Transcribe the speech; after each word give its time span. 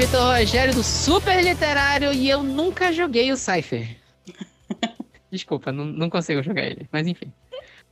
Vitor 0.00 0.38
Rogério 0.38 0.74
do 0.74 0.82
Super 0.82 1.44
Literário 1.44 2.10
e 2.10 2.30
eu 2.30 2.42
nunca 2.42 2.90
joguei 2.90 3.30
o 3.32 3.36
Cypher. 3.36 3.98
Desculpa, 5.30 5.70
não, 5.70 5.84
não 5.84 6.08
consigo 6.08 6.42
jogar 6.42 6.62
ele, 6.62 6.88
mas 6.90 7.06
enfim. 7.06 7.30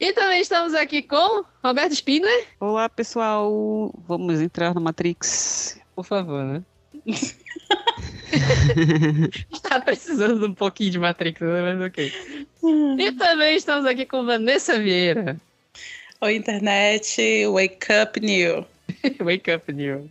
E 0.01 0.15
também 0.15 0.41
estamos 0.41 0.73
aqui 0.73 1.03
com 1.03 1.45
Roberto 1.63 1.93
Spindler. 1.93 2.47
Olá, 2.59 2.89
pessoal. 2.89 3.95
Vamos 4.09 4.41
entrar 4.41 4.75
na 4.75 4.81
Matrix. 4.81 5.79
Por 5.95 6.03
favor, 6.03 6.43
né? 6.45 6.63
Está 9.53 9.79
precisando 9.79 10.39
de 10.41 10.47
um 10.47 10.55
pouquinho 10.55 10.93
de 10.93 10.99
Matrix, 10.99 11.39
mas 11.43 11.79
ok. 11.89 12.11
E 12.99 13.13
também 13.13 13.55
estamos 13.55 13.85
aqui 13.85 14.07
com 14.07 14.25
Vanessa 14.25 14.79
Vieira. 14.79 15.39
Oi, 16.23 16.37
internet. 16.37 17.45
Wake 17.53 17.87
up, 18.03 18.19
new. 18.19 18.65
Wake 19.23 19.51
up, 19.53 19.71
new. 19.71 20.11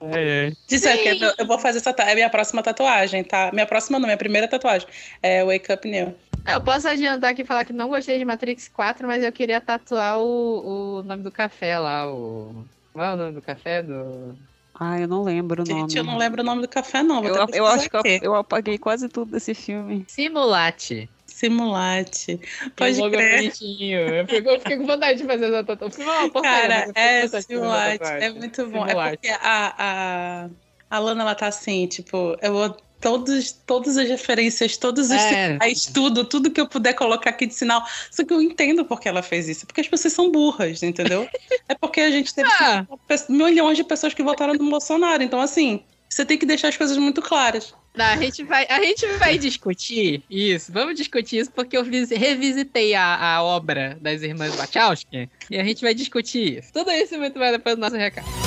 É, 0.00 0.48
é. 0.48 0.52
Disse 0.66 0.92
que 0.98 1.24
eu, 1.24 1.32
eu 1.38 1.46
vou 1.46 1.58
fazer 1.58 1.78
essa. 1.78 1.90
É 1.90 2.14
minha 2.14 2.30
próxima 2.30 2.62
tatuagem, 2.62 3.24
tá? 3.24 3.50
Minha 3.52 3.66
próxima 3.66 3.98
não, 3.98 4.06
minha 4.06 4.16
primeira 4.16 4.46
tatuagem. 4.46 4.86
É 5.22 5.44
Wake 5.44 5.72
Up 5.72 5.88
New. 5.88 6.14
Eu 6.46 6.60
posso 6.60 6.88
adiantar 6.88 7.30
aqui 7.30 7.42
e 7.42 7.44
falar 7.44 7.64
que 7.64 7.72
não 7.72 7.88
gostei 7.88 8.18
de 8.18 8.24
Matrix 8.24 8.68
4, 8.68 9.06
mas 9.06 9.22
eu 9.22 9.32
queria 9.32 9.60
tatuar 9.60 10.18
o, 10.18 10.98
o 10.98 11.02
nome 11.02 11.22
do 11.22 11.30
café 11.30 11.78
lá, 11.78 12.06
o. 12.10 12.64
Qual 12.92 13.04
é 13.04 13.12
o 13.14 13.16
nome 13.16 13.32
do 13.32 13.42
café? 13.42 13.82
Do. 13.82 14.36
Ah, 14.78 15.00
eu 15.00 15.08
não 15.08 15.22
lembro 15.22 15.62
o 15.62 15.66
nome. 15.66 15.80
Gente, 15.80 15.98
eu 15.98 16.04
não 16.04 16.18
lembro 16.18 16.42
o 16.42 16.44
nome 16.44 16.62
do 16.62 16.68
café, 16.68 17.02
não. 17.02 17.22
Vou 17.22 17.30
Eu, 17.30 17.46
eu 17.52 17.66
acho 17.66 17.88
que 17.90 17.96
eu, 17.96 18.02
eu 18.22 18.34
apaguei 18.34 18.78
quase 18.78 19.08
tudo 19.08 19.32
desse 19.32 19.54
filme. 19.54 20.04
Simulate. 20.06 21.08
Simulate. 21.36 22.40
Pode 22.74 22.98
um 22.98 23.04
logo 23.04 23.14
crer. 23.16 23.36
bonitinho. 23.40 23.98
Eu 24.00 24.26
fiquei, 24.26 24.54
eu 24.54 24.58
fiquei 24.60 24.76
com 24.78 24.86
vontade 24.86 25.18
de 25.18 25.26
fazer 25.26 25.46
essa 25.46 25.64
tatuagem. 25.64 26.30
Porcaria, 26.30 26.68
Cara, 26.68 26.92
é 26.94 27.28
Simulate. 27.28 28.04
É 28.04 28.30
muito 28.30 28.66
bom. 28.68 28.84
É 28.84 28.88
Simulate. 28.88 29.16
porque 29.18 29.28
a, 29.28 29.74
a, 29.78 30.48
a 30.90 30.98
Lana, 30.98 31.22
ela 31.22 31.34
tá 31.34 31.46
assim, 31.48 31.86
tipo, 31.86 32.36
eu 32.40 32.52
vou. 32.52 32.76
Todos, 32.98 33.52
todas 33.52 33.98
as 33.98 34.08
referências, 34.08 34.78
todos 34.78 35.10
os 35.10 35.12
É. 35.12 35.52
sinais, 35.52 35.84
tudo, 35.84 36.24
tudo 36.24 36.50
que 36.50 36.58
eu 36.58 36.66
puder 36.66 36.94
colocar 36.94 37.28
aqui 37.28 37.44
de 37.44 37.54
sinal. 37.54 37.84
Só 38.10 38.24
que 38.24 38.32
eu 38.32 38.40
entendo 38.40 38.86
porque 38.86 39.06
ela 39.06 39.22
fez 39.22 39.46
isso. 39.50 39.66
Porque 39.66 39.82
as 39.82 39.86
pessoas 39.86 40.14
são 40.14 40.32
burras, 40.32 40.82
entendeu? 40.82 41.28
é 41.68 41.74
porque 41.74 42.00
a 42.00 42.10
gente 42.10 42.34
teve 42.34 42.48
Ah. 42.58 42.86
milhões 43.28 43.76
de 43.76 43.84
pessoas 43.84 44.14
que 44.14 44.22
votaram 44.22 44.54
no 44.54 44.70
Bolsonaro. 44.70 45.22
Então, 45.22 45.38
assim, 45.42 45.84
você 46.08 46.24
tem 46.24 46.38
que 46.38 46.46
deixar 46.46 46.68
as 46.68 46.76
coisas 46.78 46.96
muito 46.96 47.20
claras. 47.20 47.74
Não, 47.96 48.04
a 48.04 48.16
gente 48.16 48.42
vai, 48.44 48.66
a 48.68 48.80
gente 48.82 49.06
vai 49.18 49.38
discutir 49.38 50.22
isso. 50.30 50.70
Vamos 50.72 50.94
discutir 50.96 51.38
isso 51.38 51.50
porque 51.50 51.76
eu 51.76 51.82
vis- 51.84 52.10
revisitei 52.10 52.94
a, 52.94 53.16
a 53.36 53.42
obra 53.42 53.96
das 54.00 54.22
irmãs 54.22 54.54
Wachowski 54.54 55.28
e 55.50 55.58
a 55.58 55.64
gente 55.64 55.80
vai 55.82 55.94
discutir 55.94 56.58
isso. 56.58 56.72
Tudo 56.72 56.90
isso 56.90 57.16
muito 57.18 57.38
mais 57.38 57.52
depois 57.52 57.74
do 57.74 57.80
nosso 57.80 57.96
recado. 57.96 58.45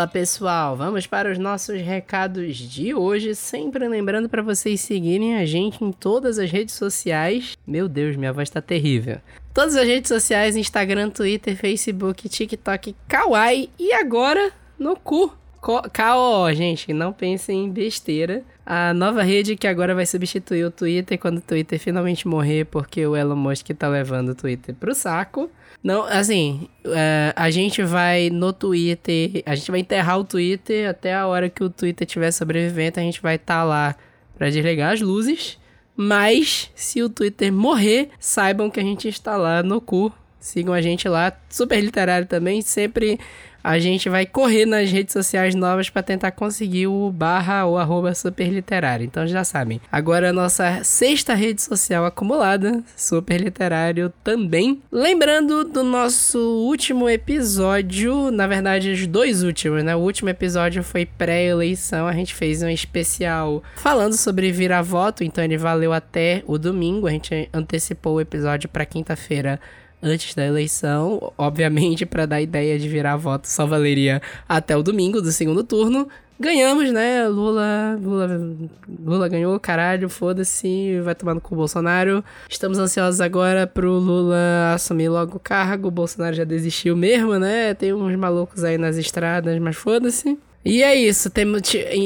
Fala 0.00 0.08
pessoal, 0.08 0.76
vamos 0.78 1.06
para 1.06 1.30
os 1.30 1.36
nossos 1.36 1.78
recados 1.78 2.56
de 2.56 2.94
hoje. 2.94 3.34
Sempre 3.34 3.86
lembrando 3.86 4.30
para 4.30 4.40
vocês 4.40 4.80
seguirem 4.80 5.36
a 5.36 5.44
gente 5.44 5.84
em 5.84 5.92
todas 5.92 6.38
as 6.38 6.50
redes 6.50 6.74
sociais. 6.74 7.54
Meu 7.66 7.86
Deus, 7.86 8.16
minha 8.16 8.32
voz 8.32 8.48
tá 8.48 8.62
terrível. 8.62 9.18
Todas 9.52 9.76
as 9.76 9.86
redes 9.86 10.08
sociais: 10.08 10.56
Instagram, 10.56 11.10
Twitter, 11.10 11.54
Facebook, 11.54 12.30
TikTok, 12.30 12.96
Kawaii 13.06 13.68
e 13.78 13.92
agora 13.92 14.50
no 14.78 14.96
cu. 14.96 15.36
KO, 15.60 16.50
gente, 16.54 16.94
não 16.94 17.12
pensem 17.12 17.66
em 17.66 17.70
besteira. 17.70 18.42
A 18.64 18.94
nova 18.94 19.22
rede 19.22 19.54
que 19.54 19.66
agora 19.66 19.94
vai 19.94 20.06
substituir 20.06 20.64
o 20.64 20.70
Twitter 20.70 21.18
quando 21.18 21.36
o 21.36 21.42
Twitter 21.42 21.78
finalmente 21.78 22.26
morrer, 22.26 22.64
porque 22.64 23.06
o 23.06 23.14
Elon 23.14 23.36
Musk 23.36 23.68
tá 23.78 23.86
levando 23.86 24.30
o 24.30 24.34
Twitter 24.34 24.74
pro 24.74 24.94
saco. 24.94 25.50
Não, 25.82 26.02
assim, 26.02 26.68
é, 26.84 27.32
a 27.34 27.50
gente 27.50 27.82
vai 27.82 28.28
no 28.28 28.52
Twitter, 28.52 29.42
a 29.46 29.54
gente 29.54 29.70
vai 29.70 29.80
enterrar 29.80 30.18
o 30.18 30.24
Twitter 30.24 30.88
até 30.88 31.14
a 31.14 31.26
hora 31.26 31.48
que 31.48 31.64
o 31.64 31.70
Twitter 31.70 32.06
tiver 32.06 32.30
sobrevivente, 32.30 33.00
a 33.00 33.02
gente 33.02 33.22
vai 33.22 33.36
estar 33.36 33.64
lá 33.64 33.96
pra 34.36 34.50
desligar 34.50 34.92
as 34.92 35.00
luzes. 35.00 35.58
Mas 35.96 36.70
se 36.74 37.02
o 37.02 37.08
Twitter 37.08 37.52
morrer, 37.52 38.10
saibam 38.18 38.70
que 38.70 38.80
a 38.80 38.82
gente 38.82 39.08
está 39.08 39.36
lá 39.36 39.62
no 39.62 39.80
cu. 39.80 40.12
Sigam 40.38 40.72
a 40.72 40.80
gente 40.80 41.06
lá, 41.06 41.30
super 41.50 41.78
literário 41.78 42.26
também, 42.26 42.62
sempre 42.62 43.20
a 43.62 43.78
gente 43.78 44.08
vai 44.08 44.26
correr 44.26 44.66
nas 44.66 44.90
redes 44.90 45.12
sociais 45.12 45.54
novas 45.54 45.90
para 45.90 46.02
tentar 46.02 46.30
conseguir 46.32 46.86
o 46.86 47.10
barra 47.10 47.64
ou 47.66 47.78
arroba 47.78 48.14
superliterário. 48.14 49.04
Então 49.04 49.26
já 49.26 49.44
sabem. 49.44 49.80
Agora 49.90 50.30
a 50.30 50.32
nossa 50.32 50.82
sexta 50.84 51.34
rede 51.34 51.62
social 51.62 52.04
acumulada, 52.04 52.82
super 52.96 53.40
literário 53.40 54.12
também. 54.24 54.82
Lembrando 54.90 55.64
do 55.64 55.82
nosso 55.82 56.38
último 56.38 57.08
episódio, 57.08 58.30
na 58.30 58.46
verdade 58.46 58.90
os 58.90 59.06
dois 59.06 59.42
últimos, 59.42 59.82
né? 59.82 59.94
O 59.94 60.00
último 60.00 60.28
episódio 60.28 60.82
foi 60.82 61.04
pré-eleição, 61.06 62.06
a 62.06 62.12
gente 62.12 62.34
fez 62.34 62.62
um 62.62 62.68
especial 62.68 63.62
falando 63.76 64.14
sobre 64.14 64.50
virar-voto, 64.52 65.22
então 65.24 65.42
ele 65.44 65.56
valeu 65.56 65.92
até 65.92 66.42
o 66.46 66.58
domingo. 66.58 67.06
A 67.06 67.10
gente 67.10 67.48
antecipou 67.52 68.14
o 68.14 68.20
episódio 68.20 68.68
para 68.68 68.84
quinta-feira 68.84 69.60
antes 70.02 70.34
da 70.34 70.46
eleição. 70.46 71.32
Obviamente, 71.36 72.06
para 72.06 72.26
dar 72.26 72.40
ideia 72.40 72.78
de 72.78 72.88
virar 72.88 73.16
voto, 73.16 73.46
só 73.48 73.66
valeria 73.66 74.20
até 74.48 74.76
o 74.76 74.82
domingo 74.82 75.20
do 75.20 75.32
segundo 75.32 75.62
turno. 75.64 76.08
Ganhamos, 76.38 76.90
né? 76.90 77.28
Lula, 77.28 77.98
Lula, 78.02 78.56
Lula 79.04 79.28
ganhou, 79.28 79.60
caralho, 79.60 80.08
foda-se, 80.08 80.98
vai 81.02 81.14
tomando 81.14 81.38
com 81.38 81.54
o 81.54 81.58
Bolsonaro. 81.58 82.24
Estamos 82.48 82.78
ansiosos 82.78 83.20
agora 83.20 83.66
pro 83.66 83.92
Lula 83.92 84.72
assumir 84.74 85.10
logo 85.10 85.36
o 85.36 85.40
cargo. 85.40 85.88
O 85.88 85.90
Bolsonaro 85.90 86.34
já 86.34 86.44
desistiu 86.44 86.96
mesmo, 86.96 87.38
né? 87.38 87.74
Tem 87.74 87.92
uns 87.92 88.16
malucos 88.16 88.64
aí 88.64 88.78
nas 88.78 88.96
estradas, 88.96 89.58
mas 89.58 89.76
foda-se. 89.76 90.38
E 90.62 90.82
é 90.82 90.94
isso, 90.94 91.30
temos, 91.30 91.62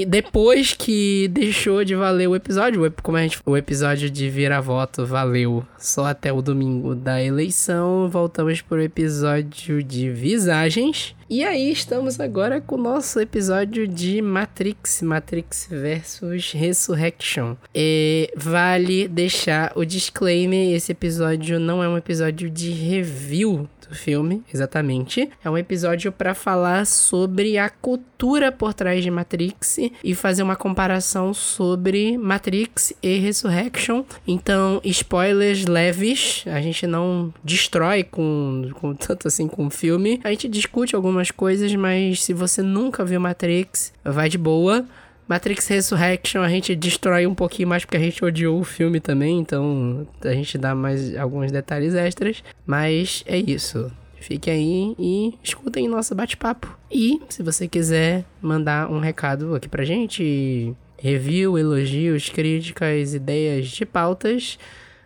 depois 0.07 0.75
que 0.75 1.27
deixou 1.29 1.85
de 1.85 1.95
valer 1.97 2.29
o 2.29 2.37
episódio, 2.37 2.83
o 2.83 2.87
ep- 2.87 3.03
como 3.03 3.17
a 3.17 3.23
gente, 3.23 3.39
o 3.45 3.57
episódio 3.57 4.09
de 4.09 4.31
vira-voto 4.31 5.05
valeu 5.05 5.67
só 5.77 6.07
até 6.07 6.33
o 6.33 6.41
domingo 6.41 6.95
da 6.95 7.23
eleição, 7.23 8.09
voltamos 8.09 8.61
pro 8.61 8.81
episódio 8.81 9.83
de 9.83 10.09
visagens. 10.11 11.17
E 11.29 11.43
aí 11.43 11.73
estamos 11.73 12.21
agora 12.21 12.61
com 12.61 12.77
o 12.77 12.83
nosso 12.83 13.19
episódio 13.19 13.89
de 13.89 14.23
Matrix, 14.23 15.03
Matrix 15.03 15.67
versus 15.71 16.53
Resurrection. 16.53 17.57
E 17.75 18.31
vale 18.37 19.09
deixar 19.09 19.73
o 19.75 19.85
disclaimer, 19.85 20.75
esse 20.75 20.93
episódio 20.93 21.59
não 21.59 21.83
é 21.83 21.89
um 21.89 21.97
episódio 21.97 22.49
de 22.49 22.71
review 22.71 23.69
do 23.95 23.99
filme, 23.99 24.43
exatamente. 24.53 25.31
É 25.43 25.49
um 25.49 25.57
episódio 25.57 26.11
para 26.11 26.35
falar 26.35 26.85
sobre 26.85 27.57
a 27.57 27.71
cultura 27.71 28.51
por 28.51 28.75
trás 28.75 29.03
de 29.03 29.11
Matrix 29.11 29.79
e 30.03 30.15
fazer 30.15 30.43
uma 30.43 30.57
comparação 30.57 31.33
sobre 31.33 32.19
Matrix 32.19 32.93
e 33.01 33.19
Resurrection. 33.19 34.05
Então, 34.27 34.81
spoilers 34.85 35.65
leves, 35.65 36.45
a 36.47 36.61
gente 36.61 36.87
não 36.87 37.33
destrói 37.43 38.03
com, 38.03 38.69
com 38.75 38.93
tanto 38.97 39.29
assim 39.29 39.47
com 39.47 39.67
o 39.67 39.71
filme. 39.71 40.21
A 40.25 40.31
gente 40.31 40.49
discute 40.49 40.97
algumas 40.97 41.31
coisas, 41.31 41.73
mas 41.77 42.23
se 42.23 42.35
você 42.35 42.61
nunca 42.61 43.05
viu 43.05 43.21
Matrix, 43.21 43.93
vai 44.05 44.29
de 44.29 44.37
boa. 44.37 44.85
Matrix 45.27 45.67
Resurrection 45.69 46.43
a 46.43 46.49
gente 46.49 46.77
destrói 46.77 47.27
um 47.27 47.35
pouquinho 47.35 47.69
mais 47.69 47.83
porque 47.85 47.97
a 47.97 48.01
gente 48.01 48.23
odiou 48.25 48.61
o 48.61 48.65
filme 48.65 49.01
também, 49.01 49.39
então 49.39 50.07
a 50.23 50.33
gente 50.33 50.59
dá 50.59 50.75
mais 50.75 51.17
alguns 51.17 51.51
detalhes 51.51 51.95
extras, 51.95 52.45
mas 52.67 53.25
é 53.27 53.39
isso. 53.39 53.91
Fiquem 54.21 54.55
aí 54.55 54.95
e 54.99 55.35
escutem 55.43 55.89
nosso 55.89 56.15
bate-papo. 56.15 56.79
E 56.91 57.21
se 57.29 57.43
você 57.43 57.69
quiser 57.69 58.25
mandar 58.41 58.91
um 58.91 58.99
recado 58.99 59.55
aqui 59.55 59.69
pra 59.69 59.85
gente, 59.85 60.75
review, 60.99 61.59
elogios, 61.59 62.31
críticas, 62.31 63.13
ideias 63.13 63.69
de 63.69 63.85
pautas, 63.85 64.59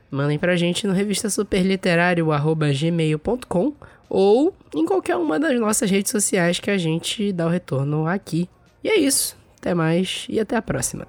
mandem 0.09 0.39
pra 0.39 0.55
gente 0.55 0.87
no 0.87 0.93
revista 0.93 1.29
superliterário@gmail.com 1.29 3.73
ou 4.09 4.55
em 4.75 4.87
qualquer 4.87 5.17
uma 5.17 5.39
das 5.39 5.59
nossas 5.59 5.91
redes 5.91 6.13
sociais 6.13 6.61
que 6.61 6.71
a 6.71 6.79
gente 6.79 7.33
dá 7.33 7.47
o 7.47 7.51
retorno 7.51 8.07
aqui. 8.07 8.49
E 8.85 8.89
é 8.89 9.01
isso. 9.01 9.37
Até 9.59 9.75
mais 9.75 10.27
e 10.29 10.39
até 10.39 10.57
a 10.57 10.63
próxima. 10.63 11.07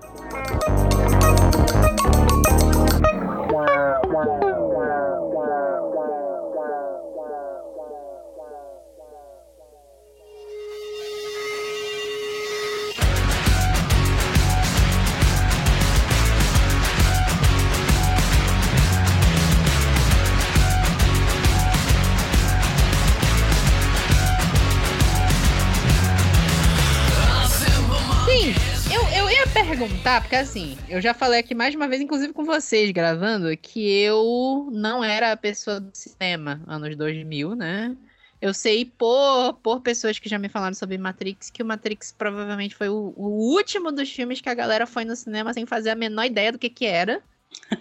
Perguntar, 29.79 30.21
porque 30.21 30.35
assim, 30.35 30.77
eu 30.89 31.01
já 31.01 31.13
falei 31.13 31.39
aqui 31.39 31.55
mais 31.55 31.73
uma 31.73 31.87
vez, 31.87 32.01
inclusive 32.01 32.33
com 32.33 32.43
vocês 32.43 32.91
gravando, 32.91 33.55
que 33.55 33.89
eu 33.89 34.69
não 34.73 35.01
era 35.03 35.31
a 35.31 35.37
pessoa 35.37 35.79
do 35.79 35.95
cinema 35.95 36.61
anos 36.67 36.95
2000, 36.97 37.55
né? 37.55 37.95
Eu 38.41 38.53
sei 38.53 38.85
por, 38.85 39.53
por 39.63 39.81
pessoas 39.81 40.19
que 40.19 40.27
já 40.29 40.37
me 40.37 40.49
falaram 40.49 40.73
sobre 40.73 40.97
Matrix 40.97 41.49
que 41.49 41.63
o 41.63 41.65
Matrix 41.65 42.11
provavelmente 42.11 42.75
foi 42.75 42.89
o, 42.89 43.13
o 43.15 43.53
último 43.53 43.91
dos 43.91 44.11
filmes 44.11 44.41
que 44.41 44.49
a 44.49 44.53
galera 44.53 44.85
foi 44.85 45.05
no 45.05 45.15
cinema 45.15 45.53
sem 45.53 45.65
fazer 45.65 45.91
a 45.91 45.95
menor 45.95 46.25
ideia 46.25 46.51
do 46.51 46.59
que 46.59 46.69
que 46.69 46.85
era. 46.85 47.23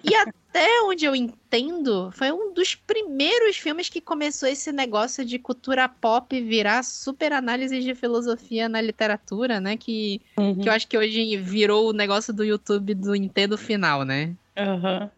E 0.03 0.15
até 0.15 0.83
onde 0.85 1.05
eu 1.05 1.15
entendo, 1.15 2.11
foi 2.13 2.31
um 2.33 2.53
dos 2.53 2.75
primeiros 2.75 3.57
filmes 3.57 3.89
que 3.89 4.01
começou 4.01 4.49
esse 4.49 4.73
negócio 4.73 5.25
de 5.25 5.39
cultura 5.39 5.89
pop 5.89 6.41
virar 6.41 6.83
super 6.83 7.33
análise 7.33 7.81
de 7.81 7.95
filosofia 7.95 8.69
na 8.69 8.81
literatura, 8.81 9.61
né? 9.61 9.77
Que, 9.77 10.21
Uhum. 10.39 10.61
que 10.61 10.69
eu 10.69 10.73
acho 10.73 10.87
que 10.87 10.97
hoje 10.97 11.37
virou 11.37 11.91
o 11.91 11.93
negócio 11.93 12.33
do 12.33 12.45
YouTube 12.45 12.95
do 12.95 13.13
Nintendo 13.13 13.59
final, 13.59 14.05
né? 14.05 14.35
Aham. 14.57 15.11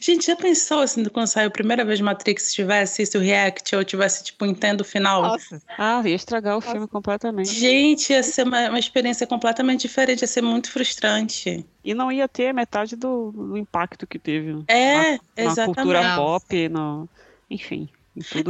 Gente, 0.00 0.26
já 0.26 0.36
pensou 0.36 0.80
assim, 0.80 1.04
quando 1.06 1.26
saiu 1.26 1.48
a 1.48 1.50
primeira 1.50 1.84
vez 1.84 2.00
Matrix, 2.00 2.44
se 2.44 2.54
tivesse 2.54 3.02
isso, 3.02 3.18
o 3.18 3.20
React, 3.20 3.76
ou 3.76 3.84
tivesse, 3.84 4.24
tipo, 4.24 4.44
Nintendo 4.44 4.84
final? 4.84 5.22
Nossa. 5.22 5.62
Ah, 5.78 6.02
ia 6.04 6.14
estragar 6.14 6.56
o 6.56 6.60
filme 6.60 6.86
completamente. 6.86 7.52
Gente, 7.52 8.12
ia 8.12 8.22
ser 8.22 8.44
uma, 8.44 8.68
uma 8.68 8.78
experiência 8.78 9.26
completamente 9.26 9.82
diferente, 9.82 10.20
ia 10.22 10.28
ser 10.28 10.42
muito 10.42 10.70
frustrante. 10.70 11.64
E 11.82 11.94
não 11.94 12.12
ia 12.12 12.28
ter 12.28 12.52
metade 12.52 12.94
do, 12.96 13.32
do 13.32 13.56
impacto 13.56 14.06
que 14.06 14.18
teve 14.18 14.62
É, 14.68 15.12
na 15.12 15.20
exatamente. 15.36 15.76
cultura 15.76 16.16
pop, 16.16 16.68
no... 16.68 17.08
enfim. 17.48 17.88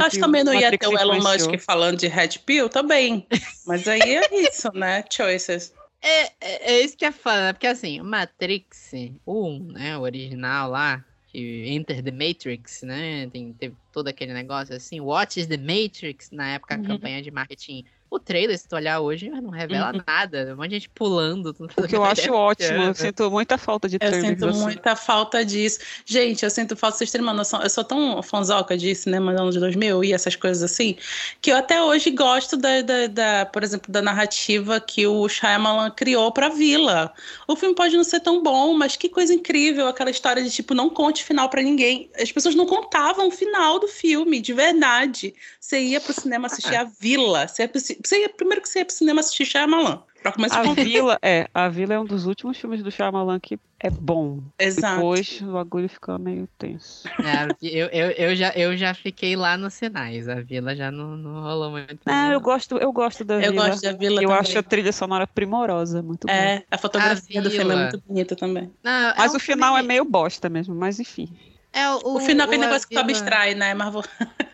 que 0.09 0.19
também 0.19 0.43
não 0.43 0.53
ia 0.53 0.61
Matrix 0.61 0.87
ter 0.87 0.93
o 0.93 0.99
Elon. 0.99 1.21
Musk 1.21 1.57
falando 1.59 1.97
de 1.97 2.07
Red 2.07 2.39
Pill, 2.45 2.67
também. 2.67 3.25
Mas 3.65 3.87
aí 3.87 4.01
é 4.01 4.49
isso, 4.49 4.69
né? 4.73 5.03
Choices. 5.09 5.73
É, 6.01 6.23
é, 6.41 6.73
é 6.73 6.81
isso 6.81 6.97
que 6.97 7.05
é 7.05 7.11
foda, 7.11 7.39
né? 7.41 7.53
Porque 7.53 7.67
assim, 7.67 8.01
o 8.01 8.03
Matrix, 8.03 8.91
o 9.25 9.47
1, 9.47 9.59
né? 9.71 9.97
O 9.97 10.01
original 10.01 10.69
lá, 10.69 11.05
que 11.31 11.65
Enter 11.69 12.03
the 12.03 12.11
Matrix, 12.11 12.81
né? 12.83 13.29
Tem, 13.29 13.53
teve 13.53 13.77
todo 13.91 14.07
aquele 14.07 14.33
negócio 14.33 14.75
assim, 14.75 14.99
What 15.01 15.39
is 15.39 15.47
the 15.47 15.57
Matrix? 15.57 16.29
Na 16.31 16.53
época, 16.55 16.75
a 16.75 16.77
Uhum. 16.77 16.83
campanha 16.83 17.21
de 17.21 17.31
marketing. 17.31 17.85
O 18.13 18.19
trailer, 18.19 18.57
se 18.59 18.67
tu 18.67 18.75
olhar 18.75 18.99
hoje, 18.99 19.29
não 19.29 19.49
revela 19.51 19.93
Uhum. 19.93 20.01
nada. 20.05 20.51
Um 20.53 20.57
monte 20.57 20.67
de 20.71 20.75
gente 20.75 20.89
pulando. 20.89 21.53
tudo 21.53 21.71
O 21.77 21.87
que 21.87 21.95
eu 21.95 22.03
acho 22.03 22.33
ótimo, 22.33 22.83
eu 22.83 22.93
sinto 22.93 23.31
muita 23.31 23.57
falta 23.57 23.87
de 23.87 23.95
Eu 23.95 23.99
trailers 24.01 24.27
sinto 24.27 24.47
assim. 24.49 24.59
muita 24.59 24.95
falta 24.97 25.45
disso. 25.45 25.79
Gente, 26.05 26.43
eu 26.43 26.49
sinto 26.49 26.75
falta, 26.75 26.97
vocês 26.97 27.09
terem 27.09 27.25
uma 27.25 27.31
noção. 27.33 27.61
Eu 27.61 27.69
sou 27.69 27.85
tão 27.85 28.21
fanzoca 28.21 28.77
de 28.77 28.93
cinema 28.93 29.31
dos 29.31 29.39
anos 29.41 29.55
2000 29.55 30.03
e 30.03 30.11
essas 30.11 30.35
coisas 30.35 30.61
assim, 30.61 30.97
que 31.41 31.53
eu 31.53 31.55
até 31.55 31.81
hoje 31.81 32.11
gosto 32.11 32.57
da, 32.57 32.81
da, 32.81 33.07
da, 33.07 33.45
por 33.45 33.63
exemplo, 33.63 33.89
da 33.89 34.01
narrativa 34.01 34.81
que 34.81 35.07
o 35.07 35.29
Shyamalan 35.29 35.89
criou 35.91 36.33
pra 36.33 36.49
Vila. 36.49 37.13
O 37.47 37.55
filme 37.55 37.73
pode 37.73 37.95
não 37.95 38.03
ser 38.03 38.19
tão 38.19 38.43
bom, 38.43 38.73
mas 38.73 38.97
que 38.97 39.07
coisa 39.07 39.33
incrível 39.33 39.87
aquela 39.87 40.11
história 40.11 40.43
de 40.43 40.51
tipo, 40.51 40.73
não 40.73 40.89
conte 40.89 41.23
final 41.23 41.47
pra 41.49 41.61
ninguém. 41.63 42.09
As 42.21 42.29
pessoas 42.29 42.55
não 42.55 42.65
contavam 42.65 43.29
o 43.29 43.31
final 43.31 43.79
do 43.79 43.87
filme, 43.87 44.41
de 44.41 44.51
verdade. 44.51 45.33
Você 45.61 45.79
ia 45.79 46.01
pro 46.01 46.11
cinema 46.11 46.47
assistir 46.47 46.75
a 46.75 46.83
Vila. 46.83 47.47
Você 47.47 47.61
ia, 47.63 47.71
você 48.07 48.21
ia 48.21 48.29
primeiro 48.29 48.61
que 48.61 48.69
você 48.69 48.79
ia 48.79 48.85
pro 48.85 48.93
cinema 48.95 49.19
assistir 49.19 49.45
Shyamalan. 49.45 50.03
Pra 50.21 50.31
começar 50.31 50.57
A 50.57 50.69
a 50.69 50.73
Vila, 50.75 51.17
é, 51.23 51.47
a 51.51 51.67
Vila 51.67 51.95
é 51.95 51.99
um 51.99 52.05
dos 52.05 52.27
últimos 52.27 52.55
filmes 52.55 52.83
do 52.83 52.91
Shyamalan 52.91 53.39
que 53.39 53.57
é 53.79 53.89
bom. 53.89 54.39
Exato. 54.59 54.95
Depois 54.97 55.41
o 55.41 55.53
bagulho 55.53 55.89
fica 55.89 56.15
meio 56.19 56.47
tenso. 56.59 57.07
É, 57.23 57.47
eu, 57.67 57.87
eu, 57.87 58.11
eu, 58.11 58.35
já, 58.35 58.49
eu 58.51 58.77
já 58.77 58.93
fiquei 58.93 59.35
lá 59.35 59.57
nos 59.57 59.73
sinais. 59.73 60.29
A 60.29 60.35
vila 60.35 60.75
já 60.75 60.91
não, 60.91 61.17
não 61.17 61.41
rolou 61.41 61.71
muito. 61.71 61.97
Ah, 62.05 62.25
não. 62.27 62.33
eu 62.33 62.39
gosto, 62.39 62.77
eu 62.77 62.91
gosto 62.93 63.25
da 63.25 63.41
Eu 63.41 63.51
Vila. 63.51 63.69
gosto 63.69 63.81
da 63.81 63.93
Vila 63.93 64.21
Eu 64.21 64.29
também. 64.29 64.37
acho 64.41 64.59
a 64.59 64.63
trilha 64.63 64.93
sonora 64.93 65.25
primorosa, 65.25 66.03
muito 66.03 66.27
boa. 66.27 66.37
É, 66.39 66.63
a 66.69 66.77
fotografia 66.77 67.41
do 67.41 67.49
filme 67.49 67.73
é 67.73 67.77
muito 67.77 68.03
bonita 68.05 68.35
também. 68.35 68.71
Não, 68.83 68.91
é 69.09 69.15
Mas 69.17 69.33
um 69.33 69.37
o 69.37 69.39
final 69.39 69.73
é 69.75 69.79
filme- 69.79 69.87
meio 69.87 70.05
bosta 70.05 70.47
mesmo, 70.49 70.75
mas 70.75 70.99
enfim. 70.99 71.35
É, 71.73 71.89
o, 71.89 72.17
O, 72.17 72.19
final 72.19 72.45
é 72.45 72.49
aquele 72.49 72.61
o- 72.61 72.65
a 72.65 72.67
negócio 72.67 72.87
que 72.87 72.93
tu 72.93 72.99
abstrai, 72.99 73.55
né? 73.55 73.73
Mas 73.73 73.91
vou... 73.91 74.03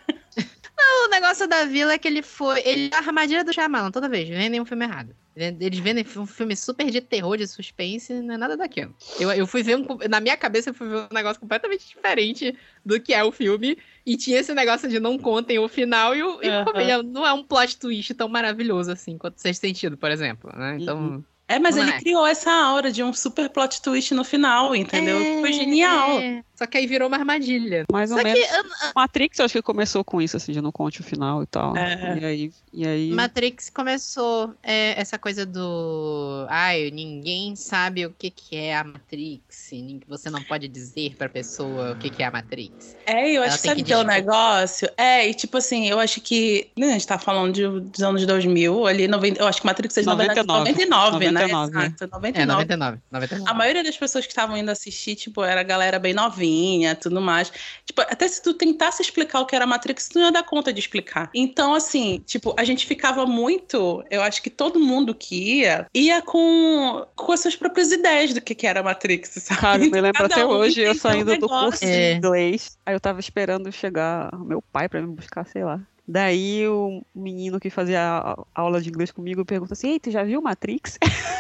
O 1.05 1.09
negócio 1.09 1.47
da 1.47 1.65
vila 1.65 1.93
é 1.93 1.97
que 1.97 2.07
ele 2.07 2.21
foi. 2.21 2.61
Ele 2.65 2.89
é 2.91 2.95
a 2.95 2.99
armadilha 2.99 3.43
do 3.43 3.51
Shyamalan, 3.51 3.91
toda 3.91 4.07
vez. 4.07 4.29
Vendem 4.29 4.61
um 4.61 4.65
filme 4.65 4.85
errado. 4.85 5.15
Eles 5.35 5.79
vendem 5.79 6.05
um 6.17 6.25
filme 6.25 6.55
super 6.55 6.89
de 6.89 6.99
terror, 6.99 7.37
de 7.37 7.47
suspense, 7.47 8.13
não 8.13 8.35
é 8.35 8.37
nada 8.37 8.57
daquilo. 8.57 8.93
Eu, 9.19 9.31
eu 9.31 9.45
fui 9.47 9.63
ver 9.63 9.77
um. 9.77 9.85
Na 10.09 10.19
minha 10.19 10.35
cabeça, 10.35 10.69
eu 10.69 10.73
fui 10.73 10.87
ver 10.87 10.97
um 10.97 11.13
negócio 11.13 11.39
completamente 11.39 11.87
diferente 11.87 12.55
do 12.85 12.99
que 12.99 13.13
é 13.13 13.23
o 13.23 13.31
filme. 13.31 13.77
E 14.05 14.17
tinha 14.17 14.39
esse 14.39 14.53
negócio 14.53 14.89
de 14.89 14.99
não 14.99 15.17
contem 15.17 15.59
o 15.59 15.67
final. 15.67 16.15
E, 16.15 16.23
o, 16.23 16.39
e 16.41 17.03
não 17.03 17.25
é 17.25 17.33
um 17.33 17.43
plot 17.43 17.77
twist 17.77 18.13
tão 18.13 18.27
maravilhoso 18.27 18.91
assim 18.91 19.17
quanto 19.17 19.39
Sexto 19.39 19.61
Sentido, 19.61 19.97
por 19.97 20.11
exemplo. 20.11 20.51
Né? 20.55 20.77
Então. 20.79 20.99
Uhum. 20.99 21.23
É, 21.47 21.59
mas 21.59 21.75
Não 21.75 21.83
ele 21.83 21.91
é. 21.91 21.99
criou 21.99 22.25
essa 22.27 22.51
aura 22.51 22.91
de 22.91 23.01
um 23.01 23.13
super 23.13 23.49
plot 23.49 23.81
twist 23.81 24.13
no 24.13 24.23
final, 24.23 24.75
entendeu? 24.75 25.17
É, 25.17 25.39
Foi 25.39 25.53
genial. 25.53 26.19
é. 26.19 26.43
Só 26.57 26.65
que 26.65 26.75
aí 26.75 26.87
virou 26.87 27.07
uma 27.07 27.17
armadilha. 27.17 27.85
Mais 27.91 28.09
ou 28.09 28.17
Só 28.17 28.23
menos. 28.23 28.39
que 28.39 28.55
eu- 28.55 28.63
Matrix, 28.95 29.37
eu 29.37 29.45
acho 29.45 29.53
que 29.53 29.61
começou 29.61 30.03
com 30.03 30.19
isso, 30.19 30.35
assim, 30.35 30.51
de 30.51 30.59
não 30.59 30.71
conte 30.71 31.01
o 31.01 31.03
final 31.03 31.43
e 31.43 31.45
tal. 31.45 31.77
É. 31.77 32.17
E 32.19 32.25
aí. 32.25 32.51
E 32.73 32.87
aí... 32.87 33.11
Matrix 33.11 33.69
começou 33.69 34.55
é, 34.63 34.99
essa 34.99 35.19
coisa 35.19 35.45
do. 35.45 36.47
Ai, 36.49 36.89
ninguém 36.91 37.55
sabe 37.55 38.07
o 38.07 38.11
que, 38.11 38.31
que 38.31 38.55
é 38.55 38.75
a 38.75 38.83
Matrix. 38.83 39.69
Você 40.07 40.31
não 40.31 40.41
pode 40.41 40.67
dizer 40.67 41.15
pra 41.15 41.29
pessoa 41.29 41.91
o 41.91 41.95
que, 41.97 42.09
que 42.09 42.23
é 42.23 42.25
a 42.25 42.31
Matrix. 42.31 42.95
É, 43.05 43.29
eu 43.29 43.43
Ela 43.43 43.45
acho 43.47 43.57
que 43.57 43.61
tem 43.61 43.69
sabe 43.69 43.81
que 43.83 43.87
que 43.87 43.93
é 43.93 43.97
o 43.97 44.03
negócio? 44.03 44.89
É, 44.97 45.27
e 45.29 45.35
tipo 45.35 45.57
assim, 45.57 45.87
eu 45.87 45.99
acho 45.99 46.19
que. 46.21 46.69
né, 46.75 46.87
a 46.87 46.91
gente 46.93 47.05
tá 47.05 47.19
falando 47.19 47.53
de, 47.53 47.67
dos 47.67 48.01
anos 48.01 48.25
2000, 48.25 48.87
ali, 48.87 49.07
90, 49.07 49.39
eu 49.39 49.47
acho 49.47 49.61
que 49.61 49.67
Matrix 49.67 49.95
é 49.97 50.01
de 50.01 50.07
99, 50.07 50.47
99, 50.47 51.11
99, 51.11 51.31
né? 51.31 51.36
99, 51.45 51.77
Exato, 51.87 52.03
É, 52.03 52.07
99. 52.07 52.47
99. 52.47 53.01
99. 53.11 53.51
A 53.51 53.53
maioria 53.53 53.83
das 53.83 53.97
pessoas 53.97 54.25
que 54.25 54.31
estavam 54.31 54.57
indo 54.57 54.69
assistir, 54.69 55.15
tipo, 55.15 55.43
era 55.43 55.61
galera 55.63 55.99
bem 55.99 56.13
novinha, 56.13 56.95
tudo 56.95 57.21
mais. 57.21 57.51
Tipo, 57.85 58.01
até 58.01 58.27
se 58.27 58.41
tu 58.41 58.53
tentasse 58.53 59.01
explicar 59.01 59.39
o 59.41 59.45
que 59.45 59.55
era 59.55 59.65
Matrix, 59.65 60.09
tu 60.09 60.19
não 60.19 60.25
ia 60.27 60.31
dar 60.31 60.43
conta 60.43 60.73
de 60.73 60.79
explicar. 60.79 61.29
Então, 61.33 61.73
assim, 61.73 62.21
tipo, 62.25 62.53
a 62.57 62.63
gente 62.63 62.85
ficava 62.85 63.25
muito, 63.25 64.03
eu 64.09 64.21
acho 64.21 64.41
que 64.41 64.49
todo 64.49 64.79
mundo 64.79 65.13
que 65.13 65.59
ia, 65.59 65.87
ia 65.93 66.21
com, 66.21 67.05
com 67.15 67.31
as 67.31 67.39
suas 67.41 67.55
próprias 67.55 67.91
ideias 67.91 68.33
do 68.33 68.41
que, 68.41 68.55
que 68.55 68.65
era 68.67 68.81
Matrix, 68.83 69.29
sabe? 69.43 69.59
Cara, 69.61 69.77
me 69.79 70.01
lembro 70.01 70.25
até 70.25 70.45
um 70.45 70.49
hoje, 70.49 70.81
eu 70.81 70.95
saindo 70.95 71.25
do 71.25 71.31
negócio. 71.31 71.69
curso 71.69 71.85
É. 71.85 72.11
de 72.11 72.17
inglês. 72.17 72.77
Aí 72.85 72.93
eu 72.95 72.99
tava 72.99 73.19
esperando 73.19 73.71
chegar 73.71 74.29
meu 74.39 74.61
pai 74.61 74.87
pra 74.89 75.01
me 75.01 75.07
buscar, 75.07 75.45
sei 75.45 75.63
lá. 75.63 75.79
Daí 76.07 76.67
o 76.67 77.03
menino 77.13 77.59
que 77.59 77.69
fazia 77.69 78.37
aula 78.55 78.79
de 78.79 78.89
inglês 78.89 79.11
comigo 79.11 79.43
pergunta 79.43 79.73
assim: 79.73 79.91
Ei, 79.91 79.99
tu 79.99 80.09
já 80.09 80.23
viu 80.23 80.41
Matrix? 80.41 80.97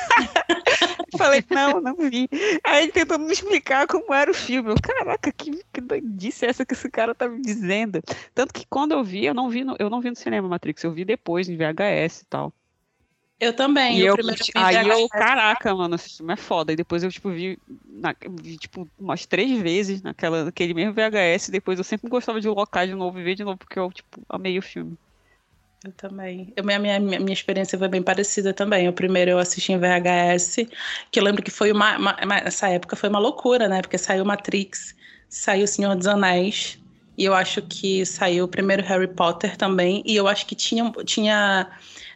Eu 1.13 1.17
Falei, 1.17 1.43
não, 1.49 1.79
não 1.79 1.95
vi. 1.95 2.27
Aí 2.63 2.83
ele 2.83 2.91
tentou 2.91 3.17
me 3.17 3.31
explicar 3.31 3.87
como 3.87 4.13
era 4.13 4.29
o 4.29 4.33
filme. 4.33 4.69
Eu, 4.69 4.75
caraca, 4.75 5.31
que, 5.31 5.63
que 5.71 5.81
doidice 5.81 6.45
é 6.45 6.49
essa 6.49 6.65
que 6.65 6.73
esse 6.73 6.89
cara 6.89 7.15
tá 7.15 7.29
me 7.29 7.41
dizendo? 7.41 8.01
Tanto 8.35 8.53
que 8.53 8.65
quando 8.67 8.91
eu 8.91 9.03
vi, 9.03 9.25
eu 9.25 9.33
não 9.33 9.49
vi 9.49 9.63
no, 9.63 9.75
eu 9.79 9.89
não 9.89 10.01
vi 10.01 10.09
no 10.09 10.15
cinema 10.15 10.47
Matrix, 10.47 10.83
eu 10.83 10.91
vi 10.91 11.05
depois 11.05 11.47
em 11.47 11.55
VHS 11.55 12.21
e 12.21 12.25
tal. 12.25 12.53
Eu 13.39 13.53
também. 13.53 13.99
E 13.99 14.03
o 14.03 14.07
eu, 14.07 14.15
primeiro 14.15 14.43
aí 14.55 14.87
eu, 14.87 15.07
caraca, 15.09 15.73
mano, 15.75 15.95
esse 15.95 16.17
filme 16.17 16.33
é 16.33 16.37
foda. 16.37 16.73
E 16.73 16.75
depois 16.75 17.03
eu, 17.03 17.11
tipo, 17.11 17.29
vi, 17.29 17.57
na- 17.85 18.15
vi, 18.41 18.57
tipo, 18.57 18.87
umas 18.97 19.25
três 19.25 19.59
vezes 19.61 20.01
naquela, 20.01 20.45
naquele 20.45 20.73
mesmo 20.73 20.93
VHS. 20.93 21.51
Depois 21.51 21.77
eu 21.77 21.83
sempre 21.83 22.09
gostava 22.09 22.41
de 22.41 22.47
locar 22.47 22.87
de 22.87 22.95
novo 22.95 23.19
e 23.19 23.23
ver 23.23 23.35
de 23.35 23.43
novo, 23.43 23.57
porque 23.57 23.77
eu, 23.77 23.91
tipo, 23.91 24.21
amei 24.27 24.57
o 24.57 24.61
filme. 24.61 24.97
Eu 25.85 25.91
também. 25.91 26.51
Eu, 26.55 26.63
minha, 26.63 26.79
minha, 26.79 26.99
minha 26.99 27.33
experiência 27.33 27.77
foi 27.77 27.87
bem 27.87 28.01
parecida 28.01 28.51
também. 28.53 28.89
O 28.89 28.93
primeiro 28.93 29.29
eu 29.31 29.39
assisti 29.39 29.71
em 29.71 29.77
VHS, 29.77 30.67
que 31.11 31.19
eu 31.19 31.23
lembro 31.23 31.43
que 31.43 31.51
foi 31.51 31.71
uma, 31.71 31.95
uma- 31.97 32.17
uma- 32.23 32.37
Essa 32.39 32.67
época 32.69 32.95
foi 32.95 33.09
uma 33.09 33.19
loucura, 33.19 33.69
né? 33.69 33.81
Porque 33.81 33.97
saiu 33.97 34.25
Matrix, 34.25 34.95
saiu 35.29 35.65
O 35.65 35.67
Senhor 35.67 35.95
dos 35.95 36.07
Anéis, 36.07 36.79
e 37.15 37.23
eu 37.25 37.33
acho 37.35 37.61
que 37.61 38.03
saiu 38.05 38.45
o 38.45 38.47
primeiro 38.47 38.83
Harry 38.83 39.07
Potter 39.07 39.55
também, 39.55 40.01
e 40.05 40.15
eu 40.15 40.27
acho 40.27 40.47
que 40.47 40.55
tinha. 40.55 40.91
tinha 41.05 41.69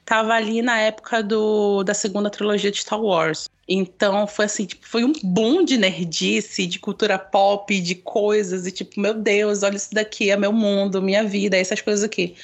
tava 0.05 0.34
ali 0.34 0.62
na 0.62 0.79
época 0.79 1.24
do, 1.24 1.84
da 1.84 1.93
segunda 1.93 2.29
trilogia 2.29 2.72
de 2.72 2.79
Star 2.79 3.01
Wars. 3.01 3.50
Então 3.67 4.27
foi 4.27 4.46
assim, 4.46 4.65
tipo, 4.65 4.86
foi 4.86 5.05
um 5.05 5.13
boom 5.24 5.63
de 5.63 5.77
nerdice, 5.77 6.65
de 6.67 6.77
cultura 6.77 7.17
pop, 7.17 7.79
de 7.79 7.96
coisas, 7.96 8.67
e 8.67 8.72
tipo, 8.72 9.00
meu 9.00 9.13
Deus, 9.13 9.63
olha 9.63 9.77
isso 9.77 9.93
daqui, 9.93 10.29
é 10.29 10.36
meu 10.36 10.51
mundo, 10.51 11.01
minha 11.01 11.24
vida, 11.24 11.55
essas 11.55 11.79
coisas 11.79 12.03
aqui. 12.03 12.36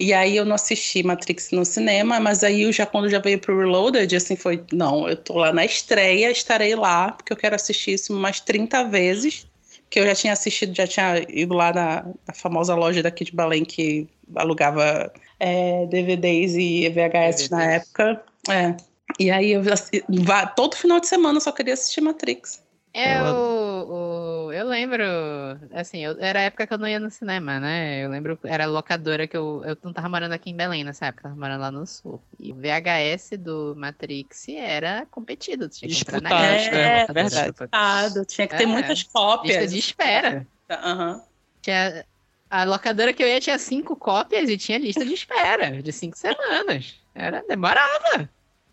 E 0.00 0.12
aí 0.12 0.36
eu 0.36 0.44
não 0.44 0.56
assisti 0.56 1.02
Matrix 1.04 1.52
no 1.52 1.64
cinema, 1.64 2.18
mas 2.18 2.42
aí 2.42 2.62
eu 2.62 2.72
já 2.72 2.84
quando 2.84 3.08
já 3.08 3.20
veio 3.20 3.38
pro 3.38 3.56
Reloaded, 3.56 4.16
assim, 4.16 4.34
foi, 4.34 4.64
não, 4.72 5.08
eu 5.08 5.16
tô 5.16 5.38
lá 5.38 5.52
na 5.52 5.64
estreia, 5.64 6.30
estarei 6.30 6.74
lá, 6.74 7.12
porque 7.12 7.32
eu 7.32 7.36
quero 7.36 7.54
assistir 7.54 7.92
isso 7.92 8.12
umas 8.12 8.40
30 8.40 8.82
vezes, 8.84 9.46
que 9.88 10.00
eu 10.00 10.06
já 10.06 10.14
tinha 10.14 10.32
assistido, 10.32 10.74
já 10.74 10.88
tinha 10.88 11.24
ido 11.28 11.54
lá 11.54 11.72
na, 11.72 12.04
na 12.26 12.34
famosa 12.34 12.74
loja 12.74 13.00
daqui 13.00 13.24
de 13.24 13.32
Belém 13.32 13.64
que 13.64 14.08
alugava 14.34 15.12
é, 15.38 15.86
DVDs 15.86 16.54
e 16.54 16.88
VHS 16.88 17.50
na 17.50 17.64
época. 17.64 18.22
É. 18.48 18.76
E 19.18 19.30
aí 19.30 19.52
eu 19.52 19.62
todo 20.56 20.74
final 20.76 20.98
de 21.00 21.06
semana 21.06 21.36
eu 21.36 21.40
só 21.40 21.52
queria 21.52 21.74
assistir 21.74 22.00
Matrix. 22.00 22.62
É 22.92 23.18
Eu 23.18 24.52
Eu 24.52 24.66
lembro, 24.68 25.02
assim, 25.72 26.04
eu, 26.04 26.16
era 26.20 26.38
a 26.38 26.42
época 26.42 26.66
que 26.66 26.72
eu 26.72 26.78
não 26.78 26.86
ia 26.86 27.00
no 27.00 27.10
cinema, 27.10 27.58
né? 27.58 28.04
Eu 28.04 28.08
lembro, 28.08 28.38
era 28.44 28.64
a 28.64 28.68
locadora 28.68 29.26
que 29.26 29.36
eu, 29.36 29.62
eu 29.64 29.76
não 29.82 29.92
tava 29.92 30.08
morando 30.08 30.32
aqui 30.32 30.50
em 30.50 30.56
Belém 30.56 30.84
nessa 30.84 31.06
época, 31.06 31.24
tava 31.24 31.34
morando 31.34 31.60
lá 31.60 31.70
no 31.72 31.84
sul. 31.86 32.22
E 32.38 32.52
o 32.52 32.54
VHS 32.54 33.36
do 33.38 33.74
Matrix 33.76 34.48
era 34.48 35.06
competido, 35.10 35.68
tinha 35.68 35.88
que 35.88 35.94
na 36.12 36.18
Disputado, 36.20 36.52
lista, 36.54 36.76
é, 36.76 37.00
locadora. 37.00 37.22
verdade. 37.24 37.50
Disputado, 37.50 38.24
Tinha 38.26 38.46
que 38.46 38.56
ter 38.56 38.62
É, 38.62 38.66
muitas 38.66 38.98
Lista 38.98 39.12
cópias. 39.12 39.72
de 39.72 39.78
espera. 39.78 40.46
Aham. 40.70 41.20
Tinha, 41.62 42.06
a 42.60 42.64
locadora 42.64 43.12
que 43.12 43.22
eu 43.22 43.26
ia 43.26 43.40
tinha 43.40 43.58
cinco 43.58 43.96
cópias 43.96 44.48
e 44.48 44.56
tinha 44.56 44.78
lista 44.78 45.04
de 45.04 45.12
espera 45.12 45.82
de 45.82 45.92
cinco 45.92 46.16
semanas. 46.16 46.94
Era, 47.14 47.42
demorava. 47.48 48.28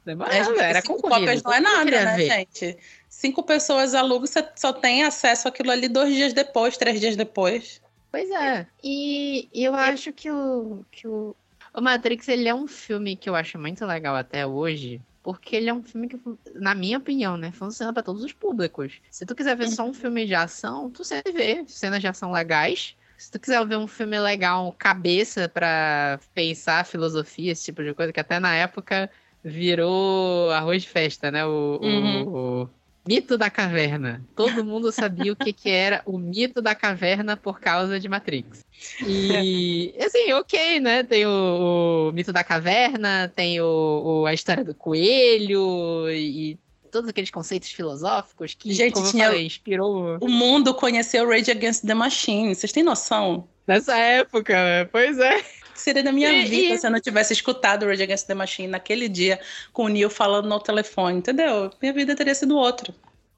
Demorava, 0.06 0.36
É, 0.36 0.44
gente, 0.44 0.60
era 0.60 0.82
cinco 0.82 0.96
concorrido. 1.02 1.20
cópias 1.26 1.44
não 1.44 1.54
é 1.54 1.60
nada, 1.60 2.06
né, 2.06 2.16
ver. 2.18 2.26
gente? 2.26 2.78
Cinco 3.10 3.44
pessoas 3.44 3.94
alugam, 3.96 4.26
você 4.28 4.48
só 4.56 4.72
tem 4.74 5.04
acesso 5.04 5.48
àquilo 5.48 5.72
ali 5.72 5.88
dois 5.88 6.14
dias 6.14 6.34
depois, 6.34 6.78
três 6.78 7.00
dias 7.00 7.16
depois. 7.16 7.82
Pois 8.12 8.30
é. 8.30 8.68
E, 8.84 9.48
e 9.54 9.64
eu 9.64 9.74
acho 9.74 10.12
que 10.12 10.30
o, 10.30 10.84
que 10.92 11.08
o. 11.08 11.36
O 11.74 11.80
Matrix, 11.82 12.28
ele 12.28 12.50
é 12.50 12.54
um 12.54 12.68
filme 12.68 13.16
que 13.16 13.30
eu 13.30 13.36
acho 13.36 13.58
muito 13.58 13.86
legal 13.86 14.16
até 14.16 14.46
hoje. 14.46 15.00
Porque 15.24 15.56
ele 15.56 15.70
é 15.70 15.74
um 15.74 15.82
filme 15.84 16.10
que, 16.10 16.20
na 16.56 16.76
minha 16.76 16.98
opinião, 16.98 17.38
né, 17.38 17.52
funciona 17.52 17.94
pra 17.94 18.04
todos 18.04 18.24
os 18.24 18.34
públicos. 18.34 18.94
Se 19.10 19.26
tu 19.26 19.34
quiser 19.34 19.56
ver 19.56 19.70
só 19.70 19.86
um 19.86 19.94
filme 19.94 20.26
de 20.26 20.36
ação, 20.36 20.90
tu 20.90 21.04
sempre 21.06 21.32
vê 21.32 21.64
cenas 21.68 22.02
de 22.02 22.08
ação 22.08 22.32
legais. 22.32 22.96
Se 23.22 23.30
tu 23.30 23.40
quiser 23.40 23.64
ver 23.68 23.78
um 23.78 23.86
filme 23.88 24.20
legal, 24.20 24.74
cabeça 24.80 25.48
pra 25.48 26.20
pensar 26.34 26.84
filosofia, 26.88 27.52
esse 27.52 27.66
tipo 27.66 27.84
de 27.84 27.94
coisa, 27.94 28.12
que 28.12 28.20
até 28.20 28.40
na 28.40 28.56
época 28.56 29.12
virou 29.44 30.50
arroz 30.50 30.82
de 30.82 30.90
festa, 30.90 31.30
né? 31.30 31.46
O, 31.46 31.50
o- 31.80 31.86
Uhum. 31.86 32.64
o 32.66 32.70
mito 33.08 33.38
da 33.38 33.48
caverna. 33.50 34.28
Todo 34.36 34.66
mundo 34.66 34.92
sabia 34.92 35.32
o 35.34 35.36
que, 35.36 35.54
que 35.54 35.70
era 35.70 36.02
o 36.06 36.18
mito 36.18 36.64
da 36.64 36.74
caverna 36.74 37.38
por 37.38 37.60
causa 37.60 38.00
de 38.00 38.10
Matrix. 38.10 38.62
E, 39.06 39.94
assim, 40.04 40.34
ok, 40.34 40.80
né? 40.80 41.04
Tem 41.04 41.24
o, 41.28 42.10
o 42.10 42.12
mito 42.14 42.34
da 42.34 42.44
caverna, 42.44 43.28
tem 43.36 43.62
o, 43.62 44.22
o- 44.24 44.26
a 44.26 44.34
história 44.34 44.64
do 44.64 44.74
coelho 44.74 46.10
e, 46.10 46.60
todos 46.92 47.10
aqueles 47.10 47.32
conceitos 47.32 47.70
filosóficos 47.72 48.54
que, 48.54 48.72
Gente, 48.74 48.94
como 48.94 49.10
tinha- 49.10 49.28
falei, 49.28 49.46
inspirou 49.46 50.18
O 50.22 50.30
mundo 50.30 50.74
conheceu 50.74 51.28
Rage 51.28 51.50
Against 51.52 51.86
the 51.86 51.94
Machine. 51.94 52.54
Vocês 52.54 52.72
têm 52.72 52.84
noção? 52.84 53.48
nessa 53.66 53.96
época, 53.96 54.54
né? 54.54 54.86
Pois 54.86 55.18
é. 55.18 55.38
O 55.38 55.74
que 55.74 55.80
seria 55.80 56.04
da 56.04 56.12
minha 56.12 56.32
E- 56.34 56.46
vida 56.46 56.76
e- 56.76 56.78
se 56.78 56.86
eu 56.86 56.92
não 56.92 57.00
tivesse 57.00 57.32
escutado 57.32 57.86
Rage 57.86 58.04
Against 58.04 58.28
the 58.28 58.34
Machine 58.34 58.68
naquele 58.68 59.08
dia 59.08 59.40
com 59.72 59.86
o 59.86 59.88
Neil 59.88 60.10
falando 60.10 60.50
no 60.50 60.60
telefone, 60.60 61.20
entendeu? 61.20 61.72
Minha 61.82 61.94
vida 61.94 62.16
teria 62.16 62.36
sido 62.36 62.58
outra. 62.58 62.94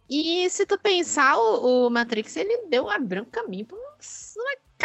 E 0.09 0.49
se 0.49 0.65
tu 0.65 0.77
pensar, 0.79 1.37
o, 1.37 1.85
o 1.87 1.89
Matrix, 1.89 2.35
ele 2.35 2.65
deu, 2.69 2.89
abriu 2.89 3.21
um 3.23 3.25
caminho 3.25 3.65
uma 3.71 3.92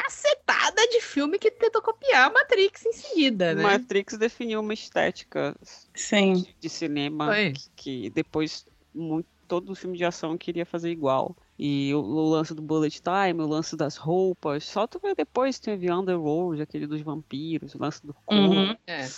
cacetada 0.03 0.87
de 0.89 1.01
filme 1.01 1.39
que 1.39 1.51
tentou 1.51 1.83
copiar 1.83 2.29
a 2.29 2.33
Matrix 2.33 2.87
em 2.87 2.93
seguida, 2.93 3.55
né? 3.55 3.63
Matrix 3.63 4.17
definiu 4.17 4.61
uma 4.61 4.73
estética 4.75 5.57
Sim. 5.95 6.47
de 6.61 6.69
cinema 6.69 7.27
Foi. 7.27 7.53
que, 7.53 7.71
que 7.77 8.11
depois 8.11 8.67
muito, 8.95 9.27
todo 9.49 9.75
filme 9.75 9.97
de 9.97 10.05
ação 10.05 10.37
queria 10.39 10.65
fazer 10.67 10.91
igual. 10.91 11.37
E 11.59 11.93
o, 11.95 11.99
o 12.01 12.31
lance 12.31 12.55
do 12.55 12.63
bullet 12.63 13.01
time, 13.03 13.43
o 13.43 13.47
lance 13.47 13.77
das 13.77 13.97
roupas, 13.97 14.65
só 14.65 14.87
tu 14.87 15.01
vê 15.03 15.15
depois 15.15 15.59
teve 15.59 15.91
Underworld, 15.91 16.63
aquele 16.63 16.87
dos 16.87 17.01
vampiros, 17.01 17.75
o 17.75 17.79
lance 17.79 18.07
do. 18.07 18.15
Uhum. 18.31 18.77
É, 18.87 19.09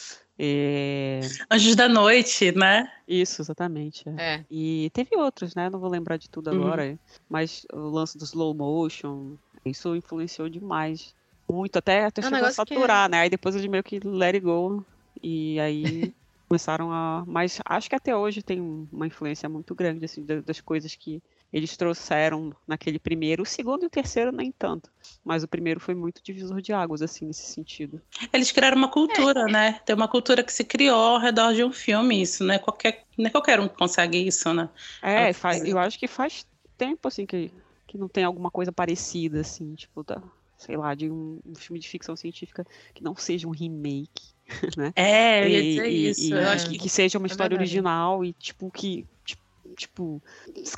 É, 0.42 1.20
Anjos 1.50 1.76
da 1.76 1.87
Noite, 1.87 2.50
né? 2.52 2.90
Isso, 3.06 3.42
exatamente. 3.42 4.08
é. 4.08 4.37
é. 4.37 4.44
E 4.50 4.88
teve 4.94 5.14
outros, 5.16 5.54
né? 5.54 5.68
Não 5.68 5.78
vou 5.78 5.90
lembrar 5.90 6.16
de 6.16 6.30
tudo 6.30 6.50
Uhum. 6.50 6.62
agora. 6.62 6.99
Mas 7.28 7.66
o 7.72 7.90
lance 7.90 8.16
do 8.16 8.25
slow 8.25 8.54
motion, 8.54 9.37
isso 9.64 9.95
influenciou 9.97 10.49
demais. 10.49 11.14
Muito, 11.49 11.76
até, 11.76 12.05
até 12.05 12.21
É 12.21 12.25
chegou 12.25 12.38
a 12.38 12.40
que 12.43 12.47
é- 12.47 12.50
saturar, 12.52 13.11
né? 13.11 13.21
Aí 13.21 13.31
depois 13.31 13.55
eles 13.57 13.67
meio 13.69 13.83
que 13.83 13.99
let 14.05 14.35
it 14.35 14.40
go. 14.40 14.85
E 15.23 15.59
aí 15.61 16.14
começaram 16.49 16.93
a. 16.93 17.25
Mas 17.26 17.61
acho 17.64 17.88
que 17.90 17.95
até 17.97 18.17
hoje 18.17 18.43
tem 18.43 18.61
um- 18.61 18.87
uma 18.93 19.07
influência 19.07 19.49
muito 19.49 19.75
grande, 19.75 20.05
assim, 20.05 20.25
da- 20.25 20.40
das 20.40 20.61
coisas 20.61 20.95
que 20.95 21.21
eles 21.52 21.76
trouxeram 21.76 22.52
naquele 22.67 22.99
primeiro. 23.00 23.43
O 23.43 23.47
segundo 23.47 23.83
e 23.83 23.87
o 23.87 23.90
terceiro, 23.90 24.31
nem 24.31 24.52
tanto. 24.52 24.88
Mas 25.25 25.43
o 25.43 25.49
primeiro 25.49 25.81
foi 25.81 25.95
muito 25.95 26.23
divisor 26.23 26.61
de 26.62 26.73
águas, 26.73 27.02
assim, 27.02 27.26
nesse 27.26 27.47
sentido. 27.52 28.00
Eles 28.33 28.52
criaram 28.52 28.76
uma 28.76 28.88
cultura, 28.88 29.47
né? 29.49 29.81
Tem 29.85 29.95
uma 29.97 30.07
cultura 30.09 30.45
que 30.45 30.52
se 30.52 30.64
criou 30.64 30.97
ao 31.00 31.19
redor 31.19 31.52
de 31.52 31.64
um 31.64 31.73
filme. 31.73 32.23
Isso 32.23 32.45
não 32.45 32.55
é 32.55 32.59
qualquer, 32.61 33.05
não 33.19 33.26
é 33.26 33.31
qualquer 33.31 33.59
um 33.59 33.67
que 33.69 33.75
consegue 33.76 34.19
isso, 34.25 34.55
né? 34.55 34.69
É, 35.02 35.31
Ah, 35.31 35.35
faz, 35.35 35.61
sim. 35.62 35.69
eu 35.69 35.79
acho 35.79 35.99
que 35.99 36.07
faz 36.07 36.47
tempo, 36.79 37.09
assim, 37.09 37.26
que, 37.26 37.52
que 37.90 37.99
não 37.99 38.09
tem 38.09 38.23
alguma 38.25 38.50
coisa 38.50 38.70
parecida, 38.70 39.40
assim, 39.40 39.75
tipo, 39.75 40.04
da, 40.04 40.23
sei 40.56 40.76
lá, 40.76 40.94
de 40.94 41.11
um, 41.11 41.40
um 41.44 41.54
filme 41.56 41.80
de 41.80 41.88
ficção 41.88 42.14
científica 42.14 42.64
que 42.94 43.02
não 43.02 43.16
seja 43.16 43.49
um 43.49 43.50
remake, 43.50 44.28
né? 44.76 44.92
É, 44.94 45.44
eu 45.44 45.49
ia 45.49 45.62
dizer 45.62 45.90
e- 45.90 46.11
isso. 46.11 46.20
e- 46.23 46.30
eu 46.32 46.38
e 46.42 46.44
acho 46.47 46.66
que, 46.66 46.73
que 46.75 46.78
que 46.85 46.88
seja 46.88 47.18
uma 47.18 47.26
é 47.26 47.30
história 47.30 47.50
verdade. 47.56 47.68
original 47.68 48.25
e, 48.25 48.32
tipo, 48.35 48.70
que, 48.70 49.06
tipo, 49.25 49.40
tipo, 49.76 50.23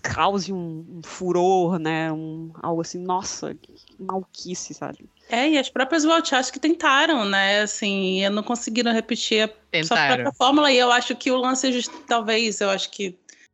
cause 0.02 0.52
um, 0.52 0.84
um 0.88 1.00
furor, 1.02 1.78
né? 1.78 2.12
Um, 2.12 2.50
algo 2.62 2.80
assim, 2.82 2.98
nossa, 2.98 3.54
que 3.54 3.74
malquice, 3.98 4.74
sabe? 4.74 5.08
É, 5.30 5.48
e 5.48 5.56
as 5.58 5.68
próprias 5.70 6.04
Wachowski 6.04 6.58
tentaram, 6.60 7.24
né? 7.24 7.60
Assim, 7.62 8.22
e 8.22 8.28
não 8.28 8.42
conseguiram 8.42 8.92
repetir 8.92 9.44
a 9.44 9.48
sua 9.48 9.60
Tentaram. 9.70 10.14
própria 10.14 10.32
fórmula. 10.32 10.70
E 10.70 10.76
eu 10.78 10.92
acho 10.92 11.16
que 11.16 11.30
o 11.30 11.36
lance, 11.38 11.68
é 11.68 11.72
just- 11.72 11.92
talvez, 12.06 12.60
eu 12.60 12.68
acho 12.70 12.90
que 12.90 13.12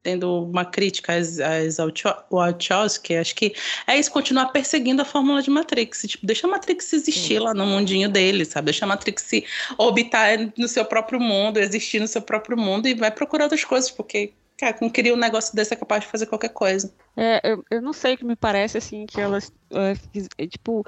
tendo 0.09 0.45
uma 0.45 0.65
crítica 0.65 1.13
às, 1.13 1.39
às 1.39 1.77
Wacho- 1.79 2.17
Wachowski, 2.31 3.15
acho 3.15 3.35
que 3.35 3.55
é 3.87 3.99
isso, 3.99 4.11
continuar 4.11 4.47
perseguindo 4.47 5.03
a 5.03 5.05
fórmula 5.05 5.43
de 5.43 5.51
Matrix. 5.51 6.03
Tipo, 6.09 6.25
deixa 6.25 6.47
a 6.47 6.51
Matrix 6.51 6.91
existir 6.95 7.39
lá 7.39 7.53
no 7.53 7.67
mundinho 7.67 8.09
dele, 8.09 8.47
sabe? 8.47 8.67
Deixa 8.67 8.87
a 8.87 8.89
Matrix 8.89 9.23
se 9.23 9.45
orbitar 9.77 10.39
no 10.57 10.67
seu 10.67 10.83
próprio 10.87 11.21
mundo, 11.21 11.59
existir 11.59 12.01
no 12.01 12.09
seu 12.09 12.23
próprio 12.23 12.57
mundo 12.57 12.89
e 12.89 12.95
vai 12.95 13.11
procurar 13.11 13.45
outras 13.45 13.65
coisas, 13.65 13.91
porque, 13.91 14.33
cara, 14.59 14.73
quem 14.73 14.89
cria 14.89 15.13
um 15.13 15.19
negócio 15.19 15.55
desse 15.55 15.75
é 15.75 15.77
capaz 15.77 16.05
de 16.05 16.11
fazer 16.11 16.25
qualquer 16.25 16.55
coisa. 16.55 16.91
É, 17.15 17.41
eu, 17.45 17.63
eu 17.71 17.83
não 17.83 17.93
sei 17.93 18.15
o 18.15 18.17
que 18.17 18.25
me 18.25 18.37
parece, 18.37 18.79
assim, 18.79 19.05
que 19.05 19.21
elas, 19.21 19.53
é, 20.39 20.47
tipo, 20.47 20.87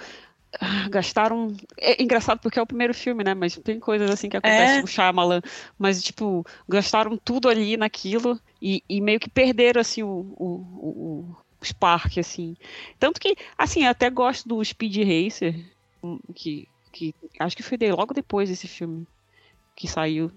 gastaram... 0.90 1.54
É 1.78 2.02
engraçado 2.02 2.40
porque 2.40 2.58
é 2.58 2.62
o 2.62 2.66
primeiro 2.66 2.94
filme, 2.94 3.22
né? 3.24 3.34
Mas 3.34 3.56
tem 3.56 3.78
coisas, 3.78 4.10
assim, 4.10 4.28
que 4.28 4.36
acontecem 4.36 4.78
É. 4.78 4.80
no 4.80 4.86
Shyamalan, 4.86 5.40
mas, 5.78 6.02
tipo, 6.02 6.44
gastaram 6.68 7.16
tudo 7.16 7.48
ali 7.48 7.76
naquilo 7.76 8.38
e, 8.60 8.82
e 8.88 9.00
meio 9.00 9.20
que 9.20 9.30
perderam, 9.30 9.80
assim, 9.80 10.02
o, 10.02 10.08
o, 10.08 10.46
o, 10.46 11.36
o 11.60 11.64
Spark, 11.64 12.18
assim. 12.18 12.56
Tanto 12.98 13.20
que, 13.20 13.36
assim, 13.56 13.84
eu 13.84 13.90
até 13.90 14.10
gosto 14.10 14.48
do 14.48 14.64
Speed 14.64 14.96
Racer, 14.98 15.54
hum, 16.02 16.18
que, 16.34 16.68
que 16.92 17.14
acho 17.38 17.56
que 17.56 17.62
foi 17.62 17.78
logo 17.90 18.14
depois 18.14 18.48
desse 18.48 18.66
filme 18.66 19.06
que 19.76 19.88
saiu. 19.88 20.30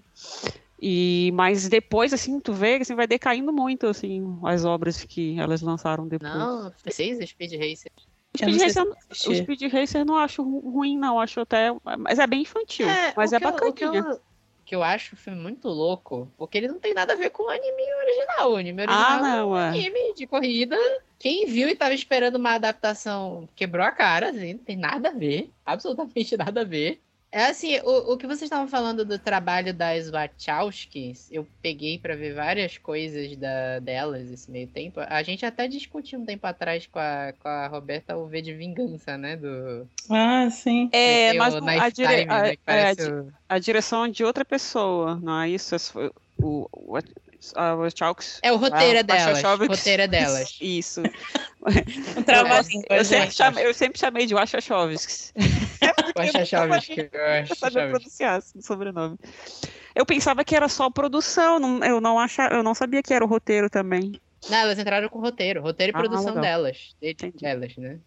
E, 0.80 1.30
mas 1.34 1.68
depois, 1.68 2.12
assim, 2.12 2.40
tu 2.40 2.52
vê, 2.52 2.76
assim, 2.76 2.94
vai 2.94 3.06
decaindo 3.06 3.52
muito, 3.52 3.86
assim, 3.86 4.38
as 4.44 4.64
obras 4.64 5.02
que 5.02 5.38
elas 5.38 5.62
lançaram 5.62 6.06
depois. 6.06 6.32
Não, 6.32 6.72
vocês, 6.84 7.28
Speed 7.28 7.52
Racer. 7.52 7.92
Speed 8.36 8.58
se 8.58 8.64
Racer, 8.66 8.82
eu 8.84 9.32
o. 9.32 9.34
Speed 9.34 9.62
Racer 9.72 10.04
não 10.04 10.16
acho 10.16 10.42
ru- 10.42 10.70
ruim, 10.70 10.98
não. 10.98 11.20
Acho 11.20 11.40
até. 11.40 11.68
Mas 11.98 12.18
é 12.18 12.26
bem 12.26 12.42
infantil. 12.42 12.86
mas 13.16 13.32
é 13.32 13.36
o 13.36 13.40
que 13.40 13.44
bacaninha. 13.46 14.00
eu, 14.08 14.20
que 14.64 14.74
eu 14.74 14.82
acho 14.82 15.14
o 15.14 15.18
filme 15.18 15.40
muito 15.40 15.68
louco, 15.68 16.28
porque 16.36 16.58
ele 16.58 16.68
não 16.68 16.78
tem 16.80 16.94
nada 16.94 17.12
a 17.12 17.16
ver 17.16 17.30
com 17.30 17.44
o 17.44 17.48
anime 17.48 17.82
original. 18.02 18.52
O 18.52 18.56
anime 18.56 18.82
Ah, 18.82 18.84
original 18.84 19.18
é 19.18 19.22
não, 19.36 19.50
um 19.50 19.56
é. 19.56 19.68
anime 19.68 20.14
de 20.14 20.26
corrida. 20.26 20.76
Quem 21.18 21.46
viu 21.46 21.68
e 21.68 21.76
tava 21.76 21.94
esperando 21.94 22.36
uma 22.36 22.54
adaptação 22.54 23.48
quebrou 23.54 23.84
a 23.86 23.92
cara, 23.92 24.30
assim, 24.30 24.54
não 24.54 24.64
tem 24.64 24.76
nada 24.76 25.10
a 25.10 25.12
ver. 25.12 25.50
Absolutamente 25.64 26.36
nada 26.36 26.62
a 26.62 26.64
ver. 26.64 27.00
É 27.36 27.46
assim, 27.46 27.80
o, 27.80 28.12
o 28.12 28.16
que 28.16 28.28
vocês 28.28 28.42
estavam 28.42 28.68
falando 28.68 29.04
do 29.04 29.18
trabalho 29.18 29.74
das 29.74 30.08
Wachowskis, 30.08 31.28
eu 31.32 31.44
peguei 31.60 31.98
pra 31.98 32.14
ver 32.14 32.32
várias 32.32 32.78
coisas 32.78 33.36
da, 33.36 33.80
delas 33.80 34.30
esse 34.30 34.48
meio 34.48 34.68
tempo. 34.68 35.00
A 35.00 35.20
gente 35.24 35.44
até 35.44 35.66
discutiu 35.66 36.20
um 36.20 36.24
tempo 36.24 36.46
atrás 36.46 36.86
com 36.86 37.00
a, 37.00 37.32
com 37.36 37.48
a 37.48 37.66
Roberta 37.66 38.16
o 38.16 38.28
V 38.28 38.40
de 38.40 38.54
Vingança, 38.54 39.18
né? 39.18 39.36
Do, 39.36 39.84
Ah, 40.08 40.48
sim. 40.48 40.88
É, 40.92 41.32
mas 41.32 41.54
o 41.54 41.60
não- 41.60 41.66
Knife 41.66 41.80
a, 41.80 41.88
dire- 41.90 42.18
Time, 42.20 42.30
a- 42.32 42.42
né, 42.44 42.54
é, 42.68 42.90
a 42.90 42.92
o- 43.10 43.32
a 43.48 43.58
direção 43.58 44.04
é 44.04 44.10
de 44.10 44.22
outra 44.24 44.44
pessoa, 44.44 45.18
não 45.20 45.40
é 45.40 45.50
isso? 45.50 45.74
O, 46.42 46.68
o, 46.72 46.96
a 47.56 47.74
Wachowski- 47.74 48.40
É 48.42 48.52
o 48.52 48.56
roteiro 48.56 48.96
a 48.96 49.00
é 49.00 49.02
delas. 49.02 49.42
Wachowski- 49.42 49.88
O 49.88 49.90
é 49.90 50.06
delas. 50.08 50.58
Isso. 50.60 51.02
Um 52.16 52.22
trabalho 52.22 52.66
Eu 52.90 53.04
sempre, 53.04 53.30
chamei, 53.32 53.66
eu 53.66 53.74
sempre 53.74 53.98
chamei 54.00 54.26
de 54.26 54.34
Wachowski. 54.34 55.32
Wachowski, 56.16 57.00
eu 57.00 57.20
Eu 57.48 57.56
sabia 57.56 57.88
pronunciar 57.88 58.40
o 58.54 58.62
sobrenome. 58.62 59.18
Eu 59.94 60.04
pensava 60.04 60.44
que 60.44 60.56
era 60.56 60.68
só 60.68 60.90
produção, 60.90 61.58
não- 61.60 61.84
eu, 61.84 62.00
não 62.00 62.18
acha, 62.18 62.48
eu 62.48 62.62
não 62.62 62.74
sabia 62.74 63.02
que 63.02 63.14
era 63.14 63.24
o 63.24 63.28
roteiro 63.28 63.70
também. 63.70 64.20
Não, 64.50 64.58
elas 64.58 64.78
entraram 64.78 65.08
com 65.08 65.20
roteiro. 65.20 65.62
Roteiro 65.62 65.92
e 65.92 65.94
Ah, 65.94 65.98
produção 65.98 66.26
legal. 66.34 66.42
delas. 66.42 66.96
Delas, 67.40 67.76
né? 67.76 67.98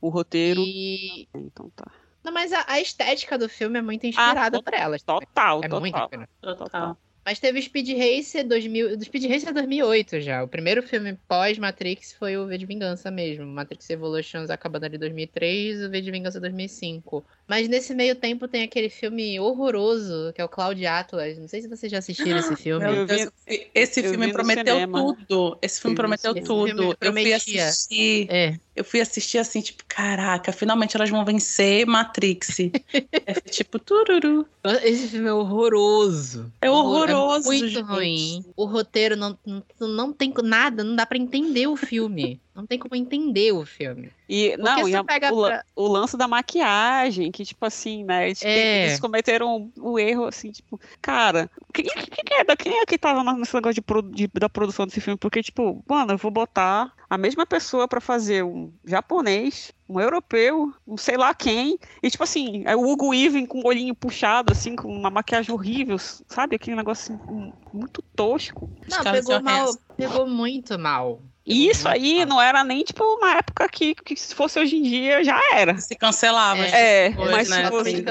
O 0.00 0.08
roteiro. 0.08 0.60
E... 0.60 1.28
Então 1.34 1.70
tá. 1.74 1.90
Não, 2.22 2.32
mas 2.32 2.52
a, 2.52 2.64
a 2.68 2.80
estética 2.80 3.38
do 3.38 3.48
filme 3.48 3.78
é 3.78 3.82
muito 3.82 4.06
inspirada 4.06 4.58
to- 4.58 4.62
por 4.64 4.74
elas. 4.74 5.02
Total, 5.02 5.58
É 5.58 5.62
total. 5.62 5.80
muito 5.80 5.98
inspirada. 5.98 6.28
Total. 6.42 6.96
Mas 7.30 7.38
teve 7.38 7.62
Speed 7.62 7.90
Racer 7.90 8.44
2000, 8.44 8.96
do 8.96 9.04
Speed 9.04 9.30
Racer 9.30 9.54
2008 9.54 10.20
já. 10.20 10.42
O 10.42 10.48
primeiro 10.48 10.82
filme 10.82 11.16
pós 11.28 11.56
Matrix 11.58 12.12
foi 12.12 12.36
o 12.36 12.44
V 12.44 12.58
de 12.58 12.66
Vingança 12.66 13.08
mesmo. 13.08 13.46
Matrix 13.46 13.88
Evolutions 13.88 14.50
acabando 14.50 14.86
ali 14.86 14.96
em 14.96 14.98
2003, 14.98 15.84
o 15.84 15.90
V 15.90 16.00
de 16.00 16.10
Vingança 16.10 16.40
2005. 16.40 17.24
Mas 17.46 17.68
nesse 17.68 17.94
meio 17.94 18.16
tempo 18.16 18.48
tem 18.48 18.64
aquele 18.64 18.88
filme 18.88 19.38
horroroso, 19.38 20.32
que 20.34 20.40
é 20.40 20.44
o 20.44 20.48
Cloud 20.48 20.84
Atlas. 20.84 21.38
Não 21.38 21.46
sei 21.46 21.62
se 21.62 21.68
vocês 21.68 21.92
já 21.92 21.98
assistiram 21.98 22.40
esse 22.40 22.56
filme. 22.60 22.84
Meu 22.84 23.06
Deus, 23.06 23.30
esse 23.76 24.02
filme 24.02 24.32
prometeu 24.32 24.88
tudo. 24.90 25.58
Esse 25.62 25.80
filme 25.80 25.94
prometeu 25.94 26.32
esse 26.32 26.42
tudo. 26.42 26.66
Filme 26.66 26.96
eu 27.00 27.12
fui 27.12 27.32
assistir. 27.32 28.26
É. 28.28 28.58
Eu 28.80 28.84
fui 28.84 28.98
assistir 28.98 29.36
assim, 29.36 29.60
tipo, 29.60 29.84
caraca, 29.86 30.52
finalmente 30.52 30.96
elas 30.96 31.10
vão 31.10 31.22
vencer 31.22 31.86
Matrix. 31.86 32.60
é 33.26 33.34
tipo, 33.50 33.78
tururu. 33.78 34.46
Esse 34.82 35.08
filme 35.08 35.28
é 35.28 35.32
horroroso. 35.34 36.50
É 36.62 36.70
horroroso. 36.70 37.44
É 37.44 37.58
muito 37.58 37.68
gente. 37.68 37.82
ruim. 37.82 38.44
O 38.56 38.64
roteiro 38.64 39.16
não, 39.16 39.38
não, 39.44 39.62
não 39.86 40.12
tem 40.14 40.32
nada, 40.42 40.82
não 40.82 40.96
dá 40.96 41.04
para 41.04 41.18
entender 41.18 41.66
o 41.66 41.76
filme. 41.76 42.40
Não 42.54 42.66
tem 42.66 42.78
como 42.78 42.96
entender 42.96 43.52
o 43.52 43.64
filme. 43.64 44.10
E, 44.28 44.56
não, 44.56 44.88
e 44.88 44.94
a, 44.94 45.00
o, 45.00 45.04
pra... 45.04 45.64
o, 45.74 45.86
lance 45.86 46.16
da 46.16 46.26
maquiagem, 46.26 47.30
que, 47.30 47.44
tipo 47.44 47.64
assim, 47.64 48.04
né? 48.04 48.34
Tipo, 48.34 48.48
é. 48.48 48.86
Eles 48.86 49.00
cometeram 49.00 49.70
o, 49.76 49.92
o, 49.92 49.98
erro, 49.98 50.24
assim, 50.26 50.50
tipo, 50.50 50.80
cara, 51.00 51.48
quem, 51.72 51.84
quem, 51.84 52.38
é, 52.38 52.56
quem 52.56 52.78
é 52.78 52.86
que 52.86 52.98
tava 52.98 53.22
nesse 53.34 53.54
negócio 53.54 53.80
de, 53.80 54.26
de, 54.26 54.30
da 54.34 54.48
produção 54.48 54.84
desse 54.84 55.00
filme? 55.00 55.16
Porque, 55.16 55.42
tipo, 55.42 55.82
mano, 55.88 56.12
eu 56.12 56.18
vou 56.18 56.30
botar 56.30 56.92
a 57.08 57.18
mesma 57.18 57.46
pessoa 57.46 57.88
para 57.88 58.00
fazer 58.00 58.44
um 58.44 58.72
japonês, 58.84 59.72
um 59.88 60.00
europeu, 60.00 60.72
um 60.86 60.96
sei 60.96 61.16
lá 61.16 61.34
quem, 61.34 61.76
e 62.00 62.08
tipo 62.08 62.22
assim, 62.22 62.62
é 62.66 62.76
o 62.76 62.88
Hugo 62.88 63.12
Even 63.12 63.46
com 63.46 63.58
o 63.60 63.66
olhinho 63.66 63.94
puxado, 63.94 64.52
assim, 64.52 64.76
com 64.76 64.88
uma 64.88 65.10
maquiagem 65.10 65.52
horrível, 65.52 65.98
sabe? 65.98 66.54
Aquele 66.54 66.76
negócio 66.76 67.14
assim, 67.14 67.52
muito 67.72 68.00
tosco. 68.14 68.70
Não, 68.88 69.02
pegou 69.02 69.42
mal, 69.42 69.70
pegou 69.96 70.26
muito 70.28 70.78
mal. 70.78 71.20
Isso 71.46 71.88
aí 71.88 72.24
não 72.26 72.40
era 72.40 72.62
nem, 72.62 72.84
tipo, 72.84 73.02
uma 73.02 73.38
época 73.38 73.68
que, 73.68 73.94
que 73.94 74.14
se 74.14 74.34
fosse 74.34 74.58
hoje 74.58 74.76
em 74.76 74.82
dia, 74.82 75.24
já 75.24 75.40
era. 75.54 75.78
Se 75.78 75.94
cancelava. 75.96 76.60
É, 76.60 77.06
é 77.06 77.10
mas 77.10 77.48
né? 77.48 77.64
tipo, 77.64 77.76
assim, 77.78 78.02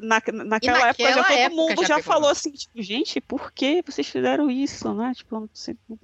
na, 0.00 0.22
naquela, 0.44 0.88
época 0.88 1.12
já 1.12 1.24
todo 1.24 1.32
época 1.36 1.56
mundo 1.56 1.82
já, 1.82 1.96
já 1.96 2.02
falou 2.02 2.30
assim, 2.30 2.52
tipo, 2.52 2.80
gente, 2.80 3.20
por 3.20 3.52
que 3.52 3.82
vocês 3.84 4.06
fizeram 4.06 4.50
isso, 4.50 4.92
né? 4.94 5.12
Tipo, 5.14 5.50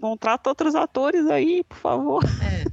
contrata 0.00 0.50
outros 0.50 0.74
atores 0.74 1.26
aí, 1.26 1.62
por 1.64 1.78
favor. 1.78 2.24
É. 2.24 2.64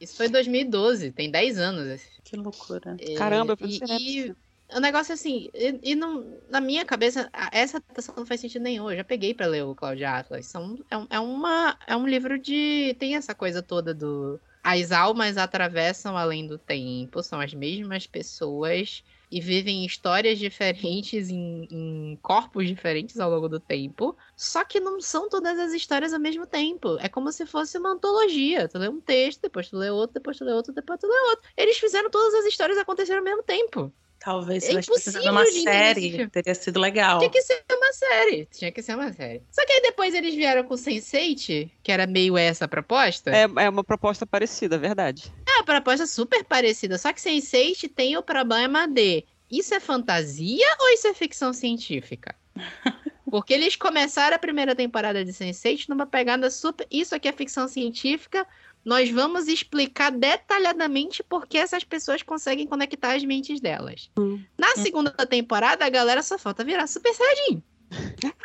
Isso 0.00 0.16
foi 0.16 0.28
2012, 0.28 1.12
tem 1.12 1.30
10 1.30 1.58
anos. 1.58 2.02
Que 2.22 2.36
loucura. 2.36 2.96
É, 2.98 3.14
Caramba, 3.14 3.52
eu 3.52 3.56
pensei 3.56 3.96
e, 3.98 4.34
o 4.74 4.80
negócio 4.80 5.12
é 5.12 5.14
assim, 5.14 5.48
e, 5.54 5.92
e 5.92 5.94
não, 5.94 6.38
na 6.50 6.60
minha 6.60 6.84
cabeça, 6.84 7.30
essa 7.52 7.76
adaptação 7.76 8.14
não 8.16 8.26
faz 8.26 8.40
sentido 8.40 8.62
nenhum. 8.62 8.90
Eu 8.90 8.96
já 8.96 9.04
peguei 9.04 9.32
para 9.32 9.46
ler 9.46 9.62
o 9.62 9.74
Cláudio 9.74 10.08
Atlas. 10.08 10.46
São, 10.46 10.78
é, 10.90 11.16
é, 11.16 11.20
uma, 11.20 11.78
é 11.86 11.96
um 11.96 12.06
livro 12.06 12.38
de. 12.38 12.96
Tem 12.98 13.14
essa 13.14 13.34
coisa 13.34 13.62
toda 13.62 13.94
do. 13.94 14.40
As 14.62 14.92
almas 14.92 15.36
atravessam 15.36 16.16
além 16.16 16.46
do 16.46 16.58
tempo, 16.58 17.22
são 17.22 17.38
as 17.38 17.52
mesmas 17.52 18.06
pessoas 18.06 19.04
e 19.30 19.40
vivem 19.40 19.84
histórias 19.84 20.38
diferentes 20.38 21.28
em, 21.28 21.68
em, 21.70 22.18
corpos 22.22 22.66
diferentes 22.66 23.20
ao 23.20 23.30
longo 23.30 23.48
do 23.48 23.60
tempo. 23.60 24.16
Só 24.36 24.64
que 24.64 24.80
não 24.80 25.00
são 25.00 25.28
todas 25.28 25.58
as 25.58 25.72
histórias 25.72 26.14
ao 26.14 26.20
mesmo 26.20 26.46
tempo. 26.46 26.96
É 27.00 27.08
como 27.08 27.30
se 27.30 27.44
fosse 27.44 27.76
uma 27.76 27.90
antologia. 27.90 28.68
Tu 28.68 28.78
lê 28.78 28.88
um 28.88 29.00
texto, 29.00 29.42
depois 29.42 29.68
tu 29.68 29.76
lê 29.76 29.90
outro, 29.90 30.14
depois 30.14 30.38
tu 30.38 30.44
lê 30.44 30.52
outro, 30.52 30.72
depois 30.72 30.98
tu 30.98 31.06
lê 31.06 31.18
outro. 31.30 31.50
Eles 31.56 31.78
fizeram 31.78 32.10
todas 32.10 32.32
as 32.34 32.46
histórias 32.46 32.78
acontecerem 32.78 33.18
ao 33.18 33.24
mesmo 33.24 33.42
tempo. 33.42 33.92
Talvez 34.24 34.64
se 34.64 34.74
é 34.74 34.80
tivesse 34.80 35.28
uma 35.28 35.44
série, 35.44 36.26
teria 36.28 36.54
sido 36.54 36.80
legal. 36.80 37.18
Tinha 37.18 37.30
que 37.30 37.42
ser 37.42 37.62
uma 37.70 37.92
série. 37.92 38.46
Tinha 38.46 38.72
que 38.72 38.82
ser 38.82 38.94
uma 38.94 39.12
série. 39.12 39.42
Só 39.50 39.66
que 39.66 39.72
aí 39.72 39.82
depois 39.82 40.14
eles 40.14 40.34
vieram 40.34 40.64
com 40.64 40.74
Sense8, 40.76 41.70
que 41.82 41.92
era 41.92 42.06
meio 42.06 42.38
essa 42.38 42.66
proposta. 42.66 43.30
É, 43.30 43.42
é 43.42 43.68
uma 43.68 43.84
proposta 43.84 44.24
parecida, 44.24 44.78
verdade. 44.78 45.30
É 45.46 45.56
uma 45.56 45.64
proposta 45.64 46.06
super 46.06 46.42
parecida. 46.42 46.96
Só 46.96 47.12
que 47.12 47.20
Sense8 47.20 47.90
tem 47.94 48.16
o 48.16 48.22
problema 48.22 48.88
de 48.88 49.26
isso 49.50 49.74
é 49.74 49.80
fantasia 49.80 50.66
ou 50.80 50.88
isso 50.88 51.06
é 51.06 51.12
ficção 51.12 51.52
científica? 51.52 52.34
Porque 53.30 53.52
eles 53.52 53.76
começaram 53.76 54.36
a 54.36 54.38
primeira 54.38 54.74
temporada 54.74 55.22
de 55.22 55.32
Sense8 55.32 55.88
numa 55.88 56.06
pegada 56.06 56.50
super. 56.50 56.86
Isso 56.90 57.14
aqui 57.14 57.28
é 57.28 57.32
ficção 57.32 57.68
científica, 57.68 58.46
nós 58.84 59.10
vamos 59.10 59.48
explicar 59.48 60.10
detalhadamente 60.10 61.22
por 61.22 61.46
que 61.46 61.56
essas 61.56 61.84
pessoas 61.84 62.22
conseguem 62.22 62.66
conectar 62.66 63.14
as 63.14 63.24
mentes 63.24 63.60
delas. 63.60 64.10
Hum. 64.18 64.42
Na 64.58 64.68
hum. 64.68 64.82
segunda 64.82 65.10
temporada, 65.26 65.84
a 65.84 65.88
galera 65.90 66.22
só 66.22 66.38
falta 66.38 66.64
virar 66.64 66.86
Super 66.86 67.14
Saiyajin. 67.14 67.62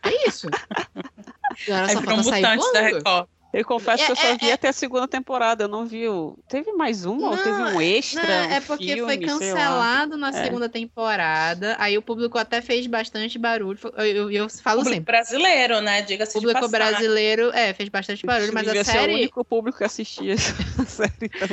É 0.03 0.27
isso. 0.27 0.47
A 0.47 1.67
galera 1.67 1.89
só 1.93 2.01
falta 2.01 2.23
sair 2.23 2.57
voando. 2.57 3.29
Eu 3.51 3.65
confesso 3.65 4.03
é, 4.03 4.05
que 4.05 4.11
eu 4.11 4.15
só 4.15 4.27
é, 4.27 4.37
vi 4.37 4.49
é... 4.49 4.53
até 4.53 4.67
a 4.67 4.73
segunda 4.73 5.07
temporada, 5.07 5.63
eu 5.63 5.67
não 5.67 5.85
vi 5.85 6.07
o... 6.07 6.37
Teve 6.47 6.71
mais 6.73 7.05
um 7.05 7.15
não, 7.15 7.31
ou 7.31 7.37
teve 7.37 7.49
um 7.49 7.81
extra? 7.81 8.21
Não, 8.21 8.47
um 8.47 8.51
é 8.51 8.61
porque 8.61 8.93
filme, 8.93 9.01
foi 9.01 9.17
cancelado 9.17 10.17
na 10.17 10.29
é. 10.29 10.43
segunda 10.43 10.69
temporada, 10.69 11.75
aí 11.79 11.97
o 11.97 12.01
público 12.01 12.37
até 12.37 12.61
fez 12.61 12.85
bastante 12.85 13.39
barulho, 13.39 13.79
eu, 13.97 14.05
eu, 14.05 14.31
eu 14.31 14.49
falo 14.49 14.81
público 14.81 14.97
sempre. 14.97 15.11
brasileiro, 15.11 15.81
né, 15.81 16.01
diga-se 16.03 16.37
O 16.37 16.41
público 16.41 16.67
brasileiro, 16.67 17.51
é, 17.53 17.73
fez 17.73 17.89
bastante 17.89 18.25
barulho, 18.25 18.53
mas 18.53 18.67
a 18.67 18.83
série... 18.83 19.13
O 19.13 19.15
único 19.15 19.43
público 19.43 19.79
que 19.79 19.83
assistia 19.83 20.33
essa 20.37 20.85
série, 20.85 21.13
então. 21.23 21.47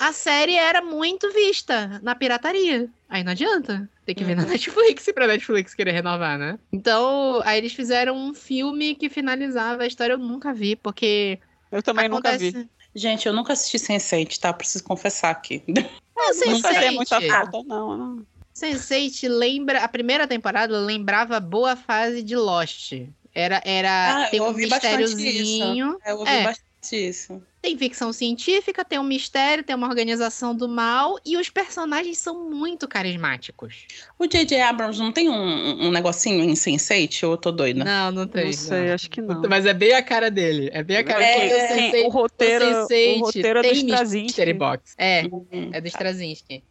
A 0.00 0.12
série 0.12 0.56
era 0.56 0.82
muito 0.82 1.32
vista 1.32 2.00
na 2.02 2.14
pirataria. 2.16 2.88
Aí 3.08 3.22
não 3.22 3.32
adianta. 3.32 3.88
Tem 4.10 4.14
que 4.14 4.24
ver 4.24 4.34
na. 4.34 4.44
Netflix 4.46 5.08
pra 5.14 5.26
Netflix 5.28 5.72
querer 5.72 5.92
renovar, 5.92 6.36
né? 6.36 6.58
Então, 6.72 7.40
aí 7.44 7.58
eles 7.58 7.72
fizeram 7.72 8.16
um 8.16 8.34
filme 8.34 8.96
que 8.96 9.08
finalizava 9.08 9.84
a 9.84 9.86
história. 9.86 10.14
Eu 10.14 10.18
nunca 10.18 10.52
vi, 10.52 10.74
porque. 10.74 11.38
Eu 11.70 11.80
também 11.82 12.06
acontece... 12.06 12.46
nunca 12.46 12.58
vi. 12.58 12.68
Gente, 12.92 13.26
eu 13.28 13.32
nunca 13.32 13.52
assisti 13.52 13.78
Sense8, 13.78 14.36
tá? 14.38 14.52
Preciso 14.52 14.82
confessar 14.82 15.30
aqui. 15.30 15.62
Não, 16.16 16.32
Sense8. 16.32 16.50
Não 16.50 16.60
fazia 16.60 16.92
muita 16.92 17.20
falta, 17.22 17.62
não, 17.64 17.96
não. 17.96 18.26
Sense8 18.54 19.26
lembra. 19.26 19.82
A 19.82 19.88
primeira 19.88 20.26
temporada 20.26 20.78
lembra 20.78 21.40
boa 21.40 21.76
fase 21.76 22.22
de 22.22 22.36
Lost. 22.36 22.92
Era, 23.34 23.62
era 23.64 24.24
ah, 24.24 24.26
tem 24.28 24.38
um 24.38 24.52
mistériozinho. 24.52 25.96
Eu 26.04 26.18
ouvi 26.18 26.30
é. 26.30 26.44
bastante 26.44 27.08
isso. 27.08 27.42
Tem 27.62 27.76
ficção 27.76 28.12
científica, 28.12 28.84
tem 28.84 28.98
um 28.98 29.04
mistério, 29.04 29.62
tem 29.62 29.76
uma 29.76 29.86
organização 29.86 30.54
do 30.54 30.66
mal 30.66 31.18
e 31.26 31.36
os 31.36 31.50
personagens 31.50 32.18
são 32.18 32.48
muito 32.48 32.88
carismáticos. 32.88 33.86
O 34.18 34.26
J.J. 34.26 34.60
Abrams 34.60 34.98
não 34.98 35.12
tem 35.12 35.28
um, 35.28 35.86
um 35.86 35.90
negocinho 35.90 36.42
em 36.42 36.54
Sense8 36.54 37.24
ou 37.24 37.32
eu 37.32 37.36
tô 37.36 37.52
doida? 37.52 37.84
Não, 37.84 38.10
não 38.10 38.26
tem. 38.26 38.46
Não 38.46 38.52
sei, 38.52 38.86
não. 38.86 38.94
acho 38.94 39.10
que 39.10 39.20
não. 39.20 39.42
Mas 39.42 39.66
é 39.66 39.74
bem 39.74 39.92
a 39.92 40.02
cara 40.02 40.30
dele. 40.30 40.70
É 40.72 40.82
bem 40.82 40.96
a 40.96 41.04
cara 41.04 41.22
é, 41.22 41.48
dele. 41.48 41.96
É, 41.98 42.06
o 42.06 42.08
roteiro, 42.08 42.64
o, 42.64 43.20
roteiro 43.20 43.58
é 43.58 43.62
do 43.62 43.72
Straczynski. 43.72 44.40
É, 44.96 45.24
uhum. 45.30 45.70
é 45.72 45.80
do 45.80 45.88
Straczynski. 45.88 46.64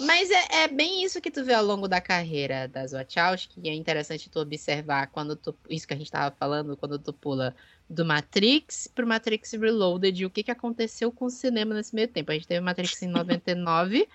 Mas 0.00 0.28
é, 0.30 0.64
é, 0.64 0.68
bem 0.68 1.04
isso 1.04 1.20
que 1.20 1.30
tu 1.30 1.44
vê 1.44 1.54
ao 1.54 1.64
longo 1.64 1.86
da 1.86 2.00
carreira 2.00 2.66
das 2.66 2.92
Wachowski, 2.92 3.60
e 3.62 3.68
é 3.68 3.74
interessante 3.74 4.28
tu 4.28 4.40
observar 4.40 5.06
quando 5.06 5.36
tu, 5.36 5.54
isso 5.70 5.86
que 5.86 5.94
a 5.94 5.96
gente 5.96 6.10
tava 6.10 6.34
falando, 6.34 6.76
quando 6.76 6.98
tu 6.98 7.12
pula 7.12 7.54
do 7.88 8.04
Matrix 8.04 8.88
pro 8.88 9.06
Matrix 9.06 9.52
Reloaded 9.52 10.20
e 10.20 10.26
o 10.26 10.30
que, 10.30 10.42
que 10.42 10.50
aconteceu 10.50 11.12
com 11.12 11.26
o 11.26 11.30
cinema 11.30 11.74
nesse 11.74 11.94
meio 11.94 12.08
tempo. 12.08 12.32
A 12.32 12.34
gente 12.34 12.48
teve 12.48 12.60
Matrix 12.60 13.00
em 13.02 13.08
99 13.08 14.08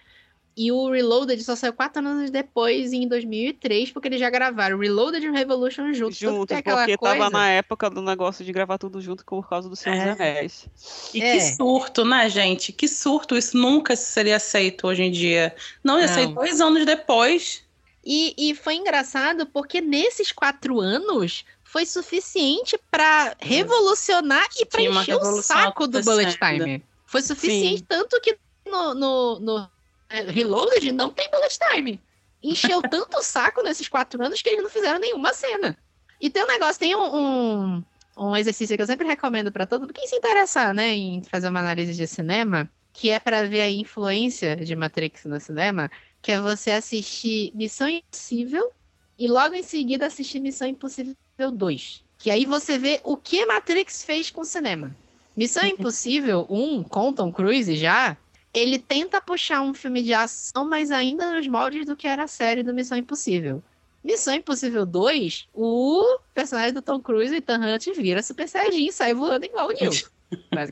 e 0.60 0.74
o 0.74 0.92
Reloaded 0.92 1.42
só 1.42 1.56
saiu 1.56 1.72
quatro 1.72 2.06
anos 2.06 2.30
depois, 2.30 2.92
em 2.92 3.08
2003, 3.08 3.92
porque 3.92 4.10
eles 4.10 4.20
já 4.20 4.30
gravaram 4.30 4.78
Reloaded 4.78 5.26
e 5.26 5.32
Revolution 5.32 5.94
junto. 5.94 6.14
Junto, 6.14 6.54
é 6.54 6.62
porque 6.62 6.98
coisa... 6.98 7.18
tava 7.18 7.30
na 7.30 7.48
época 7.48 7.90
do 7.90 8.02
negócio 8.02 8.44
de 8.44 8.52
gravar 8.52 8.78
tudo 8.78 9.00
junto 9.00 9.24
por 9.24 9.48
causa 9.48 9.70
do 9.70 9.76
Senhor 9.78 9.96
é. 9.96 10.12
dos 10.12 10.20
Anéis. 10.20 10.68
E 11.14 11.22
é. 11.22 11.32
que 11.32 11.42
surto, 11.56 12.04
né, 12.04 12.30
gente? 12.30 12.74
Que 12.74 12.90
surto. 12.90 13.38
Isso 13.38 13.56
nunca 13.56 13.96
seria 13.96 14.36
aceito 14.36 14.86
hoje 14.86 15.04
em 15.04 15.12
dia. 15.12 15.56
Não 15.82 15.98
ia 15.98 16.10
ser 16.10 16.28
dois 16.28 16.60
anos 16.60 16.86
depois. 16.86 17.64
E, 18.04 18.36
e 18.38 18.54
foi 18.54 18.76
engraçado 18.76 19.46
porque 19.46 19.80
nesses 19.80 20.34
quatro 20.34 20.82
anos 20.82 21.46
foi 21.64 21.86
suficiente 21.86 22.78
para 22.92 23.34
revolucionar 23.40 24.46
e 24.60 24.66
para 24.66 24.82
encher 24.82 25.16
o 25.16 25.42
saco 25.42 25.88
do 25.88 26.04
Bullet 26.04 26.38
Time. 26.38 26.84
Foi 27.06 27.22
suficiente, 27.22 27.78
Sim. 27.78 27.86
tanto 27.88 28.20
que 28.20 28.38
no, 28.66 28.94
no, 28.94 29.40
no 29.40 29.70
Reloaded 30.10 30.92
não 30.92 31.10
tem 31.10 31.30
Bullet 31.30 31.58
Time. 31.58 32.02
Encheu 32.42 32.82
tanto 32.90 33.18
o 33.18 33.24
saco 33.24 33.62
nesses 33.62 33.88
quatro 33.88 34.24
anos 34.24 34.42
que 34.42 34.50
eles 34.50 34.64
não 34.64 34.70
fizeram 34.70 35.00
nenhuma 35.00 35.34
cena. 35.34 35.78
E 36.20 36.30
tem 36.30 36.44
um 36.44 36.48
negócio, 36.48 36.80
tem 36.80 36.96
um, 36.96 37.16
um, 37.16 37.84
um 38.18 38.36
exercício 38.36 38.76
que 38.76 38.82
eu 38.82 38.88
sempre 38.88 39.08
recomendo 39.08 39.52
para 39.52 39.66
todo 39.66 39.82
mundo, 39.82 39.94
quem 39.94 40.08
se 40.08 40.16
interessar, 40.16 40.74
né, 40.74 40.90
em 40.90 41.24
fazer 41.24 41.48
uma 41.48 41.60
análise 41.60 41.94
de 41.94 42.06
cinema, 42.06 42.70
que 42.92 43.10
é 43.10 43.20
para 43.20 43.48
ver 43.48 43.62
a 43.62 43.70
influência 43.70 44.58
de 44.58 44.76
Matrix 44.76 45.26
no 45.26 45.40
cinema, 45.40 45.90
que 46.22 46.32
é 46.32 46.42
você 46.42 46.72
assistir 46.72 47.52
Missão 47.56 47.88
Impossível 47.88 48.72
e 49.18 49.28
logo 49.28 49.56
em 49.56 49.64
seguida 49.64 50.08
assistir 50.08 50.40
Missão 50.40 50.68
Impossível 50.68 51.16
2. 51.38 52.04
Que 52.18 52.30
aí 52.30 52.46
você 52.46 52.78
vê 52.78 53.00
o 53.06 53.16
que 53.16 53.46
Matrix 53.46 54.04
fez 54.04 54.30
com 54.30 54.42
o 54.42 54.46
cinema. 54.46 54.94
Missão 55.38 55.64
Impossível 55.66 56.46
1, 56.50 56.84
com 56.84 57.14
Tom 57.14 57.32
Cruise 57.32 57.74
já, 57.78 58.18
ele 58.54 58.80
tenta 58.80 59.22
puxar 59.22 59.62
um 59.62 59.74
filme 59.74 60.02
de 60.02 60.14
ação, 60.14 60.68
mas 60.68 60.92
ainda 60.92 61.34
nos 61.34 61.48
moldes 61.48 61.86
do 61.86 61.96
que 61.96 62.08
era 62.08 62.24
a 62.24 62.28
série 62.28 62.64
do 62.64 62.74
Missão 62.74 62.98
Impossível. 62.98 63.62
Missão 64.04 64.34
Impossível 64.34 64.86
2, 64.86 65.48
o 65.54 66.20
personagem 66.34 66.74
do 66.74 66.82
Tom 66.82 67.00
Cruise, 67.00 67.36
Ethan 67.36 67.60
Hunt, 67.60 67.88
vira 67.96 68.24
Super 68.24 68.48
Saiyajin 68.48 68.88
e 68.88 68.92
sai 68.94 69.14
voando 69.14 69.46
igual 69.46 69.68
o 69.68 69.74
Neo. 69.74 69.92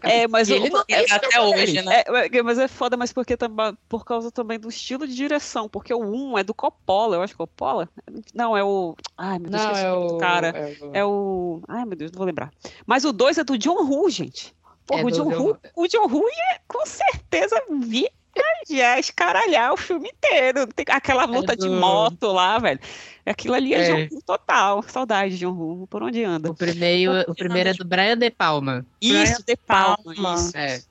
É, 0.04 0.28
mas 0.28 0.52
ele 0.52 0.70
o- 0.70 0.86
tem 0.86 1.04
até 1.10 1.42
hoje, 1.42 1.82
né? 1.82 2.04
É, 2.06 2.38
é, 2.38 2.44
mas 2.44 2.60
é 2.60 2.68
foda, 2.68 2.96
mas 2.96 3.12
porque 3.12 3.36
por 3.90 4.06
causa 4.06 4.30
também 4.32 4.60
do 4.60 4.70
estilo 4.70 5.08
de 5.08 5.16
direção, 5.16 5.68
porque 5.68 5.92
o 5.92 6.00
1 6.00 6.38
é 6.38 6.44
do 6.44 6.54
Coppola, 6.54 7.16
eu 7.16 7.24
acho 7.24 7.34
que 7.34 7.38
Coppola? 7.40 7.90
Não, 8.36 8.56
é 8.56 8.63
o. 8.63 8.96
Ai, 9.18 9.40
meu 9.40 9.50
Deus, 9.50 9.63
Não, 9.63 9.72
esqueci 9.72 9.88
é 9.88 9.92
o 9.92 10.18
cara. 10.20 10.48
é 10.50 10.68
o- 10.86 10.92
É 10.94 11.06
o. 11.06 11.62
Ai, 11.68 11.86
meu 11.86 11.96
Deus, 11.98 12.12
não 12.12 12.18
vou 12.20 12.28
lembrar. 12.28 12.52
Mas 12.86 13.04
o 13.04 13.12
2 13.12 13.40
é 13.40 13.44
do 13.44 13.58
John 13.58 13.84
Woo, 13.84 14.08
gente. 14.12 14.54
Porra, 14.88 15.02
É 15.02 15.04
o 15.06 15.12
John 15.12 15.30
Woo. 15.30 15.58
o 15.76 15.88
John 15.88 16.08
ia 16.28 16.60
com 16.67 16.86
certeza 16.86 17.62
viajar, 17.69 19.00
escaralhar 19.00 19.73
o 19.73 19.78
filme 19.78 20.10
inteiro. 20.10 20.65
Tem 20.67 20.86
aquela 20.89 21.26
luta 21.26 21.56
de 21.56 21.67
do- 21.67 21.73
moto 21.76 22.28
lá, 22.32 22.58
velho. 22.58 22.80
Aquilo 23.26 23.56
ali 23.56 23.73
é, 23.73 23.80
É. 23.80 24.06
John 24.08 24.13
Woo 24.15 24.21
total. 24.26 24.84
Saudade 24.84 25.34
de 25.34 25.39
John 25.39 25.52
Woo. 25.54 25.88
Por 25.88 26.02
onde 26.04 26.23
anda? 26.23 26.50
O 26.50 26.56
primeiro, 26.56 27.12
o 27.30 27.36
primeiro 27.36 27.69
é 27.69 27.73
do 27.73 27.84
Brian 27.86 28.17
De 28.17 28.30
Palma. 28.32 28.86
Isso, 29.02 29.43
De 29.45 29.58
Palma, 29.58 29.97
Palma. 30.04 30.36
isso. 30.36 30.52
É. 30.58 30.82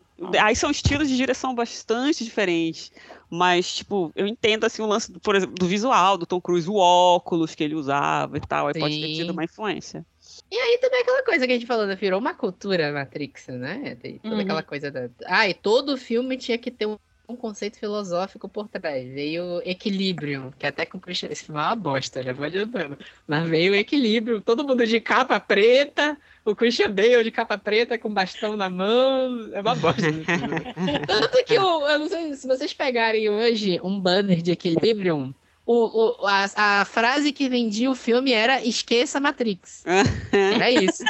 Aí 0.41 0.57
são 0.57 0.71
estilos 0.71 1.09
de 1.09 1.17
direção 1.17 1.55
bastante 1.55 2.25
diferentes. 2.25 2.91
Mas, 3.29 3.77
tipo, 3.77 4.13
eu 4.15 4.27
entendo 4.27 4.65
assim 4.65 4.81
o 4.83 4.87
lance, 4.87 5.13
do, 5.13 5.21
por 5.21 5.35
exemplo, 5.35 5.55
do 5.55 5.67
visual 5.67 6.17
do 6.17 6.25
Tom 6.25 6.41
Cruise, 6.41 6.69
o 6.69 6.77
óculos 6.77 7.55
que 7.55 7.65
ele 7.65 7.75
usava 7.75 8.37
e 8.39 8.41
tal. 8.41 8.69
Aí 8.69 8.75
pode 8.75 9.01
ter 9.01 9.09
Sim. 9.09 9.15
tido 9.15 9.31
uma 9.31 9.45
influência. 9.45 10.07
E 10.51 10.57
aí 10.57 10.79
também 10.79 11.01
aquela 11.01 11.23
coisa 11.25 11.47
que 11.47 11.53
a 11.53 11.55
gente 11.57 11.67
falou, 11.67 11.87
né? 11.87 11.95
virou 11.97 12.21
uma 12.21 12.35
cultura 12.35 12.93
Matrix, 12.93 13.49
né? 13.49 13.97
Tem 13.97 14.19
toda 14.19 14.37
Uhum. 14.37 14.41
aquela 14.41 14.63
coisa 14.63 14.91
da. 14.91 15.11
Ah, 15.27 15.49
e 15.49 15.55
todo 15.55 15.97
filme 15.99 16.37
tinha 16.37 16.57
que 16.57 16.71
ter 16.71 16.87
um, 16.87 16.97
um 17.29 17.37
conceito 17.37 17.79
filosófico 17.79 18.49
por 18.49 18.69
trás. 18.69 19.07
Veio 19.13 19.61
equilíbrio, 19.65 20.53
que 20.59 20.67
até 20.67 20.87
com 20.87 20.99
o 20.99 21.01
Christian. 21.01 21.29
Esse 21.31 21.45
filme 21.45 21.61
é 21.61 21.65
uma 21.65 21.75
bosta, 21.77 22.23
já 22.23 22.33
vou 22.33 22.45
adiantando. 22.47 22.97
Mas 23.27 23.49
veio 23.49 23.75
equilíbrio, 23.75 24.41
todo 24.41 24.67
mundo 24.67 24.87
de 24.87 25.01
capa 25.01 25.39
preta, 25.41 26.17
o 26.45 26.55
Christian 26.55 26.91
Bale 26.91 27.25
de 27.25 27.31
capa 27.31 27.59
preta 27.59 27.99
com 27.99 28.13
bastão 28.13 28.57
na 28.57 28.71
mão. 28.71 29.51
É 29.53 29.61
uma 29.61 29.75
bosta. 29.75 30.03
Tanto 31.07 31.45
que 31.45 31.59
o, 31.59 31.89
eu 31.89 31.99
não 31.99 32.09
sei 32.09 32.35
se 32.35 32.47
vocês 32.47 32.73
pegarem 32.73 33.29
hoje 33.29 33.81
um 33.83 33.99
banner 34.01 34.41
de 34.43 34.53
Equilibrium. 34.53 35.33
O, 35.69 36.23
o- 36.23 36.27
a, 36.29 36.81
a 36.81 36.85
frase 36.85 37.33
que 37.33 37.49
vendia 37.49 37.91
o 37.91 37.95
filme 37.97 38.33
era 38.33 38.63
esqueça 38.65 39.19
Matrix. 39.19 39.83
Era 40.33 40.71
isso. 40.71 41.03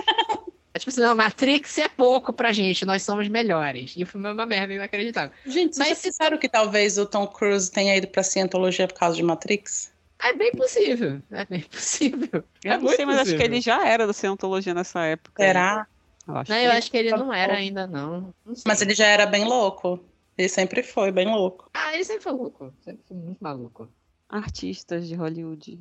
É 0.76 0.78
tipo 0.78 0.90
assim, 0.90 1.00
não, 1.00 1.14
Matrix 1.16 1.78
é 1.78 1.88
pouco 1.88 2.34
pra 2.34 2.52
gente, 2.52 2.84
nós 2.84 3.02
somos 3.02 3.28
melhores. 3.28 3.94
E 3.96 4.02
o 4.02 4.06
filme 4.06 4.28
é 4.28 4.32
uma 4.32 4.44
merda 4.44 4.74
inacreditável. 4.74 5.32
Gente, 5.46 5.78
Mas 5.78 5.88
vocês 5.88 6.02
pensaram 6.02 6.36
que 6.36 6.50
talvez 6.50 6.98
o 6.98 7.06
Tom 7.06 7.26
Cruise 7.26 7.70
tenha 7.70 7.96
ido 7.96 8.06
pra 8.08 8.22
cientologia 8.22 8.86
por 8.86 8.92
causa 8.98 9.16
de 9.16 9.22
Matrix? 9.22 9.90
É 10.22 10.34
bem 10.34 10.52
possível. 10.52 11.22
É 11.30 11.46
bem 11.46 11.60
possível. 11.62 12.44
É 12.62 12.68
eu 12.68 12.72
não 12.74 12.80
muito 12.82 12.96
sei, 12.96 13.06
mas 13.06 13.14
acho 13.16 13.24
que 13.30 13.36
possível. 13.36 13.54
ele 13.54 13.60
já 13.62 13.88
era 13.88 14.06
da 14.06 14.12
Cientologia 14.12 14.74
nessa 14.74 15.02
época. 15.06 15.42
Será? 15.42 15.86
Eu 16.28 16.36
acho 16.36 16.50
Não, 16.50 16.58
que 16.58 16.64
eu 16.64 16.68
ele- 16.70 16.78
acho 16.78 16.90
que 16.90 16.96
ele 16.98 17.10
não 17.12 17.32
era 17.32 17.54
ainda, 17.54 17.86
não. 17.86 18.20
Não. 18.44 18.54
Mas 18.66 18.82
ele 18.82 18.92
já 18.94 19.06
era 19.06 19.24
bem 19.24 19.44
louco. 19.46 19.98
Ele 20.36 20.48
sempre 20.50 20.82
foi 20.82 21.10
bem 21.10 21.26
louco. 21.26 21.70
Ah, 21.72 21.94
ele 21.94 22.04
sempre 22.04 22.22
foi 22.22 22.32
louco. 22.32 22.70
Sempre 22.84 23.00
foi 23.08 23.16
muito 23.16 23.38
maluco. 23.40 23.88
Artistas 24.28 25.06
de 25.06 25.14
Hollywood. 25.14 25.78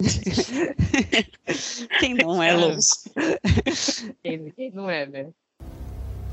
Quem 2.00 2.14
não 2.14 2.42
é 2.42 2.54
louco? 2.54 2.78
Quem, 4.22 4.50
quem 4.52 4.70
não 4.70 4.88
é, 4.88 5.06
né? 5.06 5.30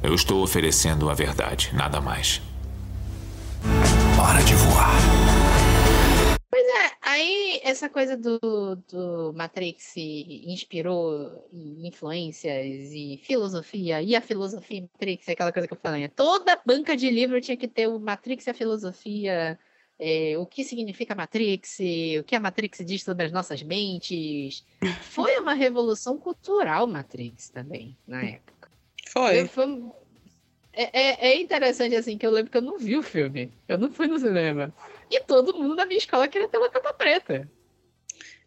Eu 0.01 0.15
estou 0.15 0.41
oferecendo 0.41 1.09
a 1.09 1.13
verdade, 1.13 1.75
nada 1.75 1.99
mais. 1.99 2.41
Hora 4.19 4.41
de 4.43 4.55
voar. 4.55 4.95
Pois 6.49 6.65
é, 6.65 6.91
aí 7.01 7.59
essa 7.63 7.89
coisa 7.89 8.17
do, 8.17 8.39
do 8.89 9.33
Matrix 9.35 9.83
se 9.83 10.43
inspirou 10.47 11.47
em 11.51 11.87
influências 11.87 12.91
e 12.91 13.21
filosofia, 13.23 14.01
e 14.01 14.15
a 14.15 14.21
filosofia 14.21 14.81
Matrix, 14.81 15.27
é 15.27 15.33
aquela 15.33 15.51
coisa 15.51 15.67
que 15.67 15.73
eu 15.73 15.79
falei, 15.81 16.01
né? 16.01 16.07
toda 16.07 16.59
banca 16.65 16.95
de 16.95 17.09
livro 17.09 17.39
tinha 17.39 17.57
que 17.57 17.67
ter 17.67 17.87
o 17.87 17.99
Matrix 17.99 18.47
e 18.47 18.49
a 18.49 18.53
filosofia, 18.53 19.59
é, 20.03 20.35
o 20.35 20.47
que 20.47 20.63
significa 20.63 21.13
Matrix, 21.13 21.77
o 22.19 22.23
que 22.23 22.35
a 22.35 22.39
Matrix 22.39 22.83
diz 22.83 23.03
sobre 23.03 23.27
as 23.27 23.31
nossas 23.31 23.61
mentes. 23.61 24.65
Foi 25.03 25.37
uma 25.39 25.53
revolução 25.53 26.17
cultural 26.17 26.87
Matrix 26.87 27.49
também, 27.49 27.95
na 28.07 28.23
época. 28.23 28.71
Foi. 29.07 29.47
Foi 29.47 29.91
É, 30.73 31.01
é- 31.01 31.31
é 31.31 31.41
interessante, 31.41 31.95
assim, 31.95 32.17
que 32.17 32.25
eu 32.25 32.31
lembro 32.31 32.49
que 32.49 32.57
eu 32.57 32.61
não 32.61 32.79
vi 32.79 32.95
o 32.97 33.03
filme. 33.03 33.51
Eu 33.67 33.77
não 33.77 33.91
fui 33.91 34.07
no 34.07 34.17
cinema. 34.17 34.73
E 35.09 35.19
todo 35.19 35.53
mundo 35.53 35.75
da 35.75 35.85
minha 35.85 35.97
escola 35.97 36.29
queria 36.29 36.47
ter 36.47 36.57
uma 36.57 36.69
capa 36.69 36.93
preta. 36.93 37.51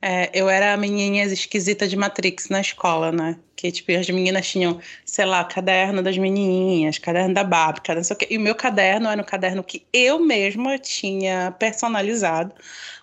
É, 0.07 0.29
eu 0.35 0.51
era 0.51 0.75
a 0.75 0.77
menininha 0.77 1.25
esquisita 1.25 1.89
de 1.89 1.97
Matrix 1.97 2.51
na 2.51 2.61
escola, 2.61 3.11
né? 3.11 3.39
Que, 3.57 3.73
tipo, 3.73 3.91
as 3.93 4.07
meninas 4.11 4.47
tinham, 4.47 4.79
sei 5.03 5.25
lá, 5.25 5.43
caderno 5.43 6.03
das 6.03 6.19
menininhas, 6.19 6.99
caderno 6.99 7.33
da 7.33 7.43
Barbie, 7.43 7.81
caderno 7.81 8.01
não 8.01 8.05
sei 8.05 8.15
o 8.15 8.19
quê. 8.19 8.27
E 8.29 8.37
o 8.37 8.41
meu 8.43 8.55
caderno 8.55 9.09
era 9.09 9.19
um 9.19 9.25
caderno 9.25 9.65
que 9.65 9.87
eu 9.91 10.19
mesma 10.19 10.79
tinha 10.79 11.57
personalizado 11.59 12.53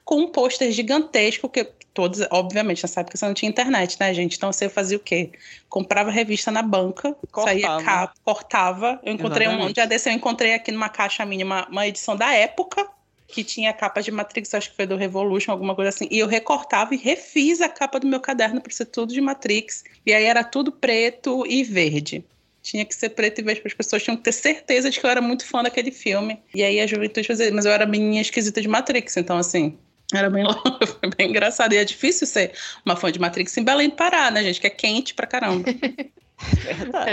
com 0.06 0.18
um 0.20 0.28
pôster 0.28 0.72
gigantesco 0.72 1.50
que 1.50 1.64
todos, 1.92 2.20
obviamente, 2.30 2.84
nessa 2.84 3.02
época 3.02 3.18
você 3.18 3.26
não 3.26 3.34
tinha 3.34 3.50
internet, 3.50 3.98
né, 4.00 4.14
gente? 4.14 4.38
Então 4.38 4.54
você 4.54 4.70
fazia 4.70 4.98
o 4.98 5.00
quê? 5.00 5.32
Comprava 5.68 6.12
revista 6.12 6.52
na 6.52 6.62
banca, 6.62 7.16
saía 7.34 7.68
Cortava. 7.68 7.84
capa, 7.84 8.14
cortava. 8.24 9.00
Eu 9.04 9.14
encontrei 9.14 9.48
um, 9.48 9.50
um 9.50 9.54
Exatamente. 9.54 9.74
dia 9.74 9.88
desse, 9.88 10.08
eu 10.08 10.14
encontrei 10.14 10.54
aqui 10.54 10.72
numa 10.72 10.88
caixa 10.88 11.26
mínima 11.26 11.68
uma 11.68 11.88
edição 11.88 12.16
da 12.16 12.32
época 12.32 12.88
que 13.32 13.44
tinha 13.44 13.74
capa 13.74 14.02
de 14.02 14.12
Matrix, 14.12 14.54
acho 14.54 14.70
que 14.70 14.76
foi 14.76 14.86
do 14.86 14.96
Revolution, 14.96 15.52
alguma 15.52 15.74
coisa 15.74 15.90
assim. 15.90 16.08
E 16.12 16.20
eu 16.20 16.28
recortava 16.28 16.94
e 16.94 16.98
refiz 16.98 17.62
a 17.62 17.70
capa 17.70 18.00
do 18.00 18.08
meu 18.08 18.20
caderno 18.20 18.62
para 18.62 18.72
ser 18.72 18.86
tudo 18.86 19.14
de 19.14 19.22
Matrix. 19.22 19.84
E 20.06 20.14
aí 20.14 20.26
era 20.26 20.44
tudo 20.44 20.72
preto 20.72 21.46
e 21.48 21.64
verde. 21.64 22.24
Tinha 22.62 22.86
que 22.86 22.94
ser 22.94 23.10
preto 23.10 23.40
e 23.40 23.44
verde, 23.44 23.62
as 23.66 23.74
pessoas 23.74 24.04
tinham 24.04 24.16
que 24.16 24.24
ter 24.24 24.32
certeza 24.32 24.90
de 24.92 25.00
que 25.00 25.06
eu 25.06 25.10
era 25.10 25.22
muito 25.22 25.46
fã 25.46 25.64
daquele 25.64 25.92
filme. 25.92 26.40
E 26.54 26.64
aí 26.64 26.80
a 26.80 26.86
juventude 26.86 27.28
fazia, 27.28 27.52
mas 27.52 27.66
eu 27.66 27.72
era 27.72 27.86
a 27.86 27.88
menina 27.88 28.22
esquisita 28.22 28.62
de 28.62 28.68
Matrix, 28.68 29.18
então 29.18 29.38
assim. 29.38 29.78
Era 30.14 30.30
bem, 30.30 30.46
foi 31.00 31.10
bem 31.18 31.30
engraçado. 31.30 31.74
E 31.74 31.78
é 31.78 31.86
difícil 31.86 32.28
ser 32.28 32.52
uma 32.86 32.96
fã 32.96 33.12
de 33.12 33.20
Matrix 33.20 33.58
em 33.58 33.64
Belém 33.64 33.90
Pará, 33.90 34.30
né, 34.30 34.44
gente? 34.44 34.62
Que 34.62 34.68
é 34.68 34.70
quente 34.70 35.14
pra 35.14 35.26
caramba. 35.26 35.66
Verdade. 36.64 37.12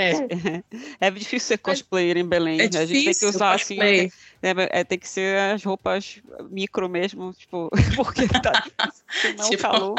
É. 1.00 1.10
difícil 1.10 1.40
ser 1.40 1.58
cosplayer 1.58 2.16
em 2.16 2.24
Belém. 2.26 2.60
É 2.60 2.68
né? 2.70 2.80
A 2.80 2.86
gente 2.86 3.04
tem 3.04 3.14
que 3.14 3.26
usar 3.26 3.54
assim. 3.54 3.76
cosplay. 3.76 4.10
É, 4.40 4.80
é, 4.80 4.84
tem 4.84 4.98
que 4.98 5.08
ser 5.08 5.36
as 5.38 5.64
roupas 5.64 6.20
micro 6.50 6.88
mesmo, 6.88 7.32
tipo, 7.32 7.68
porque 7.96 8.28
tá 8.28 8.52
difícil, 8.52 9.36
não 9.36 9.50
Tipo, 9.50 9.62
calor. 9.62 9.94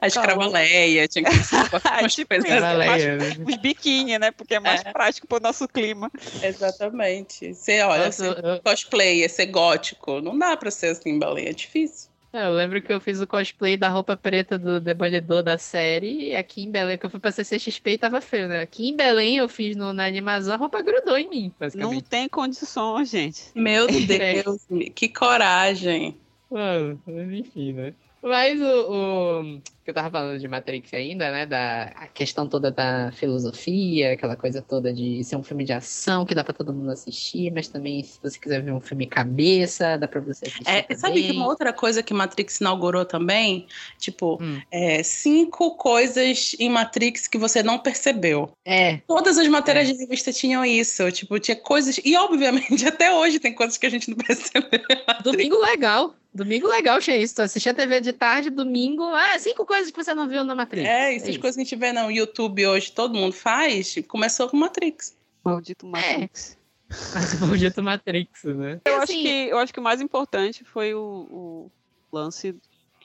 A 0.00 0.06
escravaleia, 0.08 1.06
tinha 1.06 1.24
que 1.24 1.36
ser 1.38 1.56
umas 2.00 2.14
tipo 2.14 2.28
coisas. 2.28 2.48
Cavaleiro, 2.48 3.16
né? 3.16 3.44
Os 3.46 3.56
biquíni, 3.56 4.18
né? 4.18 4.30
Porque 4.32 4.54
é 4.54 4.60
mais 4.60 4.80
É. 4.84 4.92
prático 4.92 5.26
pro 5.28 5.40
nosso 5.40 5.68
clima. 5.68 6.10
Exatamente. 6.42 7.54
Você, 7.54 7.80
olha, 7.82 8.06
Nossa, 8.06 8.34
ser 8.34 8.44
eu- 8.44 8.60
cosplayer, 8.62 9.30
ser 9.30 9.46
gótico, 9.46 10.20
não 10.20 10.36
dá 10.38 10.56
pra 10.56 10.70
ser 10.70 10.88
assim 10.88 11.10
em 11.10 11.18
Belém, 11.18 11.46
é 11.46 11.52
difícil. 11.52 12.08
É, 12.34 12.46
Eu 12.46 12.52
lembro 12.52 12.82
que 12.82 12.92
eu 12.92 13.00
fiz 13.00 13.20
o 13.20 13.28
cosplay 13.28 13.76
da 13.76 13.88
roupa 13.88 14.16
preta 14.16 14.58
do 14.58 14.80
Demolidor 14.80 15.40
da 15.40 15.56
série, 15.56 16.30
e 16.30 16.36
aqui 16.36 16.64
em 16.64 16.70
Belém, 16.70 16.98
que 16.98 17.06
eu 17.06 17.10
fui 17.10 17.20
pra 17.20 17.30
CCXP 17.30 17.92
e 17.92 17.98
tava 17.98 18.20
feio, 18.20 18.48
né? 18.48 18.60
Aqui 18.60 18.88
em 18.88 18.96
Belém 18.96 19.36
eu 19.36 19.48
fiz 19.48 19.76
no, 19.76 19.92
na 19.92 20.04
animação, 20.04 20.52
a 20.52 20.56
roupa 20.56 20.82
grudou 20.82 21.16
em 21.16 21.30
mim, 21.30 21.52
Não 21.76 22.00
tem 22.00 22.28
condições, 22.28 23.08
gente. 23.08 23.44
Meu 23.54 23.86
Deus, 23.86 24.66
que 24.96 25.08
coragem. 25.08 26.18
Mano, 26.50 27.00
mas 27.06 27.30
enfim, 27.30 27.72
né? 27.72 27.94
Mas 28.24 28.58
o, 28.60 28.64
o- 28.64 29.60
que 29.84 29.90
eu 29.90 29.94
tava 29.94 30.10
falando 30.10 30.38
de 30.38 30.48
Matrix 30.48 30.94
ainda, 30.94 31.30
né? 31.30 31.44
Da 31.44 31.92
a 31.94 32.06
questão 32.06 32.48
toda 32.48 32.70
da 32.70 33.12
filosofia, 33.12 34.12
aquela 34.14 34.34
coisa 34.34 34.62
toda 34.62 34.90
de 34.92 35.22
ser 35.22 35.36
um 35.36 35.42
filme 35.42 35.62
de 35.62 35.74
ação 35.74 36.24
que 36.24 36.34
dá 36.34 36.42
pra 36.42 36.54
todo 36.54 36.72
mundo 36.72 36.90
assistir, 36.90 37.52
mas 37.52 37.68
também 37.68 38.02
se 38.02 38.18
você 38.22 38.38
quiser 38.38 38.62
ver 38.62 38.72
um 38.72 38.80
filme 38.80 39.06
cabeça, 39.06 39.98
dá 39.98 40.08
pra 40.08 40.22
você 40.22 40.46
assistir. 40.46 40.64
É, 40.66 40.94
sabe 40.96 41.22
que 41.22 41.32
uma 41.32 41.46
outra 41.46 41.70
coisa 41.70 42.02
que 42.02 42.14
Matrix 42.14 42.60
inaugurou 42.60 43.04
também? 43.04 43.66
Tipo, 43.98 44.38
Hum. 44.42 44.58
é, 44.70 45.02
cinco 45.02 45.76
coisas 45.76 46.56
em 46.58 46.70
Matrix 46.70 47.28
que 47.28 47.36
você 47.36 47.62
não 47.62 47.78
percebeu. 47.78 48.50
É, 48.64 48.98
Todas 49.06 49.36
as 49.36 49.46
matérias 49.48 49.90
É. 49.90 49.92
de 49.92 49.98
revista 49.98 50.32
tinham 50.32 50.64
isso. 50.64 51.12
Tipo, 51.12 51.38
tinha 51.38 51.56
coisas. 51.56 52.00
E 52.02 52.16
obviamente 52.16 52.86
até 52.88 53.12
hoje 53.12 53.38
tem 53.38 53.54
coisas 53.54 53.76
que 53.76 53.84
a 53.84 53.90
gente 53.90 54.08
não 54.08 54.16
percebeu. 54.16 54.80
domingo 55.22 55.58
legal. 55.60 56.14
Domingo 56.34 56.66
legal 56.66 57.00
tinha 57.00 57.16
isso. 57.16 57.36
Tu 57.36 57.42
assistia 57.42 57.70
a 57.72 57.74
TV 57.74 58.00
de 58.00 58.12
tarde, 58.12 58.50
domingo. 58.50 59.04
Ah, 59.04 59.38
cinco 59.38 59.64
coisas 59.64 59.90
que 59.90 59.96
você 60.02 60.12
não 60.14 60.28
viu 60.28 60.42
na 60.42 60.54
Matrix. 60.54 60.88
É, 60.88 61.14
essas 61.14 61.28
isso. 61.28 61.40
coisas 61.40 61.54
que 61.54 61.62
a 61.62 61.64
gente 61.64 61.76
vê 61.76 61.92
no 61.92 62.10
YouTube 62.10 62.66
hoje, 62.66 62.90
todo 62.90 63.14
mundo 63.14 63.32
faz, 63.32 63.94
começou 64.08 64.48
com 64.48 64.56
Matrix. 64.56 65.16
Maldito 65.44 65.86
Matrix. 65.86 66.58
Mas 67.14 67.34
o 67.40 67.46
maldito 67.46 67.82
Matrix, 67.82 68.44
né? 68.44 68.80
Eu, 68.84 68.94
acho 68.94 69.04
Assim, 69.04 69.22
que, 69.22 69.28
eu 69.48 69.58
acho 69.58 69.72
que 69.72 69.78
o 69.80 69.82
mais 69.82 70.00
importante 70.00 70.64
foi 70.64 70.92
o, 70.94 71.00
o 71.30 71.70
lance 72.12 72.56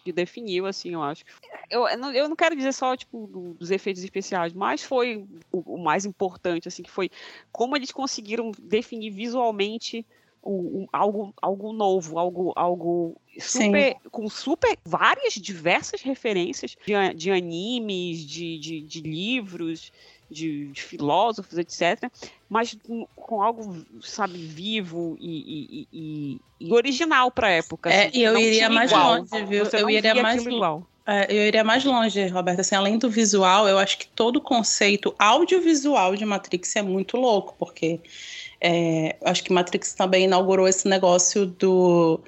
que 0.04 0.12
definiu, 0.12 0.66
assim, 0.66 0.94
eu 0.94 1.04
acho. 1.04 1.24
que- 1.26 1.32
Eu, 1.70 1.88
eu 1.88 2.28
não, 2.30 2.36
quero 2.36 2.56
dizer 2.56 2.74
só, 2.74 2.96
tipo, 2.96 3.28
do- 3.28 3.54
dos 3.54 3.70
efeitos 3.70 4.04
especiais, 4.04 4.54
mas 4.54 4.82
foi 4.82 5.24
o, 5.52 5.76
o 5.76 5.78
mais 5.78 6.06
importante, 6.06 6.68
assim, 6.68 6.82
que 6.82 6.90
foi 6.90 7.12
como 7.52 7.76
eles 7.76 7.92
conseguiram 7.92 8.52
definir 8.60 9.12
visualmente 9.12 10.06
um- 10.50 10.82
um- 10.82 10.88
algo, 10.92 11.34
algo 11.42 11.72
novo, 11.74 12.18
algo, 12.18 12.54
algo 12.56 13.16
super, 13.40 13.96
com 14.12 14.28
super, 14.30 14.78
várias, 14.84 15.34
diversas 15.36 16.02
referências 16.02 16.76
de, 16.86 17.14
de 17.14 17.32
animes, 17.32 18.20
de, 18.26 18.58
de, 18.58 18.82
de 18.82 19.02
livros, 19.02 19.92
de, 20.30 20.72
de 20.72 20.82
filósofos, 20.82 21.58
etc. 21.58 22.12
Mas 22.50 22.76
com, 22.86 23.08
com 23.16 23.42
algo, 23.42 23.86
sabe, 24.02 24.38
vivo 24.38 25.16
e, 25.20 25.28
e- 25.30 25.88
e- 25.92 26.42
e- 26.60 26.74
original 26.74 27.32
para 27.32 27.48
a 27.48 27.52
época. 27.52 27.92
É, 27.92 28.08
assim, 28.08 28.20
e 28.20 28.24
eu 28.24 28.38
iria 28.38 28.70
mais 28.70 28.92
igual. 28.92 29.18
longe, 29.20 29.46
viu? 29.46 29.66
Você 29.66 29.78
Eu 29.82 29.90
iria 29.90 30.16
mais 30.22 30.46
igual. 30.46 30.88
É, 31.06 31.26
eu 31.28 31.48
iria 31.48 31.64
mais 31.64 31.84
longe, 31.84 32.28
Roberta. 32.28 32.62
Assim, 32.62 32.76
além 32.76 33.00
do 33.00 33.10
visual, 33.10 33.68
eu 33.68 33.80
acho 33.80 33.98
que 33.98 34.08
todo 34.10 34.36
o 34.38 34.42
conceito 34.42 35.16
audiovisual 35.18 36.16
de 36.16 36.24
Matrix 36.24 36.76
é 36.76 36.84
muito 36.84 37.18
louco, 37.18 37.56
porque 37.58 38.00
é, 38.62 39.16
acho 39.24 39.44
que 39.44 39.54
Matrix 39.54 39.94
também 39.94 40.26
inaugurou 40.26 40.68
esse 40.68 40.88
negócio 40.88 41.46
do 41.46 42.22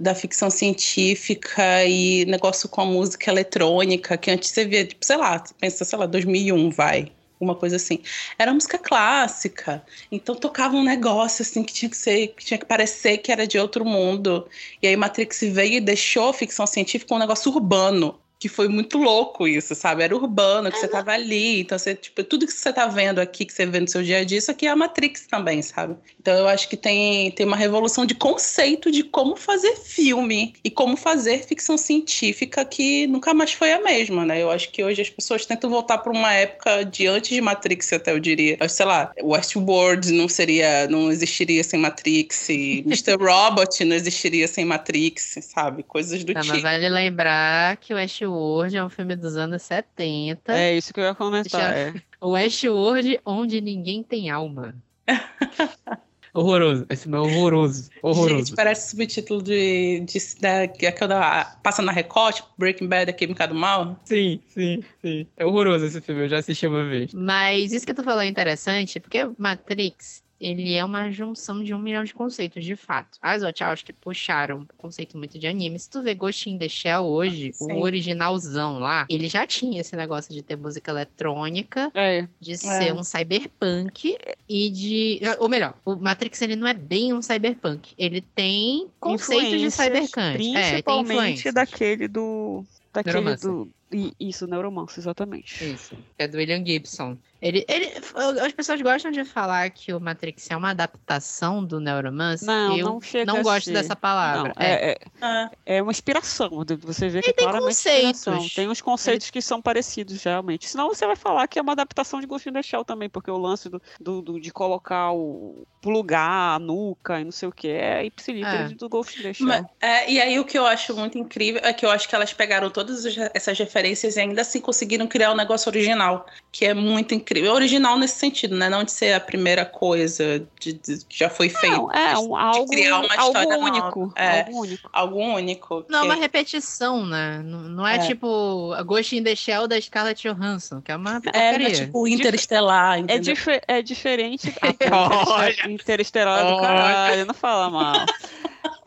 da 0.00 0.14
ficção 0.14 0.48
científica 0.50 1.84
e 1.84 2.24
negócio 2.24 2.68
com 2.68 2.80
a 2.80 2.84
música 2.84 3.30
eletrônica, 3.30 4.16
que 4.16 4.30
antes 4.30 4.50
você 4.50 4.64
via, 4.64 4.86
tipo, 4.86 5.04
sei 5.04 5.16
lá, 5.16 5.42
pensa, 5.60 5.84
sei 5.84 5.98
lá, 5.98 6.06
2001, 6.06 6.70
vai, 6.70 7.12
uma 7.38 7.54
coisa 7.54 7.76
assim. 7.76 8.00
Era 8.38 8.54
música 8.54 8.78
clássica, 8.78 9.84
então 10.10 10.34
tocava 10.34 10.76
um 10.76 10.82
negócio 10.84 11.42
assim 11.42 11.62
que 11.62 11.72
tinha 11.72 11.90
que 11.90 11.96
ser, 11.96 12.28
que 12.28 12.44
tinha 12.44 12.58
que 12.58 12.64
parecer 12.66 13.18
que 13.18 13.30
era 13.30 13.46
de 13.46 13.58
outro 13.58 13.84
mundo. 13.84 14.48
E 14.80 14.86
aí 14.86 14.96
Matrix 14.96 15.40
veio 15.42 15.74
e 15.74 15.80
deixou 15.80 16.30
a 16.30 16.34
ficção 16.34 16.66
científica 16.66 17.14
um 17.14 17.18
negócio 17.18 17.52
urbano. 17.52 18.18
Que 18.42 18.48
foi 18.48 18.66
muito 18.66 18.98
louco 18.98 19.46
isso, 19.46 19.72
sabe? 19.72 20.02
Era 20.02 20.16
urbano, 20.16 20.68
que 20.68 20.76
você 20.76 20.88
tava 20.88 21.12
ali. 21.12 21.60
Então, 21.60 21.78
você, 21.78 21.94
tipo, 21.94 22.24
tudo 22.24 22.44
que 22.44 22.52
você 22.52 22.72
tá 22.72 22.88
vendo 22.88 23.20
aqui, 23.20 23.44
que 23.44 23.52
você 23.52 23.64
vê 23.64 23.78
no 23.78 23.86
seu 23.86 24.02
dia 24.02 24.18
a 24.18 24.24
dia, 24.24 24.38
isso 24.38 24.50
aqui 24.50 24.66
é 24.66 24.70
a 24.70 24.74
Matrix 24.74 25.28
também, 25.28 25.62
sabe? 25.62 25.94
Então, 26.20 26.34
eu 26.36 26.48
acho 26.48 26.68
que 26.68 26.76
tem, 26.76 27.30
tem 27.30 27.46
uma 27.46 27.56
revolução 27.56 28.04
de 28.04 28.16
conceito 28.16 28.90
de 28.90 29.04
como 29.04 29.36
fazer 29.36 29.76
filme 29.76 30.54
e 30.64 30.70
como 30.70 30.96
fazer 30.96 31.46
ficção 31.46 31.78
científica 31.78 32.64
que 32.64 33.06
nunca 33.06 33.32
mais 33.32 33.52
foi 33.52 33.72
a 33.72 33.80
mesma, 33.80 34.24
né? 34.24 34.42
Eu 34.42 34.50
acho 34.50 34.70
que 34.72 34.82
hoje 34.82 35.02
as 35.02 35.10
pessoas 35.10 35.46
tentam 35.46 35.70
voltar 35.70 35.98
para 35.98 36.10
uma 36.10 36.32
época 36.32 36.82
de 36.84 37.06
antes 37.06 37.30
de 37.30 37.40
Matrix, 37.40 37.92
até 37.92 38.10
eu 38.10 38.18
diria. 38.18 38.58
Sei 38.68 38.84
lá, 38.84 39.12
Westworld 39.22 40.10
não 40.10 40.28
seria, 40.28 40.88
não 40.88 41.12
existiria 41.12 41.62
sem 41.62 41.78
Matrix, 41.78 42.48
Mr. 42.50 43.14
Robot 43.20 43.84
não 43.84 43.94
existiria 43.94 44.48
sem 44.48 44.64
Matrix, 44.64 45.38
sabe? 45.42 45.84
Coisas 45.84 46.24
do 46.24 46.32
Tá, 46.34 46.40
tipo. 46.40 46.54
mas 46.54 46.62
vale 46.62 46.88
lembrar 46.88 47.76
que 47.76 47.92
o 47.94 47.96
Westworld 47.96 48.31
é 48.74 48.84
um 48.84 48.88
filme 48.88 49.16
dos 49.16 49.36
anos 49.36 49.62
70. 49.62 50.52
É 50.52 50.76
isso 50.76 50.92
que 50.92 51.00
eu 51.00 51.04
ia 51.04 51.14
comentar. 51.14 51.76
É. 51.76 51.94
Westworld 52.22 53.20
onde 53.24 53.60
ninguém 53.60 54.02
tem 54.02 54.30
alma. 54.30 54.74
horroroso. 56.34 56.86
Esse 56.88 57.08
não 57.08 57.18
é 57.18 57.20
horroroso. 57.22 57.90
Horroroso. 58.02 58.46
Gente, 58.46 58.54
parece 58.54 58.90
subtítulo 58.90 59.42
de, 59.42 60.00
de, 60.00 60.18
da, 60.40 60.68
que 60.68 60.86
aquela 60.86 61.44
passa 61.62 61.82
na 61.82 61.92
Record, 61.92 62.36
tipo, 62.36 62.48
Breaking 62.56 62.88
Bad, 62.88 63.10
a 63.10 63.12
Química 63.12 63.46
do 63.46 63.54
Mal. 63.54 64.00
Sim, 64.04 64.40
sim, 64.48 64.82
sim. 65.00 65.26
É 65.36 65.44
horroroso 65.44 65.84
esse 65.84 66.00
filme, 66.00 66.22
eu 66.22 66.28
já 66.28 66.38
assisti 66.38 66.66
uma 66.66 66.84
vez. 66.84 67.12
Mas 67.12 67.72
isso 67.72 67.86
que 67.86 67.94
tu 67.94 68.02
falou 68.02 68.22
é 68.22 68.26
interessante, 68.26 68.98
porque 68.98 69.28
Matrix, 69.38 70.22
ele 70.42 70.74
é 70.74 70.84
uma 70.84 71.10
junção 71.10 71.62
de 71.62 71.72
um 71.72 71.78
milhão 71.78 72.04
de 72.04 72.12
conceitos, 72.12 72.64
de 72.64 72.74
fato. 72.76 73.18
As 73.22 73.42
Wachowski 73.42 73.92
puxaram 73.92 74.60
o 74.62 74.66
conceito 74.76 75.16
muito 75.16 75.38
de 75.38 75.46
anime. 75.46 75.78
Se 75.78 75.88
tu 75.88 76.02
vê 76.02 76.14
Ghost 76.14 76.50
in 76.50 76.58
the 76.58 76.68
Shell 76.68 77.04
hoje, 77.04 77.52
Sim. 77.52 77.72
o 77.72 77.80
originalzão 77.82 78.78
lá, 78.78 79.06
ele 79.08 79.28
já 79.28 79.46
tinha 79.46 79.80
esse 79.80 79.94
negócio 79.96 80.32
de 80.34 80.42
ter 80.42 80.56
música 80.56 80.90
eletrônica, 80.90 81.90
É. 81.94 82.26
de 82.40 82.56
ser 82.56 82.92
um 82.92 83.02
cyberpunk 83.02 84.16
e 84.48 84.70
de... 84.70 85.20
Ou 85.38 85.48
melhor, 85.48 85.74
o 85.84 85.94
Matrix, 85.96 86.42
ele 86.42 86.56
não 86.56 86.66
é 86.66 86.74
bem 86.74 87.12
um 87.12 87.22
cyberpunk. 87.22 87.92
Ele 87.96 88.20
tem 88.20 88.88
conceitos 89.00 89.60
de 89.60 89.70
cyberpunk. 89.70 90.20
É, 90.22 90.36
tem 90.38 90.52
Principalmente 90.52 91.12
influências. 91.12 91.54
daquele 91.54 92.08
do. 92.08 92.64
Daquele 92.92 93.14
Neuromancer. 93.14 93.50
do. 93.50 93.70
I- 93.92 94.12
Isso, 94.20 94.46
Neuromance, 94.46 94.98
exatamente. 94.98 95.64
Isso, 95.64 95.96
é 96.18 96.26
do 96.28 96.36
William 96.38 96.64
Gibson. 96.64 97.16
Ele, 97.40 97.64
ele, 97.68 97.92
as 98.40 98.52
pessoas 98.52 98.80
gostam 98.80 99.10
de 99.10 99.24
falar 99.24 99.68
que 99.70 99.92
o 99.92 99.98
Matrix 100.00 100.48
é 100.50 100.56
uma 100.56 100.70
adaptação 100.70 101.64
do 101.64 101.80
Neuromancer. 101.80 102.46
Não, 102.46 102.76
eu 102.78 102.84
não 102.86 103.00
chega 103.00 103.24
não 103.32 103.40
a 103.40 103.42
gosto 103.42 103.64
ser. 103.66 103.72
dessa 103.72 103.96
palavra. 103.96 104.52
Não, 104.56 104.62
é, 104.64 104.92
é, 104.92 104.98
Ah, 105.20 105.50
é 105.66 105.82
uma 105.82 105.90
inspiração. 105.90 106.64
de- 106.64 106.76
Você 106.76 107.08
vê 107.08 107.20
que 107.20 107.26
Ele 107.28 107.32
tem 107.34 107.44
claramente 107.48 107.72
inspiração. 107.72 108.34
conceitos. 108.34 108.54
Tem 108.54 108.68
uns 108.68 108.80
conceitos 108.80 109.30
que 109.30 109.42
são 109.42 109.60
parecidos, 109.60 110.22
realmente. 110.22 110.68
Senão 110.68 110.88
você 110.88 111.04
vai 111.04 111.16
falar 111.16 111.48
que 111.48 111.58
é 111.58 111.62
uma 111.62 111.72
adaptação 111.72 112.20
de 112.20 112.26
Ghost 112.26 112.48
in 112.48 112.52
the 112.52 112.62
Shell 112.62 112.84
também, 112.84 113.08
porque 113.10 113.30
o 113.30 113.36
lance 113.38 113.68
do, 113.68 113.82
do- 114.00 114.22
do- 114.22 114.40
de 114.40 114.50
colocar 114.52 115.12
o. 115.12 115.66
plugar 115.82 116.54
a 116.54 116.58
nuca 116.60 117.20
e 117.20 117.24
não 117.24 117.32
sei 117.32 117.48
o 117.48 117.52
que 117.52 117.66
é 117.66 118.04
ipsilítere 118.06 118.72
É. 118.72 118.76
do 118.76 118.88
Ghost 118.88 119.18
in 119.18 119.22
the 119.24 119.32
Shell. 119.32 119.48
mas- 119.48 119.66
é, 119.80 120.08
e 120.08 120.20
aí 120.20 120.38
o 120.38 120.44
que 120.44 120.56
eu 120.56 120.64
acho 120.64 120.94
muito 120.94 121.18
incrível 121.18 121.60
é 121.64 121.72
que 121.72 121.84
eu 121.84 121.90
acho 121.90 122.08
que 122.08 122.14
elas 122.14 122.32
pegaram 122.32 122.70
todas 122.70 123.04
as- 123.04 123.16
essas 123.34 123.58
referências 123.58 123.81
e 123.88 124.20
ainda 124.20 124.42
assim 124.42 124.60
conseguiram 124.60 125.06
criar 125.06 125.32
um 125.32 125.36
negócio 125.36 125.68
original, 125.68 126.26
que 126.50 126.64
é 126.64 126.74
muito 126.74 127.14
incrível. 127.14 127.52
Original 127.52 127.98
nesse 127.98 128.16
sentido, 128.16 128.56
né? 128.56 128.68
Não 128.68 128.84
de 128.84 128.92
ser 128.92 129.12
a 129.12 129.20
primeira 129.20 129.64
coisa 129.64 130.46
de, 130.60 130.72
de- 130.74 131.04
que 131.04 131.18
já 131.18 131.28
foi 131.30 131.48
feito. 131.48 131.76
Não, 131.76 131.92
é 131.92 132.18
um, 132.18 132.36
algo, 132.36 132.66
criar 132.70 132.98
uma 133.00 133.14
algo 133.16 133.38
história 133.38 133.56
nova. 133.58 133.70
único. 133.70 134.12
É. 134.16 134.40
Algo 134.40 134.60
único. 134.60 134.90
Algo 134.92 135.18
único. 135.18 135.84
Não 135.88 135.98
é 136.00 136.02
uma 136.02 136.14
repetição, 136.14 137.04
né? 137.06 137.42
Não, 137.44 137.60
não 137.62 137.86
é, 137.86 137.96
É. 137.96 137.98
tipo 138.06 138.72
a 138.76 138.82
Ghost 138.82 139.16
in 139.16 139.22
the 139.22 139.34
Shell 139.34 139.66
da 139.66 139.80
Scarlett 139.80 140.26
Johansson, 140.28 140.80
que 140.80 140.92
é 140.92 140.96
uma 140.96 141.16
É, 141.16 141.20
porcaria. 141.20 141.68
é 141.68 141.70
tipo 141.72 142.06
Interestelar, 142.06 142.96
É, 142.96 143.00
entendeu? 143.00 143.34
dife- 143.34 143.62
é 143.66 143.82
diferente. 143.82 144.52
Olha! 145.28 145.70
Interestelar 145.70 146.46
é 146.46 146.50
do 146.50 146.60
caralho, 146.60 147.26
não 147.26 147.34
fala 147.34 147.70
mal. 147.70 147.92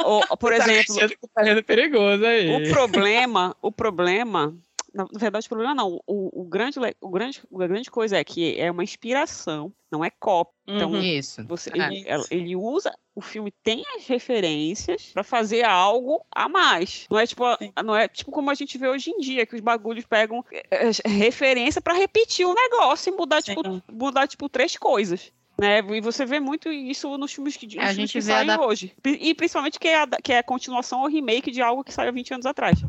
Ou, 0.06 0.22
por 0.38 0.54
exemplo, 0.54 0.96
Tá 1.34 1.42
perigoso 1.66 2.24
aí. 2.26 2.70
o 2.70 2.70
problema, 2.72 3.56
o 3.62 3.72
problema, 3.72 4.54
na 4.96 5.06
verdade, 5.20 5.46
o 5.46 5.50
problema 5.50 5.76
não. 5.76 6.02
O, 6.08 6.42
o 6.42 6.46
grande, 6.46 6.80
o 7.02 7.10
grande, 7.10 7.42
a 7.54 7.68
grande 7.68 7.92
coisa 7.92 8.18
é 8.18 8.24
que 8.24 8.58
é 8.60 8.72
uma 8.72 8.84
inspiração, 8.84 9.72
não 9.92 10.04
é 10.04 10.10
cópia. 10.10 10.54
Então, 10.68 10.92
Uhum. 10.92 11.02
Isso. 11.02 11.46
você, 11.46 11.70
É. 11.74 11.86
ele, 11.88 12.06
ele 12.32 12.56
usa, 12.56 12.92
o 13.14 13.22
filme 13.22 13.52
tem 13.64 13.84
as 13.96 14.08
referências 14.08 15.12
pra 15.14 15.24
fazer 15.24 15.64
algo 15.66 16.26
a 16.32 16.48
mais. 16.50 17.06
Não 17.12 17.20
é 17.20 17.28
tipo, 17.28 17.44
Sim. 17.58 17.72
não 17.84 17.96
é 17.96 18.08
tipo 18.08 18.32
como 18.32 18.50
a 18.50 18.54
gente 18.56 18.78
vê 18.78 18.88
hoje 18.88 19.12
em 19.12 19.20
dia, 19.20 19.46
que 19.46 19.56
os 19.56 19.62
bagulhos 19.62 20.06
pegam 20.06 20.44
eh, 20.52 20.66
eh, 20.72 21.10
referência 21.10 21.82
pra 21.82 21.94
repetir 21.94 22.46
o 22.48 22.54
negócio 22.54 23.14
e 23.14 23.16
mudar, 23.18 23.42
tipo, 23.42 23.62
mudar, 23.92 24.28
tipo, 24.28 24.48
três 24.50 24.76
coisas. 24.78 25.32
Né? 25.58 25.80
E 25.80 26.02
você 26.02 26.26
vê 26.26 26.40
muito 26.40 26.70
isso 26.70 27.18
nos 27.18 27.32
filmes 27.32 27.56
que, 27.56 27.66
nos 27.66 27.76
A 27.78 27.80
filmes 27.80 27.96
gente 27.96 28.12
que 28.14 28.20
vê 28.20 28.32
a 28.32 28.36
saem 28.38 28.50
adap- 28.50 28.66
hoje. 28.66 28.94
E 29.06 29.34
principalmente 29.34 29.80
que 29.80 29.88
é, 29.88 30.02
a, 30.02 30.08
que 30.08 30.34
é 30.34 30.40
a 30.40 30.44
continuação 30.44 31.02
ou 31.02 31.08
remake 31.08 31.50
de 31.52 31.62
algo 31.62 31.84
que 31.84 31.94
saiu 31.94 32.12
20 32.12 32.34
anos 32.34 32.46
atrás. 32.46 32.84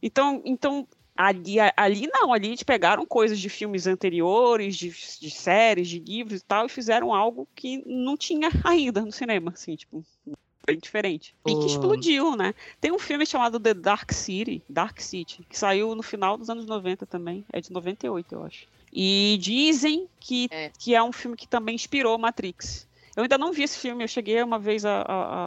Então, 0.00 0.40
então 0.44 0.86
ali, 1.26 1.56
ali 1.76 2.08
não, 2.12 2.32
ali 2.32 2.48
eles 2.48 2.62
pegaram 2.62 3.04
coisas 3.06 3.38
de 3.38 3.48
filmes 3.48 3.86
anteriores, 3.86 4.76
de, 4.76 4.88
de 4.90 5.30
séries, 5.30 5.88
de 5.88 5.98
livros 5.98 6.40
e 6.40 6.44
tal, 6.44 6.66
e 6.66 6.68
fizeram 6.68 7.14
algo 7.14 7.48
que 7.54 7.82
não 7.86 8.16
tinha 8.16 8.48
ainda 8.64 9.00
no 9.02 9.12
cinema, 9.12 9.52
assim, 9.52 9.76
tipo, 9.76 10.04
bem 10.66 10.78
diferente. 10.78 11.34
E 11.46 11.54
que 11.56 11.66
explodiu, 11.66 12.36
né? 12.36 12.54
Tem 12.80 12.92
um 12.92 12.98
filme 12.98 13.24
chamado 13.26 13.58
The 13.58 13.74
Dark 13.74 14.12
City, 14.12 14.62
Dark 14.68 15.00
City, 15.00 15.44
que 15.48 15.58
saiu 15.58 15.94
no 15.94 16.02
final 16.02 16.36
dos 16.36 16.48
anos 16.50 16.66
90 16.66 17.06
também, 17.06 17.44
é 17.52 17.60
de 17.60 17.70
98, 17.72 18.34
eu 18.34 18.44
acho. 18.44 18.66
E 18.92 19.38
dizem 19.40 20.06
que 20.20 20.48
É. 20.50 20.70
que 20.78 20.94
é 20.94 21.02
um 21.02 21.12
filme 21.12 21.36
que 21.36 21.48
também 21.48 21.74
inspirou 21.74 22.18
Matrix. 22.18 22.86
Eu 23.16 23.22
ainda 23.24 23.36
não 23.36 23.52
vi 23.52 23.62
esse 23.62 23.78
filme, 23.78 24.04
eu 24.04 24.08
cheguei 24.08 24.42
uma 24.42 24.58
vez 24.58 24.84
a, 24.86 25.02
a- 25.02 25.04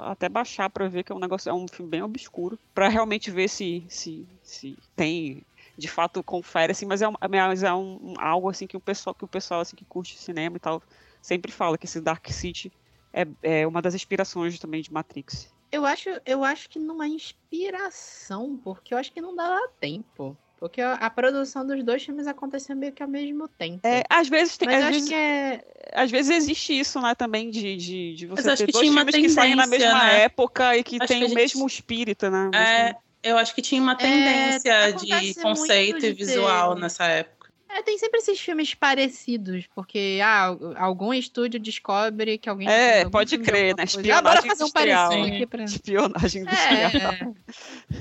a- 0.08 0.12
até 0.12 0.30
baixar 0.30 0.70
pra 0.70 0.88
ver 0.88 1.04
que 1.04 1.12
é 1.12 1.16
um 1.16 1.20
negócio, 1.20 1.50
é 1.50 1.54
um 1.54 1.68
filme 1.68 1.90
bem 1.90 2.02
obscuro, 2.04 2.60
Pra 2.76 2.88
realmente 2.90 3.32
ver 3.32 3.48
se, 3.48 3.84
se, 3.90 4.28
se 4.44 4.78
tem 4.96 5.42
de 5.78 5.88
fato 5.88 6.24
confere 6.24 6.72
assim, 6.72 6.86
mas 6.86 7.02
é, 7.02 7.08
um, 7.08 7.14
mas 7.30 7.64
é 7.64 7.74
um, 7.74 8.14
algo 8.18 8.50
assim 8.50 8.66
que 8.68 8.78
o 8.78 8.80
pessoal 8.80 9.14
que 9.14 9.26
o 9.26 9.28
pessoal 9.28 9.62
assim 9.62 9.76
que 9.76 9.86
curte 9.86 10.18
cinema 10.18 10.58
e 10.58 10.60
tal 10.60 10.82
sempre 11.22 11.52
fala 11.52 11.78
que 11.78 11.86
esse 11.86 12.00
Dark 12.00 12.26
City 12.30 12.72
é, 13.12 13.28
é 13.42 13.68
uma 13.68 13.82
das 13.82 13.96
inspirações 13.96 14.60
também 14.60 14.82
de 14.82 14.92
Matrix. 14.92 15.54
Eu 15.72 15.86
acho, 15.86 16.10
eu 16.26 16.44
acho 16.44 16.70
que 16.70 16.80
não 16.80 17.02
é 17.02 17.08
inspiração, 17.08 18.60
porque 18.64 18.94
eu 18.94 18.98
acho 18.98 19.12
que 19.12 19.22
não 19.22 19.36
dava 19.36 19.60
tempo. 19.80 20.38
Porque 20.58 20.82
a, 20.82 21.10
produção 21.10 21.68
dos 21.68 21.84
dois 21.84 22.04
filmes 22.04 22.28
aconteceu 22.28 22.76
meio 22.76 22.94
que 22.94 23.04
ao 23.04 23.10
mesmo 23.10 23.48
tempo. 23.48 23.86
É, 23.86 24.04
às 24.10 24.30
vezes 24.30 24.58
tem, 24.58 24.68
Mas 24.68 24.84
às 24.84 24.90
vezes, 24.90 25.10
que 25.10 25.14
é. 25.14 25.64
às 25.94 26.10
vezes 26.10 26.36
existe 26.36 26.80
isso, 26.80 27.02
né, 27.02 27.14
também 27.14 27.50
de, 27.50 27.76
de, 27.76 28.16
de 28.16 28.26
você 28.26 28.56
ter 28.56 28.66
que 28.66 28.72
dois 28.72 28.88
filmes 28.88 29.16
que 29.16 29.30
saem 29.30 29.54
na 29.54 29.68
mesma 29.68 30.06
né? 30.06 30.22
época 30.24 30.78
e 30.78 30.84
que 30.84 30.96
Acho 30.98 31.08
tem 31.08 31.20
que 31.20 31.26
o 31.26 31.28
gente- 31.28 31.36
mesmo 31.36 31.68
espírito, 31.68 32.30
né? 32.30 32.50
É, 32.56 32.96
eu 33.26 33.38
acho 33.38 33.54
que 33.54 33.62
tinha 33.62 33.82
uma 33.82 33.96
tendência 33.96 34.72
É, 34.72 34.92
de 34.92 35.34
conceito 35.42 36.06
e 36.06 36.14
visual 36.14 36.76
ter- 36.76 36.82
nessa 36.82 37.06
época. 37.06 37.36
É, 37.68 37.82
tem 37.82 37.98
sempre 37.98 38.20
esses 38.20 38.40
filmes 38.40 38.74
parecidos, 38.74 39.66
porque 39.76 40.20
ah, 40.24 40.56
algum 40.78 41.14
estúdio 41.14 41.60
descobre 41.60 42.38
que 42.38 42.48
alguém. 42.48 42.70
É, 42.70 43.00
algum 43.00 43.12
pode 43.12 43.38
crer, 43.38 43.76
né? 43.76 43.84
Espionagem 43.84 44.50
fazer 44.50 44.64
um 44.64 44.68
industrial. 44.68 45.10
parecido 45.10 45.36
aqui 45.36 45.46
pra. 45.46 45.64
Espionagem 45.66 46.42
industrial. 46.44 47.36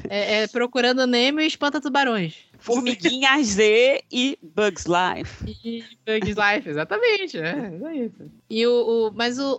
É, 0.09 0.19
é, 0.19 0.43
é, 0.43 0.47
procurando 0.47 1.05
Nemo 1.09 1.41
e 1.41 1.47
espanta 1.47 1.81
tubarões. 1.81 2.37
Formiguinha 2.59 3.43
Z 3.43 4.05
e 4.13 4.39
Bugs 4.41 4.85
Life. 4.87 5.45
E 5.65 5.83
Bugs 6.07 6.37
Life, 6.37 6.69
exatamente. 6.69 7.39
É, 7.39 7.73
é 7.85 7.97
isso. 7.97 8.31
E 8.55 8.65
o, 8.69 9.09
o- 9.09 9.13
mas 9.13 9.37
o, 9.37 9.59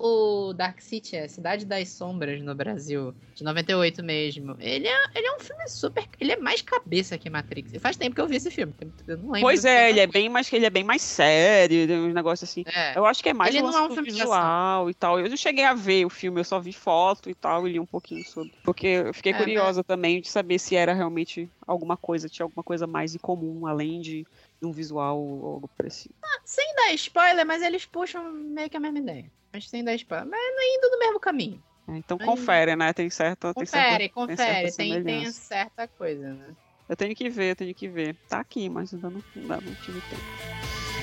o 0.50 0.54
Dark 0.54 0.80
City, 0.80 1.18
é 1.18 1.28
Cidade 1.28 1.66
das 1.66 1.90
Sombras 1.90 2.42
no 2.42 2.56
Brasil, 2.56 3.14
de 3.34 3.44
98 3.44 4.02
mesmo. 4.02 4.56
Ele 4.58 4.88
é, 4.88 4.96
ele 5.14 5.28
é 5.28 5.36
um 5.36 5.40
filme 5.42 5.68
super. 5.68 6.06
Ele 6.18 6.32
é 6.32 6.38
mais 6.38 6.62
cabeça 6.62 7.18
que 7.18 7.30
Matrix. 7.30 7.74
E 7.74 7.80
faz 7.80 7.98
tempo 7.98 8.16
que 8.16 8.22
eu 8.22 8.28
vi 8.28 8.38
esse 8.38 8.50
filme. 8.50 8.74
Eu 9.06 9.18
não 9.18 9.26
lembro. 9.32 9.42
Pois 9.42 9.66
é, 9.66 9.88
que 9.88 9.90
ele 9.90 10.00
é 10.00 10.08
bem 10.08 10.30
mais 10.30 10.54
ele 10.54 10.66
é 10.66 10.70
bem 10.70 10.86
mais 10.86 11.02
sério, 11.02 11.86
tem 11.86 12.00
uns 12.00 12.14
negócios 12.14 12.50
assim. 12.50 12.64
É. 12.74 12.98
Eu 12.98 13.06
acho 13.06 13.22
que 13.22 13.28
é 13.28 13.34
mais 13.34 13.54
Ele 13.54 13.64
não 13.64 13.78
é 13.78 13.82
um 13.86 13.92
filme 13.92 14.10
visual 14.10 14.90
e 14.90 14.94
tal. 14.94 15.20
Eu 15.20 15.28
não 15.30 15.36
cheguei 15.36 15.66
a 15.66 15.74
ver 15.74 16.06
o 16.06 16.10
filme, 16.10 16.40
eu 16.40 16.46
só 16.46 16.58
vi 16.58 16.72
foto 16.72 17.30
e 17.30 17.36
tal, 17.36 17.68
e 17.68 17.74
li 17.74 17.80
um 17.82 17.86
pouquinho 17.86 18.24
sobre. 18.24 18.54
Porque 18.64 18.88
eu 18.88 19.14
fiquei 19.14 19.34
É, 19.34 19.38
curiosa 19.38 19.84
também 19.84 20.22
de 20.22 20.30
saber 20.30 20.58
se 20.58 20.74
era 20.74 20.94
realmente 20.94 21.50
alguma 21.68 21.98
coisa, 21.98 22.30
tinha 22.30 22.46
alguma 22.46 22.64
coisa 22.64 22.88
mais 22.88 23.14
em 23.14 23.20
comum, 23.20 23.68
além 23.68 24.00
de 24.00 24.26
um 24.66 24.72
visual 24.72 25.20
ou 25.20 25.46
algo 25.54 25.68
parecido. 25.78 26.16
Sem 26.44 26.76
dar 26.76 26.94
spoiler, 26.94 27.46
mas 27.46 27.62
eles 27.62 27.86
puxam 27.86 28.32
meio 28.32 28.70
que 28.70 28.78
a 28.78 28.80
mesma 28.80 29.00
ideia. 29.00 29.32
Mas 29.54 29.70
sem 29.70 29.84
dar 29.84 29.96
spoiler. 29.96 30.28
Mas 30.28 30.40
não 30.56 30.64
indo 30.78 30.90
no 30.92 31.00
mesmo 31.00 31.20
caminho. 31.20 31.64
É, 31.88 31.98
então 31.98 32.18
Aí- 32.20 32.26
confere, 32.26 32.76
né? 32.76 32.92
Tem 32.94 33.10
certa. 33.10 33.54
tem 33.54 33.66
certa- 33.66 33.86
Confere, 33.88 34.04
tem 34.04 34.10
confere. 34.10 34.38
certa 34.72 34.78
Tem, 34.78 35.04
tem 35.04 35.32
certa 35.32 35.88
coisa, 35.88 36.34
né? 36.34 36.48
Eu 36.88 36.96
tenho 36.96 37.16
que 37.16 37.30
ver, 37.30 37.52
eu 37.52 37.56
tenho 37.56 37.74
que 37.74 37.88
ver. 37.88 38.16
Tá 38.30 38.40
aqui, 38.40 38.70
mas 38.70 38.94
ainda 38.94 39.10
não, 39.10 39.24
ainda 39.36 39.56
não 39.62 39.76
tive 39.76 40.02
tempo. 40.02 40.22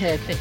É, 0.01 0.19
tem. 0.27 0.37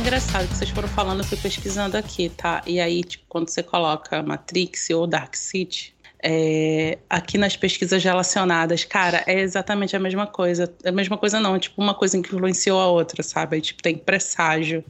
Engraçado 0.00 0.48
que 0.48 0.56
vocês 0.56 0.70
foram 0.70 0.88
falando, 0.88 1.20
eu 1.20 1.24
fui 1.24 1.36
pesquisando 1.36 1.96
aqui, 1.96 2.30
tá? 2.30 2.62
E 2.66 2.80
aí, 2.80 3.04
tipo, 3.04 3.24
quando 3.28 3.48
você 3.48 3.62
coloca 3.62 4.22
Matrix 4.22 4.88
ou 4.90 5.06
Dark 5.06 5.34
City, 5.34 5.94
é, 6.22 6.98
aqui 7.08 7.36
nas 7.36 7.54
pesquisas 7.54 8.02
relacionadas, 8.02 8.82
cara, 8.82 9.22
é 9.26 9.40
exatamente 9.40 9.94
a 9.94 9.98
mesma 9.98 10.26
coisa. 10.26 10.72
É 10.82 10.88
a 10.88 10.92
mesma 10.92 11.18
coisa 11.18 11.38
não, 11.38 11.54
é 11.54 11.58
tipo 11.58 11.80
uma 11.80 11.94
coisa 11.94 12.20
que 12.20 12.34
influenciou 12.34 12.80
a 12.80 12.86
outra, 12.86 13.22
sabe? 13.22 13.56
Aí, 13.56 13.62
tipo, 13.62 13.82
tem 13.82 13.96
Presságio, 13.96 14.82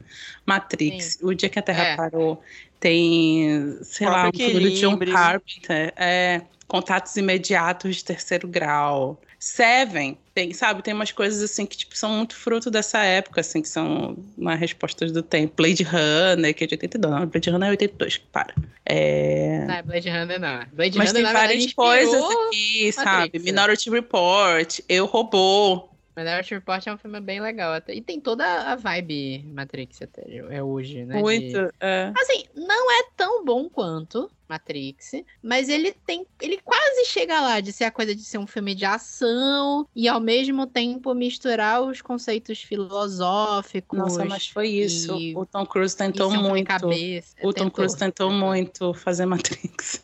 Matrix, 0.46 1.18
O 1.20 1.34
Dia 1.34 1.48
que 1.48 1.58
a 1.58 1.62
Terra 1.62 1.84
É. 1.84 1.96
Parou, 1.96 2.40
tem, 2.78 3.78
sei 3.82 4.08
lá, 4.08 4.28
um 4.28 4.32
filme 4.32 4.60
do 4.60 4.70
John. 4.76 4.96
Carpenter, 4.96 5.92
é, 5.96 6.42
Contatos 6.68 7.16
Imediatos 7.16 7.96
de 7.96 8.04
Terceiro 8.04 8.46
Grau, 8.46 9.20
Seven, 9.42 10.18
tem, 10.34 10.52
sabe? 10.52 10.82
Tem 10.82 10.92
umas 10.92 11.12
coisas 11.12 11.42
assim 11.42 11.64
que 11.64 11.74
tipo, 11.74 11.96
são 11.96 12.10
muito 12.10 12.36
fruto 12.36 12.70
dessa 12.70 12.98
época, 12.98 13.40
assim, 13.40 13.62
que 13.62 13.68
são 13.70 14.18
uma 14.36 14.54
respostas 14.54 15.10
do 15.12 15.22
tempo. 15.22 15.54
Blade 15.56 15.82
Runner, 15.82 16.54
que 16.54 16.64
é 16.64 16.66
de 16.66 16.74
82, 16.74 17.14
não, 17.14 17.26
Blade 17.26 17.48
Runner 17.48 17.68
é 17.68 17.70
82, 17.70 18.18
para. 18.18 18.54
É... 18.84 19.64
Não, 19.66 19.82
Blade 19.82 20.10
Runner 20.10 20.38
não. 20.38 20.60
Blade 20.74 20.98
Mas 20.98 21.08
Runner, 21.08 21.24
tem 21.24 21.32
várias 21.32 21.72
coisas 21.72 22.22
aqui, 22.22 22.92
sabe? 22.92 23.08
Matrix. 23.22 23.44
Minority 23.44 23.90
Report, 23.90 24.80
Eu 24.86 25.06
Robô. 25.06 25.89
Minority 26.22 26.54
Report 26.54 26.86
é 26.86 26.92
um 26.92 26.98
filme 26.98 27.20
bem 27.20 27.40
legal. 27.40 27.72
Até. 27.72 27.94
E 27.94 28.00
tem 28.00 28.20
toda 28.20 28.44
a 28.44 28.76
vibe 28.76 29.44
Matrix 29.54 30.02
até 30.02 30.22
é 30.28 30.62
hoje, 30.62 31.04
né? 31.04 31.16
de- 31.16 31.20
Muito. 31.22 31.56
é. 31.80 32.12
Assim, 32.18 32.44
não 32.54 32.90
é 32.92 33.04
tão 33.16 33.44
bom 33.44 33.68
quanto 33.68 34.30
Matrix, 34.48 35.12
mas 35.42 35.68
ele 35.68 35.92
tem. 36.06 36.26
Ele 36.40 36.58
quase 36.64 37.04
chega 37.06 37.40
lá 37.40 37.60
de 37.60 37.72
ser 37.72 37.84
a 37.84 37.90
coisa 37.90 38.14
de 38.14 38.22
ser 38.24 38.38
um 38.38 38.46
filme 38.46 38.74
de 38.74 38.84
ação 38.84 39.86
e 39.94 40.08
ao 40.08 40.20
mesmo 40.20 40.66
tempo 40.66 41.14
misturar 41.14 41.80
os 41.82 42.02
conceitos 42.02 42.60
filosóficos. 42.62 43.98
Nossa, 43.98 44.24
mas 44.24 44.48
foi 44.48 44.68
isso. 44.68 45.14
e- 45.16 45.36
O 45.36 45.46
Tom 45.46 45.64
Cruise 45.64 45.96
tentou 45.96 46.30
muito. 46.32 46.66
cabeça. 46.66 47.34
O 47.42 47.52
Tom 47.52 47.70
Cruise 47.70 47.96
tentou 47.96 48.30
muito 48.32 48.92
fazer 48.94 49.24
Matrix. 49.26 50.02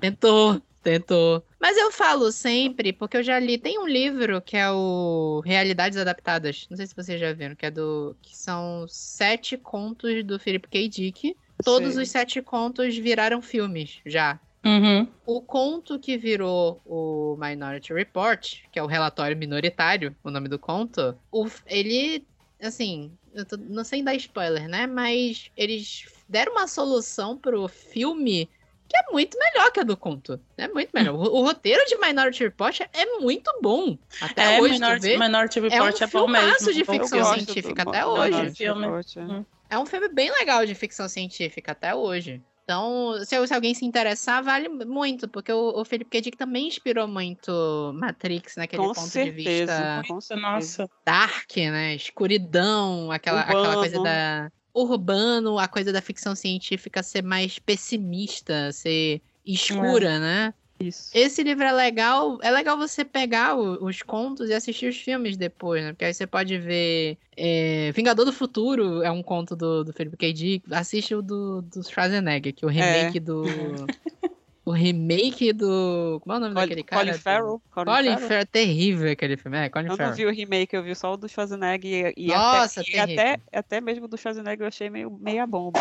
Tentou, 0.00 0.60
tentou. 0.86 1.42
Mas 1.60 1.76
eu 1.76 1.90
falo 1.90 2.30
sempre, 2.30 2.92
porque 2.92 3.16
eu 3.16 3.22
já 3.22 3.38
li. 3.40 3.58
Tem 3.58 3.76
um 3.78 3.86
livro 3.88 4.40
que 4.40 4.56
é 4.56 4.70
o 4.70 5.42
Realidades 5.44 5.98
Adaptadas. 5.98 6.66
Não 6.70 6.76
sei 6.76 6.86
se 6.86 6.94
vocês 6.94 7.18
já 7.20 7.32
viram, 7.32 7.56
que 7.56 7.66
é 7.66 7.70
do. 7.70 8.16
que 8.22 8.36
são 8.36 8.86
sete 8.88 9.56
contos 9.56 10.22
do 10.24 10.38
Philip 10.38 10.68
K. 10.68 10.88
Dick. 10.88 11.36
Todos 11.64 11.94
Sei. 11.94 12.02
os 12.02 12.08
sete 12.10 12.40
contos 12.40 12.96
viraram 12.96 13.42
filmes 13.42 13.98
já. 14.06 14.38
Uhum. 14.64 15.08
O 15.24 15.40
conto 15.40 15.98
que 15.98 16.16
virou 16.16 16.80
o 16.84 17.36
Minority 17.40 17.92
Report, 17.92 18.58
que 18.70 18.78
é 18.78 18.82
o 18.82 18.86
relatório 18.86 19.36
minoritário, 19.36 20.14
o 20.22 20.30
nome 20.30 20.48
do 20.48 20.58
conto, 20.58 21.16
o- 21.32 21.48
ele, 21.66 22.24
assim, 22.60 23.10
eu 23.32 23.44
tô- 23.44 23.56
não 23.56 23.84
sei 23.84 24.02
dar 24.02 24.14
spoiler, 24.16 24.68
né? 24.68 24.86
Mas 24.86 25.50
eles 25.56 26.04
deram 26.28 26.52
uma 26.52 26.66
solução 26.66 27.36
pro 27.38 27.66
filme 27.68 28.48
que 28.88 28.96
é 28.96 29.02
muito 29.12 29.36
melhor 29.38 29.70
que 29.72 29.80
a 29.80 29.82
do 29.82 29.96
conto. 29.96 30.40
É 30.56 30.68
muito 30.68 30.90
melhor. 30.94 31.14
O, 31.14 31.20
o 31.22 31.42
roteiro 31.42 31.84
de 31.86 31.96
Minority 31.98 32.44
Report 32.44 32.80
é 32.92 33.06
muito 33.20 33.50
bom. 33.62 33.98
Até 34.20 34.56
É, 34.56 34.60
hoje, 34.60 34.74
Minority, 34.74 35.06
vê? 35.08 35.18
Minority 35.18 35.60
Report 35.60 36.00
é, 36.00 36.06
um 36.06 36.08
bom 36.20 36.28
mesmo. 36.28 36.72
de 36.72 36.84
ficção 36.84 37.34
científica 37.34 37.84
do- 37.84 37.90
até 37.90 38.00
do 38.02 38.08
hoje. 38.10 38.54
Filme. 38.54 38.82
Report, 38.86 39.16
é. 39.16 39.44
É 39.68 39.78
um 39.78 39.86
filme 39.86 40.08
bem 40.08 40.30
legal 40.30 40.64
de 40.64 40.74
ficção 40.74 41.08
científica 41.08 41.72
até 41.72 41.94
hoje. 41.94 42.40
Então, 42.62 43.14
se, 43.24 43.46
se 43.46 43.54
alguém 43.54 43.74
se 43.74 43.84
interessar, 43.84 44.42
vale 44.42 44.68
muito, 44.68 45.28
porque 45.28 45.52
o, 45.52 45.80
o 45.80 45.84
Philip 45.84 46.10
K. 46.10 46.20
Dick 46.20 46.36
também 46.36 46.66
inspirou 46.66 47.06
muito 47.06 47.92
Matrix 47.94 48.56
naquele 48.56 48.82
Com 48.82 48.88
ponto 48.92 49.04
de 49.04 49.10
certeza. 49.10 49.40
vista 49.40 50.02
Com 50.08 50.20
certeza. 50.20 50.48
Nossa. 50.50 50.90
dark, 51.06 51.56
né? 51.56 51.94
Escuridão, 51.94 53.10
aquela, 53.12 53.40
aquela 53.42 53.74
coisa 53.74 54.02
da. 54.02 54.50
Urbano, 54.82 55.58
a 55.58 55.66
coisa 55.68 55.92
da 55.92 56.00
ficção 56.02 56.34
científica 56.34 57.02
ser 57.02 57.22
mais 57.22 57.58
pessimista, 57.58 58.70
ser 58.72 59.20
escura, 59.44 60.18
né? 60.18 60.54
Isso. 60.78 61.10
Esse 61.14 61.42
livro 61.42 61.64
é 61.64 61.72
legal. 61.72 62.38
É 62.42 62.50
legal 62.50 62.76
você 62.76 63.02
pegar 63.02 63.56
o- 63.56 63.82
os 63.86 64.02
contos 64.02 64.50
e 64.50 64.52
assistir 64.52 64.86
os 64.90 64.96
filmes 64.98 65.34
depois, 65.36 65.82
né? 65.82 65.92
Porque 65.92 66.04
aí 66.04 66.12
você 66.12 66.26
pode 66.26 66.58
ver. 66.58 67.16
é, 67.34 67.90
Vingador 67.92 68.26
do 68.26 68.32
Futuro 68.32 69.02
é 69.02 69.10
um 69.10 69.22
conto 69.22 69.56
do, 69.56 69.82
do 69.84 69.92
Felipe 69.94 70.18
K. 70.18 70.32
Dick. 70.34 70.66
Assiste 70.70 71.14
o 71.14 71.22
do, 71.22 71.62
do 71.62 71.82
Schwarzenegger, 71.82 72.52
que 72.54 72.62
é 72.64 72.68
o 72.68 72.70
remake 72.70 73.18
do. 73.20 73.86
o 74.66 74.72
remake 74.72 75.52
do. 75.52 76.18
Como 76.22 76.34
é 76.34 76.38
o 76.38 76.40
nome 76.40 76.54
daquele 76.56 76.82
cara? 76.82 77.04
Colin 77.06 77.18
Farrell. 77.18 77.62
Colin 77.70 77.84
Colin 77.86 78.04
Farrell. 78.10 78.28
Farrell. 78.28 78.46
Terrível 78.46 79.12
aquele 79.12 79.36
filme. 79.36 79.56
É, 79.56 79.68
Colin 79.68 79.84
Eu 79.84 79.90
não 79.90 79.96
Farrell. 79.96 80.14
vi 80.16 80.26
o 80.26 80.30
remake, 80.30 80.74
eu 80.74 80.82
vi 80.82 80.94
só 80.96 81.12
o 81.12 81.16
do 81.16 81.28
Schwarzenegger 81.28 82.12
e, 82.16 82.24
e 82.24 82.26
Nossa, 82.26 82.80
até, 82.80 82.90
e 82.90 82.98
até, 82.98 83.40
até 83.52 83.80
mesmo 83.80 84.08
do 84.08 84.18
Schwarzenegger 84.18 84.62
eu 84.64 84.68
achei 84.68 84.90
meio 84.90 85.08
meia 85.20 85.46
bomba. 85.46 85.78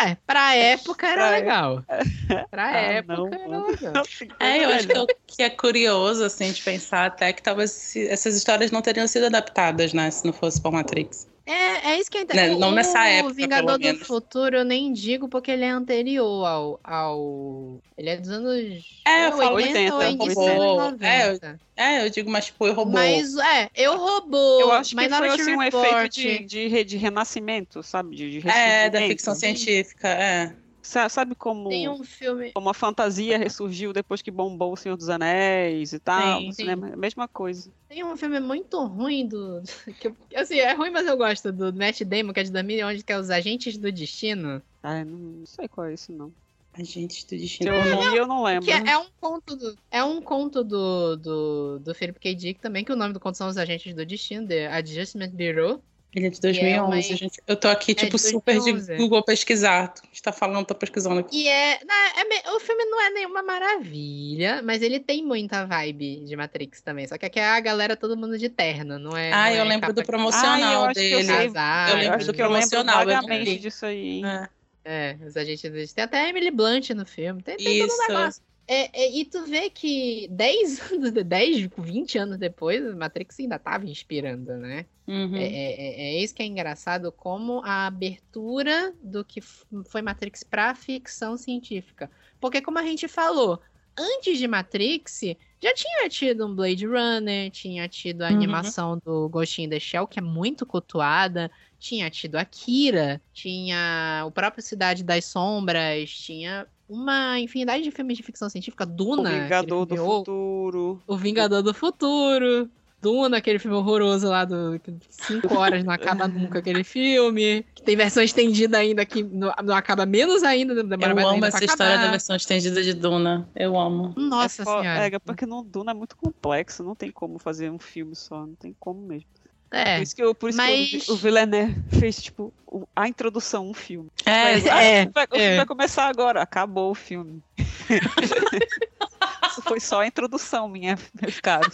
É, 0.00 0.16
pra 0.26 0.56
época 0.56 1.06
era 1.06 1.20
Pra 1.20 1.30
legal. 1.30 1.84
Pra 2.50 2.68
Ah, 2.70 2.76
época 2.76 3.14
não, 3.14 3.26
era 3.28 3.66
legal. 3.66 4.04
É, 4.40 4.64
eu 4.64 4.70
acho 4.70 4.88
que, 4.88 4.96
é 4.96 5.06
que 5.26 5.42
é 5.42 5.50
curioso, 5.50 6.24
assim, 6.24 6.50
de 6.52 6.62
pensar 6.62 7.04
até 7.06 7.34
que 7.34 7.42
talvez 7.42 7.94
essas 7.96 8.34
histórias 8.34 8.70
não 8.70 8.80
teriam 8.80 9.06
sido 9.06 9.26
adaptadas, 9.26 9.92
né? 9.92 10.10
Se 10.10 10.24
não 10.24 10.32
fosse 10.32 10.60
por 10.60 10.72
Matrix. 10.72 11.28
É, 11.44 11.90
é 11.92 11.98
isso 11.98 12.10
que 12.10 12.18
é 12.18 12.20
Né, 12.20 12.24
interessante. 12.24 12.60
não 12.60 12.68
o, 12.68 12.74
nessa 12.74 12.98
O 13.00 13.04
época, 13.04 13.34
Vingador 13.34 13.66
pelo 13.66 13.78
do 13.78 13.84
menos. 13.84 14.06
Futuro 14.06 14.56
eu 14.56 14.64
nem 14.64 14.92
digo 14.92 15.28
porque 15.28 15.50
ele 15.50 15.64
é 15.64 15.70
anterior 15.70 16.44
ao. 16.46 16.80
ao... 16.84 17.80
Ele 17.96 18.10
é 18.10 18.16
dos 18.16 18.28
anos. 18.30 18.84
É, 19.06 19.26
eu 19.26 19.32
ou 19.32 19.38
falo 19.38 19.56
80 19.56 19.92
ou 19.92 19.98
80, 20.00 20.24
início 20.24 20.42
robô. 20.42 21.04
É, 21.04 21.32
90. 21.32 21.60
É, 21.76 22.04
eu 22.06 22.10
digo, 22.10 22.30
mas 22.30 22.46
tipo, 22.46 22.66
eu 22.66 22.74
roubou. 22.74 22.92
Mas, 22.92 23.36
é, 23.36 23.70
eu 23.74 23.96
roubou. 23.96 24.60
Eu 24.60 24.72
acho 24.72 24.94
que 24.94 25.08
foi 25.08 25.28
assim, 25.28 25.56
um 25.56 25.62
efeito 25.62 26.08
de, 26.08 26.38
de, 26.44 26.84
de 26.84 26.96
renascimento, 26.96 27.82
sabe? 27.82 28.14
De, 28.14 28.40
de 28.40 28.48
É, 28.48 28.88
da 28.90 29.00
ficção 29.00 29.34
científica, 29.34 30.08
é. 30.08 30.54
Sa- 30.82 31.08
Sabe 31.08 31.34
como, 31.36 31.68
Tem 31.68 31.88
um 31.88 32.02
filme. 32.02 32.50
como 32.52 32.68
a 32.68 32.74
fantasia 32.74 33.38
ressurgiu 33.38 33.92
depois 33.92 34.20
que 34.20 34.30
bombou 34.30 34.72
o 34.72 34.76
Senhor 34.76 34.96
dos 34.96 35.08
Anéis 35.08 35.92
e 35.92 35.98
tal? 36.00 36.40
Sim, 36.40 36.46
sim. 36.46 36.52
cinema? 36.52 36.90
É 36.90 36.96
mesma 36.96 37.28
coisa. 37.28 37.70
Tem 37.88 38.02
um 38.04 38.16
filme 38.16 38.40
muito 38.40 38.84
ruim 38.84 39.26
do. 39.26 39.62
Que, 40.00 40.08
eu- 40.08 40.16
assim, 40.34 40.58
é 40.58 40.72
ruim, 40.74 40.90
mas 40.90 41.06
eu 41.06 41.16
gosto 41.16 41.52
do 41.52 41.72
Matt 41.72 42.02
Damon, 42.02 42.32
que 42.32 42.40
é 42.40 42.42
de 42.42 42.50
2011, 42.52 43.04
que 43.04 43.12
é 43.12 43.18
Os 43.18 43.30
Agentes 43.30 43.76
do 43.78 43.92
Destino. 43.92 44.60
Ai, 44.82 45.04
não, 45.04 45.16
não 45.18 45.46
sei 45.46 45.68
qual 45.68 45.86
é 45.86 45.94
esse, 45.94 46.10
não. 46.10 46.32
Agentes 46.74 47.22
do 47.24 47.36
destino. 47.36 47.70
eu 47.70 47.82
vi, 48.10 48.16
eu 48.16 48.26
não 48.26 48.42
lembro. 48.42 48.64
Que 48.64 48.72
é, 48.72 48.92
é 48.92 48.98
um 48.98 49.04
conto 49.20 49.54
do. 49.56 49.76
É 49.90 50.02
um 50.02 50.22
conto 50.22 50.64
do, 50.64 51.16
do, 51.16 51.78
do 51.80 51.94
Philip 51.94 52.18
K. 52.18 52.34
Dick 52.34 52.60
também, 52.60 52.82
que 52.82 52.90
o 52.90 52.96
nome 52.96 53.12
do 53.12 53.20
conto 53.20 53.36
são 53.36 53.46
Os 53.46 53.58
Agentes 53.58 53.92
do 53.94 54.06
Destino, 54.06 54.48
The 54.48 54.68
Adjustment 54.68 55.30
Bureau. 55.32 55.82
Ele 56.14 56.26
é 56.26 56.30
de 56.30 56.36
E 56.36 56.38
é 56.38 56.42
2011, 56.42 56.84
uma- 56.84 57.02
gente. 57.18 57.42
Eu 57.46 57.56
tô 57.56 57.68
aqui, 57.68 57.92
É 57.92 57.94
tipo, 57.94 58.16
de 58.16 58.22
super 58.22 58.52
de 58.58 58.72
2011. 58.72 58.96
Google 58.96 59.22
pesquisar. 59.24 59.88
Tu 59.94 60.22
tá 60.22 60.30
falando, 60.30 60.66
tô 60.66 60.74
pesquisando 60.74 61.20
aqui. 61.20 61.42
E 61.44 61.48
é, 61.48 61.78
na- 61.84 62.20
é 62.20 62.50
O 62.54 62.60
filme 62.60 62.84
não 62.84 63.00
é 63.00 63.10
nenhuma 63.10 63.42
maravilha, 63.42 64.60
mas 64.62 64.82
ele 64.82 65.00
tem 65.00 65.24
muita 65.24 65.64
vibe 65.64 66.16
de 66.26 66.36
Matrix 66.36 66.82
também. 66.82 67.06
Só 67.06 67.16
que 67.16 67.24
aqui 67.24 67.40
é 67.40 67.44
a 67.48 67.60
galera, 67.60 67.96
todo 67.96 68.14
mundo 68.16 68.36
de 68.38 68.48
terno, 68.50 68.98
não 68.98 69.16
é? 69.16 69.32
Ah, 69.32 69.48
não 69.48 69.56
eu 69.56 69.62
é 69.62 69.64
lembro 69.64 69.92
do 69.92 70.04
promocional 70.04 70.52
Ah, 70.52 70.72
eu 70.74 70.84
acho 70.84 70.94
que 71.00 71.00
eu 71.12 71.16
dele. 71.18 71.26
sei. 71.28 71.46
Eu 71.46 71.52
eu 71.88 71.96
lembro 71.96 72.16
acho 72.16 72.26
do 72.26 72.32
que 72.34 72.42
eu 72.42 72.50
lembro 72.50 72.68
promocional, 72.68 73.00
eu 73.02 73.06
não 73.06 73.14
vagamente 73.14 73.58
disso 73.58 73.86
aí. 73.86 74.22
É. 74.24 74.48
É, 74.84 75.16
os 75.24 75.36
agentes 75.36 75.70
do 75.70 75.94
Tem 75.94 76.04
até 76.04 76.24
a 76.24 76.28
Emily 76.28 76.50
Blunt 76.50 76.90
no 76.90 77.06
filme. 77.06 77.40
Tem, 77.42 77.56
tem 77.56 77.78
todo 77.78 77.90
um 77.90 77.94
Isso. 77.94 78.08
negócio. 78.08 78.42
É, 78.74 79.02
é, 79.04 79.10
e 79.18 79.24
tu 79.26 79.44
vê 79.46 79.68
que 79.70 80.28
10 80.28 80.78
anos, 80.92 81.12
10, 81.12 81.68
20 81.78 82.16
anos 82.18 82.38
depois, 82.38 82.84
a 82.86 82.94
Matrix 82.96 83.38
ainda 83.40 83.58
tava 83.58 83.84
inspirando, 83.86 84.56
né? 84.56 84.86
Uhum. 85.06 85.36
É, 85.36 85.42
é, 85.44 86.14
é- 86.14 86.16
é 86.18 86.22
isso 86.22 86.34
que 86.34 86.42
é 86.42 86.46
engraçado, 86.46 87.10
como 87.12 87.62
a 87.64 87.86
abertura 87.86 88.94
do 89.02 89.24
que 89.24 89.40
foi 89.42 90.02
Matrix 90.02 90.42
pra 90.42 90.74
ficção 90.74 91.36
científica. 91.36 92.10
Porque, 92.40 92.60
como 92.62 92.78
a 92.78 92.82
gente 92.82 93.08
falou, 93.08 93.60
antes 93.96 94.38
de 94.38 94.46
Matrix, 94.48 95.20
já 95.62 95.72
tinha 95.74 96.08
tido 96.08 96.46
um 96.46 96.54
Blade 96.54 96.86
Runner, 96.86 97.50
tinha 97.50 97.88
tido 97.88 98.22
a 98.22 98.28
Uhum. 98.28 98.32
animação 98.32 98.98
do 99.04 99.28
Ghost 99.28 99.60
in 99.62 99.68
the 99.68 99.80
Shell, 99.80 100.06
que 100.06 100.18
é 100.18 100.22
muito 100.22 100.66
cultuada, 100.66 101.50
tinha 101.78 102.10
tido 102.10 102.36
Akira, 102.36 103.22
tinha 103.32 104.24
o 104.26 104.30
próprio 104.32 104.62
Cidade 104.62 105.02
das 105.04 105.24
Sombras, 105.26 106.10
tinha 106.10 106.66
uma 106.88 107.38
infinidade 107.40 107.82
de 107.82 107.90
filmes 107.90 108.16
de 108.16 108.22
ficção 108.22 108.48
científica, 108.48 108.84
O 108.84 108.86
Duna. 108.86 109.28
aquele 109.28 109.42
Vingador 109.44 109.86
do 109.86 109.96
Futuro. 109.96 111.02
o 111.06 111.16
Vingador 111.16 111.62
do 111.62 111.74
Futuro. 111.74 112.70
Duna, 113.02 113.38
aquele 113.38 113.58
filme 113.58 113.76
horroroso 113.76 114.28
lá 114.28 114.44
do. 114.44 114.78
que 114.78 114.94
Cinco 115.08 115.58
horas 115.58 115.82
não 115.82 115.92
acaba 115.92 116.28
nunca 116.28 116.60
aquele 116.60 116.84
filme. 116.84 117.66
Que 117.74 117.82
tem 117.82 117.96
versão 117.96 118.22
estendida 118.22 118.78
ainda 118.78 119.04
que 119.04 119.24
não, 119.24 119.52
não 119.64 119.74
acaba 119.74 120.06
menos 120.06 120.44
ainda. 120.44 120.72
Demora 120.84 121.12
Eu 121.12 121.18
amo 121.18 121.28
ainda 121.30 121.48
essa 121.48 121.64
história 121.64 121.94
acabar. 121.94 122.04
da 122.04 122.10
versão 122.12 122.36
estendida 122.36 122.80
de 122.80 122.94
Duna. 122.94 123.48
Eu 123.56 123.76
amo. 123.76 124.14
Nossa 124.16 124.62
é, 124.62 124.64
senhora. 124.64 125.06
É, 125.06 125.18
porque 125.18 125.44
no 125.44 125.64
Duna 125.64 125.90
é 125.90 125.94
muito 125.94 126.16
complexo, 126.16 126.84
não 126.84 126.94
tem 126.94 127.10
como 127.10 127.40
fazer 127.40 127.72
um 127.72 127.78
filme 127.78 128.14
só, 128.14 128.46
não 128.46 128.54
tem 128.54 128.72
como 128.78 129.02
mesmo. 129.02 129.26
É. 129.72 129.96
Por 129.96 130.02
isso 130.02 130.16
que, 130.16 130.22
eu- 130.22 130.34
por 130.34 130.50
isso 130.50 130.56
mas- 130.58 130.90
que 130.90 131.10
o, 131.10 131.14
o 131.14 131.16
Villeneuve 131.16 131.74
fez, 131.98 132.22
tipo, 132.22 132.52
o- 132.66 132.86
a 132.94 133.08
introdução, 133.08 133.68
um 133.70 133.74
filme. 133.74 134.10
É, 134.26 134.44
Mas, 134.44 134.56
exato. 134.64 134.76
ah, 134.76 134.82
é, 134.82 134.92
o 134.92 134.96
filme 135.00 135.12
vai, 135.14 135.26
é. 135.32 135.56
vai 135.56 135.66
começar 135.66 136.06
agora, 136.08 136.42
acabou 136.42 136.90
o 136.90 136.94
filme. 136.94 137.42
Isso 139.50 139.62
foi 139.62 139.80
só 139.80 140.00
a 140.00 140.06
introdução, 140.06 140.68
minha, 140.68 140.98
meus 141.20 141.40
caros. 141.40 141.72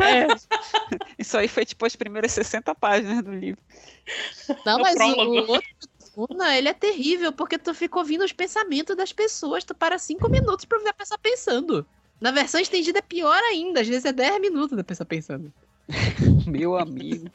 É. 0.00 0.26
Isso 1.18 1.36
aí 1.36 1.48
foi 1.48 1.64
tipo 1.64 1.84
as 1.86 1.96
primeiras 1.96 2.32
60 2.32 2.74
páginas 2.74 3.22
do 3.22 3.32
livro. 3.34 3.60
Não, 4.64 4.78
É 4.78 4.82
mas 4.82 4.94
o, 4.94 4.96
prólogo. 4.96 5.32
o 5.32 5.50
outro 5.52 5.68
Duna, 6.16 6.56
ele 6.56 6.68
é 6.68 6.72
terrível, 6.74 7.32
porque 7.32 7.58
tu 7.58 7.74
fica 7.74 7.98
ouvindo 7.98 8.24
os 8.24 8.32
pensamentos 8.32 8.96
das 8.96 9.12
pessoas. 9.12 9.64
Tu 9.64 9.74
para 9.74 9.98
cinco 9.98 10.28
minutos 10.30 10.64
pra 10.64 10.78
ver 10.78 10.90
a 10.90 10.94
pessoa 10.94 11.18
pensando. 11.18 11.84
Na 12.20 12.30
versão 12.30 12.60
estendida 12.60 13.00
é 13.00 13.02
pior 13.02 13.36
ainda. 13.50 13.80
Às 13.80 13.88
vezes 13.88 14.04
é 14.04 14.12
10 14.12 14.40
minutos 14.40 14.76
da 14.76 14.84
pessoa 14.84 15.04
pensando. 15.06 15.52
Meu 16.50 16.76
amigo. 16.76 17.30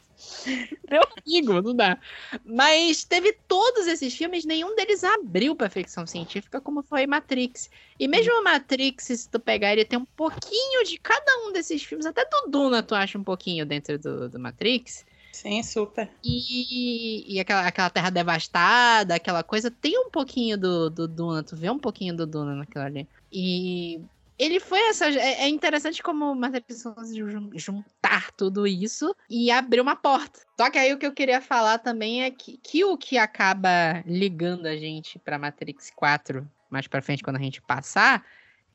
Meu 0.90 1.02
amigo, 1.16 1.62
não 1.62 1.74
dá. 1.74 1.98
Mas 2.44 3.04
teve 3.04 3.32
todos 3.48 3.86
esses 3.86 4.14
filmes, 4.14 4.44
nenhum 4.44 4.74
deles 4.76 5.02
abriu 5.02 5.54
pra 5.54 5.70
ficção 5.70 6.06
científica, 6.06 6.60
como 6.60 6.82
foi 6.82 7.06
Matrix. 7.06 7.70
E 7.98 8.06
mesmo 8.06 8.32
o 8.40 8.44
Matrix, 8.44 9.04
se 9.04 9.28
tu 9.28 9.40
pegar, 9.40 9.72
ele 9.72 9.84
tem 9.84 9.98
um 9.98 10.04
pouquinho 10.04 10.84
de 10.84 10.98
cada 10.98 11.46
um 11.46 11.52
desses 11.52 11.82
filmes, 11.82 12.06
até 12.06 12.24
do 12.24 12.50
Duna 12.50 12.82
tu 12.82 12.94
acha 12.94 13.18
um 13.18 13.24
pouquinho 13.24 13.64
dentro 13.64 13.98
do, 13.98 14.28
do 14.28 14.38
Matrix. 14.38 15.04
Sim, 15.32 15.62
super. 15.62 16.10
E, 16.24 17.34
e 17.34 17.40
aquela, 17.40 17.66
aquela 17.66 17.88
terra 17.88 18.10
devastada, 18.10 19.14
aquela 19.14 19.42
coisa, 19.42 19.70
tem 19.70 19.98
um 19.98 20.10
pouquinho 20.10 20.58
do, 20.58 20.90
do 20.90 21.08
Duna, 21.08 21.42
tu 21.42 21.56
vê 21.56 21.70
um 21.70 21.78
pouquinho 21.78 22.14
do 22.16 22.26
Duna 22.26 22.54
naquela 22.54 22.86
ali. 22.86 23.08
E 23.32 24.00
ele 24.40 24.58
foi 24.58 24.80
essa. 24.88 25.06
É, 25.06 25.42
é 25.42 25.48
interessante 25.48 26.02
como 26.02 26.32
o 26.32 26.34
Matrix 26.34 26.82
conseguiu 26.82 27.28
jun- 27.28 27.50
juntar 27.54 28.32
tudo 28.32 28.66
isso 28.66 29.14
e 29.28 29.50
abrir 29.50 29.80
uma 29.80 29.94
porta. 29.94 30.40
Só 30.58 30.70
que 30.70 30.78
aí 30.78 30.92
o 30.92 30.98
que 30.98 31.06
eu 31.06 31.12
queria 31.12 31.40
falar 31.40 31.78
também 31.78 32.24
é 32.24 32.30
que, 32.30 32.56
que 32.58 32.84
o 32.84 32.96
que 32.96 33.18
acaba 33.18 34.02
ligando 34.06 34.66
a 34.66 34.76
gente 34.76 35.18
pra 35.18 35.38
Matrix 35.38 35.90
4 35.94 36.48
mais 36.70 36.86
pra 36.86 37.02
frente, 37.02 37.22
quando 37.22 37.36
a 37.36 37.42
gente 37.42 37.60
passar, 37.60 38.24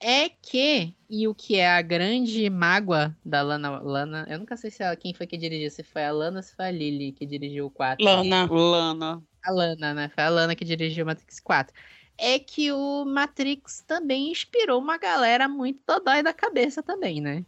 é 0.01 0.29
que, 0.29 0.93
e 1.09 1.27
o 1.27 1.33
que 1.33 1.55
é 1.55 1.69
a 1.69 1.81
grande 1.81 2.49
mágoa 2.49 3.15
da 3.23 3.41
Lana, 3.41 3.79
Lana 3.79 4.25
eu 4.29 4.37
nunca 4.37 4.57
sei 4.57 4.69
se 4.69 4.83
ela, 4.83 4.95
quem 4.95 5.13
foi 5.13 5.25
que 5.25 5.37
dirigiu, 5.37 5.71
se 5.71 5.81
foi 5.81 6.03
a 6.03 6.11
Lana 6.11 6.39
ou 6.39 6.43
se 6.43 6.53
foi 6.53 6.65
a 6.65 6.71
Lily 6.71 7.13
que 7.13 7.25
dirigiu 7.25 7.67
o 7.67 7.71
4. 7.71 8.03
Lana. 8.03 8.45
Lana. 8.45 9.23
A 9.43 9.51
Lana, 9.51 9.93
né? 9.93 10.09
Foi 10.13 10.23
a 10.23 10.29
Lana 10.29 10.55
que 10.55 10.65
dirigiu 10.65 11.05
o 11.05 11.07
Matrix 11.07 11.39
4. 11.39 11.73
É 12.17 12.39
que 12.39 12.71
o 12.71 13.03
Matrix 13.05 13.83
também 13.85 14.31
inspirou 14.31 14.79
uma 14.79 14.97
galera 14.97 15.47
muito 15.47 15.79
dodói 15.85 16.23
da 16.23 16.33
cabeça 16.33 16.81
também, 16.81 17.19
né? 17.19 17.43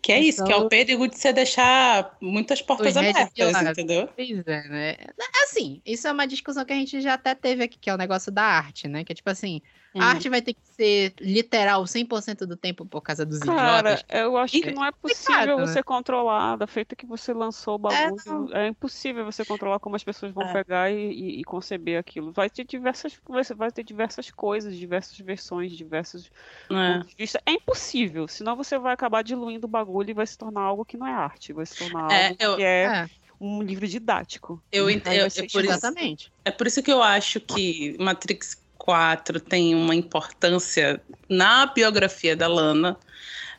Que 0.00 0.12
é 0.12 0.20
isso, 0.20 0.44
que 0.44 0.52
é 0.52 0.54
Então- 0.54 0.66
o 0.66 0.68
perigo 0.68 1.08
de 1.08 1.18
você 1.18 1.32
deixar 1.32 2.16
muitas 2.20 2.62
portas 2.62 2.96
abertas, 2.96 3.32
entendeu? 3.70 4.08
Pois 4.14 4.46
é, 4.46 4.68
né? 4.68 4.96
Assim, 5.42 5.82
isso 5.84 6.06
é 6.06 6.12
uma 6.12 6.26
discussão 6.26 6.64
que 6.64 6.72
a 6.72 6.76
gente 6.76 7.00
já 7.00 7.14
até 7.14 7.34
teve 7.34 7.64
aqui, 7.64 7.76
que 7.78 7.90
é 7.90 7.94
o 7.94 7.98
negócio 7.98 8.30
da 8.30 8.44
arte, 8.44 8.86
né? 8.86 9.02
Que 9.02 9.12
é 9.12 9.14
tipo 9.16 9.28
assim, 9.30 9.60
Hum. 9.94 10.02
a 10.02 10.06
arte 10.06 10.28
vai 10.28 10.42
ter 10.42 10.54
que 10.54 10.60
ser 10.64 11.14
literal 11.20 11.84
100% 11.86 12.46
do 12.46 12.56
tempo 12.56 12.84
por 12.84 13.00
causa 13.00 13.24
dos 13.24 13.38
Cara, 13.38 13.92
idiotas. 13.92 14.04
eu 14.10 14.36
acho 14.36 14.60
que 14.60 14.68
É 14.68 14.72
não 14.72 14.84
é 14.84 14.90
possível 14.90 15.56
né? 15.58 15.66
você 15.66 15.82
controlar, 15.84 16.56
da 16.56 16.66
feita 16.66 16.96
que 16.96 17.06
você 17.06 17.32
lançou 17.32 17.76
o 17.76 17.78
bagulho. 17.78 18.16
não. 18.26 18.52
É, 18.52 18.66
impossível 18.66 19.24
você 19.24 19.44
controlar 19.44 19.78
como 19.78 19.94
as 19.94 20.02
pessoas 20.02 20.32
vão 20.32 20.42
É. 20.48 20.52
pegar 20.52 20.90
e, 20.90 20.96
e- 21.12 21.40
e 21.40 21.44
conceber 21.44 21.96
aquilo. 21.98 22.32
Vai 22.32 22.50
ter 22.50 22.64
diversas, 22.64 23.16
você 23.24 23.54
vai 23.54 23.70
ter 23.70 23.84
diversas 23.84 24.30
coisas, 24.32 24.76
diversas 24.76 25.16
versões, 25.18 25.70
diversos 25.70 26.28
É. 26.68 26.92
pontos 26.94 27.10
de 27.10 27.14
vista. 27.16 27.40
É 27.46 27.52
impossível, 27.52 28.26
senão 28.26 28.56
você 28.56 28.76
vai 28.78 28.92
acabar 28.94 29.22
diluindo 29.22 29.66
o 29.66 29.70
bagulho 29.70 30.10
e 30.10 30.14
vai 30.14 30.26
se 30.26 30.36
tornar 30.36 30.62
algo 30.62 30.84
que 30.84 30.96
não 30.96 31.06
é 31.06 31.12
arte, 31.12 31.52
vai 31.52 31.66
se 31.66 31.78
tornar 31.78 32.10
É, 32.10 32.28
algo 32.30 32.36
eu- 32.40 32.56
que 32.56 32.62
é 32.64 32.84
É, 32.84 33.06
um 33.40 33.62
livro 33.62 33.86
didático. 33.86 34.60
Eu 34.72 34.88
Aí 34.88 34.94
ent- 34.96 35.04
vai 35.04 35.20
eu- 35.20 35.30
ser 35.30 35.44
é 35.44 35.48
por 35.48 35.62
isso- 35.64 35.72
exatamente. 35.72 36.32
É 36.44 36.50
por 36.50 36.66
isso 36.66 36.82
que 36.82 36.92
eu 36.92 37.00
acho 37.00 37.38
que 37.40 37.96
Matrix 38.00 38.63
4 38.84 39.40
tem 39.40 39.74
uma 39.74 39.94
importância 39.94 41.00
na 41.26 41.64
biografia 41.64 42.36
da 42.36 42.46
Lana, 42.46 42.98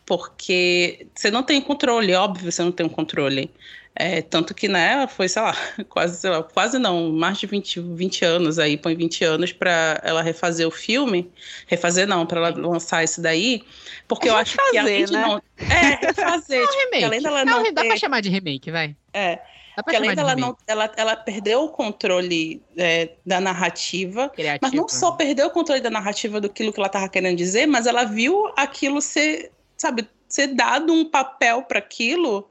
porque 0.05 1.07
você 1.15 1.31
não 1.31 1.41
tem 1.41 1.59
controle, 1.59 2.13
óbvio, 2.13 2.51
você 2.51 2.61
não 2.61 2.71
tem 2.71 2.85
um 2.85 2.89
controle. 2.89 3.49
É, 3.95 4.21
tanto 4.21 4.53
que, 4.53 4.67
né, 4.67 5.07
foi, 5.07 5.27
sei 5.27 5.41
lá, 5.41 5.55
quase, 5.89 6.17
sei 6.17 6.29
lá, 6.29 6.43
quase 6.43 6.77
não, 6.77 7.11
mais 7.11 7.39
de 7.39 7.47
20, 7.47 7.79
20 7.79 8.23
anos 8.23 8.59
aí, 8.59 8.77
põe 8.77 8.93
20 8.95 9.23
anos 9.23 9.51
para 9.51 9.99
ela 10.03 10.21
refazer 10.21 10.67
o 10.67 10.71
filme. 10.71 11.31
Refazer 11.65 12.07
não, 12.07 12.23
para 12.23 12.41
ela 12.47 12.67
lançar 12.67 13.03
isso 13.03 13.19
daí. 13.19 13.63
Porque 14.07 14.29
eu 14.29 14.35
acho 14.35 14.57
que 14.69 14.77
além 14.77 14.99
Refazer, 14.99 15.05
de 15.07 15.13
né? 15.13 15.21
não. 15.21 15.41
É, 15.57 16.05
refazer. 16.05 16.67
tipo, 16.67 16.79
Remake. 16.83 17.03
além 17.03 17.21
dela 17.23 17.45
Não, 17.45 17.63
não 17.63 17.73
dá 17.73 17.83
pra 17.83 17.97
chamar 17.97 18.21
de 18.21 18.29
remake, 18.29 18.69
vai. 18.69 18.95
É, 19.11 19.39
porque 19.83 19.95
além 19.95 20.09
de 20.11 20.15
dela 20.15 20.35
remake. 20.35 20.49
não. 20.49 20.57
Ela, 20.67 20.91
ela 20.95 21.15
perdeu 21.15 21.63
o 21.63 21.69
controle 21.69 22.61
é, 22.77 23.09
da 23.25 23.39
narrativa. 23.39 24.29
Criativo, 24.29 24.59
Mas 24.61 24.73
não 24.73 24.87
só 24.87 25.11
perdeu 25.11 25.47
o 25.47 25.51
controle 25.51 25.81
da 25.81 25.89
narrativa 25.89 26.39
do 26.39 26.49
que 26.49 26.71
ela 26.75 26.89
tava 26.89 27.09
querendo 27.09 27.37
dizer, 27.37 27.65
mas 27.65 27.85
ela 27.85 28.03
viu 28.03 28.51
aquilo 28.55 29.01
ser, 29.01 29.51
sabe, 29.77 30.07
ser 30.27 30.47
dado 30.47 30.93
um 30.93 31.05
papel 31.05 31.63
para 31.63 31.79
aquilo 31.79 32.49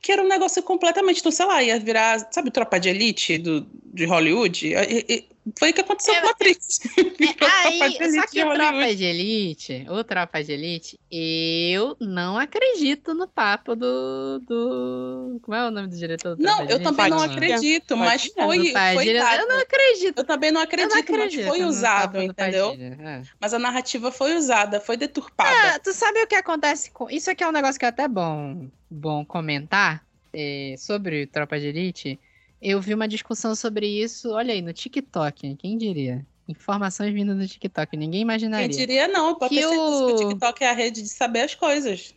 que 0.00 0.12
era 0.12 0.22
um 0.22 0.28
negócio 0.28 0.62
completamente, 0.62 1.18
então, 1.18 1.32
sei 1.32 1.44
lá, 1.46 1.62
ia 1.62 1.78
virar, 1.78 2.28
sabe, 2.30 2.50
tropa 2.50 2.78
de 2.78 2.88
elite 2.88 3.36
do, 3.36 3.66
de 3.84 4.04
Hollywood? 4.04 4.68
E- 4.68 5.04
e- 5.08 5.28
Foi 5.58 5.70
o 5.70 5.74
que 5.74 5.80
aconteceu 5.80 6.14
É, 6.14 6.20
com 6.20 6.26
a 6.26 6.30
Matrix. 6.30 6.78
Virou 7.18 7.50
Aí, 7.64 7.78
Tropa 7.78 8.08
de 8.08 8.14
só 8.14 8.26
que 8.26 8.44
o. 8.44 8.54
Tropa 8.54 8.94
de 8.94 9.04
Elite, 9.04 9.86
o 9.88 10.04
Tropa 10.04 10.44
de 10.44 10.52
Elite, 10.52 11.00
eu 11.10 11.96
não 12.00 12.38
acredito 12.38 13.12
no 13.12 13.26
papo 13.26 13.74
do. 13.74 14.38
do... 14.40 15.40
Como 15.42 15.56
é 15.56 15.66
o 15.66 15.70
nome 15.70 15.88
do 15.88 15.96
diretor 15.96 16.36
do 16.36 16.42
Não, 16.42 16.64
eu 16.66 16.80
também 16.80 17.10
não 17.10 17.20
acredito, 17.20 17.96
mas 17.96 18.26
foi, 18.26 18.72
foi. 18.72 19.08
Eu 19.08 19.48
não 19.48 19.60
acredito. 19.60 20.18
Eu 20.18 20.24
também 20.24 20.52
não 20.52 20.60
acredito, 20.60 20.90
não 20.90 21.00
acredito 21.00 21.46
mas 21.46 21.56
foi 21.56 21.64
usado, 21.64 22.22
entendeu? 22.22 22.76
É. 22.78 23.22
Mas 23.40 23.52
a 23.52 23.58
narrativa 23.58 24.12
foi 24.12 24.36
usada, 24.36 24.80
foi 24.80 24.96
deturpada. 24.96 25.74
Ah, 25.74 25.78
tu 25.80 25.92
sabe 25.92 26.22
o 26.22 26.26
que 26.26 26.36
acontece 26.36 26.90
com. 26.92 27.10
Isso 27.10 27.30
aqui 27.30 27.42
é 27.42 27.48
um 27.48 27.52
negócio 27.52 27.78
que 27.78 27.84
é 27.84 27.88
até 27.88 28.06
bom, 28.06 28.68
bom 28.88 29.24
comentar 29.24 30.04
é, 30.32 30.74
sobre 30.78 31.26
Tropa 31.26 31.58
de 31.58 31.66
Elite. 31.66 32.20
Eu 32.60 32.80
vi 32.80 32.92
uma 32.94 33.06
discussão 33.06 33.54
sobre 33.54 33.86
isso, 33.86 34.30
olha 34.32 34.52
aí, 34.52 34.60
no 34.62 34.72
TikTok, 34.72 35.54
quem 35.56 35.78
diria? 35.78 36.26
Informações 36.48 37.12
vindas 37.12 37.36
do 37.36 37.46
TikTok, 37.46 37.96
ninguém 37.96 38.22
imaginaria. 38.22 38.68
Quem 38.68 38.76
diria 38.76 39.06
não, 39.06 39.34
pode 39.36 39.54
Que 39.54 39.60
ter 39.60 39.68
certeza 39.68 39.82
que 40.06 40.12
o- 40.12 40.14
o 40.14 40.28
TikTok 40.30 40.64
é 40.64 40.70
a 40.70 40.72
rede 40.72 41.02
de 41.02 41.08
saber 41.08 41.40
as 41.42 41.54
coisas. 41.54 42.14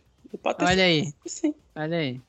Olha 0.64 0.84
aí. 0.84 1.12
sim. 1.26 1.54
Olha 1.76 1.98
aí. 1.98 2.20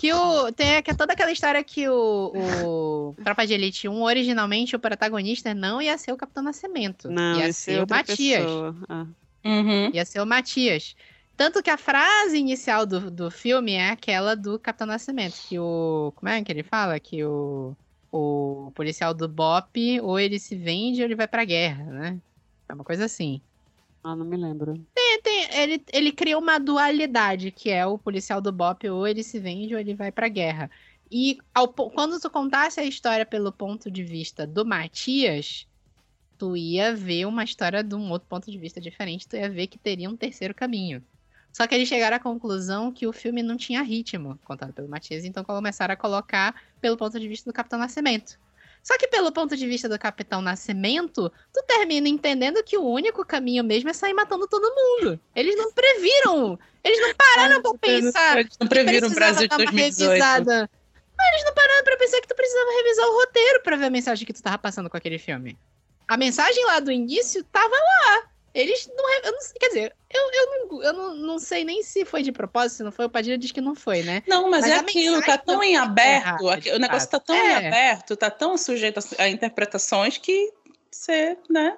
Que 0.00 0.12
o. 0.12 0.50
Tem 0.52 0.80
que 0.82 0.90
é 0.92 0.94
toda 0.94 1.12
aquela 1.12 1.30
história 1.32 1.62
que 1.62 1.88
o, 1.88 2.32
o 2.64 3.14
Tropa 3.22 3.46
de 3.46 3.52
Elite 3.52 3.88
1, 3.88 4.00
originalmente, 4.02 4.74
o 4.76 4.78
protagonista 4.78 5.52
não 5.54 5.82
ia 5.82 5.98
ser 5.98 6.12
o 6.12 6.16
Capitão 6.16 6.42
Nascimento. 6.42 7.10
Não, 7.10 7.38
ia 7.38 7.48
esse 7.48 7.60
ser 7.62 7.72
é 7.78 7.82
o 7.82 7.86
Matias. 7.88 8.46
Ah. 8.88 9.06
Uhum. 9.44 9.90
Ia 9.92 10.04
ser 10.04 10.20
o 10.20 10.26
Matias. 10.26 10.94
Tanto 11.42 11.60
que 11.60 11.70
a 11.70 11.76
frase 11.76 12.38
inicial 12.38 12.86
do, 12.86 13.10
do 13.10 13.28
filme 13.28 13.72
é 13.72 13.90
aquela 13.90 14.36
do 14.36 14.60
Capitão 14.60 14.86
Nascimento, 14.86 15.40
que 15.42 15.58
o. 15.58 16.12
Como 16.14 16.28
é 16.28 16.40
que 16.44 16.52
ele 16.52 16.62
fala? 16.62 17.00
Que 17.00 17.24
o. 17.24 17.76
O 18.12 18.70
policial 18.76 19.12
do 19.12 19.26
BOP, 19.28 20.00
ou 20.02 20.20
ele 20.20 20.38
se 20.38 20.54
vende 20.54 21.00
ou 21.00 21.06
ele 21.06 21.16
vai 21.16 21.26
pra 21.26 21.44
guerra, 21.44 21.84
né? 21.86 22.22
É 22.68 22.74
uma 22.74 22.84
coisa 22.84 23.06
assim. 23.06 23.42
Ah, 24.04 24.14
não 24.14 24.24
me 24.24 24.36
lembro. 24.36 24.86
Tem- 25.22 25.48
ele, 25.52 25.84
ele 25.92 26.12
cria 26.12 26.38
uma 26.38 26.58
dualidade, 26.60 27.50
que 27.50 27.70
é 27.70 27.84
o 27.86 27.98
policial 27.98 28.40
do 28.40 28.52
BOP, 28.52 28.88
ou 28.88 29.06
ele 29.06 29.22
se 29.24 29.40
vende 29.40 29.74
ou 29.74 29.80
ele 29.80 29.94
vai 29.94 30.12
pra 30.12 30.28
guerra. 30.28 30.70
E 31.10 31.38
ao 31.54 31.72
quando 31.72 32.20
tu 32.20 32.30
contasse 32.30 32.78
a 32.80 32.84
história 32.84 33.26
pelo 33.26 33.52
ponto 33.52 33.90
de 33.90 34.04
vista 34.04 34.46
do 34.46 34.64
Matias, 34.64 35.66
tu 36.38 36.56
ia 36.56 36.94
ver 36.96 37.26
uma 37.26 37.44
história 37.44 37.82
de 37.84 37.94
um 37.96 38.10
outro 38.10 38.28
ponto 38.28 38.50
de 38.50 38.58
vista 38.58 38.80
diferente, 38.80 39.28
tu 39.28 39.36
ia 39.36 39.50
ver 39.50 39.68
que 39.68 39.78
teria 39.78 40.10
um 40.10 40.16
terceiro 40.16 40.54
caminho. 40.54 41.04
Só 41.52 41.66
que 41.66 41.74
eles 41.74 41.88
chegaram 41.88 42.16
à 42.16 42.20
conclusão 42.20 42.90
que 42.90 43.06
o 43.06 43.12
filme 43.12 43.42
não 43.42 43.56
tinha 43.56 43.82
ritmo, 43.82 44.38
contado 44.42 44.72
pelo 44.72 44.88
Matias, 44.88 45.24
então 45.24 45.44
começaram 45.44 45.92
a 45.92 45.96
colocar 45.96 46.54
pelo 46.80 46.96
ponto 46.96 47.20
de 47.20 47.28
vista 47.28 47.50
do 47.50 47.54
Capitão 47.54 47.78
Nascimento. 47.78 48.38
Só 48.82 48.98
que 48.98 49.06
pelo 49.06 49.30
ponto 49.30 49.56
de 49.56 49.66
vista 49.66 49.88
do 49.88 49.98
Capitão 49.98 50.42
Nascimento, 50.42 51.30
tu 51.52 51.62
termina 51.68 52.08
entendendo 52.08 52.64
que 52.64 52.76
o 52.76 52.84
único 52.84 53.24
caminho 53.24 53.62
mesmo 53.62 53.90
é 53.90 53.92
sair 53.92 54.12
matando 54.12 54.48
todo 54.48 54.74
mundo. 54.74 55.20
Eles 55.36 55.54
não 55.56 55.70
previram, 55.72 56.58
eles 56.82 57.00
não 57.00 57.14
pararam 57.14 57.62
pra 57.62 57.74
pensar. 57.78 58.38
Eles 58.38 58.58
não 58.58 58.66
previram 58.66 59.08
o 59.08 59.14
Brasil 59.14 59.46
de 59.46 59.56
2018. 59.56 60.10
Revisada. 60.10 60.70
Mas 61.16 61.28
eles 61.34 61.44
não 61.44 61.54
pararam 61.54 61.84
pra 61.84 61.96
pensar 61.96 62.20
que 62.20 62.26
tu 62.26 62.34
precisava 62.34 62.70
revisar 62.82 63.06
o 63.06 63.20
roteiro 63.20 63.62
pra 63.62 63.76
ver 63.76 63.84
a 63.84 63.90
mensagem 63.90 64.26
que 64.26 64.32
tu 64.32 64.42
tava 64.42 64.58
passando 64.58 64.90
com 64.90 64.96
aquele 64.96 65.18
filme. 65.18 65.56
A 66.08 66.16
mensagem 66.16 66.64
lá 66.66 66.80
do 66.80 66.90
início 66.90 67.44
tava 67.44 67.74
lá. 67.74 68.31
Eles 68.54 68.88
não. 68.94 69.10
Eu 69.24 69.32
não 69.32 69.38
quer 69.58 69.68
dizer, 69.68 69.96
eu, 70.10 70.30
eu, 70.32 70.46
não, 70.46 70.82
eu 70.82 70.92
não, 70.92 71.14
não 71.14 71.38
sei 71.38 71.64
nem 71.64 71.82
se 71.82 72.04
foi 72.04 72.22
de 72.22 72.32
propósito, 72.32 72.78
se 72.78 72.82
não 72.82 72.92
foi. 72.92 73.06
O 73.06 73.10
Padilha 73.10 73.38
diz 73.38 73.50
que 73.50 73.60
não 73.60 73.74
foi, 73.74 74.02
né? 74.02 74.22
Não, 74.26 74.50
mas, 74.50 74.62
Mas 74.62 74.70
é 74.72 74.76
aquilo, 74.76 75.22
tá 75.22 75.38
tão 75.38 75.62
em 75.62 75.74
é 75.74 75.78
aberto, 75.78 76.60
de 76.60 76.70
o 76.70 76.78
negócio 76.78 77.08
tá 77.08 77.18
tão 77.18 77.34
em 77.34 77.38
É. 77.38 77.68
aberto, 77.68 78.16
tá 78.16 78.30
tão 78.30 78.58
sujeito 78.58 78.98
a, 78.98 79.22
a 79.22 79.28
interpretações 79.28 80.18
que 80.18 80.52
você, 80.90 81.36
né? 81.48 81.76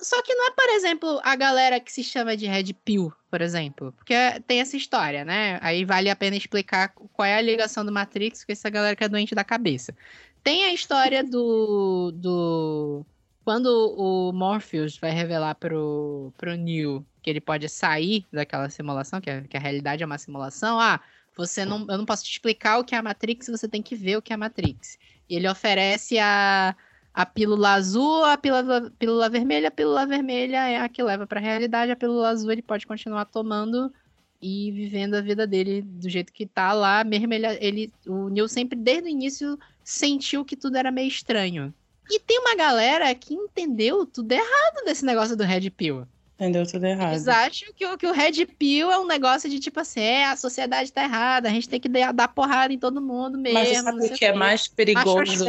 Só 0.00 0.20
que 0.22 0.34
não 0.34 0.48
é, 0.48 0.50
por 0.50 0.68
exemplo, 0.70 1.20
a 1.22 1.36
galera 1.36 1.78
que 1.78 1.92
se 1.92 2.02
chama 2.02 2.36
de 2.36 2.46
Red 2.46 2.72
Pill, 2.84 3.12
por 3.30 3.40
exemplo. 3.40 3.92
Porque 3.92 4.14
tem 4.46 4.60
essa 4.60 4.76
história, 4.76 5.24
né? 5.24 5.58
Aí 5.62 5.84
vale 5.84 6.10
a 6.10 6.16
pena 6.16 6.36
explicar 6.36 6.92
qual 7.12 7.26
é 7.26 7.36
a 7.36 7.40
ligação 7.40 7.84
do 7.84 7.92
Matrix 7.92 8.44
com 8.44 8.52
essa 8.52 8.70
galera 8.70 8.96
que 8.96 9.04
é 9.04 9.08
doente 9.08 9.34
da 9.34 9.44
cabeça. 9.44 9.94
Tem 10.42 10.64
a 10.64 10.72
história 10.72 11.22
do. 11.22 12.10
do 12.12 13.06
quando 13.44 13.66
o 13.96 14.32
Morpheus 14.32 14.96
vai 14.98 15.10
revelar 15.10 15.54
pro, 15.54 16.32
pro 16.36 16.56
Neo 16.56 17.04
que 17.22 17.30
ele 17.30 17.40
pode 17.40 17.68
sair 17.68 18.26
daquela 18.32 18.68
simulação, 18.68 19.20
que 19.20 19.30
a, 19.30 19.42
que 19.42 19.56
a 19.56 19.60
realidade 19.60 20.02
é 20.02 20.06
uma 20.06 20.18
simulação, 20.18 20.78
ah, 20.80 21.00
você 21.36 21.64
não, 21.64 21.86
eu 21.88 21.98
não 21.98 22.04
posso 22.04 22.24
te 22.24 22.32
explicar 22.32 22.78
o 22.78 22.84
que 22.84 22.94
é 22.94 22.98
a 22.98 23.02
Matrix, 23.02 23.48
você 23.48 23.68
tem 23.68 23.82
que 23.82 23.94
ver 23.94 24.16
o 24.16 24.22
que 24.22 24.32
é 24.32 24.34
a 24.34 24.38
Matrix. 24.38 24.98
E 25.28 25.36
ele 25.36 25.48
oferece 25.48 26.18
a, 26.18 26.76
a 27.14 27.24
pílula 27.26 27.70
azul, 27.74 28.24
a 28.24 28.36
pílula, 28.36 28.90
pílula 28.98 29.28
vermelha, 29.28 29.68
a 29.68 29.70
pílula 29.70 30.06
vermelha 30.06 30.68
é 30.68 30.78
a 30.78 30.88
que 30.88 31.02
leva 31.02 31.26
pra 31.26 31.40
realidade, 31.40 31.92
a 31.92 31.96
pílula 31.96 32.28
azul 32.28 32.50
ele 32.50 32.62
pode 32.62 32.86
continuar 32.86 33.24
tomando 33.26 33.92
e 34.40 34.72
vivendo 34.72 35.14
a 35.14 35.20
vida 35.20 35.46
dele 35.46 35.82
do 35.82 36.10
jeito 36.10 36.32
que 36.32 36.46
tá 36.46 36.72
lá, 36.72 37.04
mesmo 37.04 37.32
ele, 37.32 37.46
ele 37.60 37.92
o 38.06 38.28
Neil 38.28 38.48
sempre 38.48 38.76
desde 38.76 39.08
o 39.08 39.10
início 39.10 39.58
sentiu 39.84 40.44
que 40.44 40.56
tudo 40.56 40.76
era 40.76 40.90
meio 40.90 41.08
estranho. 41.08 41.72
E 42.10 42.18
tem 42.20 42.38
uma 42.40 42.54
galera 42.54 43.14
que 43.14 43.34
entendeu 43.34 44.04
tudo 44.06 44.32
errado 44.32 44.84
desse 44.84 45.04
negócio 45.04 45.36
do 45.36 45.44
Red 45.44 45.70
Pill. 45.70 46.06
Entendeu 46.34 46.66
tudo 46.66 46.84
errado. 46.84 47.12
Eles 47.12 47.28
acham 47.28 47.68
que, 47.74 47.86
o- 47.86 47.96
que 47.96 48.06
o 48.06 48.12
Red 48.12 48.46
Pill 48.58 48.90
é 48.90 48.98
um 48.98 49.06
negócio 49.06 49.48
de 49.48 49.60
tipo 49.60 49.78
assim, 49.78 50.00
é, 50.00 50.26
a 50.26 50.36
sociedade 50.36 50.92
tá 50.92 51.04
errada, 51.04 51.48
a 51.48 51.52
gente 51.52 51.68
tem 51.68 51.78
que 51.78 51.88
dar, 51.88 52.28
porrada 52.28 52.72
em 52.72 52.78
todo 52.78 53.00
mundo 53.00 53.38
mesmo. 53.38 53.58
Mas 53.58 53.78
sabe 53.78 54.06
o 54.06 54.10
que 54.14 54.24
é 54.24 54.32
mais 54.32 54.66
perigoso? 54.66 55.44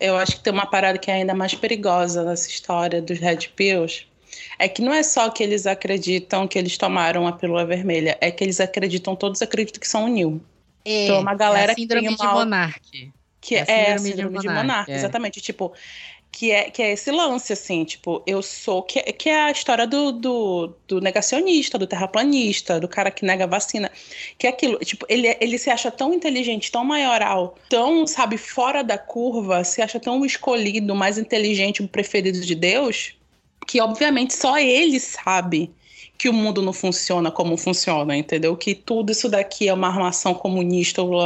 Eu 0.00 0.16
acho 0.16 0.36
que 0.36 0.42
tem 0.42 0.52
uma 0.52 0.66
parada 0.66 0.98
que 0.98 1.10
é 1.10 1.14
ainda 1.14 1.34
mais 1.34 1.54
perigosa 1.54 2.24
nessa 2.24 2.48
história 2.48 3.00
dos 3.02 3.18
Red 3.18 3.48
Pills. 3.54 4.06
É 4.58 4.68
que 4.68 4.82
não 4.82 4.92
é 4.92 5.02
só 5.02 5.30
que 5.30 5.42
eles 5.42 5.66
acreditam 5.66 6.46
que 6.46 6.58
eles 6.58 6.76
tomaram 6.76 7.26
a 7.26 7.32
pílula 7.32 7.64
vermelha, 7.64 8.16
é 8.20 8.30
que 8.30 8.42
eles 8.44 8.60
acreditam, 8.60 9.14
todos 9.16 9.40
acreditam 9.40 9.80
que 9.80 9.88
são 9.88 10.04
o. 10.06 10.40
É, 10.84 11.04
Então, 11.04 11.20
uma 11.20 11.34
galera 11.34 11.70
é 11.70 11.72
a 11.72 11.74
que 11.74 11.80
síndrome 11.82 12.08
tem 12.08 12.16
de 12.16 12.22
uma- 12.22 12.34
monarque. 12.34 13.12
Que 13.40 13.54
É 13.56 13.64
é, 13.68 13.92
a 13.92 13.98
síndrome 13.98 14.00
de 14.00 14.08
síndrome 14.16 14.38
de 14.40 14.48
monarca, 14.48 14.92
é. 14.92 14.96
exatamente. 14.96 15.40
Tipo, 15.40 15.72
que 16.30 16.50
é, 16.52 16.70
que 16.70 16.82
é 16.82 16.92
esse 16.92 17.10
lance, 17.10 17.52
assim, 17.52 17.84
tipo, 17.84 18.22
eu 18.26 18.42
sou. 18.42 18.82
Que, 18.82 18.98
é- 18.98 19.12
que 19.12 19.28
é 19.28 19.42
a 19.44 19.50
história 19.50 19.86
do, 19.86 20.12
do, 20.12 20.76
do 20.86 21.00
negacionista, 21.00 21.78
do 21.78 21.86
terraplanista, 21.86 22.78
do 22.78 22.86
cara 22.88 23.10
que 23.10 23.24
nega 23.24 23.46
vacina. 23.46 23.90
Que 24.36 24.46
é 24.46 24.50
aquilo, 24.50 24.78
tipo, 24.80 25.06
ele, 25.08 25.36
ele 25.40 25.58
se 25.58 25.70
acha 25.70 25.90
tão 25.90 26.12
inteligente, 26.12 26.70
tão 26.70 26.84
maioral, 26.84 27.56
tão, 27.68 28.06
sabe, 28.06 28.36
fora 28.36 28.82
da 28.84 28.98
curva, 28.98 29.64
se 29.64 29.80
acha 29.80 29.98
tão 29.98 30.24
escolhido, 30.24 30.94
mais 30.94 31.16
inteligente, 31.18 31.82
o 31.82 31.88
preferido 31.88 32.40
de 32.40 32.54
Deus, 32.54 33.14
que 33.66 33.80
obviamente 33.80 34.34
só 34.34 34.58
ele 34.58 35.00
sabe 35.00 35.70
que 36.18 36.28
o 36.28 36.32
mundo 36.32 36.60
não 36.60 36.72
funciona 36.72 37.30
como 37.30 37.56
funciona, 37.56 38.16
entendeu? 38.16 38.56
Que 38.56 38.74
tudo 38.74 39.12
isso 39.12 39.28
daqui 39.28 39.68
é 39.68 39.72
uma 39.72 39.88
armação 39.88 40.34
comunista 40.34 41.00
ou 41.02 41.20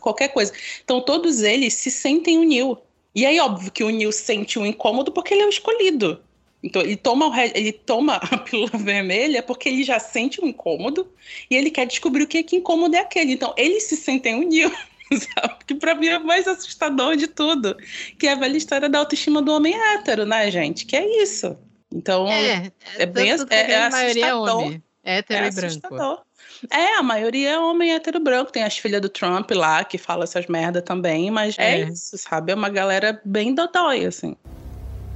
qualquer 0.00 0.28
coisa. 0.28 0.52
Então 0.84 1.00
todos 1.00 1.42
eles 1.42 1.74
se 1.74 1.90
sentem 1.90 2.38
o 2.38 2.44
Neil. 2.44 2.78
E 3.14 3.26
aí, 3.26 3.40
óbvio 3.40 3.72
que 3.72 3.82
o 3.82 3.90
Neil 3.90 4.12
sente 4.12 4.58
um 4.58 4.64
incômodo 4.66 5.10
porque 5.10 5.34
ele 5.34 5.42
é 5.42 5.46
o 5.46 5.48
escolhido. 5.50 6.20
Então 6.62 6.82
ele 6.82 6.96
toma, 6.96 7.34
re- 7.34 7.52
ele 7.54 7.72
toma 7.72 8.14
a 8.30 8.38
pílula 8.38 8.70
vermelha 8.74 9.42
porque 9.42 9.68
ele 9.68 9.82
já 9.84 9.98
sente 9.98 10.40
um 10.42 10.46
incômodo 10.46 11.08
e 11.50 11.56
ele 11.56 11.70
quer 11.70 11.86
descobrir 11.86 12.22
o 12.24 12.26
que, 12.28 12.42
que 12.42 12.56
incômodo 12.56 12.94
é 12.96 13.00
aquele. 13.00 13.32
Então 13.32 13.52
eles 13.56 13.84
se 13.84 13.96
sentem 13.96 14.34
o 14.36 14.48
Neil. 14.48 14.70
Sabe? 15.12 15.56
Que 15.66 15.74
pra 15.76 15.94
mim 15.94 16.08
é 16.08 16.18
mais 16.18 16.46
assustador 16.48 17.16
de 17.16 17.26
tudo. 17.28 17.76
Que 18.18 18.26
é 18.26 18.32
a 18.32 18.36
velha 18.36 18.56
história 18.56 18.88
da 18.88 18.98
autoestima 19.00 19.40
do 19.42 19.52
homem 19.52 19.74
hétero, 19.74 20.24
né, 20.26 20.50
gente? 20.50 20.84
Que 20.86 20.96
é 20.96 21.22
isso. 21.22 21.56
Então, 21.92 22.26
É, 22.28 22.70
é 22.98 23.06
bem 23.06 23.36
tanto 23.36 23.48
que 23.48 23.54
é- 23.54 23.60
a 23.62 23.66
grande 23.66 23.86
é 23.86 23.90
maioria 23.90 24.26
é 24.26 24.30
assustador. 24.30 24.64
homem. 24.64 24.82
Hétero 25.04 25.44
é 25.44 25.48
e 25.48 25.50
branco. 25.52 25.66
assustador. 25.66 26.22
É, 26.70 26.96
a 26.96 27.02
maioria 27.02 27.50
é 27.50 27.58
homem 27.58 27.92
hétero 27.94 28.18
branco. 28.18 28.50
Tem 28.50 28.62
as 28.64 28.76
filhas 28.78 29.00
do 29.00 29.08
Trump 29.08 29.50
lá 29.52 29.84
que 29.84 29.98
fala 29.98 30.24
essas 30.24 30.46
merda 30.46 30.82
também, 30.82 31.30
mas 31.30 31.54
é, 31.58 31.80
É. 31.82 31.88
isso, 31.88 32.16
sabe? 32.18 32.50
É 32.52 32.54
uma 32.54 32.68
galera 32.68 33.20
bem 33.24 33.54
dodói, 33.54 34.04
assim. 34.04 34.34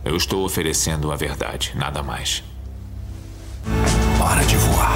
Eu 0.04 0.16
estou 0.16 0.44
oferecendo 0.44 1.10
a 1.10 1.16
verdade, 1.16 1.72
nada 1.76 2.02
mais. 2.02 2.42
Hora 4.22 4.44
de 4.46 4.56
voar. 4.56 4.94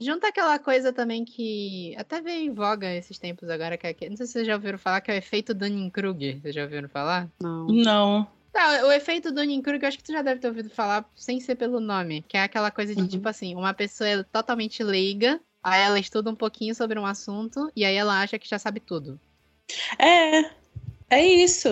Junta 0.00 0.28
aquela 0.28 0.58
coisa 0.58 0.92
também 0.92 1.24
que 1.24 1.94
até 1.98 2.20
veio 2.22 2.46
em 2.50 2.54
voga 2.54 2.92
esses 2.94 3.18
tempos 3.18 3.48
agora, 3.50 3.76
que 3.76 3.86
é, 3.86 3.92
que- 3.94 4.08
não 4.08 4.16
sei 4.16 4.26
se 4.26 4.32
vocês 4.32 4.46
já 4.46 4.54
ouviram 4.54 4.78
falar, 4.78 5.00
que 5.02 5.10
é 5.10 5.14
o 5.14 5.18
efeito 5.18 5.52
Dunning-Kruger. 5.54 6.40
Vocês 6.40 6.54
já 6.54 6.62
ouviram 6.62 6.88
falar? 6.88 7.28
Não. 7.40 7.66
Não. 7.66 8.26
Tá, 8.52 8.84
o 8.86 8.90
efeito 8.92 9.30
Dunning-Kruger, 9.32 9.82
eu 9.82 9.88
acho 9.88 9.98
que 9.98 10.04
tu 10.04 10.12
já 10.12 10.22
deve 10.22 10.40
ter 10.40 10.48
ouvido 10.48 10.70
falar 10.70 11.08
sem 11.14 11.38
ser 11.40 11.54
pelo 11.54 11.78
nome, 11.78 12.24
que 12.26 12.36
é 12.36 12.42
aquela 12.42 12.70
coisa 12.70 12.94
de, 12.94 13.02
Uhum. 13.02 13.06
tipo 13.08 13.28
assim, 13.28 13.54
uma 13.54 13.72
pessoa 13.72 14.08
é 14.08 14.22
totalmente 14.24 14.82
leiga, 14.82 15.40
aí 15.62 15.80
ela 15.82 15.98
estuda 16.00 16.30
um 16.30 16.34
pouquinho 16.34 16.74
sobre 16.74 16.98
um 16.98 17.06
assunto, 17.06 17.70
e 17.76 17.84
aí 17.84 17.94
ela 17.94 18.20
acha 18.20 18.38
que 18.38 18.48
já 18.48 18.58
sabe 18.58 18.80
tudo. 18.80 19.20
É. 19.98 20.50
É 21.08 21.24
isso. 21.26 21.68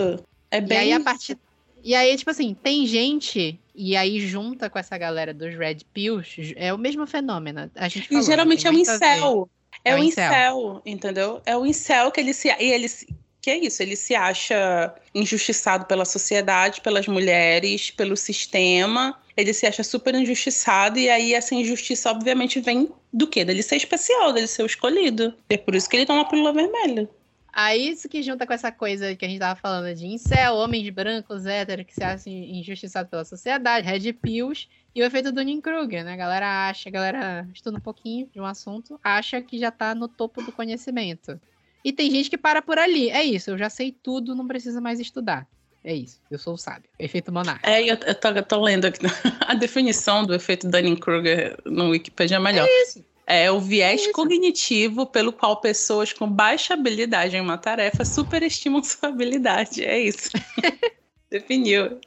É 0.49 0.61
bem. 0.61 0.77
e 0.77 0.81
aí 0.81 0.93
a 0.93 0.99
partir... 1.01 1.37
E 1.81 1.95
aí, 1.95 2.15
tipo 2.17 2.29
assim, 2.29 2.53
tem 2.53 2.85
gente, 2.85 3.57
e 3.73 3.95
aí 3.95 4.19
junta 4.19 4.69
com 4.69 4.77
essa 4.77 4.97
galera 4.97 5.33
dos 5.33 5.55
Red 5.55 5.77
Pills, 5.93 6.53
é 6.57 6.73
o 6.73 6.77
mesmo 6.77 7.07
fenômeno. 7.07 7.71
A 7.73 7.87
gente 7.87 8.05
E 8.05 8.07
falou, 8.09 8.23
geralmente 8.23 8.67
é 8.67 8.71
ver. 8.71 8.77
incel. 8.79 9.49
É, 9.85 9.91
É 9.91 9.95
o 9.95 9.99
o 9.99 10.03
incel. 10.03 10.81
entendeu? 10.85 11.41
É 11.45 11.55
o 11.55 11.65
incel 11.65 12.11
que 12.11 12.19
ele 12.19 12.33
se. 12.33 12.49
E 12.49 12.71
ele 12.71 12.89
se- 12.89 13.07
que 13.41 13.49
é 13.49 13.57
isso? 13.57 13.81
Ele 13.81 13.95
se 13.95 14.15
acha 14.15 14.93
injustiçado 15.13 15.85
pela 15.85 16.05
sociedade, 16.05 16.81
pelas 16.81 17.07
mulheres, 17.07 17.91
pelo 17.91 18.17
sistema. 18.17 19.17
Ele 19.35 19.53
se 19.53 19.65
acha 19.65 19.83
super 19.83 20.13
injustiçado, 20.15 20.99
e 20.99 21.09
aí 21.09 21.33
essa 21.33 21.55
injustiça, 21.55 22.11
obviamente, 22.11 22.59
vem 22.59 22.89
do 23.11 23.27
quê? 23.27 23.45
Dele 23.45 23.63
ser 23.63 23.77
especial, 23.77 24.33
dele 24.33 24.47
ser 24.47 24.65
escolhido. 24.65 25.33
É 25.49 25.57
por 25.57 25.75
isso 25.75 25.89
que 25.89 25.95
ele 25.95 26.05
toma 26.05 26.21
a 26.21 26.25
pílula 26.25 26.51
vermelha. 26.51 27.09
Aí 27.51 27.89
isso 27.89 28.07
que 28.07 28.21
junta 28.21 28.45
com 28.45 28.53
essa 28.53 28.71
coisa 28.71 29.15
que 29.15 29.25
a 29.25 29.27
gente 29.27 29.39
tava 29.39 29.59
falando 29.59 29.93
de 29.95 30.05
incel, 30.05 30.55
homens 30.55 30.87
brancos, 30.89 31.45
héteros, 31.45 31.85
que 31.85 31.93
se 31.93 32.03
acham 32.03 32.31
injustiçados 32.31 33.09
pela 33.09 33.25
sociedade, 33.25 33.87
red 33.87 34.13
pills, 34.13 34.67
e 34.93 35.01
o 35.01 35.05
efeito 35.05 35.31
do 35.31 35.61
Kruger, 35.61 36.03
né? 36.03 36.13
A 36.13 36.17
galera 36.17 36.69
acha, 36.69 36.89
a 36.89 36.91
galera 36.91 37.47
estuda 37.53 37.77
um 37.77 37.81
pouquinho 37.81 38.29
de 38.33 38.39
um 38.39 38.45
assunto, 38.45 38.99
acha 39.03 39.41
que 39.41 39.57
já 39.57 39.71
tá 39.71 39.95
no 39.95 40.07
topo 40.07 40.43
do 40.43 40.51
conhecimento. 40.51 41.39
E 41.83 41.93
tem 41.93 42.11
gente 42.11 42.29
que 42.29 42.37
para 42.37 42.61
por 42.61 42.77
ali. 42.77 43.09
É 43.09 43.23
isso, 43.23 43.51
eu 43.51 43.57
já 43.57 43.69
sei 43.69 43.91
tudo, 43.91 44.35
não 44.35 44.47
precisa 44.47 44.81
mais 44.81 44.99
estudar. 44.99 45.47
É 45.83 45.93
isso, 45.93 46.19
eu 46.29 46.37
sou 46.37 46.55
o 46.55 46.57
sábio. 46.57 46.89
Efeito 46.99 47.31
monarca. 47.31 47.69
É, 47.69 47.81
eu, 47.81 47.97
eu, 48.05 48.15
tô, 48.15 48.27
eu 48.29 48.43
tô 48.43 48.61
lendo 48.61 48.85
aqui. 48.85 48.99
A 49.47 49.53
definição 49.53 50.25
do 50.25 50.35
efeito 50.35 50.67
Dunning-Kruger 50.67 51.57
no 51.65 51.89
Wikipedia 51.89 52.37
é 52.37 52.39
melhor. 52.39 52.67
É 52.67 52.83
isso. 52.83 53.05
É 53.25 53.51
o 53.51 53.59
viés 53.59 54.01
Isso. 54.01 54.11
cognitivo 54.11 55.05
pelo 55.05 55.31
qual 55.31 55.61
pessoas 55.61 56.11
com 56.11 56.27
baixa 56.27 56.73
habilidade 56.73 57.37
em 57.37 57.39
uma 57.39 57.59
tarefa 57.59 58.03
superestimam 58.03 58.81
sua 58.83 59.09
habilidade. 59.09 59.85
É 59.85 59.99
isso. 59.99 60.31
Definiu. 61.29 61.99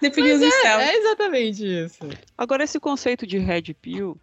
Definiu 0.00 0.34
os 0.34 0.42
incel. 0.42 0.80
É 0.80 0.96
exatamente 0.96 1.64
isso. 1.64 2.00
Agora, 2.36 2.64
esse 2.64 2.80
conceito 2.80 3.24
de 3.24 3.38
red 3.38 3.74
pill, 3.80 4.18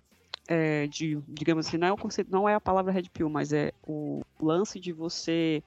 é, 0.48 0.88
de, 0.88 1.20
digamos 1.28 1.68
assim, 1.68 1.78
não 1.78 1.88
é, 1.88 1.92
o 1.92 1.98
conceito, 1.98 2.32
não 2.32 2.48
é 2.50 2.56
a 2.56 2.62
palavra 2.62 2.92
red 2.92 3.04
pill, 3.14 3.30
mas 3.30 3.54
é 3.54 3.72
o 3.88 4.22
lance 4.42 4.80
de 4.80 4.92
você 4.92 5.64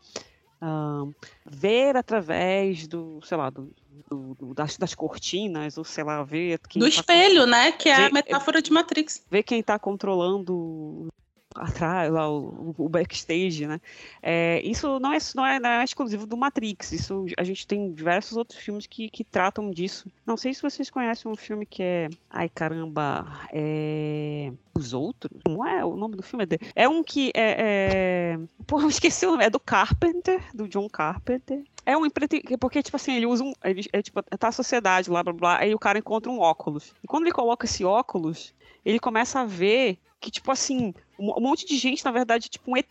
ahn, 0.60 1.12
ver 1.44 1.96
através 1.96 2.86
do, 2.86 3.20
sei 3.22 3.36
lá, 3.36 3.50
do, 3.50 3.70
do- 4.08 4.34
do- 4.34 4.54
das, 4.54 4.76
das 4.76 4.94
cortinas, 4.94 5.76
ou 5.78 5.84
sei 5.84 6.04
lá, 6.04 6.22
ver 6.22 6.58
Do 6.74 6.80
tá 6.80 6.88
espelho, 6.88 7.46
né? 7.46 7.72
Que 7.72 7.88
é 7.88 7.94
a 7.94 8.06
Vê- 8.08 8.12
metáfora 8.12 8.60
de 8.62 8.70
Matrix. 8.72 9.22
ver 9.30 9.42
quem 9.42 9.60
está 9.60 9.78
controlando 9.78 11.08
atrás, 11.56 12.12
lá 12.12 12.30
o, 12.30 12.74
o 12.76 12.88
backstage, 12.88 13.66
né? 13.66 13.80
É, 14.22 14.60
isso 14.64 14.98
não 14.98 15.12
é, 15.12 15.18
não, 15.34 15.46
é, 15.46 15.60
não 15.60 15.68
é 15.70 15.84
exclusivo 15.84 16.26
do 16.26 16.36
Matrix, 16.36 16.92
isso 16.92 17.26
a 17.36 17.44
gente 17.44 17.66
tem 17.66 17.92
diversos 17.92 18.36
outros 18.36 18.58
filmes 18.58 18.86
que, 18.86 19.08
que 19.08 19.24
tratam 19.24 19.70
disso. 19.70 20.10
Não 20.24 20.36
sei 20.36 20.54
se 20.54 20.62
vocês 20.62 20.90
conhecem 20.90 21.30
um 21.30 21.36
filme 21.36 21.66
que 21.66 21.82
é. 21.82 22.08
Ai 22.30 22.48
caramba, 22.48 23.26
é. 23.52 24.52
Os 24.76 24.92
Outros? 24.92 25.40
Não 25.48 25.66
é 25.66 25.82
o 25.84 25.96
nome 25.96 26.16
do 26.16 26.22
filme? 26.22 26.44
É, 26.44 26.46
de... 26.46 26.58
é 26.74 26.88
um 26.88 27.02
que 27.02 27.30
é. 27.34 28.36
é... 28.36 28.38
Esqueci 28.88 29.26
o 29.26 29.30
nome. 29.32 29.44
É 29.44 29.50
do 29.50 29.58
Carpenter, 29.58 30.42
do 30.54 30.68
John 30.68 30.88
Carpenter. 30.88 31.64
É 31.84 31.96
um 31.96 32.04
empreite... 32.04 32.42
Porque, 32.58 32.82
tipo 32.82 32.96
assim, 32.96 33.14
ele 33.14 33.26
usa 33.26 33.44
um. 33.44 33.52
Ele, 33.64 33.88
é, 33.92 34.02
tipo, 34.02 34.22
tá 34.22 34.48
a 34.48 34.52
sociedade, 34.52 35.08
blá 35.08 35.22
blá 35.22 35.32
blá. 35.32 35.58
Aí 35.58 35.74
o 35.74 35.78
cara 35.78 35.98
encontra 35.98 36.30
um 36.30 36.40
óculos. 36.40 36.92
E 37.02 37.06
quando 37.06 37.24
ele 37.24 37.32
coloca 37.32 37.64
esse 37.64 37.84
óculos, 37.84 38.54
ele 38.84 38.98
começa 38.98 39.40
a 39.40 39.44
ver 39.44 39.98
que, 40.20 40.30
tipo 40.30 40.50
assim, 40.50 40.94
um 41.18 41.40
monte 41.40 41.66
de 41.66 41.76
gente, 41.76 42.04
na 42.04 42.10
verdade, 42.10 42.48
tipo 42.48 42.70
um 42.70 42.76
ET. 42.76 42.88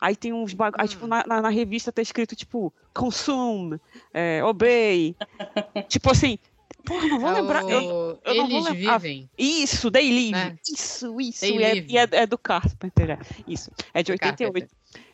Aí 0.00 0.16
tem 0.16 0.32
uns 0.32 0.52
bag... 0.52 0.74
Aí, 0.78 0.88
tipo, 0.88 1.06
na, 1.06 1.24
na, 1.26 1.40
na, 1.42 1.48
revista 1.48 1.92
tá 1.92 2.02
escrito, 2.02 2.34
tipo, 2.34 2.72
consume, 2.92 3.78
é, 4.12 4.42
obey. 4.44 5.14
tipo 5.88 6.10
assim. 6.10 6.38
Porra, 6.84 7.06
não 7.06 7.20
vou 7.20 7.28
É 7.30 7.32
lembrar. 7.40 7.62
Eu, 7.62 8.20
eu 8.24 8.34
não 8.34 8.48
vou 8.48 8.58
Eles 8.58 8.70
lembrar. 8.70 8.98
vivem. 8.98 9.30
Isso, 9.38 9.90
They 9.90 10.10
Live. 10.10 10.34
É. 10.34 10.56
Isso, 10.68 11.20
isso. 11.20 11.40
They 11.40 11.86
E 11.88 11.96
é, 11.96 12.02
é, 12.02 12.08
é 12.22 12.26
do 12.26 12.36
Carpenter. 12.36 13.10
é. 13.10 13.18
Isso. 13.46 13.70
É 13.94 14.02
de 14.02 14.10
Do 14.10 14.14
88. 14.14 14.52
Carpenter. 14.52 14.68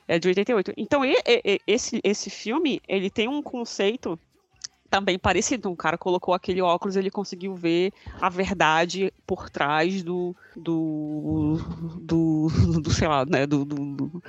É 0.07 0.19
de 0.19 0.29
88. 0.29 0.73
Então, 0.79 1.05
e- 1.05 1.15
e- 1.27 1.61
esse, 1.67 2.01
esse 2.03 2.31
filme, 2.31 2.81
ele 2.89 3.11
tem 3.11 3.29
um 3.29 3.43
conceito 3.43 4.19
também 4.91 5.19
parecido. 5.19 5.71
Um 5.71 5.77
cara 5.77 5.97
colocou 5.99 6.35
aquele 6.35 6.61
óculos, 6.63 6.97
ele 6.97 7.11
conseguiu 7.11 7.55
ver 7.55 7.93
a 8.21 8.29
verdade 8.29 9.13
por 9.27 9.51
trás 9.51 10.03
do. 10.03 10.35
do. 10.57 11.59
do, 12.01 12.49
do 12.81 12.91
sei 12.93 13.09
lá, 13.09 13.25
né? 13.25 13.47
Do. 13.47 13.65
do, 13.65 13.75
do, 13.97 14.23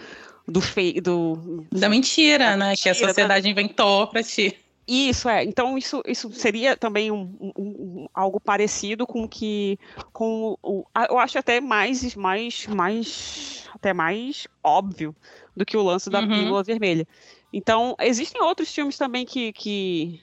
do, 0.47 0.61
fei- 0.61 0.99
do 0.99 1.65
Da 1.71 1.87
mentira, 1.89 2.57
né? 2.57 2.75
Que 2.75 2.89
a 2.89 2.91
mentira, 2.93 3.07
sociedade 3.09 3.49
inventou 3.49 4.07
pra 4.07 4.23
ti. 4.23 4.55
isso 4.87 5.29
é. 5.29 5.43
Então 5.43 5.77
isso, 5.77 6.01
isso 6.07 6.31
seria 6.31 6.75
também 6.75 7.11
um, 7.11 7.21
um- 7.39 7.53
um- 7.57 8.07
algo 8.13 8.39
parecido 8.39 9.05
com 9.05 9.27
que 9.27 9.77
com 10.11 10.57
o, 10.63 10.83
eu 11.09 11.19
acho 11.19 11.37
até 11.37 11.61
mais 11.61 12.15
mais 12.15 12.65
mais 12.67 13.69
até 13.73 13.93
mais 13.93 14.47
óbvio 14.63 15.15
do 15.55 15.63
que 15.65 15.77
o 15.77 15.83
lance 15.83 16.09
da 16.09 16.19
Uhum. 16.21 16.27
pílula 16.27 16.63
vermelha. 16.63 17.07
Então 17.53 17.95
existem 18.01 18.41
outros 18.41 18.73
filmes 18.73 18.97
também 18.97 19.25
que 19.27 19.53
que, 19.53 20.19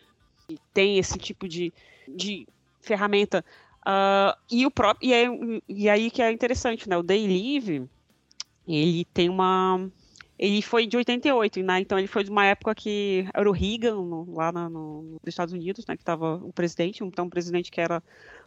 que 0.49 0.59
tem 0.72 0.99
esse 0.99 1.18
tipo 1.18 1.49
de, 1.49 1.72
de 2.09 2.47
ferramenta. 2.80 3.44
Ah, 3.84 4.36
e 4.51 4.66
o 4.66 4.70
próprio 4.70 5.09
e, 5.09 5.14
aí- 5.14 5.62
e 5.68 5.88
aí 5.88 6.11
que 6.11 6.22
é 6.22 6.30
interessante, 6.32 6.88
né? 6.88 6.97
O 6.97 7.03
Day 7.03 7.26
Live 7.26 7.88
ele 8.66 9.05
tem 9.14 9.28
uma 9.28 9.88
ele 10.38 10.61
foi 10.61 10.86
de 10.86 10.99
88, 10.99 11.62
né? 11.62 11.80
Então 11.80 11.99
ele 11.99 12.07
foi 12.07 12.22
de 12.22 12.30
uma 12.30 12.44
época 12.44 12.74
que 12.74 13.26
era 13.32 13.49
o 13.49 13.53
Reagan, 13.53 13.94
no- 13.94 14.34
lá 14.34 14.53
na- 14.53 14.68
no- 14.68 15.03
nos 15.03 15.20
Estados 15.26 15.55
Unidos, 15.55 15.86
né? 15.86 15.97
Que 15.97 16.03
estava 16.03 16.34
o 16.36 16.53
presidente, 16.53 17.03
então 17.03 17.24
um 17.24 17.30
presidente 17.30 17.70
que 17.70 17.80
era 17.80 18.03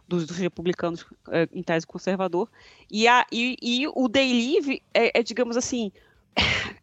dos, 0.07 0.27
dos 0.27 0.37
republicanos, 0.37 1.03
eh, 1.31 1.47
em 1.51 1.63
tese 1.63 1.87
conservador. 1.87 2.47
E, 2.91 3.07
a, 3.07 3.25
e, 3.31 3.55
e 3.61 3.87
o 3.87 4.07
Day 4.07 4.31
Live 4.31 4.83
é, 4.93 5.19
é, 5.19 5.23
digamos 5.23 5.57
assim, 5.57 5.91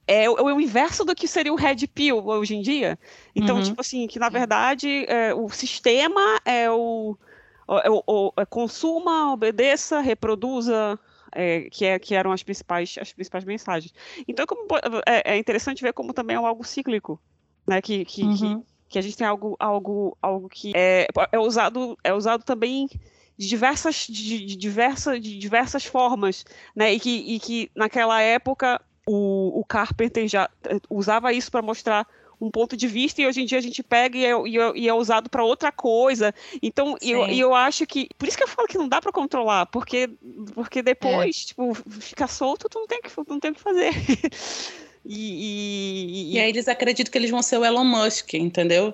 é, 0.06 0.28
o- 0.30 0.38
é 0.50 0.54
o 0.54 0.60
inverso 0.60 1.04
do 1.04 1.14
que 1.14 1.26
seria 1.26 1.52
o 1.52 1.56
Red 1.56 1.86
Pill 1.88 2.24
hoje 2.26 2.54
em 2.54 2.62
dia. 2.62 2.98
Então, 3.34 3.56
Uhum. 3.56 3.62
tipo 3.62 3.80
assim, 3.80 4.06
que 4.06 4.18
na 4.18 4.28
verdade 4.28 5.04
é, 5.08 5.34
o 5.34 5.48
sistema 5.48 6.40
é 6.44 6.70
o, 6.70 7.16
é 7.84 7.90
o- 7.90 8.02
o- 8.06 8.32
é 8.36 8.44
consuma, 8.46 9.32
obedeça, 9.32 10.00
reproduza, 10.00 10.98
é, 11.32 11.68
que, 11.70 11.84
é, 11.84 11.98
que 11.98 12.14
eram 12.14 12.32
as 12.32 12.42
principais, 12.42 12.94
as 13.00 13.12
principais 13.12 13.44
mensagens. 13.44 13.92
Então 14.28 14.46
como 14.46 14.66
é, 15.06 15.34
é 15.34 15.36
interessante 15.36 15.82
ver 15.82 15.92
como 15.92 16.12
também 16.12 16.36
é 16.36 16.38
algo 16.38 16.64
cíclico, 16.64 17.20
né? 17.66 17.82
Que, 17.82 18.04
que, 18.04 18.22
que, 18.36 18.44
Uhum. 18.44 18.64
que 18.88 18.98
a 18.98 19.02
gente 19.02 19.16
tem 19.16 19.26
algo, 19.26 19.56
algo, 19.58 20.16
algo 20.22 20.48
que 20.48 20.72
é, 20.74 21.08
é 21.32 21.38
usado, 21.38 21.98
é 22.04 22.12
usado 22.12 22.44
também 22.44 22.88
de 23.38 23.48
diversas, 23.48 24.06
de, 24.08 24.46
de 24.46 24.56
diversas, 24.56 25.20
de 25.20 25.36
diversas 25.36 25.84
formas, 25.84 26.44
né? 26.74 26.94
E 26.94 27.00
que, 27.00 27.34
e 27.34 27.40
que 27.40 27.70
naquela 27.74 28.22
época 28.22 28.80
o, 29.06 29.60
o 29.60 29.64
Carpenter 29.64 30.26
já 30.28 30.50
eh, 30.64 30.78
usava 30.90 31.32
isso 31.32 31.50
para 31.50 31.62
mostrar 31.62 32.06
um 32.40 32.50
ponto 32.50 32.76
de 32.76 32.86
vista 32.86 33.22
e 33.22 33.26
hoje 33.26 33.40
em 33.40 33.46
dia 33.46 33.56
a 33.56 33.62
gente 33.62 33.82
pega 33.82 34.18
e 34.18 34.24
é, 34.26 34.30
e 34.46 34.58
é- 34.58 34.72
e 34.74 34.88
é 34.88 34.92
usado 34.92 35.30
para 35.30 35.42
outra 35.42 35.72
coisa. 35.72 36.34
Então, 36.62 36.94
e 37.00 37.10
eu, 37.10 37.26
e 37.28 37.40
eu 37.40 37.54
acho 37.54 37.86
que. 37.86 38.08
Por 38.18 38.28
isso 38.28 38.36
que 38.36 38.42
eu 38.42 38.48
falo 38.48 38.68
que 38.68 38.76
não 38.76 38.86
dá 38.88 39.00
para 39.00 39.10
controlar, 39.12 39.64
porque, 39.66 40.10
porque 40.54 40.82
depois, 40.82 41.46
tipo, 41.46 41.72
fica 41.74 42.26
solto, 42.26 42.68
tu 42.68 42.78
não 42.78 42.86
tem 42.86 43.00
que, 43.00 43.10
não 43.26 43.40
tem 43.40 43.52
o 43.52 43.54
que 43.54 43.60
fazer. 43.60 43.90
e, 45.04 46.32
e- 46.32 46.34
E 46.34 46.38
aí 46.38 46.48
eles 46.50 46.68
acreditam 46.68 47.10
que 47.10 47.16
eles 47.18 47.30
vão 47.30 47.42
ser 47.42 47.58
o 47.58 47.64
Elon 47.64 47.84
Musk, 47.84 48.34
entendeu? 48.34 48.92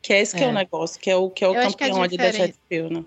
Que 0.00 0.12
é 0.12 0.20
esse 0.20 0.34
que 0.34 0.42
é, 0.42 0.46
É. 0.46 0.48
o 0.48 0.52
negócio, 0.52 0.98
que 1.00 1.10
é 1.10 1.16
o, 1.16 1.28
que 1.28 1.44
é 1.44 1.48
o 1.48 1.54
Eu 1.54 1.60
a 1.60 1.64
campeão 1.64 2.02
ali 2.02 2.16
da 2.16 2.30
Pill, 2.68 2.88
né? 2.88 3.04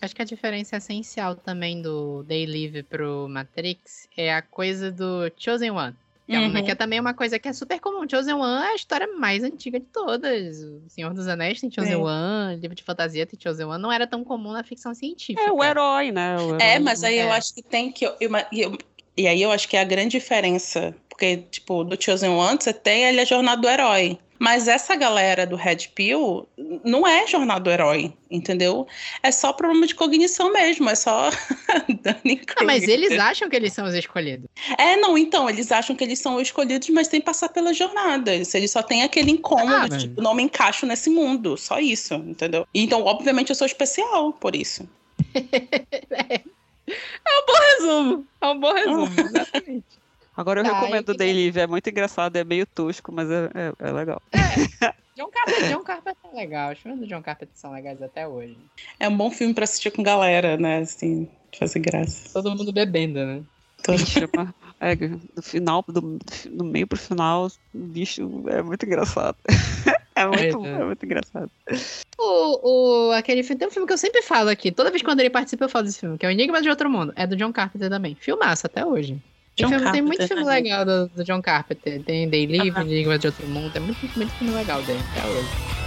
Acho 0.00 0.14
que 0.14 0.22
a 0.22 0.24
diferença 0.24 0.76
essencial 0.76 1.34
também 1.34 1.82
do 1.82 2.22
Day 2.22 2.46
Live 2.46 2.82
pro 2.84 3.26
Matrix 3.28 4.08
é 4.16 4.32
a 4.32 4.40
coisa 4.42 4.92
do 4.92 5.30
Chosen 5.36 5.70
One. 5.72 5.94
Que, 6.26 6.34
é, 6.34 6.38
uma- 6.40 6.58
Uhum. 6.58 6.64
que 6.64 6.70
é 6.70 6.74
também 6.74 7.00
uma 7.00 7.14
coisa 7.14 7.38
que 7.38 7.48
é 7.48 7.52
super 7.54 7.80
comum. 7.80 8.06
Chosen 8.08 8.34
One 8.34 8.62
é 8.66 8.72
a 8.72 8.74
história 8.74 9.06
mais 9.16 9.42
antiga 9.42 9.80
de 9.80 9.86
todas. 9.86 10.62
O 10.62 10.82
Senhor 10.86 11.14
dos 11.14 11.26
Anéis 11.26 11.58
tem 11.60 11.70
Chosen 11.70 11.94
É. 11.94 11.96
One, 11.96 12.56
livro 12.60 12.76
de 12.76 12.82
fantasia 12.82 13.24
tem 13.26 13.40
Chosen 13.40 13.64
One. 13.66 13.82
Não 13.82 13.90
era 13.90 14.06
tão 14.06 14.22
comum 14.22 14.52
na 14.52 14.62
ficção 14.62 14.94
científica. 14.94 15.40
é 15.40 15.50
o 15.50 15.64
herói, 15.64 16.12
né? 16.12 16.36
o 16.36 16.56
É, 16.60 16.72
herói. 16.74 16.78
mas 16.80 17.02
aí 17.02 17.18
eu 17.18 17.28
É. 17.28 17.30
acho 17.32 17.54
que 17.54 17.62
tem 17.62 17.90
que. 17.90 18.04
eu- 18.04 18.14
e 18.52 18.60
eu- 18.60 18.78
e 19.16 19.26
aí 19.26 19.40
eu 19.42 19.50
acho 19.50 19.66
que 19.68 19.76
é 19.76 19.80
a 19.80 19.84
grande 19.84 20.10
diferença. 20.18 20.94
Porque, 21.08 21.38
tipo, 21.50 21.82
do 21.82 22.00
Chosen 22.00 22.30
One, 22.30 22.58
você 22.60 22.72
tem 22.72 23.06
ali 23.08 23.18
a 23.20 23.24
jornada 23.24 23.60
do 23.60 23.68
herói. 23.68 24.16
Mas 24.38 24.68
essa 24.68 24.94
galera 24.94 25.46
do 25.46 25.56
Red 25.56 25.88
Pill 25.94 26.46
não 26.84 27.06
é 27.06 27.26
jornada 27.26 27.60
do 27.60 27.70
herói, 27.70 28.12
entendeu? 28.30 28.86
É 29.22 29.32
só 29.32 29.52
problema 29.52 29.86
de 29.86 29.94
cognição 29.94 30.52
mesmo, 30.52 30.88
é 30.88 30.94
só 30.94 31.28
Danny 32.02 32.40
Ah, 32.56 32.64
mas 32.64 32.86
eles 32.86 33.18
acham 33.18 33.48
que 33.50 33.56
eles 33.56 33.72
são 33.72 33.84
os 33.86 33.94
escolhidos. 33.94 34.46
É, 34.78 34.96
não, 34.96 35.18
então, 35.18 35.48
eles 35.50 35.72
acham 35.72 35.96
que 35.96 36.04
eles 36.04 36.18
são 36.20 36.36
os 36.36 36.42
escolhidos, 36.42 36.88
mas 36.90 37.08
tem 37.08 37.20
que 37.20 37.26
passar 37.26 37.48
pela 37.48 37.72
jornada. 37.74 38.32
Eles, 38.34 38.54
eles 38.54 38.70
só 38.70 38.82
têm 38.82 39.02
aquele 39.02 39.30
incômodo, 39.32 39.74
Ah, 39.74 39.86
mas- 39.90 40.02
tipo, 40.04 40.22
não 40.22 40.34
me 40.34 40.42
encaixo 40.42 40.86
nesse 40.86 41.10
mundo, 41.10 41.56
só 41.56 41.80
isso, 41.80 42.14
entendeu? 42.14 42.66
Então, 42.72 43.04
obviamente, 43.04 43.50
eu 43.50 43.56
sou 43.56 43.66
especial 43.66 44.32
por 44.32 44.54
isso. 44.54 44.88
Resumo. 47.78 48.26
É 48.40 48.46
um 48.46 48.58
bom 48.60 48.72
resumo, 48.72 49.08
exatamente. 49.20 49.97
Agora 50.38 50.60
eu 50.60 50.64
Tá, 50.64 50.78
recomendo 50.78 51.08
o 51.08 51.14
Day 51.16 51.32
Live, 51.32 51.58
é 51.58 51.66
muito 51.66 51.90
engraçado, 51.90 52.36
é 52.36 52.44
meio 52.44 52.64
tosco, 52.64 53.10
mas 53.10 53.28
é, 53.28 53.50
é, 53.52 53.88
é 53.88 53.90
legal. 53.90 54.22
John 55.16 55.28
Carpenter, 55.32 55.68
John 55.68 55.82
Carpenter 55.82 56.30
é 56.32 56.36
legal. 56.36 56.72
Os 56.72 56.78
filmes 56.78 57.00
do 57.00 57.08
John 57.08 57.20
Carpenter 57.20 57.56
são 57.56 57.72
legais 57.72 58.00
até 58.00 58.28
hoje. 58.28 58.56
É 59.00 59.08
um 59.08 59.16
bom 59.16 59.32
filme 59.32 59.52
pra 59.52 59.64
assistir 59.64 59.90
com 59.90 60.00
galera, 60.00 60.56
né? 60.56 60.78
Assim, 60.78 61.28
de 61.50 61.58
fazer 61.58 61.80
graça. 61.80 62.32
Todo 62.32 62.54
mundo 62.54 62.72
bebendo, 62.72 63.18
né? 63.26 63.42
Então, 63.80 63.96
Bicho, 63.96 64.20
é, 64.78 64.94
do 64.94 65.42
final, 65.42 65.84
do, 65.88 66.20
do 66.52 66.64
meio 66.64 66.86
pro 66.86 66.96
final, 66.96 67.48
o 67.74 67.78
bicho 67.78 68.44
é 68.48 68.62
muito 68.62 68.86
engraçado. 68.86 69.36
É 70.18 70.26
muito, 70.26 70.66
É, 70.66 70.68
é. 70.68 70.72
é 70.72 70.84
muito 70.84 71.06
engraçado. 71.06 71.48
O, 72.18 73.08
o, 73.08 73.12
aquele 73.12 73.44
filme, 73.44 73.56
tem 73.56 73.68
um 73.68 73.70
filme 73.70 73.86
que 73.86 73.92
eu 73.92 73.98
sempre 73.98 74.20
falo 74.20 74.50
aqui. 74.50 74.72
Toda 74.72 74.90
vez 74.90 75.00
que 75.00 75.06
quando 75.06 75.20
ele 75.20 75.30
participa, 75.30 75.66
eu 75.66 75.68
falo 75.68 75.84
desse 75.84 76.00
filme, 76.00 76.18
que 76.18 76.26
é 76.26 76.28
o 76.28 76.32
Enigma 76.32 76.60
de 76.60 76.68
Outro 76.68 76.90
Mundo. 76.90 77.12
É 77.14 77.24
do 77.24 77.36
John 77.36 77.52
Carpenter 77.52 77.88
também. 77.88 78.16
Filmaço 78.16 78.66
até 78.66 78.84
hoje. 78.84 79.16
Tem, 79.58 79.66
John 79.66 79.76
filme- 79.78 79.92
tem 79.92 80.02
muito 80.02 80.26
filme 80.28 80.44
né? 80.44 80.50
legal 80.54 80.84
do, 80.84 81.08
do 81.08 81.24
John 81.24 81.42
Carpenter. 81.42 82.02
Tem 82.02 82.28
Day 82.28 82.46
Aham. 82.70 82.82
Enigma 82.82 83.18
de 83.18 83.26
Outro 83.26 83.46
Mundo. 83.46 83.72
Tem 83.72 83.82
muito, 83.82 83.98
muito 84.16 84.32
filme 84.34 84.54
legal 84.54 84.82
dele 84.82 85.00
até 85.12 85.26
hoje. 85.28 85.77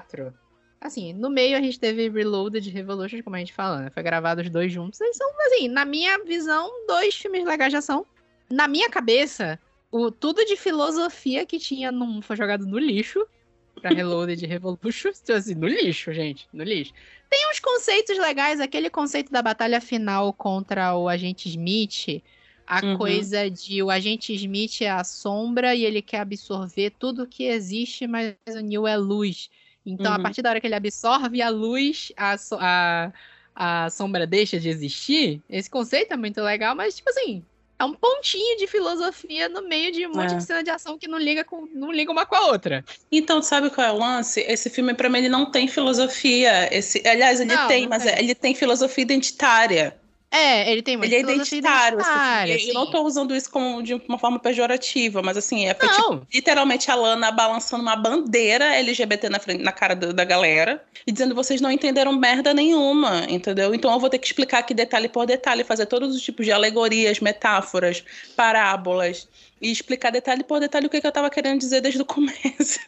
4. 0.00 0.34
Assim, 0.80 1.12
no 1.14 1.30
meio 1.30 1.56
a 1.56 1.60
gente 1.62 1.78
teve 1.80 2.08
Reloaded 2.10 2.68
Revolution, 2.70 3.22
como 3.22 3.36
a 3.36 3.38
gente 3.38 3.54
falou, 3.54 3.78
né? 3.78 3.90
Foi 3.90 4.02
gravado 4.02 4.42
os 4.42 4.50
dois 4.50 4.70
juntos. 4.72 5.00
Eles 5.00 5.16
são, 5.16 5.28
assim, 5.46 5.68
na 5.68 5.84
minha 5.84 6.22
visão, 6.24 6.70
dois 6.86 7.14
filmes 7.14 7.44
legais 7.46 7.70
de 7.72 7.78
ação. 7.78 8.06
Na 8.50 8.68
minha 8.68 8.90
cabeça, 8.90 9.58
o 9.90 10.10
tudo 10.10 10.44
de 10.44 10.56
filosofia 10.56 11.46
que 11.46 11.58
tinha 11.58 11.90
num 11.90 12.20
foi 12.20 12.36
jogado 12.36 12.66
no 12.66 12.78
lixo. 12.78 13.26
pra 13.80 13.90
Reloaded 13.92 14.44
Revolution, 14.46 15.10
assim, 15.34 15.54
no 15.54 15.68
lixo, 15.68 16.12
gente, 16.12 16.48
no 16.52 16.64
lixo. 16.64 16.92
Tem 17.30 17.50
uns 17.50 17.58
conceitos 17.60 18.18
legais, 18.18 18.60
aquele 18.60 18.88
conceito 18.90 19.30
da 19.32 19.42
batalha 19.42 19.80
final 19.80 20.32
contra 20.32 20.96
o 20.96 21.08
Agente 21.08 21.48
Smith, 21.48 22.22
a 22.66 22.82
Uhum. 22.82 22.96
coisa 22.98 23.50
de 23.50 23.82
o 23.82 23.90
Agente 23.90 24.32
Smith 24.34 24.80
é 24.82 24.90
a 24.90 25.04
sombra 25.04 25.74
e 25.74 25.84
ele 25.84 26.00
quer 26.02 26.20
absorver 26.20 26.90
tudo 26.92 27.26
que 27.28 27.44
existe, 27.44 28.06
mas 28.06 28.36
o 28.48 28.60
Neo 28.60 28.86
é 28.86 28.96
luz. 28.96 29.50
Então, 29.86 30.12
a 30.12 30.16
Uhum. 30.16 30.22
partir 30.22 30.42
da 30.42 30.50
hora 30.50 30.60
que 30.60 30.66
ele 30.66 30.74
absorve 30.74 31.42
a 31.42 31.48
luz, 31.48 32.12
a, 32.16 32.36
a, 32.60 33.12
a 33.54 33.90
sombra 33.90 34.26
deixa 34.26 34.58
de 34.58 34.68
existir. 34.68 35.42
Esse 35.48 35.68
conceito 35.70 36.12
é 36.12 36.16
muito 36.16 36.40
legal, 36.40 36.74
mas, 36.74 36.96
tipo 36.96 37.10
assim, 37.10 37.44
é 37.78 37.84
um 37.84 37.92
pontinho 37.92 38.56
de 38.56 38.66
filosofia 38.66 39.48
no 39.48 39.62
meio 39.68 39.92
de 39.92 40.06
um 40.06 40.14
monte 40.14 40.32
É. 40.32 40.36
de 40.36 40.42
cena 40.44 40.62
de 40.62 40.70
ação 40.70 40.96
que 40.98 41.06
não 41.08 41.18
liga, 41.18 41.44
com, 41.44 41.66
não 41.74 41.92
liga 41.92 42.10
uma 42.10 42.24
com 42.24 42.34
a 42.34 42.46
outra. 42.46 42.84
Então, 43.10 43.42
sabe 43.42 43.68
qual 43.70 43.86
é 43.86 43.92
o 43.92 43.98
lance? 43.98 44.40
Esse 44.40 44.70
filme, 44.70 44.94
pra 44.94 45.08
mim, 45.10 45.18
ele 45.18 45.28
não 45.28 45.50
tem 45.50 45.68
filosofia. 45.68 46.72
Esse, 46.74 47.06
aliás, 47.06 47.40
ele 47.40 47.54
Não, 47.54 47.68
tem, 47.68 47.82
não 47.82 47.90
mas 47.90 48.04
tem. 48.04 48.18
ele 48.18 48.34
tem 48.34 48.54
filosofia 48.54 49.02
identitária. 49.02 49.96
É, 50.36 50.70
ele 50.72 50.82
tem 50.82 50.96
uma 50.96 51.04
ele 51.06 51.14
é 51.14 51.20
identitário. 51.20 51.98
identitária, 52.00 52.58
filme. 52.58 52.72
Eu 52.72 52.74
não 52.74 52.90
tô 52.90 53.02
usando 53.02 53.34
isso 53.36 53.48
como 53.50 53.82
de 53.82 53.94
uma 53.94 54.18
forma 54.18 54.38
pejorativa, 54.38 55.22
mas 55.22 55.36
assim, 55.36 55.66
é 55.66 55.74
tipo, 55.74 56.26
literalmente 56.32 56.90
a 56.90 56.94
Lana 56.94 57.30
balançando 57.30 57.82
uma 57.82 57.94
bandeira 57.94 58.74
LGBT 58.74 59.28
na, 59.28 59.38
frente, 59.38 59.62
na 59.62 59.70
cara 59.70 59.94
do- 59.94 60.12
da 60.12 60.24
galera 60.24 60.84
e 61.06 61.12
dizendo 61.12 61.34
vocês 61.34 61.60
não 61.60 61.70
entenderam 61.70 62.12
merda 62.12 62.52
nenhuma, 62.52 63.24
entendeu? 63.28 63.74
Então 63.74 63.92
eu 63.92 64.00
vou 64.00 64.10
ter 64.10 64.18
que 64.18 64.26
explicar 64.26 64.58
aqui 64.58 64.74
detalhe 64.74 65.08
por 65.08 65.24
detalhe, 65.24 65.62
fazer 65.62 65.86
todos 65.86 66.14
os 66.16 66.20
tipos 66.22 66.44
de 66.44 66.50
alegorias, 66.52 67.20
metáforas, 67.20 68.02
parábolas 68.36 69.28
e 69.62 69.70
explicar 69.70 70.10
detalhe 70.10 70.42
por 70.44 70.60
detalhe 70.60 70.86
o 70.86 70.90
que, 70.90 71.00
que 71.00 71.06
eu 71.06 71.12
tava 71.12 71.30
querendo 71.30 71.58
dizer 71.60 71.80
desde 71.80 72.02
o 72.02 72.04
começo. 72.04 72.80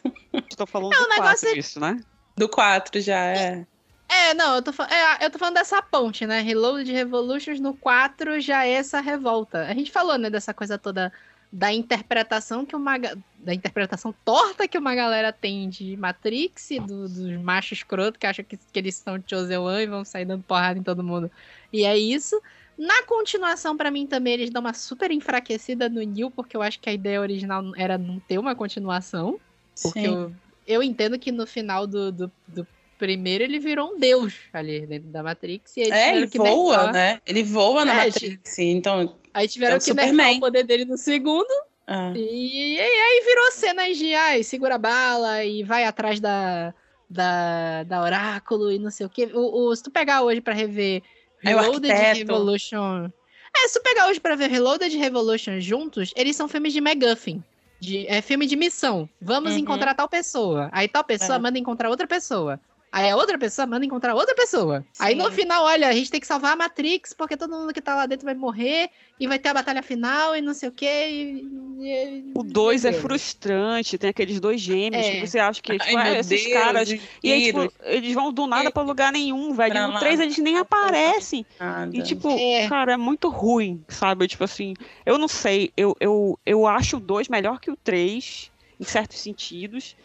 Estou 0.51 0.67
falando 0.67 0.91
Não, 0.91 1.03
do 1.03 1.09
negócio 1.09 1.23
quatro, 1.39 1.49
é- 1.49 1.59
isso, 1.59 1.79
né? 1.79 1.99
Do 2.35 2.47
4 2.47 3.01
já, 3.01 3.17
é. 3.25 3.65
É, 4.09 4.33
não, 4.33 4.55
eu 4.55 4.61
tô, 4.63 4.71
é, 4.83 5.25
eu 5.25 5.29
tô 5.29 5.37
falando 5.37 5.55
dessa 5.55 5.81
ponte, 5.81 6.25
né? 6.25 6.39
Reload 6.41 6.89
Revolutions 6.91 7.59
no 7.59 7.75
4 7.75 8.39
já 8.39 8.65
é 8.65 8.71
essa 8.71 9.01
revolta. 9.01 9.65
A 9.67 9.73
gente 9.73 9.91
falou, 9.91 10.17
né, 10.17 10.29
dessa 10.29 10.53
coisa 10.53 10.77
toda 10.77 11.11
da 11.51 11.71
interpretação 11.71 12.65
que 12.65 12.75
uma 12.75 12.97
da 12.97 13.53
interpretação 13.53 14.13
torta 14.25 14.67
que 14.67 14.77
uma 14.77 14.93
galera 14.93 15.31
tem 15.31 15.69
de 15.69 15.95
Matrix, 15.95 16.71
e 16.71 16.79
do- 16.79 17.07
dos 17.07 17.41
machos 17.41 17.77
escroto 17.79 18.19
que 18.19 18.27
acham 18.27 18.43
que, 18.43 18.57
que 18.57 18.79
eles 18.79 18.95
são 18.95 19.21
Chosen 19.25 19.57
One 19.57 19.83
e 19.83 19.87
vão 19.87 20.03
sair 20.03 20.25
dando 20.25 20.43
porrada 20.43 20.77
em 20.79 20.83
todo 20.83 21.03
mundo. 21.03 21.31
E 21.71 21.83
é 21.85 21.97
isso. 21.97 22.41
Na 22.77 23.03
continuação, 23.03 23.75
pra 23.77 23.89
mim 23.89 24.05
também, 24.05 24.33
eles 24.33 24.49
dão 24.51 24.59
uma 24.61 24.73
super 24.73 25.09
enfraquecida 25.11 25.89
no 25.89 26.01
Neil, 26.01 26.29
porque 26.31 26.55
eu 26.55 26.61
acho 26.61 26.79
que 26.79 26.89
a 26.89 26.93
ideia 26.93 27.19
original 27.21 27.63
era 27.75 27.97
não 27.97 28.19
ter 28.19 28.37
uma 28.37 28.55
continuação. 28.55 29.39
Porque 29.81 29.99
Sim. 29.99 30.05
eu, 30.05 30.35
eu 30.65 30.83
entendo 30.83 31.17
que 31.17 31.31
no 31.31 31.47
final 31.47 31.87
do, 31.87 32.11
do, 32.11 32.31
do 32.47 32.67
primeiro 32.97 33.43
ele 33.43 33.59
virou 33.59 33.93
um 33.93 33.99
deus 33.99 34.33
ali 34.53 34.85
dentro 34.85 35.09
da 35.09 35.21
Matrix. 35.23 35.75
E 35.77 35.81
É, 35.91 36.15
ele 36.15 36.25
voa, 36.27 36.75
nerfar. 36.77 36.93
né? 36.93 37.21
Ele 37.25 37.43
voa 37.43 37.85
na 37.85 37.93
É, 38.03 38.05
Matrix, 38.07 38.59
então... 38.59 39.15
Aí 39.33 39.47
tiveram 39.47 39.75
É 39.75 39.77
o 39.77 39.81
que 39.81 39.93
nerfar 39.93 40.09
Superman. 40.09 40.37
o 40.37 40.39
poder 40.41 40.63
dele 40.63 40.85
no 40.85 40.97
segundo. 40.97 41.47
ah. 41.85 42.11
E, 42.15 42.75
e 42.75 42.79
aí 42.79 43.23
virou 43.25 43.51
cenas 43.51 43.97
de 43.97 44.13
ai, 44.13 44.43
segura 44.43 44.75
a 44.75 44.79
bala 44.79 45.43
e 45.45 45.63
vai 45.63 45.83
atrás 45.83 46.19
da, 46.19 46.73
da, 47.09 47.83
da 47.83 48.01
Oráculo 48.01 48.71
e 48.71 48.79
não 48.79 48.89
sei 48.91 49.05
o 49.05 49.09
que. 49.09 49.25
O, 49.25 49.67
o- 49.69 49.75
se 49.75 49.83
tu 49.83 49.91
pegar 49.91 50.23
hoje 50.23 50.41
pra 50.41 50.53
rever 50.53 51.01
É 51.43 51.49
Reloaded 51.49 51.91
arquiteto. 51.91 52.17
Revolution. 52.31 53.09
É, 53.55 53.67
se 53.67 53.79
tu 53.79 53.83
pegar 53.83 54.07
hoje 54.07 54.19
pra 54.19 54.35
ver 54.35 54.49
Reloaded 54.49 54.93
e 54.95 54.97
Revolution 54.99 55.59
juntos, 55.59 56.11
eles 56.15 56.35
são 56.35 56.47
filmes 56.47 56.73
de 56.73 56.81
MacGuffin. 56.81 57.43
De, 57.79 58.07
é 58.07 58.21
filme 58.23 58.47
de 58.47 58.55
missão. 58.55 59.07
Vamos 59.21 59.51
Uhum. 59.53 59.59
encontrar 59.59 59.93
tal 59.93 60.09
pessoa. 60.09 60.67
Aí 60.71 60.87
tal 60.87 61.03
pessoa 61.03 61.35
É. 61.35 61.39
manda 61.39 61.59
encontrar 61.59 61.89
outra 61.91 62.07
pessoa. 62.07 62.59
Aí 62.91 63.09
a 63.09 63.15
outra 63.17 63.37
pessoa 63.37 63.67
manda 63.67 63.85
encontrar 63.85 64.15
outra 64.15 64.33
pessoa. 64.33 64.85
Aí 64.97 65.13
no 65.13 65.25
Sim. 65.25 65.31
final, 65.31 65.65
olha, 65.65 65.89
a 65.89 65.91
gente 65.91 66.09
tem 66.09 66.19
que 66.21 66.25
salvar 66.27 66.53
a 66.53 66.55
Matrix, 66.55 67.13
porque 67.13 67.35
todo 67.35 67.51
mundo 67.55 67.73
que 67.73 67.81
tá 67.81 67.93
lá 67.93 68.05
dentro 68.05 68.25
vai 68.25 68.33
morrer, 68.33 68.89
e 69.19 69.27
vai 69.27 69.37
ter 69.37 69.49
a 69.49 69.53
batalha 69.53 69.83
final, 69.83 70.35
e 70.35 70.41
não 70.41 70.53
sei 70.53 70.69
o 70.69 70.71
quê. 70.71 71.09
E, 71.11 72.31
O 72.33 72.43
2 72.43 72.85
é 72.85 72.93
frustrante, 72.93 73.97
tem 73.97 74.09
aqueles 74.09 74.39
dois 74.39 74.59
gêmeos 74.61 75.05
É. 75.05 75.11
que 75.19 75.27
você 75.27 75.37
acha 75.37 75.61
que 75.61 75.73
tipo, 75.77 75.83
Ai, 75.85 75.95
ah, 75.95 76.11
meu 76.11 76.19
esses 76.21 76.43
Deus, 76.43 76.53
caras. 76.53 76.89
E 77.23 77.33
aí, 77.33 77.43
tipo, 77.45 77.71
eles 77.83 78.13
vão 78.13 78.31
do 78.31 78.47
nada 78.47 78.69
E- 78.69 78.71
pra 78.71 78.83
lugar 78.83 79.11
nenhum, 79.11 79.53
velho. 79.53 79.73
pra 79.73 79.87
No 79.87 79.93
lá. 79.93 79.99
3 79.99 80.19
eles 80.19 80.37
nem 80.37 80.57
aparecem. 80.57 81.45
nada. 81.59 81.95
E, 81.95 82.01
tipo, 82.01 82.29
É. 82.29 82.67
cara, 82.69 82.93
é 82.93 82.97
muito 82.97 83.29
ruim, 83.29 83.83
sabe? 83.89 84.27
Tipo 84.27 84.45
assim, 84.45 84.73
eu 85.05 85.17
não 85.17 85.27
sei, 85.27 85.71
eu, 85.75 85.95
eu, 85.99 86.39
eu 86.45 86.65
acho 86.65 86.97
o 86.97 86.99
2 87.01 87.27
melhor 87.27 87.59
que 87.59 87.69
o 87.69 87.75
3, 87.75 88.49
em 88.79 88.83
certos 88.85 89.19
sentidos. 89.19 89.95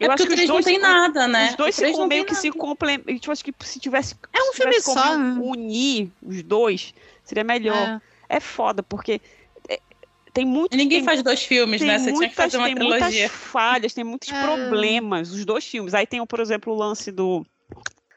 É 0.00 0.06
porque 0.06 0.22
o 0.22 0.26
3 0.26 0.48
não 0.48 0.62
tem 0.62 0.78
nada, 0.78 1.28
né? 1.28 1.50
Os 1.50 1.56
dois 1.56 1.78
não 1.78 2.06
meio 2.06 2.24
tem 2.24 2.34
que 2.34 2.40
se 2.40 2.50
complementam. 2.50 3.14
Tipo, 3.18 3.32
acho 3.32 3.44
que 3.44 3.54
se 3.60 3.78
tivesse. 3.78 4.14
É 4.32 4.40
um 4.42 4.52
filme 4.52 4.72
tivesse 4.72 4.92
só? 4.92 5.16
Unir 5.16 6.10
os 6.22 6.42
dois, 6.42 6.94
seria 7.24 7.44
melhor. 7.44 8.00
É. 8.28 8.36
É, 8.36 8.40
foda, 8.40 8.82
porque 8.82 9.20
é, 9.68 9.78
tem 10.32 10.46
muito. 10.46 10.74
Ninguém 10.74 11.00
tem, 11.00 11.04
faz 11.04 11.22
dois 11.22 11.42
filmes, 11.42 11.80
tem 11.80 11.88
né? 11.88 11.98
Você 11.98 12.04
tinha 12.04 12.14
que 12.14 12.18
muitas, 12.18 12.36
fazer 12.36 12.56
uma 12.56 12.66
tem 12.66 12.74
muitas 12.74 12.98
trilogia. 13.00 13.28
falhas, 13.28 13.92
tem 13.92 14.04
muitos 14.04 14.30
É. 14.30 14.42
problemas, 14.42 15.30
os 15.32 15.44
dois 15.44 15.66
filmes. 15.66 15.92
Aí 15.92 16.06
tem, 16.06 16.24
por 16.24 16.40
exemplo, 16.40 16.72
o 16.72 16.76
lance 16.76 17.10
do. 17.12 17.44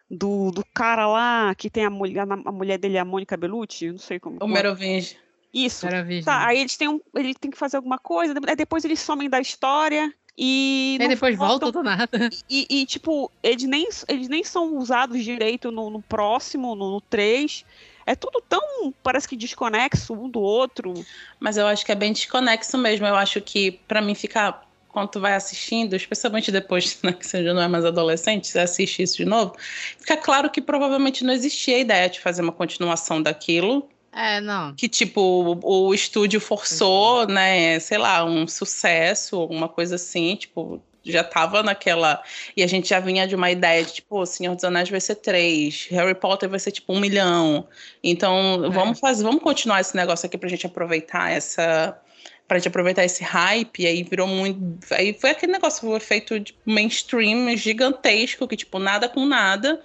Do, 0.07 0.51
do 0.51 0.63
cara 0.71 1.07
lá 1.07 1.55
que 1.55 1.67
tem 1.67 1.83
a 1.83 1.89
mulher, 1.89 2.27
a 2.29 2.51
mulher 2.51 2.77
dele, 2.77 2.95
a 2.99 3.03
Mônica 3.03 3.35
Bellucci, 3.35 3.85
eu 3.87 3.93
não 3.93 3.99
sei 3.99 4.19
como. 4.19 4.37
O 4.39 4.47
Merovinge. 4.47 5.17
Isso. 5.51 5.85
Maravilha. 5.87 6.23
Tá, 6.23 6.45
aí 6.45 6.59
eles 6.59 6.77
têm 6.77 6.87
um, 6.87 7.01
ele 7.15 7.33
tem 7.33 7.49
que 7.49 7.57
fazer 7.57 7.77
alguma 7.77 7.97
coisa, 7.97 8.35
aí 8.47 8.55
depois 8.55 8.85
eles 8.85 8.99
somem 8.99 9.27
da 9.27 9.39
história 9.41 10.13
e 10.37 10.97
não 10.99 11.07
depois 11.07 11.37
volta 11.37 11.71
do 11.71 11.81
nada. 11.81 12.29
e, 12.49 12.67
e, 12.69 12.85
tipo, 12.85 13.31
eles 13.41 13.63
nem, 13.63 13.87
eles 14.07 14.27
nem 14.27 14.43
são 14.43 14.77
usados 14.77 15.23
direito 15.23 15.71
no, 15.71 15.89
no 15.89 16.01
próximo, 16.01 16.75
no, 16.75 16.91
no 16.91 17.01
3. 17.01 17.63
É 18.05 18.15
tudo 18.15 18.43
tão, 18.47 18.93
parece 19.01 19.27
que 19.27 19.35
desconexo 19.35 20.13
um 20.13 20.29
do 20.29 20.39
outro. 20.39 20.93
Mas 21.39 21.57
eu 21.57 21.65
acho 21.65 21.85
que 21.85 21.91
é 21.91 21.95
bem 21.95 22.11
desconexo 22.11 22.77
mesmo. 22.77 23.07
Eu 23.07 23.15
acho 23.15 23.41
que, 23.41 23.71
pra 23.87 24.01
mim, 24.01 24.13
ficar. 24.13 24.65
Quando 24.89 25.09
tu 25.09 25.19
vai 25.19 25.33
assistindo, 25.33 25.93
especialmente 25.93 26.51
depois 26.53 26.99
né, 27.03 27.11
que 27.11 27.27
você 27.27 27.43
já 27.43 27.53
não 27.53 27.61
é 27.61 27.67
mais 27.67 27.83
adolescente, 27.83 28.47
você 28.47 28.59
assiste 28.59 29.03
isso 29.03 29.17
de 29.17 29.25
novo, 29.25 29.53
fica 29.99 30.15
claro 30.15 30.49
que 30.49 30.61
provavelmente 30.61 31.21
não 31.21 31.33
existia 31.33 31.75
a 31.75 31.79
ideia 31.79 32.09
de 32.09 32.21
fazer 32.21 32.41
uma 32.41 32.53
continuação 32.53 33.21
daquilo. 33.21 33.89
É, 34.15 34.39
não. 34.39 34.73
Que, 34.73 34.87
tipo, 34.87 35.19
o, 35.21 35.87
o 35.87 35.93
estúdio 35.93 36.39
forçou, 36.39 37.27
né, 37.27 37.77
sei 37.79 37.97
lá, 37.97 38.23
um 38.23 38.47
sucesso, 38.47 39.35
alguma 39.35 39.67
coisa 39.67 39.95
assim, 39.95 40.37
tipo, 40.37 40.81
já 41.03 41.21
tava 41.21 41.61
naquela. 41.61 42.23
E 42.55 42.63
a 42.63 42.67
gente 42.67 42.87
já 42.87 42.99
vinha 43.01 43.27
de 43.27 43.35
uma 43.35 43.51
ideia 43.51 43.83
de, 43.83 43.95
tipo, 43.95 44.21
o 44.21 44.25
Senhor 44.25 44.55
dos 44.55 44.63
Anéis 44.63 44.89
vai 44.89 45.01
ser 45.01 45.15
três, 45.15 45.87
Harry 45.91 46.15
Potter 46.15 46.47
vai 46.49 46.59
ser, 46.59 46.71
tipo, 46.71 46.93
um 46.93 46.99
milhão. 47.01 47.67
Então, 48.01 48.63
É. 48.65 48.69
vamos 48.69 48.99
fazer, 48.99 49.23
vamos 49.23 49.43
continuar 49.43 49.81
esse 49.81 49.95
negócio 49.97 50.25
aqui 50.25 50.37
pra 50.37 50.47
gente 50.49 50.65
aproveitar 50.65 51.31
essa. 51.31 51.99
Pra 52.47 52.57
gente 52.59 52.67
aproveitar 52.67 53.03
esse 53.03 53.23
hype, 53.23 53.81
e 53.81 53.87
aí 53.87 54.03
virou 54.03 54.27
muito. 54.27 54.61
Aí 54.93 55.13
foi 55.19 55.31
aquele 55.31 55.51
negócio, 55.51 55.81
foi 55.81 55.99
feito 55.99 56.39
de 56.39 56.55
mainstream 56.63 57.57
gigantesco, 57.57 58.47
que, 58.47 58.55
tipo, 58.55 58.77
nada 58.79 59.09
com 59.09 59.25
nada. 59.25 59.81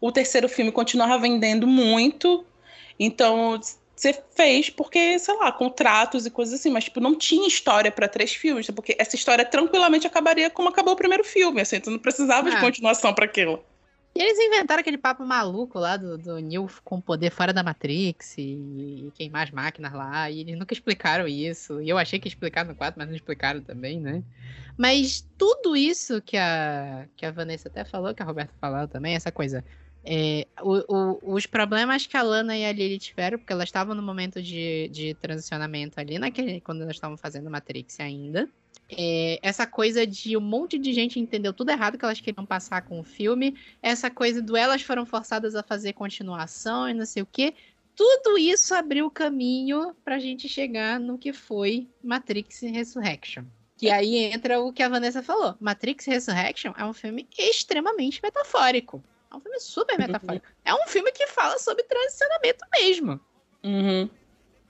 O 0.00 0.12
terceiro 0.12 0.48
filme 0.48 0.70
continuava 0.70 1.18
vendendo 1.18 1.66
muito. 1.66 2.44
Então, 2.98 3.58
você 3.94 4.12
fez 4.34 4.70
porque, 4.70 5.18
sei 5.18 5.36
lá, 5.36 5.52
contratos 5.52 6.26
e 6.26 6.30
coisas 6.30 6.58
assim, 6.58 6.70
mas 6.70 6.84
tipo, 6.84 7.00
não 7.00 7.16
tinha 7.16 7.46
história 7.46 7.90
pra 7.90 8.08
três 8.08 8.34
filmes, 8.34 8.66
porque 8.70 8.96
essa 8.98 9.14
história 9.16 9.44
tranquilamente 9.44 10.06
acabaria 10.06 10.50
como 10.50 10.68
acabou 10.68 10.94
o 10.94 10.96
primeiro 10.96 11.24
filme, 11.24 11.60
assim, 11.60 11.80
tu 11.80 11.90
não 11.90 11.98
precisava 11.98 12.50
de 12.50 12.56
Ah. 12.56 12.60
continuação 12.60 13.14
pra 13.14 13.24
aquilo. 13.26 13.64
E 14.14 14.20
eles 14.20 14.38
inventaram 14.38 14.80
aquele 14.80 14.98
papo 14.98 15.24
maluco 15.24 15.78
lá 15.78 15.96
do, 15.96 16.18
do 16.18 16.38
Neo 16.38 16.68
com 16.84 17.00
poder 17.00 17.30
fora 17.30 17.50
da 17.50 17.62
Matrix 17.62 18.36
e, 18.36 19.06
e 19.06 19.12
queimar 19.14 19.44
as 19.44 19.50
máquinas 19.50 19.90
lá. 19.94 20.30
E 20.30 20.40
eles 20.40 20.58
nunca 20.58 20.74
explicaram 20.74 21.26
isso. 21.26 21.80
E 21.80 21.88
eu 21.88 21.96
achei 21.96 22.18
que 22.20 22.28
ia 22.28 22.30
explicar 22.30 22.62
no 22.64 22.74
4, 22.74 22.98
mas 22.98 23.08
não 23.08 23.16
explicaram 23.16 23.62
também, 23.62 23.98
né? 24.00 24.22
Mas 24.76 25.26
tudo 25.38 25.74
isso 25.74 26.20
que 26.20 26.36
a, 26.36 27.06
que 27.16 27.24
a 27.24 27.30
Vanessa 27.30 27.68
até 27.68 27.84
falou, 27.84 28.14
que 28.14 28.22
a 28.22 28.26
Roberta 28.26 28.52
falou 28.60 28.86
também, 28.86 29.14
essa 29.14 29.32
coisa. 29.32 29.64
É, 30.04 30.46
o- 30.60 30.84
o- 31.22 31.34
os 31.34 31.46
problemas 31.46 32.06
que 32.06 32.16
a 32.16 32.22
Lana 32.22 32.56
e 32.56 32.64
a 32.64 32.72
Lily 32.72 32.98
tiveram, 32.98 33.38
porque 33.38 33.52
elas 33.52 33.68
estavam 33.68 33.94
no 33.94 34.02
momento 34.02 34.42
de, 34.42 34.88
de 34.88 35.14
transicionamento 35.14 35.98
ali, 36.00 36.18
naquele, 36.18 36.60
quando 36.60 36.82
elas 36.82 36.96
estavam 36.96 37.16
fazendo 37.16 37.50
Matrix 37.50 38.00
ainda. 38.00 38.48
É, 38.94 39.38
essa 39.42 39.66
coisa 39.66 40.06
de 40.06 40.36
um 40.36 40.40
monte 40.40 40.78
de 40.78 40.92
gente 40.92 41.18
entendeu 41.18 41.52
tudo 41.52 41.70
errado 41.70 41.96
que 41.96 42.04
elas 42.04 42.20
queriam 42.20 42.44
passar 42.44 42.82
com 42.82 43.00
o 43.00 43.04
filme 43.04 43.56
essa 43.80 44.10
coisa 44.10 44.42
do 44.42 44.54
elas 44.54 44.82
foram 44.82 45.06
forçadas 45.06 45.54
a 45.54 45.62
fazer 45.62 45.94
continuação 45.94 46.88
e 46.88 46.92
não 46.94 47.06
sei 47.06 47.22
o 47.22 47.26
quê. 47.30 47.54
Tudo 47.96 48.36
isso 48.38 48.74
abriu 48.74 49.06
o 49.06 49.10
caminho 49.10 49.94
pra 50.04 50.18
gente 50.18 50.48
chegar 50.48 50.98
no 51.00 51.16
que 51.16 51.32
foi 51.32 51.86
Matrix 52.02 52.60
Resurrection. 52.62 53.44
E 53.80 53.90
aí 53.90 54.16
entra 54.16 54.60
o 54.60 54.72
que 54.72 54.82
a 54.82 54.88
Vanessa 54.88 55.22
falou. 55.22 55.54
Matrix 55.60 56.04
Resurrection 56.06 56.72
é 56.76 56.84
um 56.84 56.92
filme 56.92 57.26
extremamente 57.38 58.20
metafórico. 58.22 59.02
É 59.32 59.36
um 59.36 59.40
filme 59.40 59.60
super 59.60 59.98
metafórico. 59.98 60.46
É 60.64 60.74
um 60.74 60.86
filme 60.86 61.10
que 61.12 61.26
fala 61.26 61.58
sobre 61.58 61.82
transicionamento 61.84 62.64
mesmo. 62.74 63.20
Uhum. 63.64 64.10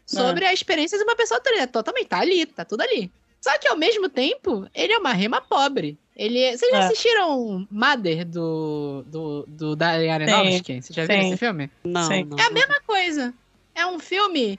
Sobre 0.06 0.44
a 0.44 0.52
experiência 0.52 0.98
de 0.98 1.04
uma 1.04 1.16
pessoa 1.16 1.40
trans. 1.40 1.60
É 1.60 1.66
totalmente, 1.66 2.06
tá 2.08 2.20
ali, 2.20 2.46
tá 2.46 2.64
tudo 2.64 2.82
ali. 2.82 3.10
Só 3.40 3.56
que 3.58 3.66
ao 3.66 3.76
mesmo 3.76 4.08
tempo, 4.08 4.68
ele 4.74 4.92
é 4.92 4.98
uma 4.98 5.12
rema 5.12 5.40
pobre. 5.40 5.98
Ele 6.14 6.38
é- 6.38 6.56
Vocês 6.56 6.70
já 6.70 6.78
É. 6.78 6.84
assistiram 6.84 7.66
Mother 7.70 8.24
do, 8.24 9.02
do, 9.06 9.44
do 9.48 9.74
Darren 9.76 10.10
Aronofsky? 10.10 10.80
Vocês 10.82 10.94
já 10.94 11.06
viram 11.06 11.22
sim. 11.22 11.28
esse 11.28 11.36
filme? 11.38 11.70
Não, 11.82 12.06
Sim. 12.06 12.24
não. 12.24 12.38
É 12.38 12.42
a 12.46 12.50
mesma 12.50 12.80
coisa. 12.86 13.34
É 13.74 13.86
um 13.86 13.98
filme 13.98 14.58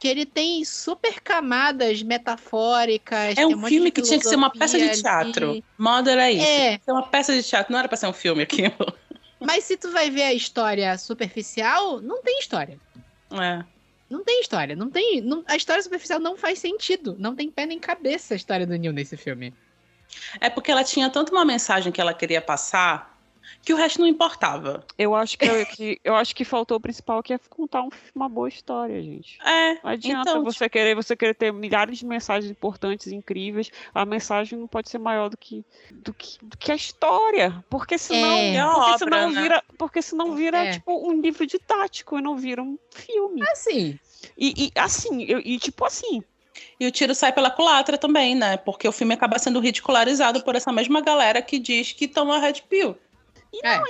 que 0.00 0.08
ele 0.08 0.26
tem 0.26 0.64
super 0.64 1.20
camadas 1.20 2.02
metafóricas. 2.02 3.36
É 3.38 3.46
um 3.46 3.56
monte 3.56 3.68
filme 3.70 3.90
que 3.90 4.02
tinha 4.02 4.18
que 4.18 4.26
ser 4.26 4.36
uma 4.36 4.50
peça 4.50 4.78
de 4.78 4.90
teatro. 5.00 5.50
ali. 5.50 5.64
Mother 5.78 6.18
é 6.18 6.32
isso. 6.32 6.44
É. 6.44 6.56
Tinha 6.66 6.78
que 6.80 6.84
ser 6.84 6.92
uma 6.92 7.02
peça 7.06 7.32
de 7.34 7.42
teatro, 7.42 7.72
não 7.72 7.78
era 7.78 7.88
pra 7.88 7.96
ser 7.96 8.06
um 8.08 8.12
filme 8.12 8.42
aquilo. 8.42 8.74
Mas 9.40 9.64
se 9.64 9.76
tu 9.76 9.90
vai 9.92 10.10
ver 10.10 10.22
a 10.22 10.32
história 10.34 10.96
superficial, 10.98 12.00
não 12.00 12.22
tem 12.22 12.38
história. 12.38 12.78
É. 13.30 13.64
Não 14.10 14.24
tem 14.24 14.40
história. 14.40 14.74
Não 14.74 14.90
tem. 14.90 15.20
não- 15.20 15.44
a 15.46 15.56
história 15.56 15.82
superficial 15.82 16.18
não 16.18 16.36
faz 16.36 16.58
sentido. 16.58 17.14
Não 17.18 17.34
tem 17.36 17.50
pé 17.50 17.66
nem 17.66 17.78
cabeça 17.78 18.34
a 18.34 18.36
história 18.36 18.66
do 18.66 18.76
Neil 18.76 18.92
nesse 18.92 19.16
filme. 19.16 19.54
É 20.40 20.48
porque 20.48 20.70
ela 20.70 20.82
tinha 20.82 21.10
tanto 21.10 21.32
uma 21.32 21.44
mensagem 21.44 21.92
que 21.92 22.00
ela 22.00 22.14
queria 22.14 22.40
passar 22.40 23.17
que 23.68 23.74
o 23.74 23.76
resto 23.76 24.00
não 24.00 24.06
importava. 24.06 24.82
Eu 24.96 25.14
acho 25.14 25.36
que, 25.38 25.64
que- 25.66 26.00
eu 26.02 26.16
acho 26.16 26.34
que 26.34 26.42
faltou 26.42 26.78
o 26.78 26.80
principal, 26.80 27.22
que 27.22 27.34
é 27.34 27.38
contar 27.50 27.82
um- 27.82 27.90
uma 28.14 28.26
boa 28.26 28.48
história, 28.48 29.02
gente. 29.02 29.38
É. 29.44 29.74
Não 29.74 29.90
adianta 29.90 30.30
então, 30.30 30.42
você 30.42 30.70
querer, 30.70 30.94
você 30.94 31.14
querer 31.14 31.34
ter 31.34 31.52
milhares 31.52 31.98
de 31.98 32.06
mensagens 32.06 32.50
importantes, 32.50 33.08
incríveis. 33.08 33.70
A 33.94 34.06
mensagem 34.06 34.58
não 34.58 34.66
pode 34.66 34.88
ser 34.88 34.96
maior 34.96 35.28
do 35.28 35.36
que, 35.36 35.62
do 35.92 36.14
que, 36.14 36.38
do 36.42 36.56
que 36.56 36.72
a 36.72 36.74
história. 36.74 37.62
Porque 37.68 37.98
senão, 37.98 38.30
É. 38.38 38.56
É 38.56 38.64
porque 38.64 38.80
obra, 38.80 38.98
senão 38.98 39.30
né? 39.32 39.42
vira, 39.42 39.64
porque 39.76 40.00
senão 40.02 40.34
vira 40.34 40.64
É. 40.64 40.70
tipo 40.72 41.06
um 41.06 41.20
livro 41.20 41.46
didático 41.46 42.18
e 42.18 42.22
não 42.22 42.36
vira 42.38 42.62
um 42.62 42.78
filme. 42.90 43.42
Assim. 43.52 43.98
E, 44.38 44.64
e, 44.68 44.72
assim, 44.76 45.24
eu- 45.24 45.40
e 45.44 45.58
tipo 45.58 45.84
assim, 45.84 46.22
E 46.80 46.86
o 46.86 46.90
tiro 46.90 47.14
sai 47.14 47.32
pela 47.32 47.50
culatra 47.50 47.96
também, 47.98 48.34
né? 48.34 48.56
Porque 48.56 48.88
o 48.88 48.92
filme 48.92 49.14
acaba 49.14 49.38
sendo 49.38 49.60
ridicularizado 49.60 50.42
por 50.42 50.56
essa 50.56 50.72
mesma 50.72 51.00
galera 51.00 51.40
que 51.42 51.56
diz 51.58 51.92
que 51.92 52.08
toma 52.08 52.38
Red 52.40 52.62
Pill. 52.68 52.96
É. 53.52 53.80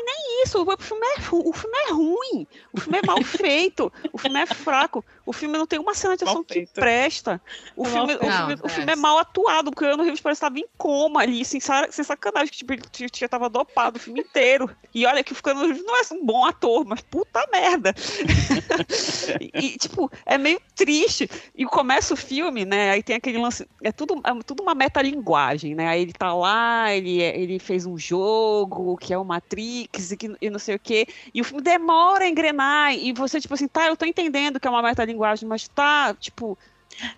isso, 0.45 0.63
o 0.63 0.77
filme 0.79 1.07
é, 1.07 1.21
o 1.33 1.53
filme 1.53 1.77
é 1.77 1.93
ruim, 1.93 2.47
o 2.73 2.81
filme 2.81 2.99
é 2.99 3.07
mal 3.07 3.23
feito, 3.25 3.93
o 4.13 4.19
filme 4.19 4.41
é 4.41 4.47
fraco, 4.47 5.05
o 5.27 5.33
filme 5.33 5.59
não 5.59 5.67
tem 5.67 5.79
uma 5.79 5.95
cena 5.95 6.17
de 6.17 6.25
ação 6.25 6.45
que 6.45 6.67
presta, 6.67 7.41
o, 7.77 7.85
É 7.85 7.91
filme, 7.91 8.15
o, 8.15 8.19
feito. 8.19 8.33
filme, 8.33 8.55
Não, 8.57 8.65
o 8.65 8.69
filme 8.69 8.91
é. 8.91 8.93
é 8.93 8.97
mal 8.97 9.19
atuado, 9.19 9.71
porque 9.71 9.85
o 9.85 9.89
Keanu 9.89 10.03
Reeves 10.05 10.21
parece 10.21 10.41
que 10.41 10.47
estava 10.47 10.59
em 10.59 10.67
coma 10.79 11.21
ali, 11.21 11.45
sem, 11.45 11.61
sem 11.61 12.05
sacanagem, 12.05 12.49
que 12.51 12.59
tipo, 12.59 12.73
ele 12.73 12.83
já 13.15 13.29
tava 13.29 13.49
dopado 13.49 13.97
o 13.99 14.01
filme 14.01 14.21
inteiro. 14.21 14.71
E 14.95 15.05
olha 15.05 15.23
que 15.25 15.33
o 15.33 15.43
Keanu 15.43 15.67
Reeves 15.67 15.85
não 15.85 15.97
é 15.97 16.03
um 16.13 16.25
bom 16.25 16.45
ator, 16.45 16.85
mas 16.87 17.01
puta 17.03 17.45
merda. 17.53 17.95
e, 19.41 19.51
e, 19.75 19.77
tipo, 19.79 20.11
é 20.25 20.39
meio 20.39 20.61
triste. 20.75 21.29
E 21.55 21.65
começa 21.65 22.15
o 22.15 22.17
filme, 22.17 22.65
né, 22.65 22.91
aí 22.91 23.03
tem 23.03 23.17
aquele 23.17 23.39
lance, 23.39 23.67
é 23.83 23.93
tudo, 23.93 24.21
é 24.25 24.43
tudo 24.45 24.63
uma 24.63 24.75
metalinguagem, 24.75 25.75
né, 25.75 25.89
aí 25.89 26.03
ele 26.03 26.13
tá 26.13 26.33
lá, 26.35 26.93
ele, 26.95 27.21
é- 27.23 27.39
ele 27.39 27.59
fez 27.59 27.85
um 27.87 27.99
jogo, 27.99 28.97
que 28.97 29.13
é 29.13 29.19
o 29.19 29.25
Matrix, 29.59 30.13
e, 30.13 30.17
que, 30.17 30.37
e 30.41 30.51
não 30.51 30.59
sei 30.59 30.77
o 30.77 30.79
quê, 30.79 31.07
e 31.35 31.41
o 31.41 31.45
filme 31.45 31.63
demora 31.63 32.25
a 32.25 32.29
engrenar, 32.29 32.95
e 32.95 33.13
você, 33.13 33.41
tipo 33.41 33.55
assim, 33.55 33.69
tá, 33.69 33.87
eu 33.89 33.97
tô 33.97 34.05
entendendo 34.07 34.61
que 34.61 34.67
é 34.67 34.71
uma 34.71 34.83
metalinguagem, 34.83 35.49
mas 35.49 35.69
tá, 35.69 36.15
tipo, 36.15 36.59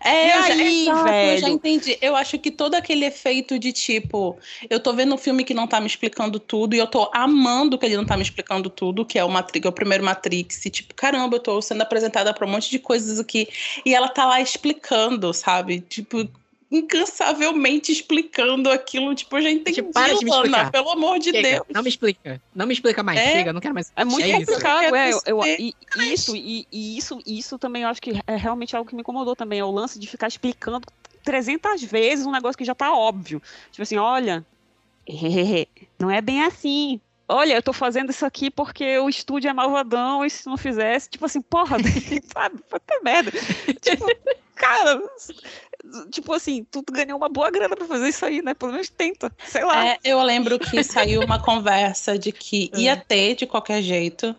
É, 0.04 0.26
E 0.26 0.30
eu 0.30 0.42
já, 0.42 0.54
aí, 0.54 0.84
exato, 0.84 1.26
eu 1.26 1.36
já 1.36 1.48
velho? 1.48 1.54
entendi. 1.54 1.96
Eu 2.02 2.14
acho 2.16 2.38
que 2.38 2.50
todo 2.50 2.74
aquele 2.74 3.04
efeito 3.06 3.58
de 3.58 3.72
tipo, 3.72 4.38
eu 4.68 4.80
tô 4.80 4.92
vendo 4.92 5.14
um 5.14 5.18
filme 5.18 5.44
que 5.44 5.54
não 5.54 5.66
tá 5.66 5.80
me 5.80 5.86
explicando 5.86 6.38
tudo 6.40 6.74
e 6.74 6.78
eu 6.78 6.86
tô 6.86 7.10
amando 7.14 7.78
que 7.78 7.86
ele 7.86 7.96
não 7.96 8.04
tá 8.04 8.16
me 8.16 8.22
explicando 8.22 8.68
tudo, 8.68 9.06
que 9.06 9.18
é 9.18 9.24
o 9.24 9.28
Matrix, 9.30 9.64
é 9.64 9.68
o 9.68 9.72
primeiro 9.72 10.04
Matrix, 10.04 10.66
e 10.66 10.70
tipo, 10.70 10.94
caramba, 10.94 11.36
eu 11.36 11.40
tô 11.40 11.62
sendo 11.62 11.82
apresentada 11.82 12.34
pra 12.34 12.46
um 12.46 12.50
monte 12.50 12.70
de 12.70 12.78
coisas 12.78 13.18
aqui 13.18 13.48
e 13.84 13.94
ela 13.94 14.08
tá 14.08 14.26
lá 14.26 14.40
explicando, 14.40 15.32
sabe? 15.32 15.80
Tipo, 15.80 16.28
incansavelmente 16.70 17.90
explicando 17.90 18.70
aquilo, 18.70 19.14
tipo, 19.14 19.36
eu 19.38 19.42
já 19.42 19.50
entendi, 19.50 19.76
Tipo, 19.76 19.92
para 19.92 20.14
de 20.14 20.24
me 20.24 20.30
Lana, 20.30 20.44
explicar. 20.46 20.70
pelo 20.70 20.90
amor 20.90 21.18
de 21.18 21.30
Chega, 21.30 21.48
Deus. 21.48 21.62
Não 21.68 21.82
me 21.82 21.88
explica. 21.88 22.42
Não 22.54 22.66
me 22.66 22.72
explica 22.72 23.02
mais. 23.02 23.18
É? 23.18 23.32
Chega, 23.32 23.52
não 23.52 23.60
quero 23.60 23.74
mais. 23.74 23.92
É 23.96 24.04
muito 24.04 24.24
É 24.24 24.28
isso. 24.28 24.46
complicado, 24.46 24.94
é. 24.94 25.10
Eu, 25.12 25.20
eu- 25.26 25.44
e, 25.44 25.74
isso, 25.96 26.36
e, 26.36 26.66
e 26.70 26.96
isso, 26.96 27.18
e 27.26 27.38
isso 27.38 27.58
também 27.58 27.82
eu 27.82 27.88
acho 27.88 28.00
que 28.00 28.12
é 28.26 28.36
realmente 28.36 28.76
algo 28.76 28.88
que 28.88 28.94
me 28.94 29.00
incomodou 29.00 29.34
também, 29.34 29.58
é 29.58 29.64
o 29.64 29.70
lance 29.70 29.98
de 29.98 30.06
ficar 30.06 30.28
explicando 30.28 30.86
300 31.24 31.82
vezes 31.82 32.24
um 32.26 32.30
negócio 32.32 32.56
que 32.56 32.64
já 32.64 32.74
tá 32.74 32.92
óbvio. 32.94 33.42
Tipo 33.72 33.82
assim, 33.82 33.96
olha, 33.96 34.46
não 35.98 36.10
é 36.10 36.20
bem 36.20 36.42
assim. 36.44 37.00
Olha, 37.32 37.54
eu 37.54 37.62
tô 37.62 37.72
fazendo 37.72 38.10
isso 38.10 38.26
aqui 38.26 38.50
porque 38.50 38.98
o 38.98 39.08
estúdio 39.08 39.48
é 39.48 39.52
malvadão 39.52 40.24
e 40.24 40.30
se 40.30 40.46
não 40.48 40.56
fizesse, 40.56 41.08
tipo 41.10 41.24
assim, 41.24 41.40
porra, 41.40 41.76
sabe, 42.32 42.58
puta 42.68 43.00
merda. 43.04 43.30
Tipo, 43.80 44.04
cara, 44.56 45.00
tipo 46.10 46.32
assim, 46.32 46.64
tu 46.70 46.82
ganhou 46.90 47.16
uma 47.18 47.28
boa 47.28 47.50
grana 47.50 47.76
pra 47.76 47.86
fazer 47.86 48.08
isso 48.08 48.24
aí, 48.24 48.42
né? 48.42 48.54
Pelo 48.54 48.72
menos 48.72 48.88
tenta, 48.88 49.32
sei 49.46 49.64
lá. 49.64 49.86
É, 49.88 49.98
eu 50.04 50.22
lembro 50.22 50.58
que 50.58 50.82
saiu 50.84 51.22
uma 51.22 51.38
conversa 51.38 52.18
de 52.18 52.32
que 52.32 52.70
ia 52.76 52.96
ter 52.96 53.34
de 53.34 53.46
qualquer 53.46 53.82
jeito. 53.82 54.34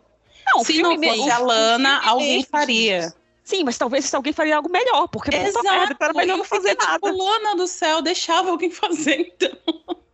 não, 0.54 0.64
Se 0.64 0.82
não 0.82 0.96
mesmo- 0.98 1.18
fosse 1.24 1.32
a 1.32 1.38
Lana, 1.40 2.02
alguém 2.06 2.38
mesmo, 2.38 2.50
faria. 2.52 3.14
Sim, 3.44 3.64
mas 3.64 3.78
talvez 3.78 4.14
alguém 4.14 4.32
faria 4.32 4.56
algo 4.56 4.70
melhor, 4.70 5.08
porque 5.08 5.32
puta 5.32 5.48
Exato. 5.48 5.64
merda, 5.66 5.96
era 6.00 6.14
melhor 6.14 6.34
eu 6.34 6.38
não 6.38 6.46
fazer 6.46 6.70
fiquei, 6.70 6.86
nada. 6.88 7.12
Tipo, 7.12 7.24
Lana 7.24 7.56
do 7.56 7.68
céu, 7.68 8.02
deixava 8.02 8.50
alguém 8.52 8.70
fazer, 8.72 9.34
então. 9.36 9.52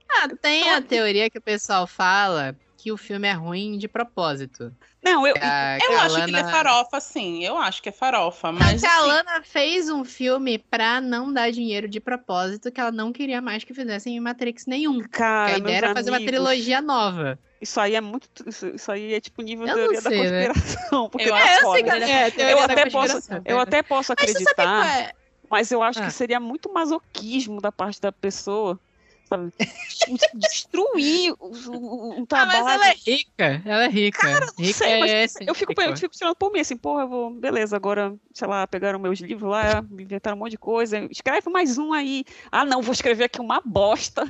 Ah, 0.09 0.27
tem 0.41 0.69
a 0.71 0.81
teoria 0.81 1.29
que 1.29 1.37
o 1.37 1.41
pessoal 1.41 1.85
fala 1.85 2.55
que 2.77 2.91
o 2.91 2.97
filme 2.97 3.27
é 3.27 3.31
ruim 3.33 3.77
de 3.77 3.87
propósito. 3.87 4.71
Não, 5.03 5.25
eu, 5.25 5.33
a- 5.41 5.77
Eu 5.79 5.97
a 5.99 6.03
acho 6.03 6.15
que 6.15 6.21
ele 6.21 6.37
é 6.37 6.41
Lana- 6.41 6.51
farofa, 6.51 6.99
sim. 6.99 7.43
Eu 7.43 7.57
acho 7.57 7.81
que 7.81 7.89
é 7.89 7.91
farofa, 7.91 8.51
mas. 8.51 8.83
a 8.83 8.87
assim, 8.99 9.07
Lana 9.07 9.41
fez 9.43 9.89
um 9.89 10.05
filme 10.05 10.57
pra 10.59 11.01
não 11.01 11.33
dar 11.33 11.51
dinheiro 11.51 11.87
de 11.87 11.99
propósito, 11.99 12.71
que 12.71 12.79
ela 12.79 12.91
não 12.91 13.11
queria 13.11 13.41
mais 13.41 13.63
que 13.63 13.73
fizessem 13.73 14.19
Matrix 14.19 14.65
nenhum. 14.67 15.01
Cara, 15.09 15.55
a 15.55 15.57
ideia 15.57 15.77
era 15.77 15.93
fazer 15.93 16.11
uma 16.11 16.17
amigos, 16.17 16.31
trilogia 16.35 16.81
nova. 16.81 17.39
Isso 17.59 17.79
aí 17.79 17.95
é 17.95 18.01
muito. 18.01 18.27
Isso, 18.45 18.67
isso 18.67 18.91
aí 18.91 19.13
é 19.15 19.19
tipo 19.19 19.41
nível 19.41 19.65
teoria 19.65 19.85
não 19.87 19.93
da 20.03 20.09
sei, 20.09 20.29
né? 20.29 20.47
conspiração. 20.47 21.09
Porque 21.09 21.25
Eu 21.27 21.31
tá 21.31 21.37
acho- 21.37 21.47
É, 21.47 21.57
eu 21.63 21.71
sei 21.71 21.83
que 21.83 21.89
é, 22.41 22.53
Eu 22.53 22.59
até 22.59 22.89
posso-. 22.89 23.29
Eu 23.45 23.59
até 23.59 23.81
posso 23.83 24.13
Mas 24.15 24.29
acreditar, 24.29 24.99
é? 25.01 25.11
mas 25.49 25.71
eu 25.71 25.81
acho 25.81 25.99
Ah. 25.99 26.05
que 26.05 26.11
seria 26.13 26.39
muito 26.39 26.71
masoquismo 26.71 27.59
da 27.59 27.71
parte 27.71 27.99
da 27.99 28.11
pessoa. 28.11 28.79
Sabe? 29.27 29.51
Destruir 30.35 31.33
o, 31.39 31.47
o, 31.47 32.19
o 32.19 32.23
Ah, 32.23 32.25
trabalho. 32.27 32.63
mas 32.63 32.73
ela 32.75 32.87
é 32.89 32.93
rica. 32.93 33.61
Ela 33.65 33.83
é 33.85 33.89
rica. 33.89 34.39
não 34.39 34.47
rica 34.57 34.73
sei, 34.73 34.99
mas 34.99 35.11
é 35.11 35.23
Eu 35.47 35.53
fico, 35.53 35.73
eu 35.81 35.97
fico 35.97 36.15
tirando 36.15 36.35
por 36.35 36.51
mim, 36.51 36.59
assim, 36.59 36.77
porra, 36.77 37.03
eu 37.03 37.09
vou, 37.09 37.31
beleza, 37.31 37.75
agora, 37.75 38.15
sei 38.33 38.47
lá, 38.47 38.65
pegaram 38.67 38.99
meus 38.99 39.19
livros 39.19 39.49
lá, 39.51 39.83
inventaram 39.91 40.37
um 40.37 40.39
monte 40.39 40.51
de 40.51 40.57
coisa, 40.57 40.99
escreve 41.11 41.49
mais 41.49 41.77
um 41.77 41.91
aí. 41.93 42.23
Ah, 42.51 42.63
não, 42.63 42.81
vou 42.81 42.93
escrever 42.93 43.25
aqui 43.25 43.41
uma 43.41 43.61
bosta, 43.65 44.25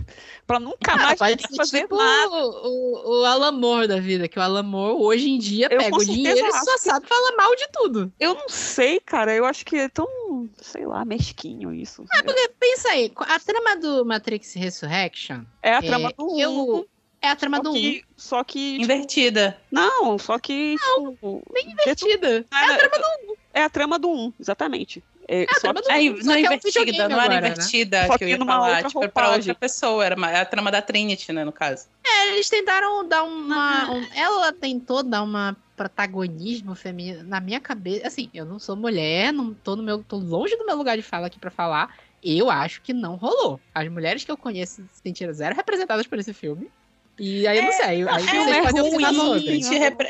pra 0.46 0.60
nunca 0.60 0.94
Ah, 0.94 0.98
mais 0.98 1.20
ser 1.20 1.38
fazer 1.56 1.82
tipo 1.82 1.96
nada. 1.96 2.30
o, 2.36 2.50
o, 2.50 3.22
o 3.22 3.26
Alan 3.26 3.52
Moore 3.52 3.88
da 3.88 4.00
vida, 4.00 4.28
que 4.28 4.40
o 4.40 4.42
Alan 4.42 4.64
Moore 4.64 5.02
hoje 5.02 5.30
em 5.30 5.38
dia 5.38 5.68
Eu 5.70 5.78
pega 5.80 5.96
o 5.96 6.04
dinheiro 6.04 6.40
e 6.48 6.52
só 6.54 6.74
que- 6.74 6.80
sabe 6.80 7.08
falar 7.08 7.36
mal 7.38 7.56
de 7.56 7.68
tudo. 7.72 8.12
Eu 8.20 8.34
não 8.34 8.50
sei, 8.50 9.00
cara, 9.00 9.34
eu 9.34 9.46
acho 9.46 9.64
que 9.66 9.76
é 9.76 9.90
tão, 9.90 10.08
sei 10.60 10.86
lá, 10.86 11.06
mesquinho 11.06 11.72
isso. 11.74 12.04
Pensa 12.60 12.90
aí, 12.90 13.12
a 13.16 13.40
trama 13.40 13.76
do 13.78 14.06
Matrix 14.06 14.54
Resurrection 14.88 15.42
é 15.62 15.74
a 15.74 15.78
é, 15.78 15.82
trama 15.82 16.12
do 16.18 16.40
eu- 16.40 16.76
um, 16.80 16.86
é 17.22 17.30
a 17.30 17.36
trama 17.36 17.58
só 17.58 17.64
do 17.64 17.70
1. 17.72 17.74
que, 17.74 18.06
só 18.16 18.44
que, 18.44 18.72
tipo, 18.74 18.84
Invertida. 18.84 19.58
não, 19.72 20.18
só 20.18 20.38
que, 20.40 20.76
tipo, 20.78 21.42
Divertida. 21.68 22.46
é 22.52 22.66
a 22.74 22.78
trama 22.78 22.98
do 23.00 23.32
1. 23.32 23.36
É 23.54 23.64
a 23.64 23.70
trama 23.70 24.00
do 24.00 24.10
1, 24.10 24.34
exatamente. 24.40 25.04
É, 25.30 25.44
a 25.50 25.54
só 25.56 25.60
trama 25.60 25.82
que- 25.82 25.88
do- 25.88 25.92
É, 25.92 26.24
não 26.24 26.34
é 26.34 26.42
é 26.42 26.50
um 26.50 26.54
invertida, 26.54 27.10
não 27.10 27.16
era 27.20 27.24
agora, 27.26 27.42
né? 27.42 27.48
invertida 27.50 28.08
Só 28.08 28.18
que 28.18 28.24
eu 28.24 28.30
ia 28.30 28.38
numa 28.38 28.54
falar. 28.54 28.70
outra 28.76 28.88
Tipo, 28.88 29.04
é 29.04 29.08
pra 29.10 29.32
outra 29.32 29.56
pessoa. 29.56 30.06
Era 30.06 30.16
uma- 30.16 30.32
é 30.32 30.40
a 30.40 30.46
trama 30.46 30.72
da 30.72 30.82
Trinity, 30.82 31.34
né, 31.34 31.44
no 31.44 31.52
caso. 31.52 31.88
É, 32.06 32.30
eles 32.30 32.50
tentaram 32.50 33.06
dar 33.06 33.24
uma. 33.24 33.92
um- 33.92 34.08
ela 34.16 34.54
tentou 34.54 35.04
dar 35.04 35.24
uma 35.24 35.54
protagonismo 35.76 36.76
feminino 36.76 37.24
na 37.24 37.42
minha 37.42 37.60
cabeça. 37.60 38.08
Assim, 38.08 38.30
eu 38.34 38.46
não 38.46 38.58
sou 38.58 38.76
mulher, 38.78 39.34
não 39.34 39.54
tô 39.54 39.76
no 39.76 39.84
meu. 39.84 40.02
tô 40.04 40.16
longe 40.18 40.56
do 40.56 40.66
meu 40.66 40.78
lugar 40.78 40.96
de 40.96 41.04
fala 41.04 41.28
aqui 41.28 41.40
pra 41.40 41.52
falar. 41.52 41.94
Eu 42.36 42.50
acho 42.50 42.82
que 42.82 42.94
não 42.94 43.16
rolou. 43.16 43.60
As 43.74 43.88
mulheres 43.90 44.24
que 44.26 44.32
eu 44.32 44.38
conheço 44.38 44.82
se 44.94 45.02
sentiram 45.02 45.34
zero 45.34 45.56
representadas 45.56 46.06
por 46.06 46.20
esse 46.20 46.34
filme. 46.34 46.70
E 47.20 47.48
aí 47.48 47.58
eu 47.58 47.64
não 47.64 47.72
sei. 47.72 47.86
Aí, 47.86 48.04
aí 48.08 48.22
vocês 48.24 48.48
é 48.48 48.62
podem 48.62 48.82
ruim, 48.92 49.04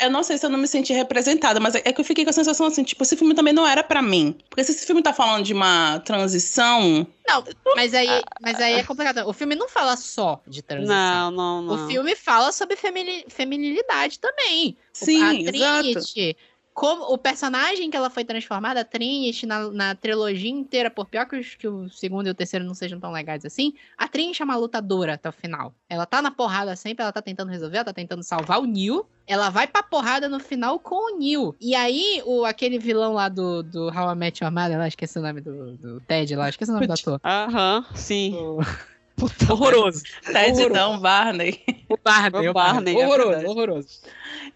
Eu 0.01 0.09
não, 0.11 0.23
sei 0.23 0.37
se 0.37 0.45
eu 0.45 0.49
não 0.49 0.59
me 0.59 0.67
senti 0.67 0.91
representada, 0.91 1.57
mas 1.57 1.73
é 1.75 1.81
é 1.85 1.93
que 1.93 2.01
eu 2.01 2.05
fiquei 2.05 2.25
com 2.25 2.31
a 2.31 2.33
sensação 2.33 2.65
assim, 2.65 2.83
tipo, 2.83 3.01
esse 3.01 3.15
filme 3.15 3.33
também 3.33 3.53
não 3.53 3.65
era 3.65 3.81
pra 3.81 4.01
mim. 4.01 4.35
Porque 4.49 4.63
se 4.63 4.71
esse 4.71 4.85
filme 4.85 5.01
tá 5.01 5.13
falando 5.13 5.45
de 5.45 5.53
uma 5.53 5.99
transição, 6.01 7.07
Não, 7.25 7.43
mas 7.75 7.93
aí, 7.93 8.21
mas 8.41 8.59
aí 8.59 8.73
é 8.73 8.83
complicado. 8.83 9.25
O 9.25 9.31
filme 9.31 9.55
não 9.55 9.69
fala 9.69 9.95
só 9.95 10.41
de 10.45 10.61
transição. 10.61 11.31
Não, 11.31 11.31
não, 11.31 11.61
não. 11.61 11.85
O 11.85 11.87
filme 11.87 12.13
fala 12.15 12.51
sobre 12.51 12.75
femini- 12.75 13.25
feminilidade 13.29 14.19
também. 14.19 14.75
sim, 14.91 15.23
a 15.23 15.33
exato. 15.33 16.35
Como 16.79 17.11
o 17.11 17.17
personagem 17.17 17.89
que 17.89 17.97
ela 17.97 18.07
foi 18.07 18.23
transformada, 18.23 18.81
a 18.81 18.85
Trinity, 18.85 19.47
na, 19.47 19.67
na 19.71 19.95
trilogia 19.95 20.51
inteira, 20.51 20.91
por 20.91 21.07
pior 21.07 21.25
que, 21.25 21.35
os- 21.35 21.55
que 21.55 21.67
o 21.67 21.89
segundo 21.89 22.27
e 22.27 22.29
o 22.29 22.35
terceiro 22.35 22.63
não 22.63 22.75
sejam 22.75 22.99
tão 22.99 23.11
legais 23.11 23.43
assim, 23.43 23.73
a 23.97 24.07
Trinity 24.07 24.43
é 24.43 24.45
uma 24.45 24.55
lutadora 24.55 25.15
até 25.15 25.27
o 25.27 25.31
final. 25.31 25.73
Ela 25.89 26.05
tá 26.05 26.21
na 26.21 26.29
porrada 26.29 26.75
sempre, 26.75 27.01
ela 27.01 27.11
tá 27.11 27.19
tentando 27.19 27.49
resolver, 27.49 27.77
ela 27.77 27.85
tá 27.85 27.93
tentando 27.93 28.21
salvar 28.21 28.59
o 28.61 28.65
Neil. 28.65 29.07
Ela 29.25 29.49
vai 29.49 29.65
pra 29.65 29.81
porrada 29.81 30.29
no 30.29 30.39
final 30.39 30.77
com 30.79 31.15
o 31.15 31.17
Neil. 31.17 31.55
E 31.59 31.73
aí, 31.73 32.21
o, 32.27 32.45
aquele 32.45 32.77
vilão 32.77 33.13
lá 33.13 33.27
do, 33.27 33.63
do 33.63 33.87
How 33.87 34.11
I 34.11 34.15
Met 34.15 34.43
Your 34.43 34.53
Mother, 34.53 34.77
lá, 34.77 34.87
esqueci 34.87 35.17
o 35.17 35.21
nome 35.23 35.41
do, 35.41 35.75
do 35.77 35.99
Ted 36.01 36.35
lá, 36.35 36.47
esqueci 36.47 36.69
o 36.69 36.75
nome 36.75 36.85
do 36.85 36.93
ator. 36.93 37.19
Aham, 37.25 37.83
sim. 37.95 38.35
O- 38.35 38.59
Horroroso. 39.49 40.03
Ted 40.25 40.51
Horroroso. 40.51 40.69
não, 40.69 40.99
Barney. 40.99 41.63
O 41.89 41.97
Barney. 41.97 42.47
O 42.49 42.53
Barney, 42.53 42.95
é 42.99 43.05
horroroso, 43.05 43.47
horroroso. 43.47 44.01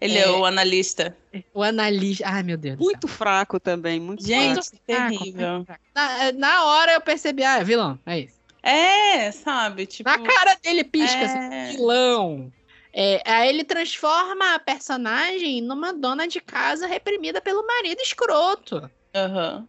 Ele 0.00 0.18
é, 0.18 0.22
É. 0.22 0.30
o 0.30 0.44
analista. 0.44 1.16
O 1.52 1.62
analista. 1.62 2.24
Ai, 2.28 2.42
meu 2.42 2.56
Deus. 2.56 2.78
Muito 2.78 3.08
fraco 3.08 3.58
também, 3.58 3.98
muito 4.00 4.24
Gente, 4.24 4.64
fraco. 4.64 4.82
terrível. 4.86 5.66
Na, 5.94 6.32
na 6.32 6.64
hora 6.64 6.92
eu 6.92 7.00
percebi, 7.00 7.42
ah, 7.42 7.62
vilão, 7.62 7.98
é 8.06 8.20
isso. 8.20 8.34
É, 8.62 9.32
sabe? 9.32 9.86
Tipo. 9.86 10.08
Na 10.08 10.18
cara 10.20 10.56
dele 10.62 10.84
pisca, 10.84 11.24
assim, 11.24 11.54
é... 11.54 11.72
vilão. 11.72 12.52
É, 12.94 13.22
aí 13.26 13.48
ele 13.48 13.64
transforma 13.64 14.54
a 14.54 14.58
personagem 14.58 15.62
numa 15.62 15.92
dona 15.92 16.28
de 16.28 16.40
casa 16.40 16.86
reprimida 16.86 17.40
pelo 17.40 17.66
marido 17.66 18.00
escroto. 18.00 18.88
Aham. 19.14 19.66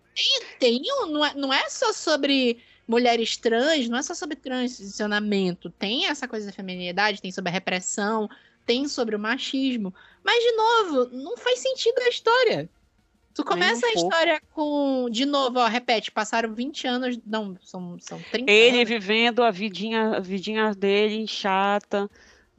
Tem 0.60 0.82
um, 1.02 1.06
não, 1.08 1.26
é, 1.26 1.34
não 1.34 1.54
é 1.54 1.68
só 1.70 1.92
sobre 1.94 2.60
mulheres 2.88 3.38
trans, 3.38 3.88
não 3.90 3.98
é 3.98 4.02
só 4.04 4.14
sobre 4.14 4.36
transicionamento. 4.36 5.70
Tem 5.70 6.06
essa 6.08 6.28
coisa 6.28 6.46
da 6.48 6.52
feminilidade, 6.52 7.22
tem 7.22 7.32
sobre 7.32 7.50
a 7.50 7.54
repressão, 7.54 8.30
tem 8.66 8.88
sobre 8.88 9.16
o 9.16 9.20
machismo. 9.20 9.94
Mas, 10.24 10.44
de 10.44 10.52
novo, 10.52 11.10
não 11.16 11.38
faz 11.38 11.60
sentido 11.60 12.00
a 12.00 12.10
história. 12.10 12.70
Tu 13.36 13.44
começa 13.44 13.86
um 13.86 13.90
a 13.90 13.94
pouco. 13.94 14.00
história 14.10 14.42
com. 14.54 15.08
De 15.10 15.26
novo, 15.26 15.58
ó, 15.60 15.66
repete, 15.68 16.12
passaram 16.12 16.54
20 16.54 16.86
anos. 16.88 17.20
Não, 17.26 17.58
são, 17.64 17.98
são 18.00 18.22
30 18.32 18.52
Ele 18.52 18.78
anos. 18.78 18.90
vivendo 18.90 19.42
a 19.44 19.50
vidinha, 19.50 20.18
a 20.18 20.20
vidinha 20.20 20.72
dele 20.76 21.26
chata. 21.28 22.08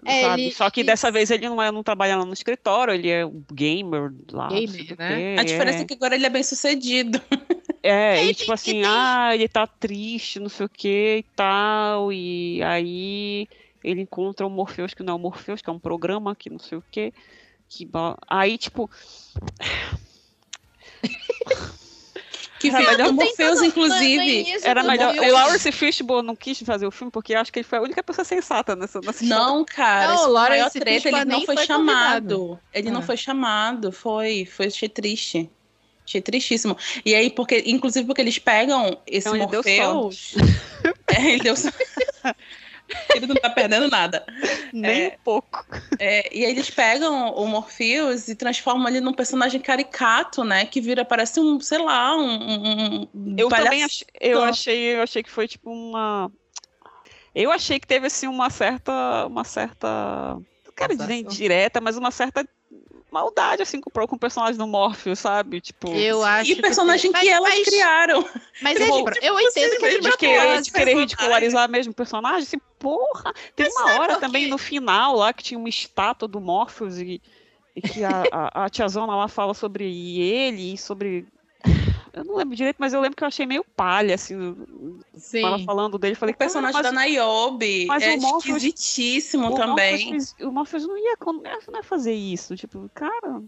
É, 0.05 0.23
sabe? 0.23 0.43
ele- 0.43 0.53
Só 0.53 0.69
que 0.71 0.83
dessa 0.83 1.11
vez 1.13 1.31
ele 1.31 1.49
não, 1.49 1.63
é, 1.63 1.71
não 1.71 1.83
trabalha 1.83 2.17
lá 2.17 2.25
no 2.27 2.33
escritório, 2.33 2.93
ele 2.93 3.09
é 3.09 3.25
um 3.25 3.43
gamer 3.53 4.13
lá. 4.33 4.49
Gamer, 4.49 4.97
né? 4.99 5.35
quê, 5.37 5.37
A 5.41 5.45
diferença 5.45 5.79
é 5.83 5.85
que 5.85 5.95
agora 5.95 6.15
ele 6.17 6.27
é 6.27 6.31
bem 6.31 6.43
sucedido. 6.43 7.23
É, 7.87 8.17
É, 8.19 8.25
e 8.25 8.31
e 8.31 8.35
tipo 8.35 8.47
tem- 8.47 8.55
assim, 8.55 8.73
tem- 8.73 8.85
ah, 8.87 9.35
ele 9.35 9.47
tá 9.47 9.67
triste, 9.67 10.41
não 10.41 10.49
sei 10.49 10.65
o 10.65 10.69
que 10.71 11.19
e 11.19 11.23
tal, 11.37 12.11
e 12.11 12.63
aí 12.63 13.47
ele 13.83 14.01
encontra 14.01 14.47
o 14.47 14.51
Morpheus, 14.51 14.95
que 14.95 15.03
não 15.03 15.13
é 15.13 15.17
o 15.17 15.19
Morpheus, 15.21 15.61
que 15.61 15.69
é 15.69 15.73
um 15.73 15.79
programa 15.79 16.35
que 16.35 16.49
não 16.49 16.59
sei 16.59 16.79
o 16.79 16.85
que, 16.91 17.13
que 17.69 17.85
ba- 17.85 18.17
aí 18.27 18.57
tipo, 18.57 18.91
Que 22.59 22.69
Era 22.71 22.79
melhor 22.93 23.13
Morpheus, 23.13 23.61
inclusive. 23.61 24.41
início 24.41 24.67
era 24.67 24.83
melhor, 24.83 25.15
o 25.15 25.33
Lawrence 25.33 25.71
Fishburne 25.71 26.27
não 26.27 26.35
quis 26.35 26.59
fazer 26.61 26.87
o 26.87 26.91
filme 26.91 27.11
porque 27.11 27.35
acho 27.35 27.53
que 27.53 27.59
ele 27.59 27.65
foi 27.67 27.79
a 27.79 27.83
única 27.83 28.03
pessoa 28.03 28.25
sensata 28.25 28.75
nessa, 28.75 29.01
nessa 29.03 29.23
história. 29.23 29.45
Não, 29.45 29.63
cara, 29.67 30.15
Não, 30.15 30.29
o 30.29 30.33
Lawrence 30.33 30.81
treta, 30.81 31.09
ele 31.09 31.25
não 31.27 31.43
foi, 31.43 31.57
foi 31.57 31.67
chamado. 31.67 32.39
convidado. 32.39 32.61
Ele 32.73 32.91
não 32.91 33.01
Ah. 33.01 33.03
foi 33.03 33.17
chamado, 33.19 33.93
foi, 33.93 34.47
foi 34.47 34.67
achei 34.69 34.89
triste. 34.89 35.51
Achei 36.07 36.21
tristíssimo. 36.21 36.77
E 37.05 37.15
aí, 37.15 37.31
porque, 37.31 37.63
inclusive, 37.67 38.07
porque 38.07 38.21
eles 38.21 38.39
pegam 38.39 39.01
esse 39.07 39.29
Então 39.29 39.39
Morpheus. 39.39 40.35
é, 41.09 41.31
ele 41.33 41.43
deu 41.43 41.55
ele 43.15 43.27
não 43.27 43.35
tá 43.37 43.49
perdendo 43.49 43.89
nada. 43.89 44.25
Nem 44.73 45.05
É. 45.05 45.09
um 45.09 45.25
pouco. 45.25 45.65
É, 45.99 46.29
e 46.37 46.45
aí 46.45 46.51
eles 46.51 46.69
pegam 46.69 47.31
o 47.33 47.47
Morpheus 47.47 48.29
e 48.29 48.35
transformam 48.35 48.87
ele 48.89 49.01
num 49.01 49.15
personagem 49.15 49.61
caricato, 49.61 50.45
né? 50.45 50.67
Que 50.67 50.81
vira, 50.81 51.05
parece 51.05 51.41
um, 51.41 51.59
sei 51.61 51.79
lá, 51.79 52.15
um. 52.17 53.09
um- 53.15 53.35
Eu 53.39 53.49
palhaço. 53.49 53.65
também 53.65 53.85
achei, 53.85 54.07
eu 54.21 54.43
achei, 54.45 54.97
eu 54.97 55.03
achei 55.03 55.23
que 55.23 55.31
foi 55.31 55.49
tipo 55.49 55.71
uma 55.71 56.31
eu 57.35 57.51
achei 57.51 57.81
que 57.81 57.87
teve 57.87 58.07
assim 58.07 58.29
uma 58.29 58.49
certa 58.49 59.27
uma 59.27 59.43
certa 59.43 60.35
não 60.67 60.73
quero 60.77 60.97
dizer 60.97 61.15
indireta, 61.15 61.81
mas 61.81 61.97
uma 61.97 62.11
certa 62.11 62.47
maldade 63.15 63.63
assim 63.63 63.81
com, 63.81 63.89
o- 63.89 64.09
com 64.09 64.17
o 64.17 64.19
personagem 64.19 64.57
do 64.59 64.67
Morpheus, 64.67 65.21
sabe? 65.21 65.61
Tipo, 65.61 65.89
Eu 65.95 66.23
acho 66.25 66.51
E 66.51 66.57
personagem 66.61 67.13
que, 67.13 67.17
mas, 67.19 67.29
elas 67.29 67.55
mas, 67.55 67.65
criaram. 67.69 68.29
Mas 68.61 68.81
é, 68.81 68.85
Tipo, 68.85 69.11
tipo, 69.13 69.25
eu 69.27 69.41
entendo 69.41 69.77
que 69.79 69.87
é 69.87 69.89
de 70.01 70.01
de 70.11 70.17
querer, 70.17 70.61
de 70.63 70.73
querer 70.73 70.95
ridicularizar 70.97 71.71
mesmo 71.71 71.93
o 71.93 71.95
personagem, 71.95 72.43
assim, 72.43 72.59
porra. 72.79 73.33
Teve 73.55 73.71
Mas 73.73 73.77
uma 73.85 74.01
hora 74.01 74.15
por 74.15 74.21
também 74.21 74.49
no 74.49 74.59
final 74.59 75.17
lá 75.17 75.33
que 75.33 75.43
tinha 75.45 75.59
uma 75.59 75.69
estátua 75.69 76.27
do 76.29 76.41
Morpheus 76.41 76.99
e, 76.99 77.23
e 77.77 77.81
que 77.81 78.03
a, 78.05 78.25
a, 78.33 78.65
a 78.65 78.69
tiazona 78.69 79.15
lá 79.17 79.29
fala 79.29 79.55
sobre 79.55 79.85
ele 80.21 80.75
e 80.75 80.79
sobre. 80.79 81.27
Eu 82.17 82.25
não 82.25 82.37
lembro 82.37 82.55
direito, 82.55 82.77
mas 82.79 82.93
eu 82.93 83.01
lembro 83.01 83.17
que 83.17 83.25
eu 83.25 83.29
achei 83.29 83.45
meio 83.45 83.65
palha, 83.77 84.15
assim, 84.15 84.37
Sim. 85.17 85.45
ela 85.45 85.59
falando 85.65 85.99
dele. 85.99 86.15
Falei, 86.15 86.33
O 86.35 86.39
personagem 86.39 86.81
"Cara, 86.81 86.93
da 86.93 87.01
Niobe 87.05 87.87
mas 87.87 88.03
é 88.05 88.15
o 88.15 88.21
Morpheus- 88.21 88.63
esquisitíssimo 88.63 89.49
o 89.49 89.55
também. 89.57 90.05
Morpheus, 90.05 90.35
o 90.41 90.53
Morpheus 90.53 90.87
não 90.87 90.97
ia, 90.97 91.17
não 91.21 91.77
ia 91.77 91.83
fazer 91.83 92.13
isso. 92.15 92.55
Tipo, 92.55 92.89
cara, 92.95 93.43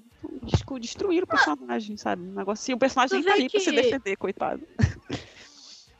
destruir 0.81 1.23
o 1.23 1.27
personagem, 1.27 1.97
sabe? 1.97 2.23
Um 2.23 2.35
negócio 2.35 2.63
assim, 2.65 2.73
o 2.75 2.79
personagem 2.79 3.23
tá 3.23 3.33
ali 3.35 3.49
pra 3.49 3.61
se 3.61 3.71
que- 3.71 3.83
defender, 3.83 4.17
coitado. 4.17 4.67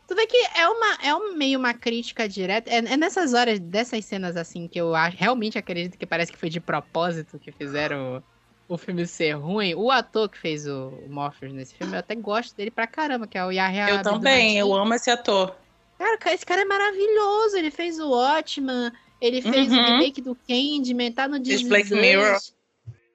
Tu 0.09 0.15
vê 0.15 0.25
que 0.27 0.37
é 0.55 0.69
uma 0.69 0.99
é 1.03 1.15
um, 1.15 1.37
meio 1.37 1.59
uma 1.59 1.75
crítica 1.75 2.29
direta. 2.29 2.71
É, 2.71 2.77
é 2.79 2.97
nessas 2.97 3.33
horas, 3.35 3.59
dessas 3.59 4.05
cenas 4.05 4.37
assim, 4.37 4.69
que 4.69 4.81
eu 4.81 4.95
acho, 4.95 5.17
realmente 5.17 5.59
acredito 5.59 5.99
que 5.99 6.07
parece 6.07 6.31
que 6.33 6.39
foi 6.39 6.49
de 6.49 6.61
propósito 6.61 7.39
que 7.41 7.51
fizeram 7.51 8.23
o, 8.69 8.75
o 8.75 8.79
filme 8.79 9.07
ser 9.07 9.33
ruim. 9.33 9.75
O 9.75 9.91
ator 9.91 10.29
que 10.29 10.39
fez 10.39 10.67
o, 10.67 10.89
o 10.89 11.09
Morpheus 11.11 11.53
nesse 11.53 11.75
filme, 11.75 11.95
eu 11.95 12.01
até 12.01 12.15
gosto 12.15 12.55
dele 12.57 12.71
pra 12.71 12.87
caramba, 12.87 13.27
que 13.27 13.37
é 13.39 13.45
o 13.45 13.51
Yahya 13.51 13.89
Eu 13.91 14.03
também, 14.03 14.59
eu 14.59 14.73
amo 14.75 14.95
esse 14.95 15.11
ator. 15.11 15.55
Cara, 15.99 16.19
ca- 16.19 16.33
esse 16.35 16.45
cara 16.45 16.63
é 16.63 16.65
maravilhoso. 16.65 17.57
Ele 17.57 17.71
fez 17.71 17.99
o 17.99 18.11
Watchman, 18.11 18.93
ele 19.21 19.41
fez 19.41 19.73
o 19.73 19.77
Uhum. 19.77 19.85
remake 19.85 20.21
do 20.21 20.35
Candyman, 20.35 21.11
tá 21.13 21.27
no 21.27 21.39
Disney. 21.39 21.69
Black 21.69 21.91
Mirror. 21.95 22.39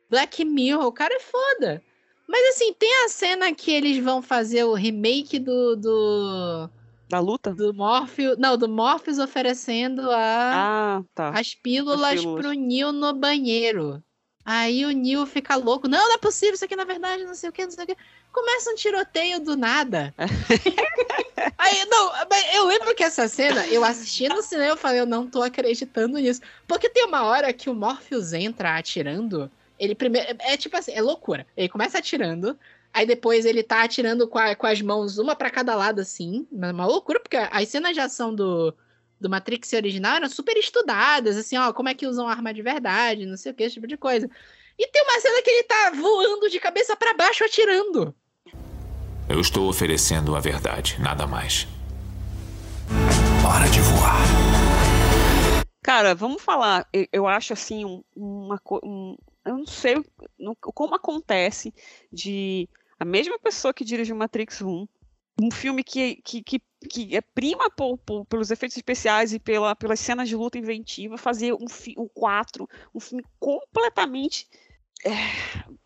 Black 0.09 0.43
Mirror, 0.43 0.85
o 0.85 0.91
cara 0.91 1.13
é 1.15 1.19
foda. 1.19 1.81
Mas 2.27 2.55
assim, 2.55 2.73
tem 2.73 3.05
a 3.05 3.09
cena 3.09 3.53
que 3.53 3.71
eles 3.71 4.01
vão 4.03 4.21
fazer 4.21 4.63
o 4.63 4.73
remake 4.73 5.37
do, 5.37 5.75
do, 5.75 6.69
Da 7.09 7.19
luta? 7.19 7.53
do 7.53 7.73
Morpheus. 7.73 8.37
Não, 8.37 8.57
do 8.57 8.67
Morpheus 8.69 9.19
oferecendo 9.19 10.09
a, 10.09 10.17
Ah, 10.53 11.03
tá. 11.13 11.29
as 11.29 11.53
pílulas 11.53 12.01
As 12.13 12.19
pílulas. 12.21 12.41
pro 12.45 12.53
Neil 12.53 12.91
no 12.93 13.13
banheiro. 13.13 14.01
Aí 14.43 14.85
o 14.85 14.91
Neil 14.91 15.25
fica 15.25 15.55
louco. 15.55 15.87
Não, 15.87 15.99
não 16.07 16.15
é 16.15 16.17
possível, 16.17 16.55
isso 16.55 16.65
aqui 16.65 16.75
na 16.75 16.83
verdade, 16.83 17.23
não 17.23 17.35
sei 17.35 17.49
o 17.49 17.53
que, 17.53 17.63
não 17.63 17.71
sei 17.71 17.83
o 17.83 17.87
que. 17.87 17.97
Começa 18.31 18.71
um 18.71 18.75
tiroteio 18.75 19.39
do 19.39 19.55
nada. 19.57 20.13
Aí, 21.57 21.85
não, 21.85 22.11
eu 22.53 22.65
lembro 22.65 22.93
que 22.95 23.03
essa 23.03 23.27
cena, 23.27 23.65
eu 23.67 23.83
assisti 23.83 24.27
no 24.27 24.41
cinema, 24.41 24.69
eu 24.71 24.77
falei, 24.77 24.99
eu 24.99 25.05
não 25.05 25.27
tô 25.27 25.41
acreditando 25.41 26.17
nisso. 26.17 26.41
Porque 26.67 26.89
tem 26.89 27.05
uma 27.05 27.23
hora 27.23 27.51
que 27.53 27.69
o 27.69 27.73
Morpheus 27.75 28.33
entra 28.33 28.77
atirando, 28.77 29.49
ele 29.79 29.95
primeiro, 29.95 30.35
é 30.39 30.57
tipo 30.57 30.75
assim, 30.77 30.91
é 30.93 31.01
loucura. 31.01 31.45
Ele 31.55 31.69
começa 31.69 31.97
atirando, 31.97 32.57
aí 32.93 33.05
depois 33.05 33.45
ele 33.45 33.63
tá 33.63 33.83
atirando 33.83 34.27
com, 34.27 34.37
a- 34.39 34.55
com 34.55 34.67
as 34.67 34.81
mãos, 34.81 35.17
uma 35.17 35.35
pra 35.35 35.49
cada 35.49 35.75
lado, 35.75 36.01
assim, 36.01 36.47
uma 36.51 36.71
uma 36.71 36.85
loucura, 36.85 37.19
porque 37.19 37.37
as 37.37 37.67
cenas 37.67 37.93
de 37.93 37.99
ação 37.99 38.33
do, 38.33 38.73
do 39.21 39.29
Matrix 39.29 39.71
original 39.73 40.15
eram 40.15 40.27
super 40.29 40.57
estudadas, 40.57 41.37
assim, 41.37 41.55
ó, 41.57 41.71
como 41.71 41.87
é 41.89 41.93
que 41.93 42.07
usam 42.07 42.27
arma 42.27 42.53
de 42.53 42.61
verdade, 42.61 43.25
não 43.25 43.37
sei 43.37 43.51
o 43.51 43.55
que, 43.55 43.63
esse 43.63 43.75
tipo 43.75 43.87
de 43.87 43.95
coisa. 43.97 44.29
E 44.77 44.87
tem 44.87 45.03
uma 45.03 45.19
cena 45.19 45.41
que 45.43 45.49
ele 45.49 45.63
tá 45.63 45.91
voando 45.95 46.49
de 46.49 46.59
cabeça 46.59 46.95
pra 46.95 47.13
baixo 47.13 47.43
atirando. 47.43 48.13
Eu 49.29 49.39
estou 49.39 49.69
oferecendo 49.69 50.35
a 50.35 50.39
verdade, 50.39 50.99
nada 50.99 51.27
mais. 51.27 51.67
Hora 53.47 53.69
de 53.69 53.79
voar. 53.79 54.21
Cara, 55.83 56.13
vamos 56.15 56.41
falar. 56.41 56.87
Eu, 57.11 57.27
acho 57.27 57.53
assim, 57.53 57.85
um- 57.85 58.03
uma 58.15 58.57
coisa. 58.59 58.85
eu 59.45 59.57
não 59.57 59.65
sei 59.65 59.95
como 60.61 60.95
acontece 60.95 61.73
de 62.11 62.67
a 62.99 63.05
mesma 63.05 63.39
pessoa 63.39 63.73
que 63.73 63.83
dirige 63.83 64.13
o 64.13 64.15
Matrix 64.15 64.61
1, 64.61 64.87
um 65.39 65.51
filme 65.51 65.83
que, 65.83 66.15
que, 66.23 66.41
que, 66.43 66.61
que 66.89 67.15
é 67.15 67.21
prima 67.21 67.69
por- 67.69 67.97
por- 67.99 68.25
pelos 68.25 68.49
efeitos 68.51 68.77
especiais 68.77 69.33
e 69.33 69.39
pela, 69.39 69.75
pelas 69.75 69.99
cenas 69.99 70.27
de 70.29 70.35
luta 70.35 70.57
inventiva, 70.57 71.17
fazer 71.17 71.53
um, 71.53 71.67
fi, 71.67 71.93
um 71.97 72.07
4, 72.07 72.67
um 72.93 72.99
filme 72.99 73.23
completamente. 73.39 74.47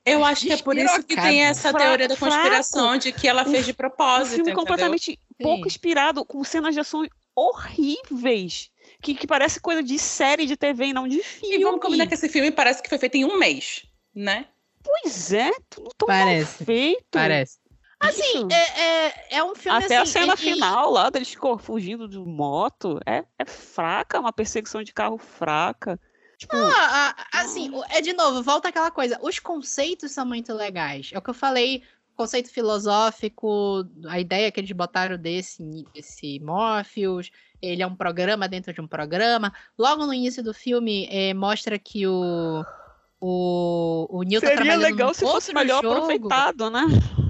Eu 0.05 0.25
acho 0.25 0.45
que 0.45 0.51
é 0.51 0.57
por 0.57 0.75
isso 0.77 1.01
que 1.03 1.15
tem 1.15 1.41
essa 1.43 1.71
Fra- 1.71 1.79
teoria 1.79 2.07
da 2.07 2.15
fraco. 2.17 2.35
conspiração 2.35 2.97
de 2.97 3.11
que 3.13 3.27
ela 3.27 3.43
Um 3.47 3.51
fez 3.51 3.65
de 3.65 3.71
Um 3.71 3.75
propósito, 3.75 4.35
filme 4.35 4.51
entendeu? 4.51 4.59
completamente 4.59 5.19
pouco 5.41 5.63
Sim. 5.63 5.67
inspirado, 5.67 6.25
com 6.25 6.43
cenas 6.43 6.73
de 6.73 6.81
ação 6.81 7.07
horríveis. 7.33 8.69
Que, 9.01 9.15
que 9.15 9.25
parece 9.25 9.59
coisa 9.59 9.81
de 9.81 9.97
série 9.97 10.45
de 10.45 10.55
TV 10.57 10.87
e 10.87 10.93
não 10.93 11.07
de 11.07 11.21
filme. 11.23 11.55
E 11.57 11.63
vamos 11.63 11.81
combinar 11.81 12.07
que 12.07 12.13
esse 12.13 12.29
filme 12.29 12.51
parece 12.51 12.83
que 12.83 12.89
foi 12.89 12.97
feito 12.97 13.15
em 13.15 13.25
um 13.25 13.37
mês, 13.39 13.83
né? 14.13 14.47
Pois 14.83 15.33
é, 15.33 15.51
tudo 15.69 15.89
tão 15.97 16.07
mal 16.07 16.19
Parece, 16.19 16.63
feito. 16.65 17.05
Parece. 17.09 17.57
Assim, 18.07 18.47
é, 18.51 18.81
é, 18.81 19.37
é 19.37 19.43
um 19.43 19.55
filme 19.55 19.83
Até 19.83 19.97
a 19.97 20.01
assim, 20.01 20.11
cena 20.11 20.33
e- 20.33 20.35
e- 20.35 20.37
final 20.37 20.91
lá, 20.91 21.09
deles 21.09 21.35
fugindo 21.59 22.07
de 22.07 22.17
moto, 22.19 22.99
é, 23.05 23.23
é 23.37 23.45
fraca, 23.45 24.19
uma 24.19 24.33
perseguição 24.33 24.83
de 24.83 24.93
carro 24.93 25.17
fraca. 25.17 25.99
Tipo, 26.37 26.55
ah, 26.57 27.15
assim, 27.33 27.71
é 27.89 28.01
de 28.01 28.13
novo, 28.13 28.43
volta 28.43 28.67
aquela 28.67 28.91
coisa. 28.91 29.17
Os 29.21 29.39
conceitos 29.39 30.11
são 30.11 30.25
muito 30.25 30.53
legais. 30.53 31.09
É 31.13 31.17
o 31.17 31.21
que 31.21 31.29
eu 31.29 31.33
falei, 31.33 31.81
conceito 32.15 32.51
filosófico, 32.51 33.85
a 34.07 34.19
ideia 34.19 34.51
que 34.51 34.59
eles 34.59 34.71
botaram 34.71 35.17
desse, 35.17 35.85
desse 35.93 36.39
Morpheus, 36.41 37.31
ele 37.61 37.81
é 37.81 37.87
um 37.87 37.95
programa 37.95 38.47
dentro 38.47 38.73
de 38.73 38.81
um 38.81 38.87
programa. 38.87 39.53
Logo 39.77 40.05
no 40.05 40.13
início 40.13 40.43
do 40.43 40.53
filme, 40.53 41.07
eh, 41.09 41.33
mostra 41.33 41.79
que 41.79 42.05
o, 42.05 42.63
o, 43.19 44.07
o 44.09 44.23
Neil 44.23 44.41
tá 44.41 44.47
seria 44.47 44.75
legal 44.75 45.13
se 45.13 45.21
fosse 45.21 45.53
melhor 45.53 45.81
jogo. 45.81 45.95
aproveitado, 45.95 46.69
né? 46.69 46.81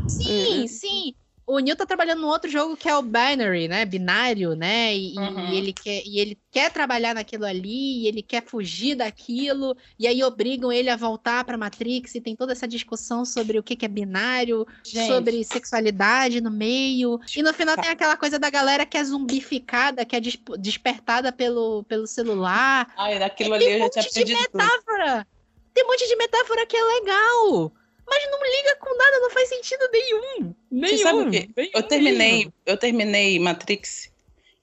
Sim, 0.08 0.68
sim. 0.68 1.16
O 1.47 1.60
Neil 1.60 1.76
tá 1.76 1.86
trabalhando 1.86 2.22
num 2.22 2.28
outro 2.28 2.49
jogo 2.49 2.76
que 2.76 2.89
é 2.89 2.97
o 2.97 3.03
Binary, 3.03 3.68
né? 3.68 3.86
Binário, 3.86 4.56
né? 4.56 4.95
E, 4.95 5.14
e 5.14 5.20
Uhum. 5.20 5.49
ele 5.53 5.74
quer, 5.74 6.01
e 6.03 6.20
ele 6.20 6.39
quer 6.49 6.72
trabalhar 6.72 7.14
naquilo 7.14 7.45
ali, 7.45 8.01
e 8.01 8.08
ele 8.08 8.24
quer 8.24 8.43
fugir 8.43 8.95
daquilo, 8.95 9.76
e 9.99 10.08
aí 10.08 10.24
obrigam 10.24 10.72
ele 10.72 10.89
a 10.89 10.95
voltar 10.95 11.43
pra 11.45 11.56
Matrix, 11.56 12.16
e 12.16 12.22
tem 12.22 12.36
toda 12.36 12.51
essa 12.53 12.68
discussão 12.68 13.24
sobre 13.24 13.60
o 13.60 13.64
que, 13.64 13.76
que 13.76 13.86
é 13.86 13.88
binário, 13.88 14.66
Gente. 14.84 15.08
sobre 15.08 15.43
sexualidade 15.43 16.41
no 16.41 16.49
meio. 16.49 17.20
E 17.36 17.43
no 17.43 17.53
final 17.53 17.76
tem 17.78 17.91
aquela 17.91 18.18
coisa 18.18 18.39
da 18.39 18.49
galera 18.49 18.84
que 18.84 18.97
é 18.97 19.03
zumbificada, 19.03 20.03
que 20.03 20.16
é 20.16 20.20
des- 20.20 20.39
despertada 20.60 21.32
pelo, 21.32 21.84
pelo 21.84 22.08
celular. 22.08 22.91
Ai, 22.97 23.20
daquilo 23.20 23.56
Tem 23.60 23.68
ali 23.68 23.74
eu 23.76 23.86
um 23.88 23.93
já 23.93 24.01
tinha 24.01 24.03
monte 24.03 24.26
de 24.26 24.34
perdido 24.34 24.51
tudo. 24.51 24.64
metáfora. 24.64 25.28
Tem 25.76 25.84
um 25.84 25.88
monte 25.88 26.08
de 26.08 26.16
metáfora 26.16 26.66
que 26.66 26.76
é 26.76 26.84
legal. 26.84 27.74
Mas 28.08 28.24
não 28.32 28.39
liga 28.43 28.76
com 28.80 28.95
nada, 28.97 29.20
não 29.20 29.30
faz 29.32 29.49
sentido 29.49 29.89
nenhum. 29.91 30.56
Nenhum. 30.72 30.97
Você 30.97 31.03
sabe 31.03 31.20
o 31.20 31.32
quê? 31.32 31.49
nenhum 31.56 31.72
Eu 31.74 31.84
terminei, 31.84 32.38
mesmo. 32.38 32.53
eu 32.66 32.78
terminei 32.78 33.39
Matrix 33.39 34.12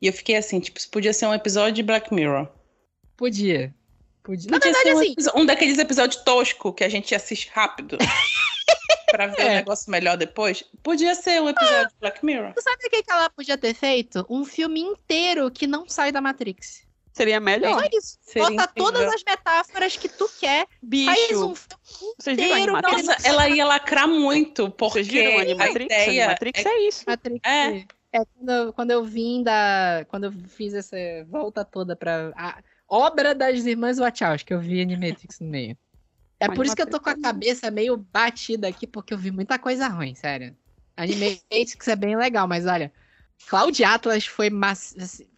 e 0.00 0.06
eu 0.06 0.12
fiquei 0.12 0.36
assim, 0.36 0.60
tipo, 0.60 0.78
isso 0.78 0.88
podia 0.90 1.12
ser 1.12 1.26
um 1.26 1.34
episódio 1.34 1.72
de 1.74 1.82
Black 1.82 2.12
Mirror. 2.14 2.48
Podia. 3.16 3.74
Podia. 4.22 4.50
Na 4.50 4.58
Podia 4.60 4.72
verdade, 4.72 4.88
ser 4.88 4.94
um, 4.94 5.28
assim, 5.28 5.40
um 5.40 5.46
daqueles 5.46 5.78
episódios 5.78 6.22
tosco 6.22 6.72
que 6.72 6.84
a 6.84 6.88
gente 6.88 7.14
assiste 7.14 7.50
rápido 7.52 7.98
pra 9.10 9.26
ver 9.26 9.38
o 9.42 9.46
É. 9.48 9.54
negócio 9.56 9.90
melhor 9.90 10.16
depois. 10.16 10.62
Podia 10.82 11.14
ser 11.14 11.40
um 11.42 11.48
episódio 11.48 11.88
de 11.88 11.94
Black 12.00 12.24
Mirror. 12.24 12.52
tu 12.54 12.62
sabe 12.62 12.86
o 12.86 12.90
que 12.90 13.02
que 13.02 13.10
ela 13.10 13.28
podia 13.30 13.58
ter 13.58 13.74
feito? 13.74 14.24
Um 14.30 14.44
filme 14.44 14.80
inteiro 14.80 15.50
que 15.50 15.66
não 15.66 15.88
sai 15.88 16.12
da 16.12 16.20
Matrix. 16.20 16.84
Seria 17.12 17.38
melhor. 17.40 17.78
Só 17.78 17.88
isso. 17.92 18.18
Seria 18.22 18.48
Bota 18.50 18.62
incrível. 18.64 18.92
todas 18.92 19.14
as 19.14 19.22
metáforas 19.24 19.96
que 19.96 20.08
tu 20.08 20.28
quer. 20.40 20.66
Faz 20.66 20.78
Bicho, 20.82 21.46
um 21.46 21.54
filme 21.54 22.14
vocês 22.18 22.36
viram. 22.36 22.54
Animatrix? 22.76 23.06
Nossa, 23.06 23.28
ela 23.28 23.48
ia 23.48 23.66
lacrar 23.66 24.08
muito, 24.08 24.70
porque 24.70 25.04
Vocês 25.04 25.08
viram 25.08 25.32
a 25.36 25.38
a 25.38 25.42
Animatrix? 25.42 25.84
ideia 25.84 26.24
Animatrix 26.24 26.64
é 26.64 26.68
é 26.68 26.88
isso. 26.88 27.04
Matrix. 27.06 27.40
É. 27.44 27.84
É, 28.14 28.24
quando, 28.26 28.50
eu, 28.50 28.72
quando 28.72 28.90
eu 28.90 29.04
vim 29.04 29.42
da. 29.42 30.04
Quando 30.08 30.24
eu 30.24 30.32
fiz 30.32 30.74
essa 30.74 30.96
volta 31.28 31.64
toda 31.64 31.94
pra. 31.96 32.32
A 32.36 32.62
obra 32.88 33.34
das 33.34 33.64
irmãs 33.64 33.98
Wachowski, 33.98 34.46
que 34.46 34.54
eu 34.54 34.60
vi 34.60 34.80
Animatrix 34.82 35.40
no 35.40 35.48
meio. 35.48 35.76
É 36.40 36.48
por 36.48 36.66
isso 36.66 36.74
que 36.74 36.82
eu 36.82 36.90
tô 36.90 36.98
com 36.98 37.08
a 37.10 37.18
cabeça 37.20 37.70
meio 37.70 37.96
batida 37.96 38.68
aqui, 38.68 38.86
porque 38.86 39.14
eu 39.14 39.18
vi 39.18 39.30
muita 39.30 39.58
coisa 39.58 39.86
ruim, 39.86 40.14
sério. 40.14 40.56
Animatrix 40.96 41.88
é 41.88 41.96
bem 41.96 42.16
legal, 42.16 42.48
mas 42.48 42.66
olha. 42.66 42.92
Cloud 43.48 43.84
Atlas 43.84 44.26
foi. 44.26 44.48
Mas... 44.50 44.94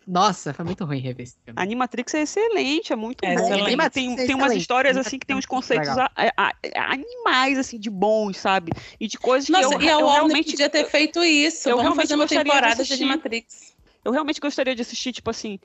Nossa, 0.07 0.53
foi 0.53 0.65
muito 0.65 0.85
ruim 0.85 0.99
rever 1.01 1.25
esse 1.25 1.37
filme. 1.45 1.61
Animatrix 1.61 2.13
é 2.15 2.23
excelente, 2.23 2.93
é 2.93 2.97
muito 2.97 3.25
É 3.25 3.35
bom. 3.35 3.43
excelente. 3.43 3.91
Tem, 3.91 3.91
tem, 3.91 4.13
é 4.13 4.27
tem 4.27 4.35
umas 4.35 4.45
excelente. 4.47 4.61
histórias 4.61 4.97
assim 4.97 5.19
que 5.19 5.25
é 5.25 5.29
tem 5.29 5.35
uns 5.37 5.39
muito 5.39 5.49
conceitos 5.49 5.89
a- 5.89 6.11
a- 6.15 6.33
a- 6.37 6.93
animais 6.93 7.59
assim 7.59 7.79
de 7.79 7.89
bons, 7.89 8.37
sabe? 8.37 8.71
E 9.01 9.09
de 9.09 9.17
coisas 9.19 9.49
Nossa, 9.49 9.69
que 9.71 9.75
eu, 9.77 9.81
e 9.81 9.89
a 9.89 9.93
eu 9.93 9.99
Warner 10.01 10.15
realmente 10.27 10.51
podia 10.51 10.69
ter 10.69 10.85
feito 10.91 11.25
isso. 11.25 11.69
eu 11.69 11.77
Vamos 11.77 11.83
realmente 11.83 12.03
fazer 12.03 12.15
uma 12.15 12.25
gostaria 12.25 12.45
de 12.45 12.51
temporada 12.51 12.75
de 12.77 12.83
assistir. 12.83 13.03
Animatrix. 13.05 13.75
eu 14.05 14.13
realmente 14.13 14.41
gostaria 14.41 14.75
de 14.77 14.83
assistir, 14.83 15.13
tipo 15.13 15.31
assim, 15.31 15.59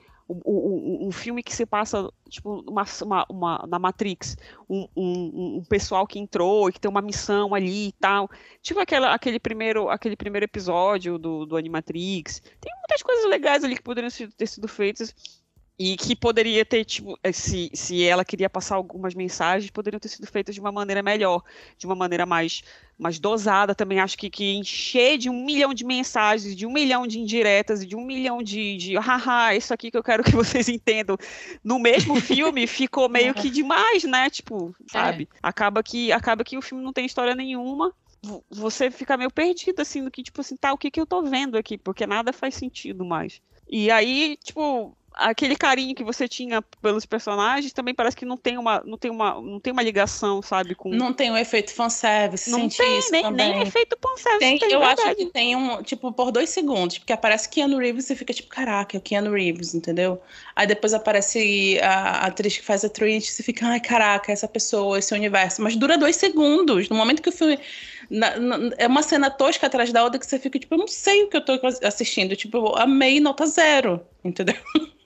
um, 0.44 1.08
um, 1.08 1.12
filme 1.12 1.42
que 1.42 1.54
se 1.54 1.66
passa, 1.66 2.08
tipo, 2.28 2.62
uma, 2.68 2.84
uma, 3.02 3.26
uma- 3.28 3.66
na 3.68 3.78
Matrix, 3.78 4.36
um, 4.68 4.86
um, 4.96 5.56
um 5.58 5.64
pessoal 5.64 6.06
que 6.06 6.18
entrou 6.18 6.68
e 6.68 6.72
que 6.72 6.80
tem 6.80 6.90
uma 6.90 7.02
missão 7.02 7.54
ali 7.54 7.88
e 7.88 7.92
tal. 7.92 8.30
Tipo 8.62 8.80
aquela, 8.80 9.12
aquele, 9.14 9.40
primeiro, 9.40 9.88
aquele 9.88 10.16
primeiro 10.16 10.44
episódio 10.44 11.18
do, 11.18 11.44
do 11.46 11.56
Animatrix. 11.56 12.40
Tem 12.60 12.72
muitas 12.78 13.02
coisas 13.02 13.28
legais 13.28 13.64
ali 13.64 13.76
que 13.76 13.82
poderiam 13.82 14.10
ter 14.36 14.46
sido 14.46 14.68
feitas. 14.68 15.14
E 15.82 15.96
que 15.96 16.14
poderia 16.14 16.62
ter, 16.62 16.84
tipo, 16.84 17.18
eh, 17.24 17.32
se, 17.32 17.70
se 17.72 18.04
ela 18.04 18.22
queria 18.22 18.50
passar 18.50 18.74
algumas 18.74 19.14
mensagens, 19.14 19.70
poderiam 19.70 19.98
ter 19.98 20.08
sido 20.08 20.26
feitas 20.26 20.54
de 20.54 20.60
uma 20.60 20.70
maneira 20.70 21.02
melhor, 21.02 21.42
de 21.78 21.86
uma 21.86 21.94
maneira 21.94 22.26
mais, 22.26 22.60
mais 22.98 23.18
dosada. 23.18 23.74
Também 23.74 23.98
acho 23.98 24.18
que, 24.18 24.28
que 24.28 24.52
encher 24.52 25.16
de 25.16 25.30
um 25.30 25.42
milhão 25.42 25.72
de 25.72 25.82
mensagens, 25.82 26.54
de 26.54 26.66
um 26.66 26.70
milhão 26.70 27.06
de 27.06 27.18
indiretas, 27.18 27.86
de 27.86 27.96
um 27.96 28.04
milhão 28.04 28.42
de, 28.42 28.76
de 28.76 28.96
haha, 28.98 29.54
isso 29.54 29.72
aqui 29.72 29.90
que 29.90 29.96
eu 29.96 30.02
quero 30.02 30.22
que 30.22 30.32
vocês 30.36 30.68
entendam. 30.68 31.16
No 31.64 31.78
mesmo 31.78 32.14
filme 32.20 32.66
ficou 32.66 33.08
meio 33.08 33.32
que 33.32 33.48
demais, 33.48 34.04
né? 34.04 34.28
Tipo, 34.28 34.76
sabe? 34.92 35.30
Acaba 35.42 35.82
que, 35.82 36.12
acaba 36.12 36.44
que 36.44 36.58
o 36.58 36.62
filme 36.62 36.84
não 36.84 36.92
tem 36.92 37.06
história 37.06 37.34
nenhuma. 37.34 37.90
vo- 38.22 38.44
Você 38.50 38.90
fica 38.90 39.16
meio 39.16 39.30
perdido, 39.30 39.80
assim, 39.80 40.02
no 40.02 40.10
que, 40.10 40.22
tipo 40.22 40.42
assim, 40.42 40.58
tá, 40.58 40.74
o 40.74 40.76
que 40.78 40.90
que 40.90 41.00
eu 41.00 41.06
tô 41.06 41.22
vendo 41.22 41.56
aqui? 41.56 41.78
Porque 41.78 42.06
nada 42.06 42.34
faz 42.34 42.54
sentido 42.54 43.02
mais. 43.02 43.40
E 43.66 43.90
aí, 43.90 44.36
tipo, 44.44 44.94
aquele 45.14 45.56
carinho 45.56 45.94
que 45.94 46.04
você 46.04 46.26
tinha 46.28 46.62
pelos 46.82 47.04
personagens 47.06 47.72
também 47.72 47.94
parece 47.94 48.16
que 48.16 48.24
não 48.24 48.36
tem 48.36 48.56
uma, 48.58 48.82
não 48.84 48.96
tem 48.96 49.10
uma, 49.10 49.40
não 49.40 49.60
tem 49.60 49.72
uma 49.72 49.82
ligação, 49.82 50.40
sabe, 50.42 50.74
com... 50.74 50.88
Não 50.90 51.12
tem 51.12 51.30
o 51.30 51.36
efeito 51.36 51.72
fanservice, 51.74 52.50
Não 52.50 52.68
tem, 52.68 52.98
isso 52.98 53.12
nem, 53.12 53.22
também. 53.22 53.52
nem 53.52 53.62
efeito 53.62 53.96
fanservice 54.00 54.38
Tem, 54.38 54.58
tem, 54.58 54.72
eu 54.72 54.80
verdade. 54.80 55.00
acho 55.02 55.16
que 55.16 55.26
tem 55.26 55.56
um, 55.56 55.82
tipo, 55.82 56.12
por 56.12 56.30
dois 56.30 56.50
segundos, 56.50 56.98
porque 56.98 57.12
aparece 57.12 57.48
Keanu 57.48 57.78
Reeves 57.78 58.04
e 58.04 58.08
você 58.08 58.16
fica 58.16 58.32
tipo, 58.32 58.48
caraca, 58.48 58.96
é 58.96 58.98
o 58.98 59.02
Keanu 59.02 59.32
Reeves, 59.32 59.74
entendeu? 59.74 60.20
Aí 60.54 60.66
depois 60.66 60.94
aparece 60.94 61.78
a 61.82 62.26
atriz 62.26 62.56
que 62.58 62.64
faz 62.64 62.84
a 62.84 62.88
Trinity 62.88 63.28
e 63.28 63.30
você 63.32 63.42
fica, 63.42 63.66
ai, 63.66 63.80
caraca, 63.80 64.32
essa 64.32 64.48
pessoa, 64.48 64.98
esse 64.98 65.12
universo. 65.14 65.62
Mas 65.62 65.76
dura 65.76 65.98
dois 65.98 66.16
segundos. 66.16 66.88
No 66.88 66.96
momento 66.96 67.22
que 67.22 67.28
o 67.28 67.32
filme. 67.32 67.58
na- 68.10 68.36
na- 68.38 68.74
é 68.76 68.86
uma 68.86 69.02
cena 69.02 69.30
tosca 69.30 69.66
atrás 69.68 69.92
da 69.92 70.02
outra 70.02 70.18
que 70.18 70.26
você 70.26 70.38
fica, 70.38 70.58
tipo, 70.58 70.74
eu 70.74 70.78
não 70.78 70.88
sei 70.88 71.22
o 71.24 71.28
que 71.28 71.36
eu 71.36 71.44
tô 71.44 71.52
assistindo. 71.84 72.34
Tipo, 72.36 72.56
eu 72.58 72.76
amei 72.76 73.20
nota 73.20 73.46
zero, 73.46 74.00
entendeu? 74.24 74.56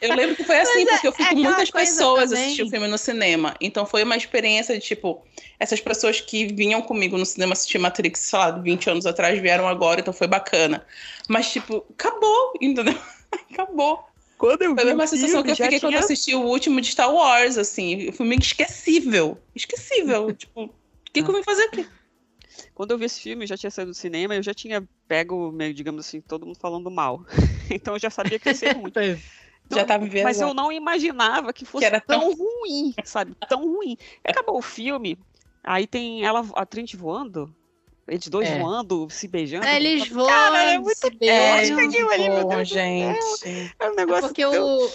Eu 0.00 0.14
lembro 0.14 0.34
que 0.36 0.44
foi 0.44 0.58
assim, 0.58 0.84
Mas 0.84 0.92
porque 0.94 1.08
eu 1.08 1.12
fui 1.12 1.24
é 1.24 1.28
com 1.30 1.36
muitas 1.36 1.70
pessoas 1.70 2.30
também. 2.30 2.44
assistir 2.44 2.62
o 2.62 2.70
filme 2.70 2.88
no 2.88 2.96
cinema. 2.96 3.54
Então 3.60 3.84
foi 3.84 4.02
uma 4.02 4.16
experiência 4.16 4.74
de, 4.78 4.80
tipo, 4.84 5.22
essas 5.58 5.80
pessoas 5.80 6.20
que 6.20 6.46
vinham 6.46 6.80
comigo 6.80 7.18
no 7.18 7.26
cinema 7.26 7.52
assistir 7.52 7.78
Matrix, 7.78 8.20
sei 8.20 8.38
lá, 8.38 8.50
20 8.50 8.88
anos 8.90 9.04
atrás, 9.06 9.38
vieram 9.40 9.68
agora, 9.68 10.00
então 10.00 10.12
foi 10.14 10.26
bacana. 10.26 10.86
Mas, 11.28 11.50
tipo, 11.52 11.84
acabou, 11.98 12.54
entendeu? 12.60 12.98
acabou. 13.52 14.04
Quando 14.38 14.62
eu 14.62 14.74
Foi 14.74 14.80
a 14.82 14.84
vi 14.86 14.90
mesma 14.92 15.06
sensação 15.06 15.42
que 15.42 15.50
eu 15.50 15.56
fiquei 15.56 15.78
quando 15.80 15.92
tinha- 15.92 16.00
assisti 16.00 16.34
o 16.34 16.40
último 16.40 16.80
de 16.80 16.90
Star 16.92 17.12
Wars, 17.14 17.58
assim. 17.58 18.08
O 18.08 18.12
filme 18.12 18.36
esquecível. 18.38 19.36
Esquecível. 19.54 20.32
tipo, 20.34 20.62
o 20.64 20.70
que, 21.12 21.22
que 21.22 21.28
eu 21.30 21.34
vim 21.34 21.42
fazer 21.42 21.64
aqui? 21.64 21.86
Quando 22.80 22.92
eu 22.92 22.96
vi 22.98 23.04
esse 23.04 23.20
filme, 23.20 23.44
eu 23.44 23.46
já 23.46 23.58
tinha 23.58 23.70
saído 23.70 23.90
do 23.90 23.94
cinema, 23.94 24.34
eu 24.34 24.42
já 24.42 24.54
tinha 24.54 24.82
pego, 25.06 25.52
meio, 25.52 25.74
digamos 25.74 26.06
assim, 26.06 26.18
todo 26.18 26.46
mundo 26.46 26.58
falando 26.58 26.90
mal. 26.90 27.22
então 27.70 27.92
eu 27.94 27.98
já 28.00 28.08
sabia 28.08 28.38
que 28.38 28.48
ia 28.48 28.54
ser 28.54 28.74
ruim. 28.74 28.90
Já 29.70 29.84
tava 29.84 30.00
Mas 30.04 30.08
enviesado. 30.14 30.50
eu 30.50 30.54
não 30.54 30.72
imaginava 30.72 31.52
que 31.52 31.64
fosse 31.66 31.82
Que 31.82 31.86
era 31.94 32.00
tão 32.00 32.20
tão- 32.20 32.34
ruim, 32.34 32.94
sabe? 33.04 33.36
Tão 33.48 33.60
ruim. 33.70 33.96
Acabou 34.24 34.56
o 34.58 34.62
filme, 34.62 35.16
aí 35.62 35.86
tem 35.86 36.24
ela, 36.24 36.44
a 36.54 36.64
Trinity 36.66 36.96
voando, 36.96 37.54
eles 38.08 38.26
dois 38.28 38.48
É. 38.48 38.58
voando, 38.58 39.08
se 39.10 39.28
beijando. 39.28 39.66
É, 39.66 39.76
eles 39.76 40.08
voam, 40.08 40.26
Cara, 40.26 40.72
é 40.72 40.78
muito 40.78 40.96
se 40.96 41.06
É, 41.06 41.10
beijam. 41.10 41.78
aquilo 41.86 42.10
ali, 42.10 42.28
meu 42.30 42.42
bom, 42.44 42.48
Deus 42.56 42.68
gente. 42.68 43.72
É 43.78 43.90
um 43.90 43.94
negócio 43.94 44.22
Porque 44.28 44.42
tão- 44.42 44.78
o. 44.78 44.90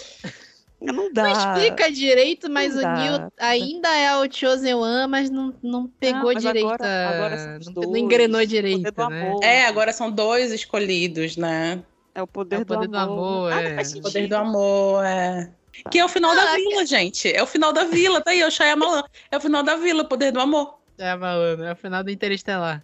Não 0.80 1.10
dá. 1.12 1.22
Não 1.22 1.32
explica 1.32 1.90
direito, 1.90 2.50
mas 2.50 2.74
Não 2.74 2.78
o 2.80 2.82
dá. 2.82 2.94
Neil 2.96 3.32
ainda 3.38 3.88
é 3.96 4.16
o 4.18 4.30
Chosen 4.30 4.74
One, 4.74 5.06
mas 5.10 5.30
não, 5.30 5.54
não 5.62 5.88
pegou 5.88 6.32
mas 6.34 6.42
direito. 6.42 6.66
agora- 6.66 7.08
agora 7.08 7.60
não, 7.64 7.72
dois, 7.72 7.88
não 7.88 7.96
engrenou 7.96 8.44
direito, 8.44 8.92
do 8.92 9.08
né? 9.08 9.22
amor. 9.28 9.42
É, 9.42 9.66
agora 9.66 9.92
são 9.92 10.10
dois 10.10 10.52
escolhidos, 10.52 11.36
né? 11.36 11.82
É 12.14 12.22
o 12.22 12.26
poder, 12.26 12.56
É 12.56 12.58
o 12.60 12.66
poder 12.66 12.88
do 12.88 12.96
amor, 12.96 13.50
Nada 13.50 13.68
é. 13.68 13.74
faz 13.76 13.94
O 13.94 14.02
poder 14.02 14.26
do 14.28 14.36
amor, 14.36 15.04
é. 15.04 15.50
Que 15.90 15.98
é 15.98 16.04
o 16.04 16.08
final 16.08 16.34
da 16.34 16.42
Ah, 16.52 16.54
vila, 16.56 16.86
gente. 16.86 17.30
É 17.30 17.42
o 17.42 17.46
final 17.46 17.72
da 17.72 17.84
vila, 17.84 18.20
tá 18.22 18.30
aí, 18.30 18.40
é 18.40 18.46
o 18.46 18.50
Shyamalan. 18.50 19.02
É 19.30 19.36
o 19.36 19.40
final 19.40 19.62
da 19.62 19.76
vila, 19.76 20.02
o 20.02 20.08
poder 20.08 20.32
do 20.32 20.40
amor. 20.40 20.78
É, 20.98 21.14
malandro, 21.14 21.64
é 21.66 21.72
o 21.72 21.76
final 21.76 22.02
do 22.02 22.10
Interestelar. 22.10 22.82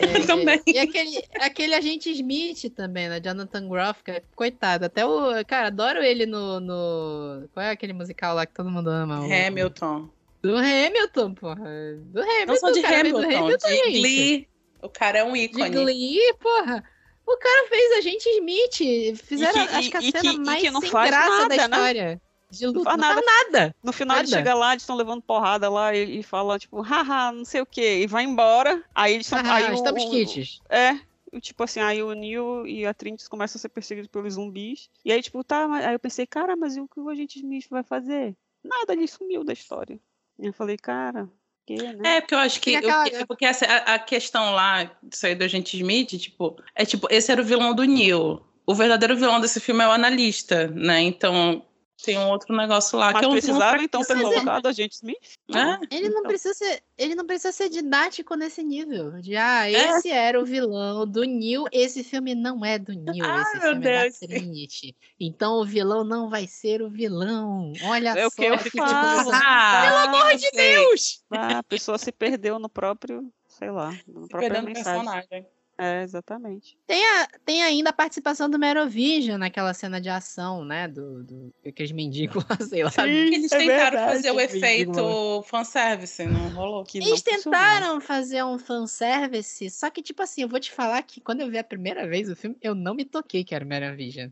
É, 0.00 0.26
Também. 0.26 0.60
E 0.66 0.78
aquele, 0.78 1.24
aquele 1.40 1.74
agente 1.74 2.10
Smith 2.10 2.70
também, 2.74 3.08
né? 3.08 3.20
Jonathan 3.20 3.68
Groff, 3.68 4.02
que 4.04 4.10
é- 4.10 4.22
coitado. 4.36 4.84
Até 4.84 5.04
o. 5.06 5.44
Cara, 5.46 5.68
adoro 5.68 6.02
ele 6.02 6.26
no, 6.26 6.60
no. 6.60 7.48
Qual 7.54 7.64
é 7.64 7.70
aquele 7.70 7.92
musical 7.92 8.34
lá 8.34 8.44
que 8.44 8.52
todo 8.52 8.70
mundo 8.70 8.90
ama? 8.90 9.20
O- 9.20 9.24
Hamilton. 9.32 10.08
Do 10.42 10.56
Hamilton, 10.56 11.34
porra. 11.34 11.64
Do 12.06 12.20
Hamilton. 12.20 12.46
Não 12.46 12.56
só 12.56 12.70
de 12.70 12.82
cara, 12.82 13.00
Hamilton, 13.00 13.20
do 13.20 13.26
Hamilton, 13.36 13.68
de 13.68 13.76
gente. 13.76 14.00
Glee. 14.00 14.48
O 14.82 14.88
cara 14.88 15.18
é 15.20 15.24
um 15.24 15.32
De 15.32 15.38
ícone. 15.44 15.70
Glee, 15.70 16.34
porra. 16.40 16.84
O 17.24 17.36
cara 17.38 17.68
fez 17.68 17.98
Agente 17.98 18.28
Smith. 18.28 19.16
Fizeram, 19.24 19.62
E 19.62 19.68
que- 19.68 19.74
acho 19.76 19.90
que 19.90 19.96
a 19.96 20.00
e- 20.02 20.08
e 20.08 20.10
cena 20.10 20.20
que- 20.22 20.36
e 20.36 20.38
mais 20.40 20.60
que 20.60 20.70
não 20.70 20.80
sem 20.80 20.90
faz 20.90 21.10
graça 21.10 21.48
nada, 21.48 21.56
da 21.56 21.68
né? 21.68 22.20
De 22.52 22.66
luta. 22.66 22.84
faz 22.84 22.96
Não 22.98 23.04
faz 23.14 23.26
nada. 23.26 23.74
No 23.82 23.92
final 23.92 24.16
ele 24.18 24.30
Nada. 24.30 24.36
chega 24.42 24.54
lá, 24.54 24.72
eles 24.72 24.82
estão 24.82 24.94
levando 24.96 25.22
porrada 25.22 25.68
lá 25.70 25.94
e, 25.94 26.20
e 26.20 26.22
fala, 26.22 26.58
tipo, 26.58 26.80
haha, 26.82 27.32
não 27.32 27.44
sei 27.44 27.60
o 27.62 27.66
quê, 27.66 28.00
e 28.02 28.06
vai 28.06 28.24
embora. 28.24 28.82
Aí 28.94 29.14
eles 29.14 29.26
são. 29.26 29.38
Ah, 29.38 29.54
aí 29.54 29.70
o- 29.70 29.74
estamos 29.74 30.04
o- 30.04 30.10
kits. 30.10 30.60
É. 30.68 30.92
o 31.32 31.40
Tipo 31.40 31.64
assim, 31.64 31.80
aí 31.80 32.02
o 32.02 32.12
Neil 32.12 32.66
e 32.66 32.84
a 32.84 32.92
Trinity 32.92 33.28
começam 33.28 33.58
a 33.58 33.60
ser 33.62 33.70
perseguidos 33.70 34.10
pelos 34.10 34.34
zumbis. 34.34 34.90
E 35.04 35.10
aí, 35.10 35.22
tipo, 35.22 35.42
tá, 35.42 35.66
mas... 35.66 35.84
aí 35.86 35.94
eu 35.94 35.98
pensei, 35.98 36.26
cara, 36.26 36.54
mas 36.56 36.76
e 36.76 36.80
o 36.80 36.86
que 36.86 37.00
o 37.00 37.08
agente 37.08 37.38
Smith 37.38 37.66
vai 37.70 37.82
fazer? 37.82 38.36
nada, 38.62 38.92
ele 38.92 39.08
sumiu 39.08 39.42
da 39.42 39.52
história. 39.52 39.98
E 40.38 40.46
eu 40.46 40.52
falei, 40.52 40.76
cara, 40.76 41.28
que, 41.66 41.74
né? 41.74 42.16
É, 42.16 42.20
porque 42.20 42.34
eu 42.34 42.38
acho 42.38 42.60
que. 42.60 42.76
Aquela- 42.76 43.06
o 43.06 43.10
que- 43.10 43.26
porque 43.26 43.44
essa- 43.46 43.66
a, 43.66 43.94
a 43.94 43.98
questão 43.98 44.52
lá, 44.52 44.90
isso 45.10 45.26
aí 45.26 45.34
do 45.34 45.42
agente 45.42 45.76
Smith, 45.76 46.10
tipo, 46.18 46.56
é 46.74 46.84
tipo, 46.84 47.08
esse 47.10 47.32
era 47.32 47.40
o 47.40 47.44
vilão 47.44 47.74
do 47.74 47.82
Neil. 47.84 48.40
O 48.64 48.74
verdadeiro 48.74 49.16
vilão 49.16 49.40
desse 49.40 49.58
filme 49.58 49.82
é 49.82 49.88
o 49.88 49.90
analista, 49.90 50.68
né? 50.68 51.00
Então 51.00 51.64
tem 52.04 52.18
um 52.18 52.28
outro 52.30 52.56
negócio 52.56 52.98
lá 52.98 53.12
Mas 53.12 53.20
que 53.20 53.24
é 53.24 53.28
um 53.28 53.32
precisava 53.32 53.70
vilão 53.72 53.84
então 53.84 54.00
ter 54.00 54.06
fraquíssimo. 54.06 54.32
colocado 54.34 54.66
a 54.66 54.72
gente 54.72 54.92
Smith? 54.92 55.16
É, 55.54 55.94
Ele 55.96 56.08
não 56.08 56.18
Então. 56.18 56.22
precisa 56.24 56.54
ser, 56.54 56.82
ele 56.98 57.14
não 57.14 57.26
precisa 57.26 57.52
ser 57.52 57.68
didático 57.68 58.34
nesse 58.34 58.62
nível. 58.62 59.20
De 59.20 59.36
ah, 59.36 59.70
É. 59.70 59.72
esse 59.98 60.10
era 60.10 60.40
o 60.40 60.44
vilão 60.44 61.06
do 61.06 61.22
Neil, 61.22 61.64
esse 61.70 62.02
filme 62.02 62.34
não 62.34 62.64
é 62.64 62.78
do 62.78 62.92
Neil, 62.92 63.24
Ah, 63.24 63.42
esse 63.42 63.58
meu 63.58 63.70
filme 63.70 63.86
é 63.86 63.94
da 63.96 64.02
Deus. 64.02 64.18
Trinity. 64.18 64.96
Então 65.20 65.54
o 65.60 65.64
vilão 65.64 66.02
não 66.04 66.28
vai 66.28 66.46
ser 66.46 66.82
o 66.82 66.90
vilão. 66.90 67.72
Olha 67.84 68.10
É 68.18 68.26
o 68.26 68.30
só 68.30 68.36
que 68.36 68.44
eu 68.44 68.58
que 68.58 68.64
tipo, 68.70 68.78
falo. 68.78 69.30
Ah, 69.32 69.82
Pelo 69.86 70.16
amor 70.16 70.34
de. 70.36 70.50
Deus! 70.50 71.22
Ah, 71.30 71.58
a 71.58 71.62
pessoa 71.62 71.98
se 71.98 72.10
perdeu 72.10 72.58
no 72.58 72.68
próprio, 72.68 73.32
sei 73.46 73.70
lá, 73.70 73.90
na 74.08 74.26
própria 74.28 74.38
Perdendo 74.40 74.66
mensagem. 74.66 75.04
personagem. 75.04 75.46
É, 75.82 76.02
exatamente. 76.02 76.78
Tem, 76.86 77.04
a- 77.04 77.28
tem 77.44 77.62
ainda 77.62 77.90
a 77.90 77.92
participação 77.92 78.48
do 78.48 78.58
Merovision 78.58 79.36
naquela 79.38 79.74
cena 79.74 80.00
de 80.00 80.08
ação, 80.08 80.64
né? 80.64 80.86
Do, 80.86 81.24
do 81.24 81.54
aqueles 81.66 81.90
mendigos 81.92 82.44
lá, 82.48 82.56
sei 82.66 82.84
lá. 82.84 82.92
Eles 83.06 83.50
é 83.52 83.58
tentaram 83.58 83.66
verdade, 83.90 84.12
fazer 84.12 84.30
o 84.30 84.34
mendigo, 84.36 84.56
efeito 84.56 85.42
fanservice, 85.44 86.24
não 86.26 86.48
rolou. 86.50 86.84
Que 86.84 86.98
Eles 86.98 87.10
não 87.10 87.16
funcionou. 87.16 87.42
tentaram 87.42 88.00
fazer 88.00 88.44
um 88.44 88.58
fanservice, 88.58 89.70
só 89.70 89.90
que, 89.90 90.02
tipo 90.02 90.22
assim, 90.22 90.42
eu 90.42 90.48
vou 90.48 90.60
te 90.60 90.70
falar 90.70 91.02
que 91.02 91.20
quando 91.20 91.40
eu 91.40 91.50
vi 91.50 91.58
a 91.58 91.64
primeira 91.64 92.06
vez 92.06 92.28
o 92.30 92.36
filme, 92.36 92.56
eu 92.60 92.74
não 92.74 92.94
me 92.94 93.04
toquei 93.04 93.42
que 93.44 93.54
era 93.54 93.64
o 93.64 93.68
Merovision. 93.68 94.30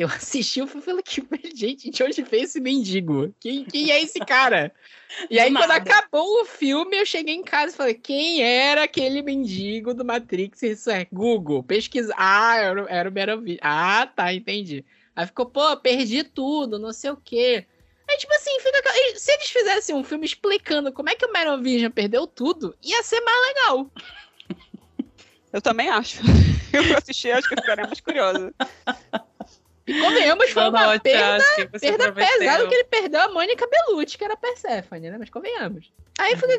Eu 0.00 0.08
assisti 0.16 0.62
o 0.62 0.66
filme 0.66 0.80
e 0.80 0.84
falei 0.84 1.02
que, 1.02 1.22
gente, 1.54 1.90
de 1.90 2.02
onde 2.02 2.22
veio 2.22 2.44
esse 2.44 2.58
mendigo? 2.58 3.34
Quem, 3.38 3.64
quem 3.66 3.90
é 3.90 4.02
esse 4.02 4.18
cara? 4.18 4.72
E 5.28 5.38
aí, 5.38 5.52
quando 5.52 5.72
acabou 5.72 6.40
o 6.40 6.44
filme, 6.46 6.96
eu 6.96 7.04
cheguei 7.04 7.34
em 7.34 7.42
casa 7.42 7.74
e 7.74 7.76
falei, 7.76 7.94
quem 7.94 8.42
era 8.42 8.84
aquele 8.84 9.20
mendigo 9.20 9.92
do 9.92 10.02
Matrix? 10.04 10.62
Isso 10.62 10.90
é 10.90 11.06
Google, 11.12 11.62
pesquisa. 11.62 12.14
Ah, 12.16 12.56
era, 12.56 12.82
o- 12.84 12.88
era 12.88 13.08
o 13.10 13.12
Merovision. 13.12 13.58
Ah, 13.60 14.06
tá, 14.06 14.32
entendi. 14.32 14.84
Aí 15.14 15.26
ficou, 15.26 15.44
pô, 15.44 15.76
perdi 15.76 16.24
tudo, 16.24 16.78
não 16.78 16.94
sei 16.94 17.10
o 17.10 17.16
quê. 17.16 17.66
Aí, 18.08 18.16
tipo 18.16 18.32
assim, 18.32 18.58
fica. 18.60 18.82
Se 19.16 19.32
eles 19.32 19.50
fizessem 19.50 19.94
um 19.94 20.02
filme 20.02 20.24
explicando 20.24 20.92
como 20.92 21.10
é 21.10 21.14
que 21.14 21.26
o 21.26 21.32
Merovision 21.32 21.90
perdeu 21.90 22.26
tudo, 22.26 22.74
ia 22.82 23.02
ser 23.02 23.20
mais 23.20 23.46
legal. 23.48 23.90
Eu 25.52 25.60
também 25.60 25.90
acho. 25.90 26.20
Eu 26.72 26.96
assisti, 26.96 27.30
acho 27.30 27.48
que 27.48 27.54
eu 27.54 27.60
ficaria 27.60 27.84
mais 27.86 28.00
curiosa. 28.00 28.54
E 29.90 30.00
convenhamos, 30.00 30.50
foi 30.50 30.68
uma 30.68 30.98
perda, 31.00 31.44
perda 31.80 32.12
pesada 32.12 32.68
que 32.68 32.74
ele 32.74 32.84
perdeu 32.84 33.20
a 33.20 33.28
Mônica 33.28 33.66
Bellucci, 33.66 34.16
que 34.16 34.24
era 34.24 34.34
a 34.34 34.36
Persephone, 34.36 35.10
né? 35.10 35.16
Mas 35.18 35.30
convenhamos. 35.30 35.92
Aí 36.18 36.36
fica. 36.36 36.56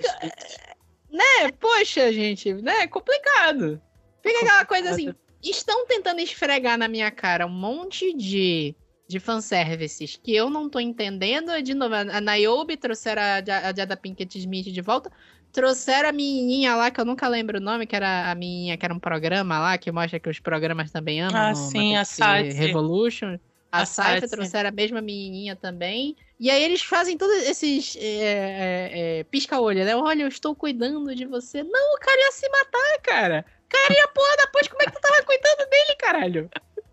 Né? 1.09 1.51
Poxa, 1.59 2.11
gente, 2.11 2.53
né? 2.55 2.87
Complicado. 2.87 3.81
Fica 4.21 4.39
aquela 4.39 4.65
coisa 4.65 4.89
assim. 4.91 5.13
Estão 5.41 5.87
tentando 5.87 6.19
esfregar 6.19 6.77
na 6.77 6.87
minha 6.87 7.09
cara 7.09 7.47
um 7.47 7.49
monte 7.49 8.13
de, 8.13 8.75
de 9.07 9.19
fanservices 9.19 10.19
que 10.21 10.35
eu 10.35 10.49
não 10.49 10.69
tô 10.69 10.79
entendendo. 10.79 11.61
De 11.61 11.73
novo, 11.73 11.95
a 11.95 12.21
Niobe 12.21 12.77
trouxeram 12.77 13.21
a, 13.21 13.69
a 13.69 13.73
Jada 13.73 13.97
Pinkett 13.97 14.37
Smith 14.37 14.67
de 14.67 14.81
volta. 14.81 15.11
Trouxeram 15.51 16.09
a 16.09 16.11
menininha 16.11 16.75
lá, 16.75 16.89
que 16.89 16.99
eu 17.01 17.05
nunca 17.05 17.27
lembro 17.27 17.57
o 17.57 17.61
nome, 17.61 17.85
que 17.85 17.95
era 17.95 18.31
a 18.31 18.35
menininha, 18.35 18.77
que 18.77 18.85
era 18.85 18.93
um 18.93 18.99
programa 18.99 19.59
lá, 19.59 19.77
que 19.77 19.91
mostra 19.91 20.19
que 20.19 20.29
os 20.29 20.39
programas 20.39 20.91
também 20.91 21.21
amam. 21.21 21.49
Ah, 21.49 21.53
sim, 21.53 21.95
a 21.97 22.05
Saitse. 22.05 22.57
Revolution. 22.57 23.37
A, 23.71 23.81
A 23.81 23.85
Saitse. 23.85 24.29
trouxeram 24.29 24.69
a 24.69 24.71
mesma 24.71 25.01
menininha 25.01 25.55
também. 25.55 26.15
E 26.39 26.49
aí 26.49 26.63
eles 26.63 26.81
fazem 26.81 27.17
todos 27.17 27.35
esses 27.43 27.95
é, 27.97 28.01
é, 28.01 29.19
é, 29.19 29.23
pisca-olho, 29.25 29.85
né? 29.85 29.95
Olha, 29.95 30.23
eu 30.23 30.27
estou 30.27 30.55
cuidando 30.55 31.13
de 31.13 31.25
você. 31.25 31.63
Não, 31.63 31.95
o 31.95 31.99
cara 31.99 32.19
ia 32.19 32.31
se 32.31 32.49
matar, 32.49 33.01
cara. 33.03 33.45
Cara 33.69 33.93
ia 33.93 34.07
porra 34.07 34.37
da 34.37 34.47
ponte. 34.47 34.69
Como 34.69 34.81
é 34.81 34.85
que 34.85 34.91
tu 34.93 35.01
tava 35.01 35.21
cuidando 35.23 35.69
dele, 35.69 35.95
caralho? 35.99 36.49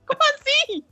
Como 0.06 0.20
assim? 0.34 0.84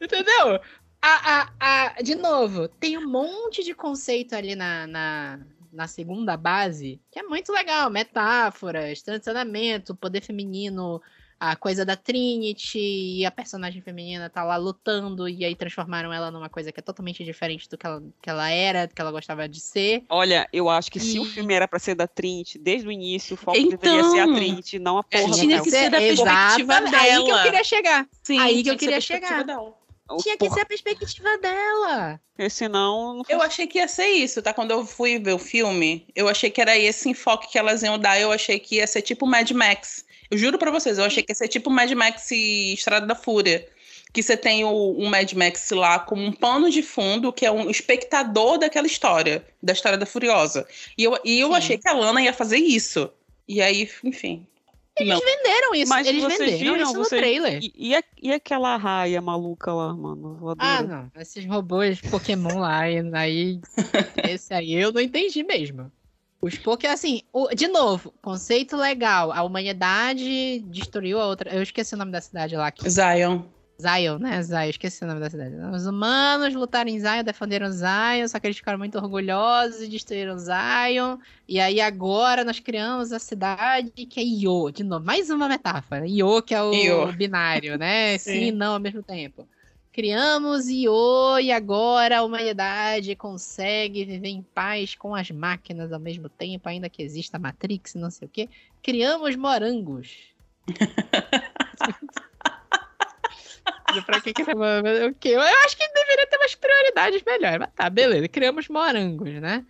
Entendeu? 0.00 0.60
A, 1.00 1.40
a, 1.40 1.52
a, 1.60 2.02
de 2.02 2.14
novo, 2.14 2.68
tem 2.68 2.98
um 2.98 3.08
monte 3.08 3.62
de 3.62 3.74
conceito 3.74 4.34
ali 4.34 4.56
na, 4.56 4.86
na, 4.86 5.40
na 5.78 5.86
segunda 5.86 6.36
base 6.36 7.00
que 7.10 7.20
é 7.20 7.22
muito 7.22 7.52
legal. 7.52 7.88
Metáforas, 7.88 9.00
transicionamento, 9.00 9.94
poder 9.94 10.20
feminino, 10.20 11.00
a 11.40 11.54
coisa 11.54 11.84
da 11.84 11.94
Trinity 11.94 12.78
e 13.20 13.24
a 13.24 13.30
personagem 13.30 13.80
feminina 13.80 14.28
tá 14.28 14.42
lá 14.42 14.56
lutando 14.56 15.28
e 15.28 15.44
aí 15.44 15.54
transformaram 15.54 16.12
ela 16.12 16.32
numa 16.32 16.48
coisa 16.48 16.72
que 16.72 16.80
é 16.80 16.82
totalmente 16.82 17.22
diferente 17.22 17.68
do 17.68 17.78
que 17.78 17.86
ela, 17.86 18.02
que 18.20 18.28
ela 18.28 18.50
era, 18.50 18.86
do 18.88 18.94
que 18.94 19.00
ela 19.00 19.12
gostava 19.12 19.48
de 19.48 19.60
ser. 19.60 20.02
Olha, 20.08 20.48
eu 20.52 20.68
acho 20.68 20.90
que 20.90 20.98
se 20.98 21.16
o 21.20 21.22
E- 21.22 21.26
filme 21.26 21.54
era 21.54 21.68
pra 21.68 21.78
ser 21.78 21.94
da 21.94 22.08
Trinity, 22.08 22.58
desde 22.58 22.88
o 22.88 22.90
início, 22.90 23.34
o 23.34 23.36
foco 23.36 23.56
deveria 23.68 24.02
ser 24.02 24.18
a 24.18 24.22
Então, 24.24 24.34
Trinity, 24.34 24.78
não 24.80 24.98
a 24.98 25.04
porra 25.04 25.28
do 25.30 25.38
tinha 25.38 25.62
que 25.62 25.70
ser 25.70 25.90
da 25.90 25.98
perspectiva 25.98 26.72
Exatamente, 26.74 26.96
Aí 26.96 27.12
que 27.12 27.20
eu 27.20 27.24
dela. 27.26 27.42
queria 27.44 27.64
chegar. 27.64 28.08
Sim, 28.24 28.38
Aí 28.40 28.62
que 28.64 28.70
eu 28.70 28.76
queria 28.76 29.00
chegar. 29.00 29.44
dela. 29.44 29.77
O 30.08 30.16
Tinha 30.16 30.36
que 30.36 30.44
porra, 30.44 30.54
ser 30.54 30.60
a 30.62 30.66
perspectiva 30.66 31.38
dela. 31.38 32.20
porque 32.34 32.48
senão 32.48 33.14
não 33.14 33.22
Eu 33.28 33.42
achei 33.42 33.66
que 33.66 33.78
ia 33.78 33.86
ser 33.88 34.06
isso, 34.06 34.40
tá? 34.40 34.54
Quando 34.54 34.70
eu 34.70 34.86
fui 34.86 35.18
ver 35.18 35.34
o 35.34 35.38
filme, 35.38 36.06
eu 36.14 36.28
achei 36.28 36.50
que 36.50 36.60
era 36.60 36.76
esse 36.78 37.08
enfoque 37.08 37.48
que 37.50 37.58
elas 37.58 37.82
iam 37.82 37.98
dar. 37.98 38.18
Eu 38.20 38.32
achei 38.32 38.58
que 38.58 38.76
ia 38.76 38.86
ser 38.86 39.02
tipo 39.02 39.26
Mad 39.26 39.50
Max. 39.50 40.04
Eu 40.30 40.38
juro 40.38 40.58
pra 40.58 40.70
vocês, 40.70 40.98
eu 40.98 41.04
achei 41.04 41.22
que 41.22 41.30
ia 41.32 41.36
ser 41.36 41.48
tipo 41.48 41.70
Mad 41.70 41.90
Max 41.92 42.30
e 42.30 42.72
Estrada 42.74 43.06
da 43.06 43.14
Fúria. 43.14 43.68
Que 44.12 44.22
você 44.22 44.36
tem 44.36 44.64
o, 44.64 44.96
um 44.98 45.10
Mad 45.10 45.30
Max 45.34 45.70
lá 45.70 45.98
como 45.98 46.22
um 46.22 46.32
pano 46.32 46.70
de 46.70 46.82
fundo, 46.82 47.30
que 47.32 47.44
é 47.44 47.50
um 47.52 47.68
espectador 47.68 48.56
daquela 48.58 48.86
história, 48.86 49.44
da 49.62 49.74
história 49.74 49.98
da 49.98 50.06
Furiosa. 50.06 50.66
E 50.96 51.04
eu, 51.04 51.18
e 51.22 51.38
eu 51.40 51.48
Sim. 51.48 51.54
achei 51.54 51.78
que 51.78 51.88
a 51.88 51.92
Lana 51.92 52.22
ia 52.22 52.32
fazer 52.32 52.56
isso. 52.56 53.10
E 53.46 53.60
aí, 53.60 53.90
enfim. 54.02 54.46
Não. 55.04 55.18
Venderam 55.20 55.74
isso, 55.74 55.88
Mas 55.88 56.06
eles 56.06 56.22
venderam 56.24 56.58
viram, 56.58 56.76
isso 56.76 56.92
no 56.94 57.04
vocês- 57.04 57.20
trailer. 57.20 57.60
E, 57.62 57.72
e, 57.76 57.96
a- 57.96 58.04
e 58.22 58.32
aquela 58.32 58.76
raia 58.76 59.20
maluca 59.20 59.72
lá, 59.72 59.94
mano? 59.94 60.34
voadora? 60.36 60.68
Ah, 60.78 60.82
não. 60.82 61.10
Esses 61.20 61.44
robôs 61.46 62.00
Pokémon 62.00 62.58
lá, 62.60 62.88
e 62.90 63.00
aí. 63.14 63.60
esse 64.28 64.52
aí 64.54 64.74
eu 64.74 64.92
não 64.92 65.00
entendi 65.00 65.42
mesmo. 65.42 65.90
Os 66.40 66.56
Pokémon, 66.56 66.92
assim, 66.94 67.22
o- 67.32 67.48
de 67.54 67.66
novo, 67.68 68.14
conceito 68.22 68.76
legal. 68.76 69.32
A 69.32 69.42
humanidade 69.42 70.60
destruiu 70.66 71.20
a 71.20 71.26
outra. 71.26 71.54
Eu 71.54 71.62
esqueci 71.62 71.94
o 71.94 71.98
nome 71.98 72.12
da 72.12 72.20
cidade 72.20 72.54
lá. 72.56 72.70
Que... 72.70 72.88
Zion. 72.88 73.42
Zion, 73.80 74.18
né? 74.18 74.42
Zion, 74.42 74.70
esqueci 74.70 75.04
o 75.04 75.06
nome 75.06 75.20
da 75.20 75.30
cidade. 75.30 75.54
Os 75.72 75.86
humanos 75.86 76.52
lutaram 76.52 76.90
em 76.90 76.98
Zion, 76.98 77.22
defenderam 77.22 77.70
Zion, 77.70 78.26
só 78.26 78.40
que 78.40 78.48
eles 78.48 78.56
ficaram 78.56 78.76
muito 78.76 78.98
orgulhosos 78.98 79.80
e 79.82 79.88
destruíram 79.88 80.36
Zion. 80.36 81.18
E 81.46 81.60
aí 81.60 81.80
agora 81.80 82.42
nós 82.42 82.58
criamos 82.58 83.12
a 83.12 83.20
cidade 83.20 84.04
que 84.06 84.18
é 84.18 84.24
Io. 84.24 84.72
De 84.72 84.82
novo, 84.82 85.06
mais 85.06 85.30
uma 85.30 85.48
metáfora. 85.48 86.08
Io, 86.08 86.42
que 86.42 86.56
é 86.56 86.60
o 86.60 86.74
Io. 86.74 87.12
binário, 87.12 87.78
né? 87.78 88.18
Sim 88.18 88.48
e 88.48 88.52
não 88.52 88.72
ao 88.72 88.80
mesmo 88.80 89.00
tempo. 89.00 89.48
Criamos 89.92 90.66
Io 90.68 91.38
e 91.38 91.52
agora 91.52 92.18
a 92.18 92.24
humanidade 92.24 93.14
consegue 93.14 94.04
viver 94.04 94.28
em 94.28 94.42
paz 94.42 94.96
com 94.96 95.14
as 95.14 95.30
máquinas 95.30 95.92
ao 95.92 96.00
mesmo 96.00 96.28
tempo, 96.28 96.68
ainda 96.68 96.88
que 96.88 97.00
exista 97.00 97.36
a 97.36 97.40
Matrix 97.40 97.94
e 97.94 97.98
não 97.98 98.10
sei 98.10 98.26
o 98.26 98.30
quê. 98.30 98.48
Criamos 98.82 99.36
morangos. 99.36 100.16
pra 104.06 104.20
que 104.20 104.32
que 104.32 104.42
o 104.42 105.14
quê? 105.18 105.28
Eu 105.30 105.40
acho 105.40 105.76
que 105.76 105.88
deveria 105.88 106.26
ter 106.26 106.36
umas 106.36 106.54
prioridades 106.54 107.22
melhores. 107.24 107.58
Mas 107.58 107.70
tá, 107.74 107.88
beleza. 107.90 108.28
Criamos 108.28 108.68
morangos, 108.68 109.32
né? 109.40 109.64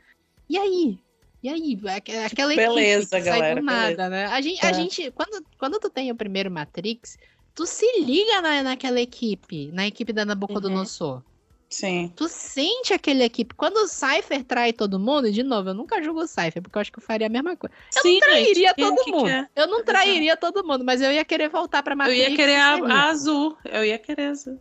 E 0.48 0.58
aí? 0.58 0.98
E 1.42 1.48
aí? 1.48 1.78
Aque- 1.96 2.12
Aquela 2.16 2.52
equipe 2.52 2.68
Beleza, 2.68 3.16
que 3.16 3.22
sai 3.22 3.38
galera, 3.38 3.60
do 3.60 3.66
nada, 3.66 4.08
né? 4.08 4.26
A 4.26 4.40
gente, 4.40 4.64
a 4.64 4.70
É. 4.70 4.74
gente 4.74 5.10
quando, 5.12 5.44
quando 5.58 5.78
tu 5.78 5.88
tem 5.88 6.10
o 6.10 6.16
primeiro 6.16 6.50
Matrix, 6.50 7.16
tu 7.54 7.64
se 7.66 7.86
liga 8.00 8.40
na, 8.42 8.62
naquela 8.62 9.00
equipe, 9.00 9.70
na 9.72 9.86
equipe 9.86 10.12
da 10.12 10.24
Nabucodonosor. 10.24 11.22
Sim. 11.68 12.10
Tu 12.16 12.28
sente 12.28 12.94
aquela 12.94 13.24
equipe. 13.24 13.54
Quando 13.54 13.76
o 13.76 13.88
Cypher 13.88 14.42
trai 14.42 14.72
todo 14.72 14.98
mundo, 14.98 15.28
e 15.28 15.32
de 15.32 15.42
novo, 15.42 15.68
eu 15.68 15.74
nunca 15.74 16.02
julgo 16.02 16.22
o 16.22 16.26
Cypher, 16.26 16.62
porque 16.62 16.78
eu 16.78 16.80
acho 16.80 16.90
que 16.92 16.98
eu 16.98 17.02
faria 17.02 17.26
a 17.26 17.30
mesma 17.30 17.54
coisa. 17.56 17.74
Eu 17.94 18.02
Sim, 18.02 18.14
não 18.14 18.20
trairia 18.20 18.54
gente, 18.54 18.74
quem 18.74 18.84
todo 18.86 19.04
que 19.04 19.10
mundo. 19.10 19.24
quer? 19.26 19.50
Eu 19.54 19.66
não 19.66 19.84
trairia 19.84 20.36
todo 20.36 20.66
mundo, 20.66 20.84
mas 20.84 21.02
eu 21.02 21.12
ia 21.12 21.24
querer 21.24 21.48
voltar 21.50 21.82
pra 21.82 21.92
Eu 21.92 21.98
Matrix. 21.98 22.28
ia 22.28 22.36
querer 22.36 22.56
a, 22.56 22.74
a 22.76 23.08
azul. 23.10 23.56
Eu 23.64 23.84
ia 23.84 23.98
querer 23.98 24.28
azul. 24.28 24.58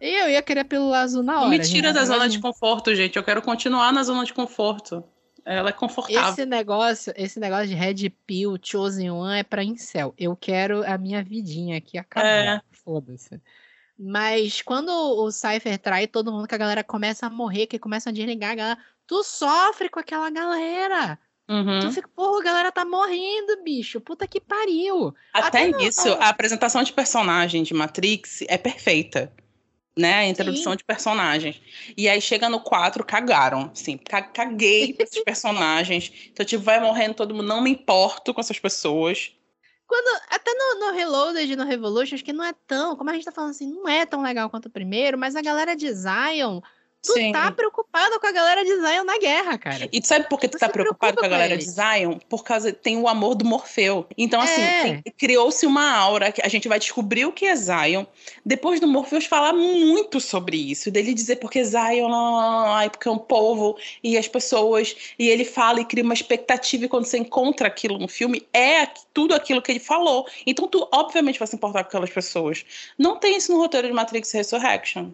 E 0.00 0.20
eu 0.20 0.28
ia 0.28 0.42
querer 0.42 0.64
pílula 0.64 0.98
azul 0.98 1.22
na 1.22 1.40
hora. 1.40 1.48
Me 1.48 1.58
tira 1.60 1.88
gente. 1.88 1.94
da 1.94 2.04
zona 2.04 2.28
de 2.28 2.38
conforto, 2.40 2.94
gente. 2.94 3.16
Eu 3.16 3.22
quero 3.22 3.40
continuar 3.40 3.92
na 3.92 4.02
zona 4.02 4.24
de 4.24 4.34
conforto. 4.34 5.02
Ela 5.44 5.70
é 5.70 5.72
confortável. 5.72 6.30
Esse 6.32 6.44
negócio, 6.44 7.12
esse 7.16 7.40
negócio 7.40 7.66
de 7.68 7.74
Red 7.74 8.10
Pill, 8.26 8.56
Chosen 8.62 9.10
One 9.10 9.40
é 9.40 9.42
pra 9.42 9.64
incel. 9.64 10.14
Eu 10.18 10.36
quero 10.36 10.84
a 10.84 10.98
minha 10.98 11.22
vidinha 11.22 11.78
aqui 11.78 11.98
acabar. 11.98 12.26
É. 12.28 12.60
Foda-se. 12.84 13.40
Mas 14.04 14.60
quando 14.62 14.88
o 14.90 15.30
Cypher 15.30 15.78
trai 15.78 16.06
todo 16.08 16.32
mundo, 16.32 16.48
que 16.48 16.54
a 16.54 16.58
galera 16.58 16.82
começa 16.82 17.26
a 17.26 17.30
morrer, 17.30 17.66
que 17.66 17.78
começa 17.78 18.10
a 18.10 18.12
desligar 18.12 18.50
a 18.50 18.54
galera, 18.54 18.78
tu 19.06 19.22
sofre 19.22 19.88
com 19.88 20.00
aquela 20.00 20.28
galera. 20.28 21.18
Uhum. 21.48 21.80
Tu 21.80 21.92
fica, 21.92 22.08
pô, 22.14 22.38
a 22.38 22.42
galera 22.42 22.72
tá 22.72 22.84
morrendo, 22.84 23.62
bicho. 23.62 24.00
Puta 24.00 24.26
que 24.26 24.40
pariu. 24.40 25.14
Até 25.32 25.46
até 25.46 25.68
no- 25.68 25.78
nisso, 25.78 26.08
a 26.14 26.28
apresentação 26.28 26.82
de 26.82 26.92
personagem 26.92 27.62
de 27.62 27.74
Matrix 27.74 28.42
é 28.48 28.58
perfeita. 28.58 29.32
né? 29.94 30.14
A 30.20 30.26
introdução 30.26 30.72
Sim. 30.72 30.78
de 30.78 30.84
personagens. 30.84 31.60
E 31.94 32.08
aí 32.08 32.18
chega 32.18 32.48
no 32.48 32.60
4, 32.60 33.04
cagaram. 33.04 33.70
Assim, 33.74 33.98
ca- 33.98 34.22
caguei 34.22 34.94
pra 34.94 35.04
esses 35.04 35.22
personagens. 35.22 36.10
Então, 36.32 36.46
tipo, 36.46 36.64
vai 36.64 36.80
morrendo 36.80 37.12
todo 37.12 37.34
mundo. 37.34 37.46
Não 37.46 37.60
me 37.60 37.70
importo 37.72 38.32
com 38.32 38.40
essas 38.40 38.58
pessoas. 38.58 39.32
Quando, 39.92 40.22
até 40.30 40.50
no, 40.54 40.86
no 40.86 40.92
Reloaded 40.92 41.52
e 41.52 41.54
no 41.54 41.66
Revolution, 41.66 42.14
acho 42.14 42.24
que 42.24 42.32
não 42.32 42.42
é 42.42 42.54
tão, 42.66 42.96
como 42.96 43.10
a 43.10 43.12
gente 43.12 43.26
tá 43.26 43.30
falando 43.30 43.50
assim, 43.50 43.70
não 43.70 43.86
é 43.86 44.06
tão 44.06 44.22
legal 44.22 44.48
quanto 44.48 44.64
o 44.64 44.70
primeiro, 44.70 45.18
mas 45.18 45.36
a 45.36 45.42
galera 45.42 45.76
de 45.76 45.92
Zion, 45.92 46.62
tu 47.02 47.12
Sim. 47.14 47.32
tá 47.32 47.50
preocupado 47.50 48.20
com 48.20 48.26
a 48.26 48.32
galera 48.32 48.64
de 48.64 48.74
Zion 48.80 49.04
na 49.04 49.18
guerra, 49.18 49.58
cara. 49.58 49.88
E 49.92 50.00
tu 50.00 50.06
sabe 50.06 50.28
por 50.28 50.38
que 50.38 50.46
tu 50.48 50.52
Você 50.52 50.60
tá 50.60 50.68
preocupado 50.68 51.14
preocupa 51.14 51.20
com 51.20 51.26
a 51.26 51.28
com 51.28 51.30
galera 51.30 51.54
eles. 51.54 51.64
de 51.64 51.70
Zion? 51.72 52.18
Por 52.28 52.44
causa 52.44 52.72
tem 52.72 52.96
o 52.96 53.08
amor 53.08 53.34
do 53.34 53.44
Morfeu. 53.44 54.06
Então, 54.16 54.40
assim, 54.40 54.62
É. 54.62 55.02
criou-se 55.18 55.66
uma 55.66 55.90
aura 55.96 56.30
que 56.30 56.40
a 56.40 56.48
gente 56.48 56.68
vai 56.68 56.78
descobrir 56.78 57.24
o 57.26 57.32
que 57.32 57.44
é 57.46 57.56
Zion. 57.56 58.04
Depois 58.46 58.78
do 58.80 58.86
Morpheus 58.86 59.24
falar 59.26 59.52
muito 59.52 60.20
sobre 60.20 60.56
isso. 60.56 60.90
Dele 60.90 61.12
dizer 61.12 61.36
porque 61.36 61.64
Zion, 61.64 62.08
lá, 62.08 62.88
porque 62.88 63.08
é 63.08 63.10
um 63.10 63.18
povo 63.18 63.76
e 64.02 64.16
as 64.16 64.28
pessoas. 64.28 64.94
E 65.18 65.28
ele 65.28 65.44
fala 65.44 65.80
e 65.80 65.84
cria 65.84 66.04
uma 66.04 66.14
expectativa. 66.14 66.84
E 66.84 66.88
quando 66.88 67.04
você 67.06 67.18
encontra 67.18 67.66
aquilo 67.68 67.98
no 67.98 68.08
filme, 68.08 68.46
é 68.52 68.86
tudo 69.12 69.34
aquilo 69.34 69.60
que 69.60 69.72
ele 69.72 69.80
falou. 69.80 70.26
Então, 70.46 70.68
tu, 70.68 70.88
obviamente, 70.92 71.38
vai 71.38 71.48
se 71.48 71.56
importar 71.56 71.82
com 71.82 71.88
aquelas 71.88 72.10
pessoas. 72.10 72.64
Não 72.96 73.16
tem 73.18 73.36
isso 73.36 73.52
no 73.52 73.58
roteiro 73.58 73.88
de 73.88 73.92
Matrix 73.92 74.30
Resurrection. 74.32 75.10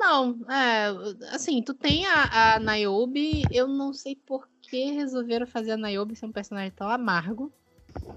Não, 0.00 0.34
é, 0.50 0.86
assim, 1.34 1.62
tu 1.62 1.74
tem 1.74 2.06
a, 2.06 2.54
a 2.54 2.58
Niobe, 2.58 3.46
eu 3.50 3.68
não 3.68 3.92
sei 3.92 4.16
por 4.16 4.48
que 4.62 4.92
resolveram 4.92 5.46
fazer 5.46 5.72
a 5.72 5.76
Niobe 5.76 6.16
ser 6.16 6.24
um 6.24 6.32
personagem 6.32 6.70
tão 6.70 6.88
amargo. 6.88 7.52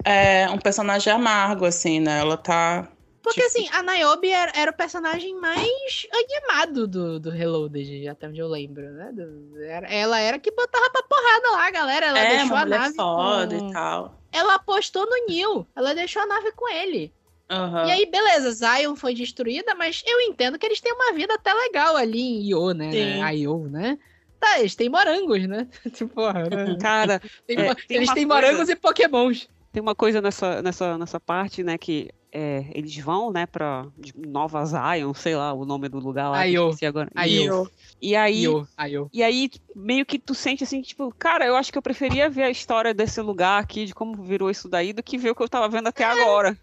É 0.06 0.50
um 0.50 0.58
personagem 0.58 1.12
amargo, 1.12 1.66
assim, 1.66 2.00
né? 2.00 2.20
Ela 2.20 2.38
tá. 2.38 2.90
Porque, 3.22 3.42
Tipo- 3.42 3.60
assim, 3.60 3.70
a 3.74 3.84
Niobe 3.84 4.30
era, 4.30 4.52
era 4.56 4.72
o 4.72 4.74
personagem 4.76 5.34
mais 5.40 6.08
animado 6.12 6.88
do, 6.88 7.20
do 7.20 7.30
Reloaded, 7.30 8.08
até 8.08 8.28
onde 8.30 8.40
eu 8.40 8.48
lembro, 8.48 8.90
né? 8.94 9.12
Do- 9.12 9.62
era- 9.62 9.88
ela 9.88 10.20
era 10.20 10.40
que 10.40 10.52
botava 10.52 10.90
pra 10.90 11.04
porrada 11.04 11.52
lá, 11.52 11.72
galera. 11.72 12.06
Ela 12.08 12.20
é, 12.20 12.38
deixou 12.38 12.56
a 12.58 12.66
nave 12.66 12.96
foda 12.96 13.60
com... 13.60 13.70
e 13.70 13.74
tal. 13.74 14.22
Ela 14.32 14.56
apostou 14.56 15.06
no 15.06 15.26
Neil. 15.28 15.68
Ela 15.76 15.94
deixou 15.94 16.22
a 16.22 16.26
nave 16.26 16.52
com 16.54 16.70
ele. 16.70 17.14
Aham. 17.50 17.88
E 17.88 17.92
aí, 17.92 18.06
beleza, 18.10 18.52
Zion 18.52 18.96
foi 18.96 19.14
destruída, 19.14 19.76
mas 19.76 20.02
eu 20.06 20.22
entendo 20.22 20.58
que 20.58 20.66
eles 20.66 20.80
têm 20.82 20.94
uma 20.94 21.14
vida 21.14 21.34
até 21.36 21.54
legal 21.54 21.96
ali 21.96 22.20
em 22.22 22.42
Io, 22.50 22.72
né? 22.74 22.92
Sim. 22.92 23.36
Io, 23.38 23.68
né? 23.70 23.98
Tá, 24.40 24.60
eles 24.60 24.76
têm 24.76 24.90
morangos, 24.90 25.48
né? 25.48 25.68
tipo, 25.94 26.14
porra, 26.16 26.50
né? 26.50 26.78
Cara, 26.82 27.22
Tem 27.48 27.60
É, 27.60 27.76
eles 27.90 28.14
têm 28.14 28.28
coisa- 28.28 28.28
morangos 28.28 28.70
e 28.70 28.76
pokémons. 28.76 29.48
tem 29.72 29.82
uma 29.82 29.96
coisa 29.96 30.22
nessa, 30.22 30.62
nessa, 30.62 30.98
nessa 30.98 31.20
parte, 31.20 31.64
né, 31.64 31.78
que 31.78 32.10
é, 32.32 32.66
eles 32.74 32.98
vão, 32.98 33.32
né, 33.32 33.46
pra 33.46 33.86
Nova 34.16 34.66
Zion, 34.66 35.14
sei 35.14 35.36
lá, 35.36 35.54
o 35.54 35.66
nome 35.66 35.88
do 35.88 36.00
lugar 36.00 36.30
lá. 36.30 36.48
Io. 36.48 36.76
agora. 36.88 37.10
Io. 37.28 37.70
E 38.02 38.16
aí, 38.16 38.42
Io, 38.42 38.68
Io. 38.88 39.10
E 39.14 39.22
aí, 39.22 39.50
meio 39.76 40.06
que 40.06 40.18
tu 40.18 40.34
sente 40.34 40.64
assim, 40.64 40.82
tipo, 40.82 41.14
cara, 41.18 41.46
eu 41.46 41.56
acho 41.56 41.72
que 41.72 41.78
eu 41.78 41.82
preferia 41.82 42.30
ver 42.30 42.44
a 42.44 42.50
história 42.50 42.94
desse 42.94 43.22
lugar 43.22 43.62
aqui, 43.62 43.86
de 43.86 43.94
como 43.94 44.24
virou 44.24 44.50
isso 44.50 44.68
daí, 44.68 44.92
do 44.94 45.04
que 45.04 45.18
ver 45.18 45.30
o 45.30 45.36
que 45.36 45.44
eu 45.44 45.50
tava 45.50 45.70
vendo 45.70 45.88
até 45.88 46.04
agora. 46.04 46.58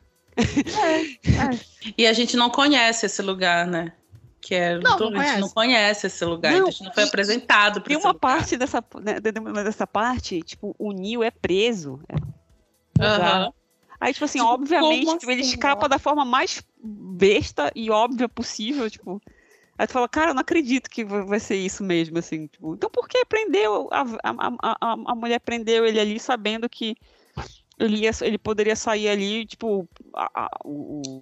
E 1.96 2.06
a 2.06 2.12
gente 2.12 2.36
não 2.36 2.50
conhece 2.50 3.06
esse 3.06 3.22
lugar, 3.22 3.66
né? 3.66 3.92
Que 4.40 4.54
é, 4.54 4.78
Não, 4.78 4.98
não 4.98 5.20
a 5.20 5.24
gente 5.24 5.40
não 5.40 5.48
conhece. 5.50 6.06
esse 6.06 6.24
lugar, 6.24 6.52
Não, 6.52 6.66
a 6.68 6.70
gente 6.70 6.82
não 6.84 6.92
foi 6.92 7.04
apresentado 7.04 7.80
pra 7.80 7.88
Tem 7.88 7.96
uma 7.96 8.08
lugar. 8.12 8.20
parte 8.20 8.56
dessa, 8.56 8.82
né, 9.02 9.20
de- 9.20 9.32
de- 9.32 9.64
dessa 9.64 9.86
parte, 9.86 10.40
tipo, 10.42 10.74
o 10.78 10.92
Neo 10.92 11.22
é 11.22 11.30
preso. 11.30 12.00
É. 12.08 13.04
Aham. 13.04 13.52
Aí, 14.00 14.14
tipo 14.14 14.24
assim, 14.24 14.38
Tipo, 14.38 14.50
obviamente, 14.50 15.18
tipo, 15.18 15.30
ele 15.30 15.42
assim, 15.42 15.50
escapa 15.50 15.84
ó? 15.84 15.88
da 15.88 15.98
forma 15.98 16.24
mais 16.24 16.62
besta 16.82 17.70
e 17.74 17.90
óbvia 17.90 18.28
possível, 18.30 18.88
tipo. 18.90 19.20
Aí 19.76 19.86
tu 19.86 19.92
fala, 19.92 20.08
cara, 20.08 20.30
eu 20.30 20.34
não 20.34 20.40
acredito 20.40 20.88
que 20.88 21.04
vai 21.04 21.38
ser 21.40 21.56
isso 21.56 21.84
mesmo, 21.84 22.18
assim, 22.18 22.46
tipo. 22.46 22.74
Então 22.74 22.88
por 22.90 23.06
que 23.06 23.24
prendeu, 23.26 23.88
a, 23.92 24.00
a, 24.00 24.30
a, 24.62 24.76
a, 24.80 24.92
a 25.06 25.14
mulher 25.14 25.38
prendeu 25.40 25.84
ele 25.86 26.00
ali 26.00 26.18
sabendo 26.18 26.66
que 26.68 26.96
ele, 27.80 27.96
ia, 27.98 28.10
ele 28.20 28.38
poderia 28.38 28.76
sair 28.76 29.08
ali, 29.08 29.46
tipo, 29.46 29.88
a, 30.14 30.44
a, 30.44 30.50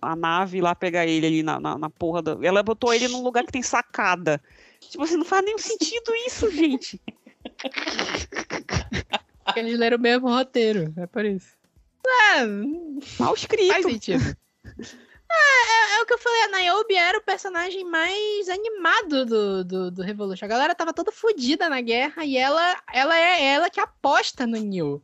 a 0.02 0.16
nave 0.16 0.60
lá 0.60 0.74
pegar 0.74 1.06
ele 1.06 1.26
ali 1.26 1.42
na, 1.42 1.60
na, 1.60 1.78
na 1.78 1.88
porra 1.88 2.20
da... 2.20 2.36
Ela 2.42 2.62
botou 2.62 2.92
ele 2.92 3.06
num 3.08 3.22
lugar 3.22 3.44
que 3.44 3.52
tem 3.52 3.62
sacada. 3.62 4.40
Tipo 4.80 5.04
assim, 5.04 5.16
não 5.16 5.24
faz 5.24 5.44
nenhum 5.44 5.58
sentido 5.58 6.12
isso, 6.26 6.50
gente. 6.52 7.00
Eles 9.56 9.78
leram 9.78 9.96
o 9.96 10.00
mesmo 10.00 10.28
roteiro, 10.28 10.92
é 10.96 11.06
por 11.06 11.24
isso. 11.24 11.56
É, 12.06 12.44
Mal 13.18 13.34
escrito. 13.34 13.72
faz 13.72 13.86
sentido. 13.86 14.36
É, 15.30 15.34
é, 15.34 15.98
é 15.98 16.02
o 16.02 16.06
que 16.06 16.14
eu 16.14 16.18
falei, 16.18 16.42
a 16.42 16.48
Niobe 16.48 16.94
era 16.94 17.18
o 17.18 17.22
personagem 17.22 17.84
mais 17.84 18.48
animado 18.48 19.26
do, 19.26 19.64
do, 19.64 19.90
do 19.90 20.02
Revolution. 20.02 20.46
A 20.46 20.48
galera 20.48 20.74
tava 20.74 20.92
toda 20.92 21.12
fodida 21.12 21.68
na 21.68 21.80
guerra 21.80 22.24
e 22.24 22.36
ela, 22.36 22.82
ela 22.92 23.16
é 23.16 23.44
ela 23.44 23.70
que 23.70 23.78
aposta 23.78 24.46
no 24.46 24.58
Neil. 24.58 25.02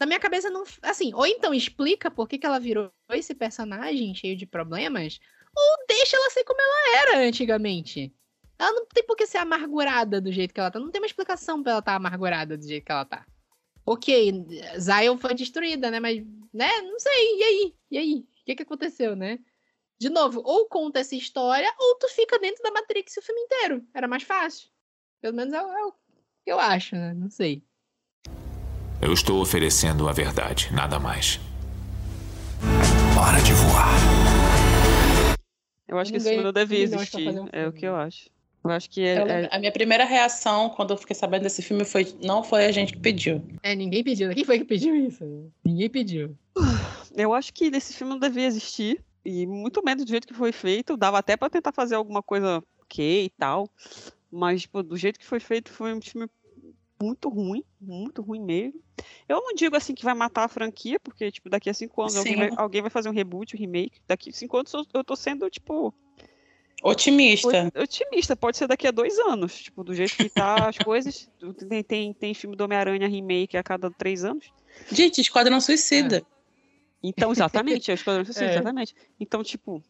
Na 0.00 0.06
minha 0.06 0.18
cabeça, 0.18 0.48
não. 0.48 0.64
Assim, 0.82 1.12
ou 1.14 1.26
então 1.26 1.52
explica 1.52 2.10
por 2.10 2.26
que, 2.26 2.38
que 2.38 2.46
ela 2.46 2.58
virou 2.58 2.90
esse 3.10 3.34
personagem 3.34 4.14
cheio 4.14 4.34
de 4.36 4.46
problemas, 4.46 5.20
ou 5.54 5.86
deixa 5.86 6.16
ela 6.16 6.30
ser 6.30 6.42
como 6.44 6.58
ela 6.60 7.02
era 7.02 7.18
antigamente. 7.28 8.12
Ela 8.58 8.72
não 8.72 8.86
tem 8.86 9.04
por 9.04 9.14
que 9.16 9.26
ser 9.26 9.38
amargurada 9.38 10.20
do 10.20 10.32
jeito 10.32 10.54
que 10.54 10.60
ela 10.60 10.70
tá. 10.70 10.78
Não 10.80 10.90
tem 10.90 11.00
uma 11.00 11.06
explicação 11.06 11.62
pra 11.62 11.72
ela 11.72 11.78
estar 11.80 11.94
amargurada 11.96 12.56
do 12.56 12.66
jeito 12.66 12.84
que 12.84 12.92
ela 12.92 13.04
tá. 13.04 13.26
Ok, 13.86 14.46
Zion 14.78 15.16
foi 15.18 15.34
destruída, 15.34 15.90
né? 15.90 15.98
Mas, 16.00 16.22
né? 16.52 16.80
Não 16.82 16.98
sei. 16.98 17.38
E 17.38 17.42
aí? 17.42 17.74
E 17.90 17.98
aí? 17.98 18.14
O 18.20 18.44
que, 18.44 18.54
que 18.56 18.62
aconteceu, 18.62 19.14
né? 19.16 19.38
De 19.98 20.08
novo, 20.08 20.40
ou 20.44 20.66
conta 20.66 21.00
essa 21.00 21.14
história, 21.14 21.70
ou 21.78 21.96
tu 21.96 22.08
fica 22.08 22.38
dentro 22.38 22.62
da 22.62 22.70
Matrix 22.70 23.16
o 23.18 23.22
filme 23.22 23.40
inteiro. 23.42 23.86
Era 23.92 24.08
mais 24.08 24.22
fácil. 24.22 24.68
Pelo 25.20 25.34
menos 25.36 25.52
é, 25.52 25.62
o- 25.62 25.72
é 25.72 25.84
o 25.86 25.92
que 25.92 25.98
eu 26.52 26.58
acho, 26.58 26.94
né? 26.96 27.12
Não 27.14 27.28
sei. 27.30 27.62
Eu 29.02 29.12
estou 29.12 29.40
oferecendo 29.40 30.08
a 30.08 30.12
verdade, 30.12 30.68
nada 30.72 30.98
mais. 30.98 31.40
Hora 33.18 33.40
de 33.42 33.52
voar. 33.52 33.88
Eu 35.88 35.98
acho 35.98 36.10
que 36.10 36.18
esse 36.18 36.28
filme 36.28 36.44
não 36.44 36.52
devia 36.52 36.80
existir. 36.82 37.28
um 37.28 37.48
É 37.52 37.66
o 37.66 37.72
que 37.72 37.86
eu 37.86 37.96
acho. 37.96 38.28
Eu 38.62 38.70
acho 38.70 38.90
que 38.90 39.00
é, 39.02 39.18
Eu 39.18 39.26
é- 39.26 39.48
A 39.50 39.58
minha 39.58 39.72
primeira 39.72 40.04
reação 40.04 40.68
quando 40.70 40.90
eu 40.90 40.96
fiquei 40.98 41.16
sabendo 41.16 41.42
desse 41.42 41.62
filme 41.62 41.84
foi: 41.84 42.14
não 42.22 42.44
foi 42.44 42.66
a 42.66 42.72
gente 42.72 42.92
que 42.92 42.98
pediu. 42.98 43.42
É, 43.62 43.74
ninguém 43.74 44.04
pediu. 44.04 44.32
Quem 44.34 44.44
foi 44.44 44.58
que 44.58 44.64
pediu 44.66 44.94
isso? 44.94 45.50
Ninguém 45.64 45.88
pediu. 45.88 46.36
Eu 47.16 47.34
acho 47.34 47.52
que 47.52 47.64
esse 47.64 47.92
filme 47.94 48.12
não 48.12 48.20
devia 48.20 48.46
existir. 48.46 49.00
E 49.24 49.46
muito 49.46 49.82
menos 49.84 50.04
do 50.04 50.08
jeito 50.10 50.28
que 50.28 50.34
foi 50.34 50.52
feito. 50.52 50.96
Dava 50.96 51.18
até 51.18 51.36
pra 51.36 51.50
tentar 51.50 51.72
fazer 51.72 51.94
alguma 51.94 52.22
coisa 52.22 52.62
ok 52.82 53.24
e 53.24 53.30
tal. 53.30 53.68
Mas, 54.30 54.62
tipo, 54.62 54.82
do 54.82 54.96
jeito 54.96 55.18
que 55.18 55.26
foi 55.26 55.40
feito, 55.40 55.70
foi 55.72 55.92
um 55.92 56.00
filme 56.00 56.28
muito 57.02 57.28
ruim. 57.28 57.64
Muito 57.80 58.22
ruim 58.22 58.40
mesmo. 58.40 58.80
Eu 59.28 59.40
não 59.40 59.54
digo 59.54 59.76
assim 59.76 59.94
que 59.94 60.04
vai 60.04 60.14
matar 60.14 60.44
a 60.44 60.48
franquia, 60.48 60.98
porque, 61.00 61.30
tipo, 61.30 61.48
daqui 61.48 61.70
a 61.70 61.74
cinco 61.74 62.02
anos 62.02 62.16
alguém 62.16 62.36
vai, 62.36 62.50
alguém 62.56 62.80
vai 62.82 62.90
fazer 62.90 63.08
um 63.08 63.12
reboot, 63.12 63.56
um 63.56 63.58
remake. 63.58 64.00
Daqui 64.06 64.30
a 64.30 64.32
cinco 64.32 64.56
anos 64.58 64.72
eu- 64.92 65.04
tô 65.04 65.16
sendo, 65.16 65.48
tipo, 65.48 65.94
Otimista. 66.82 67.70
otimista. 67.78 68.34
Pode 68.36 68.56
ser 68.56 68.66
daqui 68.66 68.86
a 68.86 68.90
dois 68.90 69.18
anos. 69.18 69.62
Tipo, 69.62 69.84
do 69.84 69.94
jeito 69.94 70.16
que 70.16 70.28
tá 70.30 70.68
as 70.68 70.78
coisas. 70.86 71.28
Tem, 71.68 71.82
tem, 71.84 72.12
tem 72.14 72.34
filme 72.34 72.56
do 72.56 72.64
Homem-Aranha 72.64 73.06
remake 73.06 73.56
a 73.56 73.62
cada 73.62 73.90
três 73.90 74.24
anos. 74.24 74.50
Gente, 74.90 75.20
Esquadrão 75.20 75.60
Suicida. 75.60 76.22
Então, 77.02 77.32
exatamente, 77.32 77.90
é 77.90 77.94
Esquadrão 77.94 78.24
Suicida, 78.24 78.46
É. 78.48 78.54
exatamente. 78.54 78.94
Então, 79.18 79.42
tipo, 79.42 79.82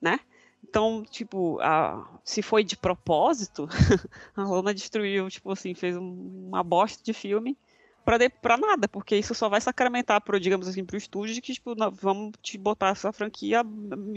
né? 0.00 0.20
Então, 0.68 1.04
tipo, 1.08 1.58
a, 1.60 2.06
se 2.24 2.42
foi 2.42 2.62
de 2.64 2.76
propósito, 2.76 3.68
a 4.36 4.42
Lona 4.42 4.74
destruiu, 4.74 5.28
tipo 5.30 5.50
assim, 5.52 5.74
fez 5.74 5.96
um- 5.96 6.48
uma 6.48 6.62
bosta 6.62 7.02
de 7.02 7.12
filme 7.12 7.56
pra, 8.04 8.18
de, 8.18 8.28
pra 8.28 8.56
nada, 8.56 8.86
porque 8.88 9.16
isso 9.16 9.34
só 9.34 9.48
vai 9.48 9.60
sacramentar, 9.60 10.20
pro, 10.20 10.38
digamos 10.40 10.68
assim, 10.68 10.84
pro 10.84 10.96
estúdio 10.96 11.34
de 11.34 11.40
que, 11.40 11.52
tipo, 11.54 11.74
nó- 11.74 11.90
vamos 11.90 12.32
te 12.42 12.58
botar 12.58 12.88
essa 12.90 13.12
franquia 13.12 13.62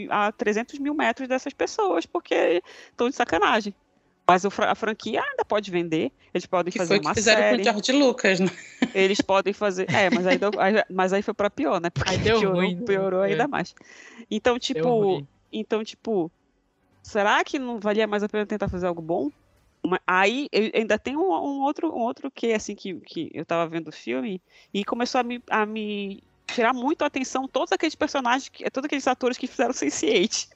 a, 0.09 0.27
a 0.27 0.31
300 0.31 0.79
mil 0.79 0.93
metros 0.93 1.27
dessas 1.27 1.53
pessoas, 1.53 2.05
porque 2.05 2.61
estão 2.91 3.09
de 3.09 3.15
sacanagem. 3.15 3.73
Mas 4.27 4.45
a 4.45 4.75
franquia 4.75 5.23
ainda 5.23 5.43
pode 5.43 5.71
vender, 5.71 6.11
eles 6.33 6.45
podem 6.45 6.71
Que 6.71 6.77
fazer 6.77 6.89
foi 6.89 6.97
o 6.97 7.01
que 7.01 7.07
uma 7.07 7.15
fizeram 7.15 7.41
série, 7.41 7.55
com 7.57 7.61
o 7.61 7.63
George 7.73 7.91
Lucas, 7.93 8.39
né? 8.39 8.47
eles 8.93 9.21
podem 9.21 9.53
fazer. 9.53 9.89
É, 9.89 10.09
mas 10.11 10.27
aí, 10.27 10.37
deu- 10.37 10.51
aí- 10.59 10.83
mas 10.89 11.13
aí 11.13 11.21
foi 11.23 11.33
pra 11.33 11.49
pior, 11.49 11.79
né? 11.81 11.89
Porque 11.89 12.11
Aí 12.11 12.17
deu 12.19 12.39
piorou, 12.39 12.55
ruim, 12.61 12.75
né? 12.75 12.81
piorou 12.85 13.23
É. 13.23 13.31
ainda 13.31 13.47
mais. 13.47 13.73
Então, 14.29 14.59
tipo, 14.59 15.25
então, 15.51 15.83
tipo, 15.83 16.31
será 17.03 17.43
que 17.43 17.57
não 17.59 17.79
valia 17.79 18.07
mais 18.07 18.23
a 18.23 18.29
pena 18.29 18.45
tentar 18.45 18.69
fazer 18.69 18.87
algo 18.87 19.01
bom? 19.01 19.29
Aí 20.05 20.47
eu- 20.51 20.71
ainda 20.73 20.99
tem 20.99 21.15
um, 21.15 21.21
um 21.31 21.61
outro, 21.61 21.87
um 21.95 21.99
outro 22.01 22.29
que 22.29 22.53
assim 22.53 22.75
que, 22.75 22.95
que 22.95 23.31
eu 23.33 23.45
tava 23.45 23.67
vendo 23.69 23.87
o 23.87 23.93
filme 23.93 24.41
e 24.73 24.83
começou 24.83 25.21
a 25.21 25.23
me, 25.23 25.41
a 25.49 25.65
me 25.65 26.21
tirar 26.47 26.73
muito 26.73 27.01
a 27.03 27.07
atenção 27.07 27.47
todos 27.47 27.71
aqueles 27.71 27.95
personagens, 27.95 28.49
que- 28.49 28.69
todos 28.69 28.85
aqueles 28.87 29.07
atores 29.07 29.37
que 29.37 29.47
fizeram 29.47 29.71
Sense8. 29.73 30.49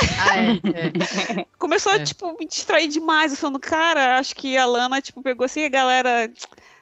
Ah, 0.00 0.36
é, 0.38 1.40
é. 1.40 1.46
Começou 1.58 1.92
a, 1.92 1.96
É. 1.96 2.04
tipo, 2.04 2.36
me 2.38 2.46
distrair 2.46 2.88
demais. 2.88 3.32
Eu 3.32 3.38
falando, 3.38 3.58
cara, 3.58 4.18
acho 4.18 4.34
que 4.34 4.56
a 4.56 4.64
Lana, 4.64 5.00
tipo, 5.00 5.22
pegou 5.22 5.44
assim, 5.44 5.64
a 5.64 5.68
galera. 5.68 6.30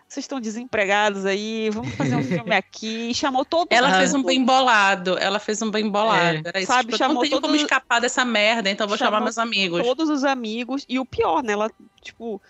Vocês 0.09 0.25
estão 0.25 0.41
desempregados 0.41 1.27
aí, 1.27 1.69
vamos 1.71 1.95
fazer 1.95 2.15
um 2.17 2.23
filme 2.25 2.55
aqui. 2.55 3.11
E 3.11 3.15
chamou 3.15 3.45
todo 3.45 3.67
Ela 3.71 3.89
mundo. 3.89 3.99
fez 3.99 4.15
um 4.15 4.23
bem 4.23 4.45
bolado. 4.45 5.19
Ela 5.19 5.39
fez 5.39 5.61
um 5.63 5.71
bem 5.71 5.89
bolado. 5.91 6.43
Era 6.47 6.59
isso. 6.61 6.69
Sabe, 6.73 6.85
tipo, 6.85 6.95
eu 6.95 6.99
chamou 6.99 7.15
não 7.15 7.21
tenho 7.23 7.41
como 7.41 7.53
todo- 7.55 7.57
escapar 7.63 8.01
dessa 8.01 8.25
merda, 8.25 8.71
então 8.71 8.87
vou 8.87 8.97
chamar 8.97 9.11
Chamou 9.19 9.25
meus 9.25 9.39
amigos. 9.39 9.83
todos 9.83 10.09
os 10.09 10.25
amigos. 10.25 10.85
E 10.89 10.99
o 10.99 11.05
pior, 11.05 11.43
né? 11.43 11.53
Ela, 11.55 11.71
tipo, 12.03 12.41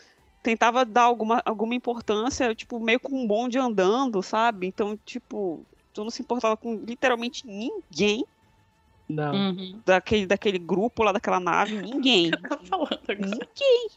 tentava 0.43 0.85
dar 0.85 1.03
alguma, 1.05 1.43
alguma 1.45 1.75
importância, 1.75 2.55
tipo, 2.55 2.79
meio 2.79 3.01
com 3.01 3.17
um 3.17 3.27
bonde 3.27 3.59
andando, 3.59 4.23
sabe? 4.23 4.67
Então, 4.67 4.99
tipo, 5.07 5.65
tu 5.95 6.05
não 6.05 6.11
se 6.11 6.21
importava 6.23 6.57
com 6.57 6.75
literalmente 6.87 7.47
ninguém 7.47 8.25
Não. 9.09 9.33
Uhum. 9.35 9.81
daquele, 9.85 10.27
daquele 10.27 10.59
grupo 10.59 11.03
lá 11.03 11.11
daquela 11.13 11.41
nave. 11.41 11.81
Ninguém. 11.81 12.31
Tá 12.49 12.59
falando 12.69 13.01
agora. 13.09 13.19
ninguém. 13.19 13.89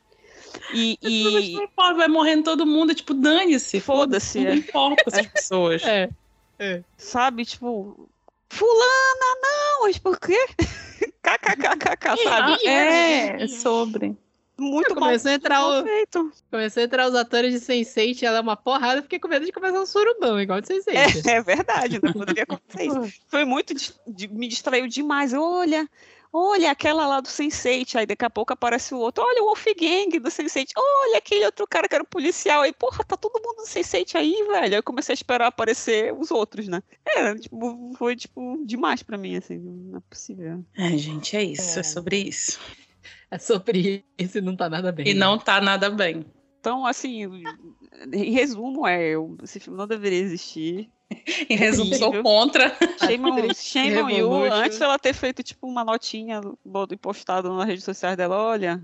E, 0.74 0.98
e 1.02 1.54
Não 1.56 1.64
importa, 1.64 1.94
vai 1.96 2.08
morrendo 2.08 2.44
todo 2.44 2.66
mundo, 2.66 2.94
tipo, 2.96 3.14
dane-se. 3.14 3.80
foda-se, 3.80 4.40
Não 4.40 4.52
é. 4.52 4.56
importa 4.56 5.04
essas 5.08 5.28
pessoas. 5.28 5.82
É. 5.84 6.10
sabe? 6.98 7.46
Tipo, 7.46 8.10
fulana, 8.50 9.36
não, 9.42 9.84
mas 9.84 9.98
por 9.98 10.20
quê? 10.20 10.38
KKKKK, 11.24 12.24
sabe? 12.24 12.66
É, 12.68 13.44
é 13.44 13.48
sobre. 13.48 14.18
Muito 14.58 14.90
mal, 14.94 15.06
Começou 15.06 15.32
a 15.32 15.34
entrar 15.36 15.60
mal 15.62 15.80
o- 15.82 15.84
feito. 15.86 16.32
Começou 16.52 16.82
a 16.82 16.84
entrar 16.86 17.08
os 17.08 17.16
atores 17.16 17.54
de 17.54 17.60
Sense8 17.66 18.24
ela 18.24 18.40
é 18.40 18.42
uma 18.42 18.58
porrada, 18.58 19.00
eu 19.00 19.04
fiquei 19.04 19.18
com 19.18 19.30
medo 19.30 19.46
de 19.46 19.54
começar 19.54 19.80
um 19.80 19.86
surubão, 19.86 20.38
igual 20.40 20.60
de 20.60 20.68
Sense8. 20.68 21.26
É, 21.28 21.36
é 21.36 21.42
verdade, 21.42 22.00
não 22.04 22.12
poderia 22.12 22.44
acontecer 22.44 22.84
isso. 22.88 23.22
Foi 23.28 23.46
muito, 23.46 23.74
dis- 23.74 23.98
de- 24.06 24.28
me 24.28 24.50
distraiu 24.50 24.86
demais. 24.88 25.34
Olha, 25.34 25.88
olha 26.32 26.72
aquela 26.72 27.06
lá 27.08 27.20
do 27.20 27.28
Sense8, 27.28 27.96
aí 27.96 28.06
daqui 28.06 28.26
a 28.26 28.30
pouco 28.30 28.54
aparece 28.54 28.94
o 28.94 29.00
outro. 29.00 29.24
Olha 29.24 29.42
o 29.44 29.46
Wolfgang 29.48 30.20
do 30.20 30.30
Sense8. 30.30 30.70
Olha 30.78 31.18
aquele 31.18 31.46
outro 31.46 31.68
cara 31.68 31.88
que 31.88 31.96
era 31.96 32.04
um 32.04 32.08
policial 32.08 32.62
aí. 32.62 32.74
Porra, 32.74 33.04
tá 33.04 33.18
todo 33.18 33.42
mundo 33.44 33.58
do 33.58 33.68
Sense8 33.68 34.16
aí, 34.16 34.44
velho. 34.48 34.64
Aí 34.64 34.74
eu 34.74 34.84
comecei 34.84 35.14
a 35.14 35.16
esperar 35.16 35.48
aparecer 35.48 36.14
os 36.14 36.32
outros, 36.32 36.68
né? 36.68 36.82
É, 37.06 37.36
tipo, 37.36 37.94
foi, 37.98 38.16
tipo, 38.16 38.64
demais 38.66 39.02
pra 39.04 39.18
mim, 39.18 39.36
assim. 39.36 39.58
Não 39.58 39.98
é 39.98 40.02
possível. 40.10 40.64
Ai, 40.78 40.98
gente, 40.98 41.36
é 41.36 41.44
isso. 41.44 41.78
É, 41.78 41.82
É. 41.82 41.84
sobre 41.84 42.18
isso. 42.18 42.60
É 43.32 43.38
sobre 43.38 44.04
isso 44.18 44.38
e 44.38 44.42
não 44.42 44.56
tá 44.56 44.70
nada 44.70 44.92
bem. 44.92 45.08
E 45.08 45.14
não 45.14 45.38
tá 45.38 45.62
nada 45.62 45.90
bem. 45.90 46.26
Então, 46.60 46.86
assim, 46.86 47.26
em 48.14 48.32
resumo, 48.32 48.86
é, 48.86 49.10
eu- 49.10 49.38
esse 49.44 49.60
filme 49.60 49.78
não 49.78 49.88
deveria 49.88 50.20
existir. 50.20 50.90
Em 51.50 51.56
resumo, 51.56 51.96
sou 51.96 52.22
contra. 52.22 52.76
Shame 53.00 54.02
on, 54.02 54.10
you. 54.10 54.32
Antes 54.54 54.78
dela 54.78 55.00
ter 55.00 55.14
feito, 55.14 55.42
tipo, 55.42 55.68
uma 55.68 55.84
notinha 55.84 56.42
e 56.94 56.98
postado 56.98 57.52
nas 57.56 57.66
redes 57.68 57.84
sociais 57.84 58.16
dela, 58.16 58.38
olha, 58.38 58.84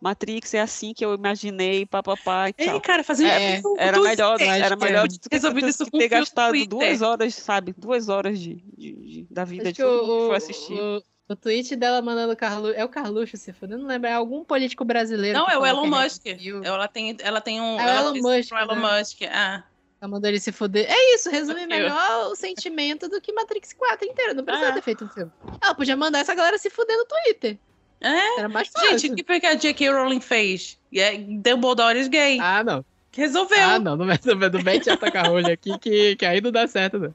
Matrix 0.00 0.54
é 0.54 0.60
assim 0.60 0.92
que 0.92 1.04
eu 1.04 1.14
imaginei, 1.14 1.86
papapá 1.86 2.48
e 2.48 2.54
Ei, 2.58 2.66
tchau. 2.66 2.80
cara, 2.80 3.04
fazendo 3.04 3.30
É, 3.30 3.58
isso 3.58 3.76
era 3.78 4.00
melhor, 4.00 4.38
Twitter. 4.38 4.62
era 4.64 4.74
é. 4.74 4.76
melhor 4.76 5.06
do 5.06 5.20
que, 5.20 5.36
isso 5.68 5.86
ter 5.86 6.06
um 6.06 6.08
gastado 6.08 6.66
duas 6.66 7.02
horas, 7.02 7.34
sabe? 7.36 7.72
Duas 7.78 8.08
horas 8.08 8.40
de, 8.40 8.56
de- 8.76 8.92
de- 8.94 9.26
da 9.30 9.44
vida 9.44 9.64
Acho 9.64 9.72
de 9.74 9.76
que 9.76 9.84
o, 9.84 10.32
assistir. 10.32 10.80
o, 10.80 11.02
o 11.32 11.36
tweet 11.36 11.74
dela 11.76 12.00
mandando 12.02 12.32
o 12.32 12.36
Carluxo. 12.36 12.74
É 12.78 12.84
o 12.84 12.88
Carluxo, 12.88 13.36
se 13.36 13.52
for, 13.52 13.70
eu 13.70 13.78
não 13.78 13.86
lembro. 13.86 14.08
É 14.08 14.12
algum 14.14 14.44
político 14.44 14.84
brasileiro. 14.84 15.38
Não, 15.38 15.48
é 15.48 15.58
o 15.58 15.66
Elon 15.66 15.86
Musk. 15.86 16.22
viu. 16.38 16.62
Ela 16.64 16.88
tem, 16.88 17.16
ela 17.20 17.40
tem 17.40 17.60
um. 17.60 17.78
É 17.80 17.84
o 17.84 17.88
ela 17.88 18.00
Elon 18.16 18.22
Musk, 18.22 18.48
pro 18.48 18.58
Elon 18.58 18.74
né? 18.76 18.98
Musk. 18.98 19.18
Ah. 19.30 19.62
Ela 20.00 20.10
mandou 20.10 20.28
ele 20.28 20.40
se 20.40 20.50
foder. 20.50 20.84
É 20.90 21.14
isso, 21.14 21.30
resume 21.30 21.64
melhor 21.66 22.26
o 22.30 22.34
sentimento 22.34 23.08
do 23.08 23.20
que 23.20 23.32
Matrix 23.32 23.72
4 23.72 24.04
inteiro. 24.08 24.34
Não 24.34 24.44
precisava 24.44 24.72
É. 24.72 24.74
ter 24.74 24.82
feito 24.82 25.04
um 25.04 25.08
filme. 25.08 25.30
Ela 25.62 25.74
podia 25.74 25.96
mandar 25.96 26.18
essa 26.18 26.34
galera 26.34 26.58
se 26.58 26.68
fuder 26.70 26.96
no 26.96 27.04
Twitter. 27.04 27.56
É? 28.00 28.40
Era 28.40 28.48
mais 28.48 28.66
fácil. 28.66 28.98
Gente, 28.98 29.12
o 29.12 29.14
que 29.14 29.22
foi 29.24 29.38
que 29.38 29.46
a 29.46 29.54
J.K. 29.54 29.90
Rowling 29.90 30.20
fez? 30.20 30.76
É, 30.92 31.16
Dumbledore 31.16 31.96
é 32.00 32.08
gay. 32.08 32.38
Ah, 32.40 32.64
não. 32.64 32.84
Resolveu. 33.12 33.62
Ah, 33.62 33.78
não. 33.78 33.96
Não 33.96 34.06
vai 34.06 34.18
não, 34.24 34.34
não 34.50 34.62
mete 34.62 34.90
a 34.90 34.96
taca 34.96 35.22
rolha 35.22 35.52
aqui 35.54 35.78
que, 35.78 36.16
que 36.16 36.26
aí 36.26 36.40
não 36.40 36.50
dá 36.50 36.66
certo, 36.66 36.98
não. 36.98 37.14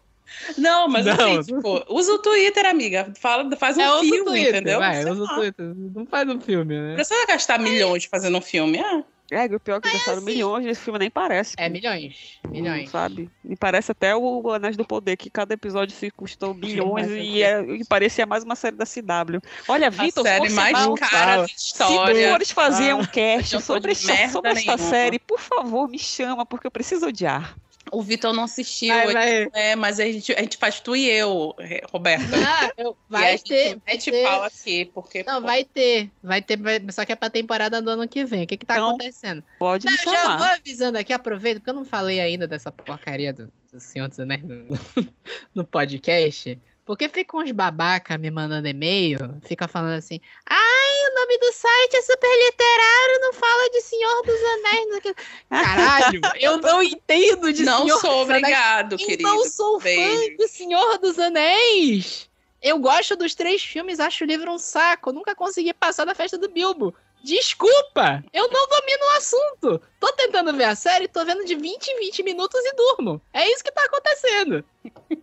Não, 0.58 0.88
mas 0.88 1.06
Não. 1.06 1.14
assim, 1.40 1.56
tipo, 1.56 1.86
usa 1.90 2.14
o 2.14 2.20
Twitter, 2.20 2.66
amiga. 2.66 3.12
Fala, 3.20 3.56
faz 3.58 3.78
um 3.78 3.82
é, 3.82 3.99
filme, 3.99 4.24
Twitter, 4.26 4.56
entendeu? 4.56 4.80
Vai, 4.80 5.04
usa 5.06 5.24
o. 5.24 5.28
Twitter. 5.28 5.74
Não 5.95 6.06
faz 6.06 6.30
um 6.30 6.40
filme, 6.41 6.76
Não 6.78 6.84
né? 6.90 6.95
precisa 6.95 7.26
gastar 7.26 7.60
milhões 7.60 8.06
fazendo 8.06 8.38
um 8.38 8.41
filme. 8.41 8.80
Ah, 8.80 9.04
É, 9.30 9.45
e 9.45 9.56
o 9.56 9.60
pior 9.60 9.78
é 9.78 9.82
que 9.82 9.91
gastaram 9.91 10.22
milhões, 10.22 10.66
esse 10.66 10.80
filme 10.80 10.98
nem 10.99 11.10
parece. 11.10 11.54
É 11.58 11.68
milhões. 11.68 12.40
Hum, 12.45 12.52
Milhões. 12.52 12.90
Sabe? 12.90 13.30
Me 13.44 13.58
parece 13.58 13.91
até 13.91 14.16
o 14.16 14.52
Anéis 14.54 14.78
do 14.78 14.86
Poder, 14.86 15.18
que 15.18 15.30
cada 15.30 15.54
episódio 15.54 15.94
se 15.94 16.10
custou 16.12 16.54
bilhões 16.54 17.08
Mas 17.08 17.12
é 17.12 17.20
e, 17.22 17.44
é, 17.44 17.62
e 17.76 17.84
parecia 17.86 18.26
mais 18.26 18.44
uma 18.45 18.56
série 18.56 18.78
da 18.78 18.86
CW. 18.86 19.41
Olha, 19.68 19.88
a 19.88 19.90
Vitor, 19.90 20.24
série 20.24 20.49
você 20.49 20.56
mais 20.56 20.78
vai- 20.86 20.94
cara 20.98 21.38
da 21.41 21.48
Se 21.49 21.54
tu 21.56 21.58
história. 21.84 22.30
fores 22.32 22.52
fazer 22.52 22.95
um 22.95 23.02
Ah, 23.02 23.08
cast 23.08 23.54
eu 23.54 23.60
tô 23.60 23.66
sobre, 23.66 23.94
sobre 23.95 24.49
essa 24.52 24.54
nenhuma. 24.54 24.78
série, 24.78 25.20
por 25.20 25.40
favor, 25.41 25.90
me 25.90 25.99
chama, 25.99 26.45
porque 26.45 26.68
eu 26.68 26.72
preciso 26.72 27.08
odiar. 27.08 27.54
O 27.91 28.01
Vitor 28.01 28.34
não 28.34 28.43
assistiu, 28.43 28.93
Vai, 28.93 29.14
vai. 29.14 29.49
é, 29.53 29.76
mas 29.76 29.99
a 29.99 30.05
gente, 30.05 30.34
a 30.34 30.39
gente 30.41 30.57
faz 30.57 30.80
tu 30.80 30.95
e 30.95 31.09
eu, 31.09 31.55
Roberta. 31.91 32.26
Ah, 32.35 32.72
eu- 32.77 32.97
e 33.09 33.15
a 33.15 33.19
vai 33.19 33.31
gente 33.38 33.43
ter. 33.49 33.69
Vai 33.69 33.81
mete 33.93 34.11
ter. 34.11 34.23
pau 34.23 34.43
aqui, 34.43 34.85
porque. 34.85 35.23
Não, 35.23 35.41
pô, 35.41 35.47
vai 35.47 35.64
ter. 35.64 36.11
Vai 36.23 36.41
ter, 36.41 36.57
vai- 36.57 36.81
só 36.91 37.05
que 37.05 37.11
é 37.11 37.15
pra 37.15 37.30
temporada 37.30 37.81
do 37.81 37.89
ano 37.89 38.07
que 38.07 38.26
vem. 38.26 38.43
O 38.43 38.47
que 38.47 38.57
que 38.57 38.65
tá 38.65 38.76
Então, 38.76 38.89
acontecendo? 38.89 39.43
Pode 39.59 39.85
Não, 39.85 39.93
me 39.93 39.97
eu 39.99 40.03
já 40.03 40.11
vou 40.11 40.22
chamar. 40.31 40.53
avisando 40.55 40.97
aqui, 40.97 41.14
aproveito, 41.14 41.57
porque 41.59 41.69
eu 41.69 41.73
não 41.76 41.85
falei 41.85 42.19
ainda 42.19 42.47
dessa 42.47 42.72
porcaria 42.72 43.31
do, 43.34 43.51
do 43.72 43.80
Senhor 43.80 44.07
dos 44.07 44.19
Anéis 44.19 44.43
no, 44.43 44.65
no 45.55 45.64
podcast. 45.65 46.59
Porque 46.88 47.09
fica 47.09 47.35
uns 47.35 47.51
babaca 47.51 48.18
me 48.18 48.31
mandando 48.31 48.65
e-mail, 48.65 49.19
fica 49.43 49.68
falando 49.68 49.97
assim, 49.97 50.22
ai, 50.49 51.11
o 51.11 51.19
nome 51.19 51.38
do 51.38 51.51
site 51.51 51.97
é 51.97 52.01
super 52.01 52.45
literário, 52.45 53.19
não 53.19 53.34
fala 53.34 53.69
de 53.69 53.81
Senhor 53.81 54.23
dos 54.23 54.41
Anéis. 54.41 54.85
não 54.85 54.91
sei 54.91 54.97
o 54.97 55.01
quê." 55.01 55.15
Caralho, 55.49 56.22
eu 56.39 56.57
não 56.59 56.81
entendo 56.81 57.51
de 57.51 57.64
não 57.65 57.81
Senhor 57.81 57.99
sou 57.99 58.11
dos 58.11 58.30
Anéis. 58.30 58.43
obrigado, 58.43 58.97
querido. 58.97 59.23
não 59.23 59.43
sou 59.43 59.81
fã 59.81 59.89
de 59.89 60.47
Senhor 60.47 60.97
dos 60.99 61.19
Anéis. 61.19 62.30
Eu 62.61 62.80
gosto 62.80 63.18
dos 63.18 63.35
três 63.35 63.61
filmes, 63.61 63.99
acho 63.99 64.23
o 64.23 64.27
livro 64.27 64.49
um 64.51 64.57
saco. 64.57 65.11
Nunca 65.11 65.35
consegui 65.35 65.73
passar 65.73 66.05
da 66.05 66.15
festa 66.15 66.38
do 66.38 66.49
Bilbo. 66.49 66.95
Desculpa, 67.23 68.23
eu 68.31 68.48
não 68.49 68.68
domino 68.68 69.06
o 69.06 69.18
assunto. 69.18 69.81
Tô 69.99 70.11
tentando 70.14 70.53
ver 70.56 70.65
a 70.65 70.76
série, 70.76 71.07
tô 71.07 71.26
vendo 71.26 71.44
de 71.44 71.56
20 71.56 71.88
em 71.88 71.99
20 71.99 72.23
minutos 72.23 72.60
e 72.64 72.73
durmo. 72.76 73.22
É 73.34 73.49
isso 73.52 73.64
que 73.64 73.72
tá 73.72 73.84
acontecendo. 73.84 74.64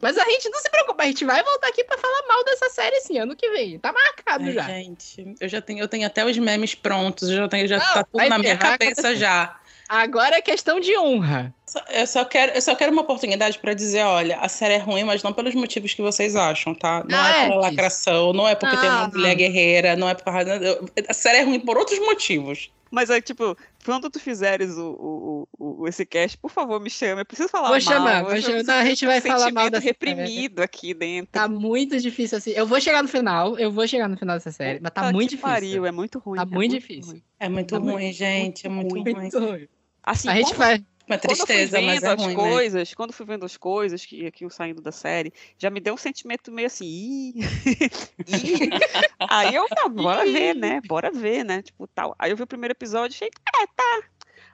Mas 0.00 0.18
a 0.18 0.24
gente 0.24 0.48
não 0.50 0.60
se 0.60 0.70
preocupa, 0.70 1.02
a 1.02 1.06
gente 1.06 1.24
vai 1.24 1.42
voltar 1.42 1.68
aqui 1.68 1.82
pra 1.84 1.96
falar 1.96 2.26
mal 2.28 2.44
dessa 2.44 2.68
série 2.68 2.96
esse 2.96 3.16
ano 3.16 3.34
que 3.34 3.48
vem. 3.50 3.78
Tá 3.78 3.92
marcado 3.92 4.44
Ai, 4.44 4.52
já. 4.52 4.62
gente, 4.64 5.34
eu 5.40 5.48
já 5.48 5.62
tenho, 5.62 5.80
eu 5.80 5.88
tenho 5.88 6.06
até 6.06 6.24
os 6.24 6.36
memes 6.36 6.74
prontos, 6.74 7.30
eu 7.30 7.36
já 7.36 7.48
tenho, 7.48 7.66
já 7.66 7.78
Não, 7.78 7.94
tá 7.94 8.04
tudo 8.04 8.28
na 8.28 8.38
minha 8.38 8.58
cabeça 8.58 9.14
já. 9.16 9.58
Agora 9.88 10.36
é 10.36 10.40
questão 10.42 10.80
de 10.80 10.96
honra. 10.98 11.54
Só- 11.66 11.82
Eu 11.90 12.06
só 12.06 12.24
quero, 12.24 12.52
eu 12.52 12.62
só 12.62 12.74
quero 12.74 12.92
uma 12.92 13.02
oportunidade 13.02 13.58
pra 13.58 13.74
dizer, 13.74 14.02
olha, 14.04 14.38
a 14.38 14.48
série 14.48 14.74
é 14.74 14.78
ruim, 14.78 15.04
mas 15.04 15.22
não 15.22 15.32
pelos 15.32 15.54
motivos 15.54 15.92
que 15.94 16.00
vocês 16.02 16.34
acham, 16.36 16.74
tá? 16.74 17.04
Não 17.08 17.18
Ah, 17.18 17.28
é 17.30 17.40
é 17.44 17.48
pela 17.48 17.60
lacração, 17.60 18.32
não 18.32 18.46
é 18.48 18.54
porque 18.54 18.76
tem 18.76 18.88
uma 18.88 19.08
Não, 19.08 19.10
mulher 19.10 19.34
guerreira, 19.34 19.96
não 19.96 20.08
é 20.08 20.14
por 20.14 20.24
causa. 20.24 20.58
A 21.08 21.12
série 21.14 21.38
é 21.38 21.42
ruim 21.42 21.60
por 21.60 21.76
outros 21.76 21.98
motivos. 22.00 22.70
Mas 22.90 23.10
é 23.10 23.20
tipo, 23.20 23.56
quando 23.84 24.08
tu 24.10 24.18
fizeres 24.18 24.76
o, 24.76 24.90
o, 24.92 25.48
o, 25.58 25.82
o- 25.82 25.88
esse 25.88 26.04
cast, 26.06 26.36
por 26.38 26.50
favor, 26.50 26.80
me 26.80 26.88
chama. 26.90 27.20
Eu 27.20 27.24
preciso 27.26 27.48
falar 27.48 27.68
Vou 27.68 27.72
mal. 27.72 27.80
chamar, 27.80 28.22
vou 28.24 28.40
chamar. 28.40 28.62
Não, 28.64 28.74
a 28.74 28.84
gente 28.84 29.04
vai 29.06 29.18
um 29.18 29.22
falar 29.22 29.52
mal 29.52 29.70
dessa 29.70 29.84
reprimido 29.84 30.60
aqui 30.60 30.94
dentro. 30.94 31.30
Tá 31.32 31.46
muito 31.48 31.98
difícil 32.00 32.38
assim. 32.38 32.50
Eu 32.52 32.66
vou 32.66 32.80
chegar 32.80 33.02
no 33.02 33.08
final, 33.08 33.58
eu 33.58 33.70
vou 33.70 33.86
chegar 33.86 34.08
no 34.08 34.16
final 34.16 34.36
dessa 34.36 34.50
série, 34.52 34.80
mas 34.80 34.92
tá 34.92 35.02
Puta 35.02 35.12
muito 35.12 35.30
difícil. 35.30 35.48
Pariu, 35.48 35.86
é 35.86 35.92
muito 35.92 36.18
ruim. 36.18 36.36
Tá 36.36 36.42
é 36.42 36.46
muito 36.46 36.70
difícil. 36.72 37.12
ruim. 37.12 37.22
É 37.38 37.48
muito 37.48 37.70
Tá 37.74 37.78
ruim, 37.78 37.92
muito, 37.92 38.14
gente, 38.16 38.66
é 38.66 38.70
muito 38.70 38.94
ruim. 39.02 39.14
Muito 39.14 39.38
ruim. 39.38 39.68
Assim, 40.02 40.28
A 40.28 40.34
gente 40.34 40.46
quando- 40.48 40.56
vai. 40.58 40.84
Uma 41.06 41.18
Quando 41.18 41.40
eu 41.40 41.46
fui 41.46 41.46
tristeza, 41.46 41.80
mas 41.82 42.00
vendo 42.00 42.10
é 42.10 42.14
as 42.14 42.22
ruim, 42.22 42.36
né? 42.36 42.42
coisas, 42.42 42.94
quando 42.94 43.10
eu 43.10 43.16
fui 43.16 43.26
vendo 43.26 43.44
as 43.44 43.56
coisas 43.56 44.06
que, 44.06 44.32
iam 44.40 44.48
saindo 44.50 44.80
da 44.80 44.90
série, 44.90 45.32
já 45.58 45.68
me 45.68 45.78
deu 45.78 45.94
um 45.94 45.98
sentimento 45.98 46.50
meio 46.50 46.66
assim, 46.66 46.86
"Ih". 46.86 47.34
Ih. 48.26 48.70
Aí 49.28 49.54
eu, 49.54 49.66
não, 49.76 49.90
bora 49.90 50.24
ver, 50.24 50.54
né? 50.54 50.80
Bora 50.86 51.10
ver, 51.10 51.44
né? 51.44 51.60
Tipo, 51.60 51.86
tal. 51.88 52.14
Aí 52.18 52.30
eu 52.30 52.36
vi 52.36 52.42
o 52.42 52.46
primeiro 52.46 52.72
episódio 52.72 53.14
e 53.14 53.16
achei, 53.16 53.28
é, 53.28 53.66
tá. 53.66 54.02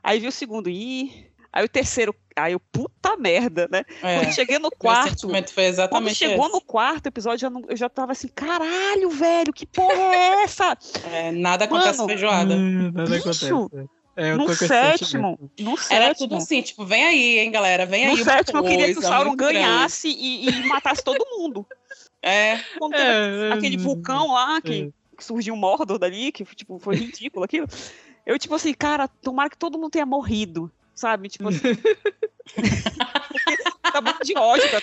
Aí 0.02 0.18
vi 0.18 0.26
o 0.26 0.32
segundo, 0.32 0.68
ih. 0.68 1.30
Aí 1.52 1.64
o 1.64 1.68
terceiro, 1.68 2.14
aí 2.36 2.52
eu, 2.52 2.60
puta 2.60 3.16
merda, 3.16 3.68
né? 3.70 3.82
É, 4.02 4.20
Quando 4.20 4.34
cheguei 4.34 4.58
no 4.58 4.70
quarto, 4.70 5.10
sentimento 5.10 5.52
foi 5.52 5.64
quando 5.88 6.08
chegou 6.14 6.46
esse. 6.46 6.52
no 6.52 6.60
quarto 6.60 7.06
episódio, 7.06 7.46
eu, 7.46 7.50
não- 7.50 7.64
eu 7.68 7.76
já 7.76 7.88
tava 7.88 8.12
assim, 8.12 8.28
caralho, 8.28 9.10
velho, 9.10 9.52
que 9.52 9.66
porra 9.66 10.00
é 10.00 10.42
essa? 10.44 10.76
É, 11.04 11.32
nada 11.32 11.64
acontece 11.64 11.98
Mano, 11.98 12.08
feijoada. 12.08 12.54
Hum, 12.54 12.90
Nada 12.94 13.10
Bicho, 13.10 13.28
acontece. 13.30 13.90
É, 14.16 14.34
No 14.34 14.52
sétimo, 14.54 15.38
no 15.58 15.70
Era 15.90 16.06
sétimo. 16.08 16.14
tudo 16.14 16.36
assim, 16.36 16.60
tipo, 16.62 16.84
vem 16.84 17.04
aí, 17.04 17.38
hein, 17.38 17.50
galera, 17.50 17.86
vem 17.86 18.06
aí. 18.06 18.16
No 18.16 18.24
sétimo 18.24 18.58
eu 18.58 18.64
queria 18.64 18.92
que 18.92 18.98
o 18.98 19.02
Sauron 19.02 19.36
ganhasse 19.36 20.08
e, 20.08 20.48
e 20.48 20.62
matasse 20.66 21.02
todo 21.02 21.24
mundo. 21.38 21.66
É, 22.22 22.58
É, 22.92 23.52
aquele 23.52 23.76
é, 23.76 23.78
vulcão 23.78 24.32
lá 24.32 24.60
que, 24.60 24.92
é. 24.92 25.16
que 25.16 25.24
surgiu 25.24 25.54
um 25.54 25.56
Mordor 25.56 25.98
dali, 25.98 26.32
que 26.32 26.44
tipo, 26.44 26.78
foi 26.78 26.96
ridículo 26.96 27.44
aquilo. 27.44 27.66
Eu, 28.26 28.38
tipo 28.38 28.54
assim, 28.54 28.74
cara, 28.74 29.08
tomara 29.08 29.48
que 29.48 29.56
todo 29.56 29.78
mundo 29.78 29.90
tenha 29.90 30.06
morrido, 30.06 30.70
sabe? 30.94 31.28
Tipo 31.28 31.48
assim. 31.48 31.60
Tá 33.92 34.00
muito 34.00 34.24
de 34.24 34.36
ódio. 34.38 34.68
Cara. 34.70 34.82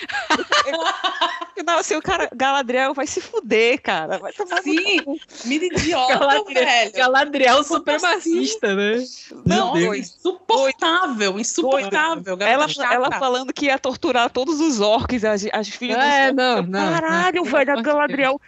Não, 1.64 1.78
assim, 1.78 1.96
o 1.96 2.02
cara, 2.02 2.28
Galadriel 2.34 2.94
vai 2.94 3.06
se 3.06 3.20
fuder, 3.20 3.80
cara. 3.80 4.18
Vai 4.18 4.32
tomar 4.32 4.62
Sim, 4.62 5.00
mina 5.44 5.64
idiota, 5.64 6.18
Galadriel, 6.18 6.64
velho. 6.66 6.92
Galadriel 6.92 7.64
supremacista, 7.64 8.74
né? 8.74 9.04
Não, 9.46 9.72
dois. 9.72 10.14
insuportável, 10.16 11.38
insuportável. 11.38 12.36
Ela, 12.40 12.66
ela 12.92 13.10
falando 13.12 13.52
que 13.52 13.66
ia 13.66 13.78
torturar 13.78 14.30
todos 14.30 14.60
os 14.60 14.80
orcs, 14.80 15.24
as, 15.24 15.46
as 15.52 15.68
filhas 15.68 15.98
É, 15.98 16.32
não, 16.32 16.62
não, 16.62 16.92
Caralho, 16.92 17.42
não, 17.42 17.50
velho, 17.50 17.78
a 17.78 17.82
Galadriel. 17.82 18.40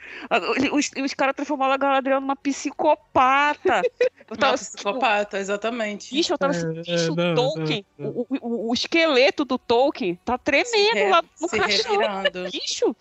Os, 0.73 0.91
os 1.03 1.15
caras 1.15 1.35
transformaram 1.35 1.73
a 1.73 1.79
Galadriel 1.79 2.21
numa 2.21 2.37
psicopata. 2.37 3.83
Eu 3.99 4.11
Uma 4.31 4.37
tava, 4.37 4.55
psicopata, 4.59 5.39
exatamente. 5.39 6.15
bicho, 6.15 6.33
eu 6.33 6.39
tava 6.39 6.53
assim, 6.53 6.79
É, 6.79 6.83
bicho, 6.83 7.15
não, 7.17 7.35
Tolkien. 7.35 7.85
não, 7.99 8.11
O, 8.11 8.27
o, 8.41 8.71
o 8.71 8.75
esqueleto 8.75 9.10
do 9.45 9.59
Tolkien 9.59 10.19
tá 10.25 10.39
tremendo 10.39 11.11
lá 11.11 11.23
no 11.41 11.49
se 11.49 11.59
caixão. 11.59 11.97
Bicho, 12.51 12.97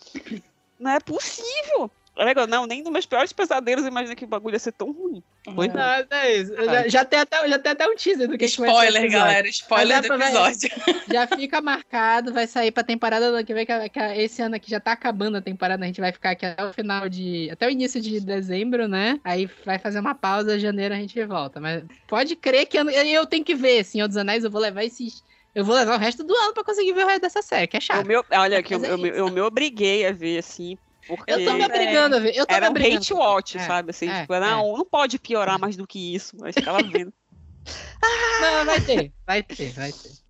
não 0.78 0.90
é 0.92 1.00
possível. 1.00 1.90
Legal, 2.16 2.46
não, 2.46 2.66
nem 2.66 2.82
nos 2.82 2.92
meus 2.92 3.06
piores 3.06 3.32
pesadelos 3.32 3.84
eu 3.84 3.90
imaginei 3.90 4.14
que 4.14 4.24
o 4.24 4.28
bagulho 4.28 4.54
ia 4.54 4.58
ser 4.58 4.72
tão 4.72 4.90
ruim. 4.92 5.22
Foi 5.54 5.66
É. 5.66 5.68
Não, 5.68 6.06
não 6.10 6.18
é 6.18 6.36
isso. 6.36 6.54
Já, 6.54 6.88
já 6.88 7.04
tem 7.04 7.18
até, 7.18 7.48
já 7.48 7.58
tem 7.58 7.72
até 7.72 7.88
um 7.88 7.96
teaser 7.96 8.28
do 8.28 8.36
que 8.36 8.44
Spoiler, 8.44 9.10
galera. 9.10 9.48
Spoiler 9.48 10.02
do 10.02 10.14
episódio. 10.14 10.68
Já 11.10 11.26
fica 11.26 11.60
marcado, 11.60 12.32
vai 12.32 12.46
sair 12.46 12.70
pra 12.70 12.82
temporada 12.82 13.30
do 13.30 13.36
ano 13.36 13.44
que 13.44 13.54
vem, 13.54 13.64
que, 13.64 13.88
que 13.88 14.00
esse 14.00 14.42
ano 14.42 14.54
aqui 14.54 14.70
já 14.70 14.78
tá 14.78 14.92
acabando 14.92 15.36
a 15.38 15.40
temporada, 15.40 15.82
a 15.82 15.86
gente 15.86 16.00
vai 16.00 16.12
ficar 16.12 16.30
aqui 16.30 16.46
até 16.46 16.64
o 16.64 16.72
final 16.72 17.08
de. 17.08 17.48
até 17.50 17.66
o 17.66 17.70
início 17.70 18.00
de 18.00 18.20
dezembro, 18.20 18.86
né? 18.86 19.18
Aí 19.24 19.48
vai 19.64 19.78
fazer 19.78 19.98
uma 19.98 20.14
pausa, 20.14 20.58
janeiro 20.58 20.94
a 20.94 20.98
gente 20.98 21.24
volta. 21.24 21.58
Mas 21.58 21.82
pode 22.06 22.36
crer 22.36 22.66
que 22.66 22.78
eu, 22.78 22.88
eu 22.90 23.26
tenho 23.26 23.44
que 23.44 23.54
ver, 23.54 23.84
Senhor 23.84 24.06
dos 24.06 24.16
Anéis, 24.16 24.44
eu 24.44 24.50
vou 24.50 24.60
levar 24.60 24.84
esses. 24.84 25.24
Eu 25.54 25.64
vou 25.64 25.74
levar 25.74 25.96
o 25.96 25.98
resto 25.98 26.22
do 26.22 26.34
ano 26.34 26.54
pra 26.54 26.62
conseguir 26.64 26.92
ver 26.92 27.04
o 27.04 27.06
resto 27.08 27.22
dessa 27.22 27.42
série, 27.42 27.66
que 27.66 27.76
é 27.76 27.80
chato. 27.80 28.06
me, 28.06 28.14
olha, 28.16 28.58
aqui, 28.58 28.74
eu, 28.74 28.84
é 28.84 28.90
eu, 28.90 29.06
eu 29.06 29.30
me 29.30 29.40
obriguei 29.40 30.06
a 30.06 30.12
ver, 30.12 30.38
assim, 30.38 30.76
porque 31.06 31.32
Eu 31.32 31.44
tô 31.44 31.54
me 31.54 31.62
É. 31.62 31.66
obrigando 31.66 32.16
a 32.16 32.18
ver. 32.20 32.36
Eu 32.36 32.46
tô 32.46 32.54
era 32.54 32.66
me 32.66 32.68
um 32.68 32.70
obrigando. 32.70 33.00
hate 33.00 33.14
watch, 33.14 33.56
É, 33.56 33.60
sabe? 33.60 33.90
Assim, 33.90 34.08
é, 34.08 34.20
tipo, 34.22 34.38
não, 34.38 34.76
não 34.76 34.84
pode 34.84 35.18
piorar 35.18 35.58
mais 35.58 35.76
do 35.76 35.86
que 35.86 36.14
isso. 36.14 36.36
Mas 36.38 36.54
ficava 36.54 36.82
vendo. 36.82 37.12
Não, 38.40 38.64
vai 38.64 38.80
ter, 38.80 39.12
vai 39.26 39.42
ter, 39.42 39.72
vai 39.72 39.92
ter. 39.92 40.29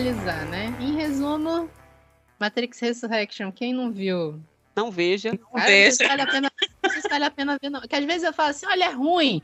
Finalizar, 0.00 0.44
né? 0.46 0.66
Em 0.78 0.94
resumo, 0.94 1.70
Matrix 2.38 2.78
Resurrection, 2.80 3.50
quem 3.50 3.72
não 3.72 3.90
viu? 3.90 4.38
Não 4.74 4.90
veja. 4.90 5.30
Não 5.32 5.38
Cara, 5.38 5.60
não 5.62 5.90
se 5.90 5.98
deixa. 5.98 6.08
vale 6.08 6.22
a 6.22 6.26
pena, 6.26 6.52
não 6.82 7.10
vale 7.10 7.24
a 7.24 7.30
pena 7.30 7.58
ver, 7.60 7.70
não. 7.70 7.80
Porque 7.80 7.96
às 7.96 8.04
vezes 8.04 8.22
eu 8.24 8.32
falo 8.32 8.50
assim, 8.50 8.66
olha, 8.66 8.84
é 8.84 8.90
ruim, 8.90 9.40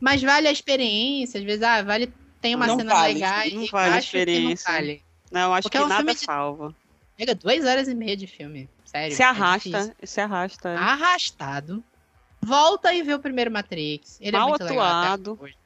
mas 0.00 0.22
vale 0.22 0.46
a 0.46 0.52
experiência. 0.52 1.38
Às 1.40 1.44
vezes, 1.46 1.62
ah, 1.62 1.82
vale, 1.82 2.12
tem 2.40 2.54
uma 2.54 2.66
Não 2.66 2.76
cena 2.76 2.92
vale, 2.94 3.14
legal 3.14 3.38
não 3.50 3.62
e 3.62 3.66
vale 3.70 3.86
a 3.86 3.88
que 3.88 3.92
não 3.92 3.98
experiência. 3.98 4.70
vale. 4.72 5.02
Não, 5.32 5.54
acho 5.54 5.62
Porque 5.62 5.78
que 5.78 5.82
é 5.82 5.86
um 5.86 5.88
nada 5.88 6.12
de- 6.14 6.20
salva. 6.20 6.74
Chega 7.18 7.34
duas 7.34 7.64
horas 7.64 7.88
e 7.88 7.94
meia 7.94 8.16
de 8.16 8.26
filme, 8.26 8.68
sério. 8.84 9.16
Se 9.16 9.22
é 9.22 9.24
arrasta, 9.24 9.68
difícil. 9.70 9.94
se 10.02 10.20
arrasta. 10.20 10.68
é. 10.68 10.76
Arrastado. 10.76 11.82
Volta 12.42 12.92
e 12.92 13.02
vê 13.02 13.14
o 13.14 13.18
primeiro 13.20 13.50
Matrix. 13.50 14.18
Ele 14.20 14.36
Mal 14.36 14.48
é 14.48 14.50
muito 14.50 14.64
legal 14.64 14.80
atuado. 14.84 15.38
hoje. 15.40 15.56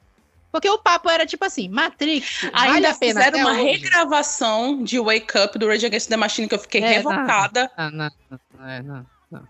Porque 0.51 0.69
o 0.69 0.79
papo 0.79 1.09
era 1.09 1.25
tipo 1.25 1.45
assim, 1.45 1.69
Matrix, 1.69 2.41
vale 2.51 2.71
Ainda 2.77 2.89
a 2.91 2.97
pena 2.97 3.21
fizeram 3.21 3.39
uma 3.39 3.51
hoje? 3.53 3.63
regravação 3.63 4.83
de 4.83 4.99
Wake 4.99 5.37
Up 5.37 5.57
do 5.59 5.67
Rage 5.67 5.85
Against 5.85 6.09
the 6.09 6.17
Machine 6.17 6.47
que 6.47 6.55
eu 6.55 6.59
fiquei 6.59 6.81
É, 6.81 7.03
não. 7.03 7.11
revocada. 7.11 7.71
Ah, 7.77 7.91
não, 7.91 8.09
não, 8.29 8.39
não, 8.57 8.67
é, 8.67 8.81
não, 8.81 9.05
não. 9.31 9.47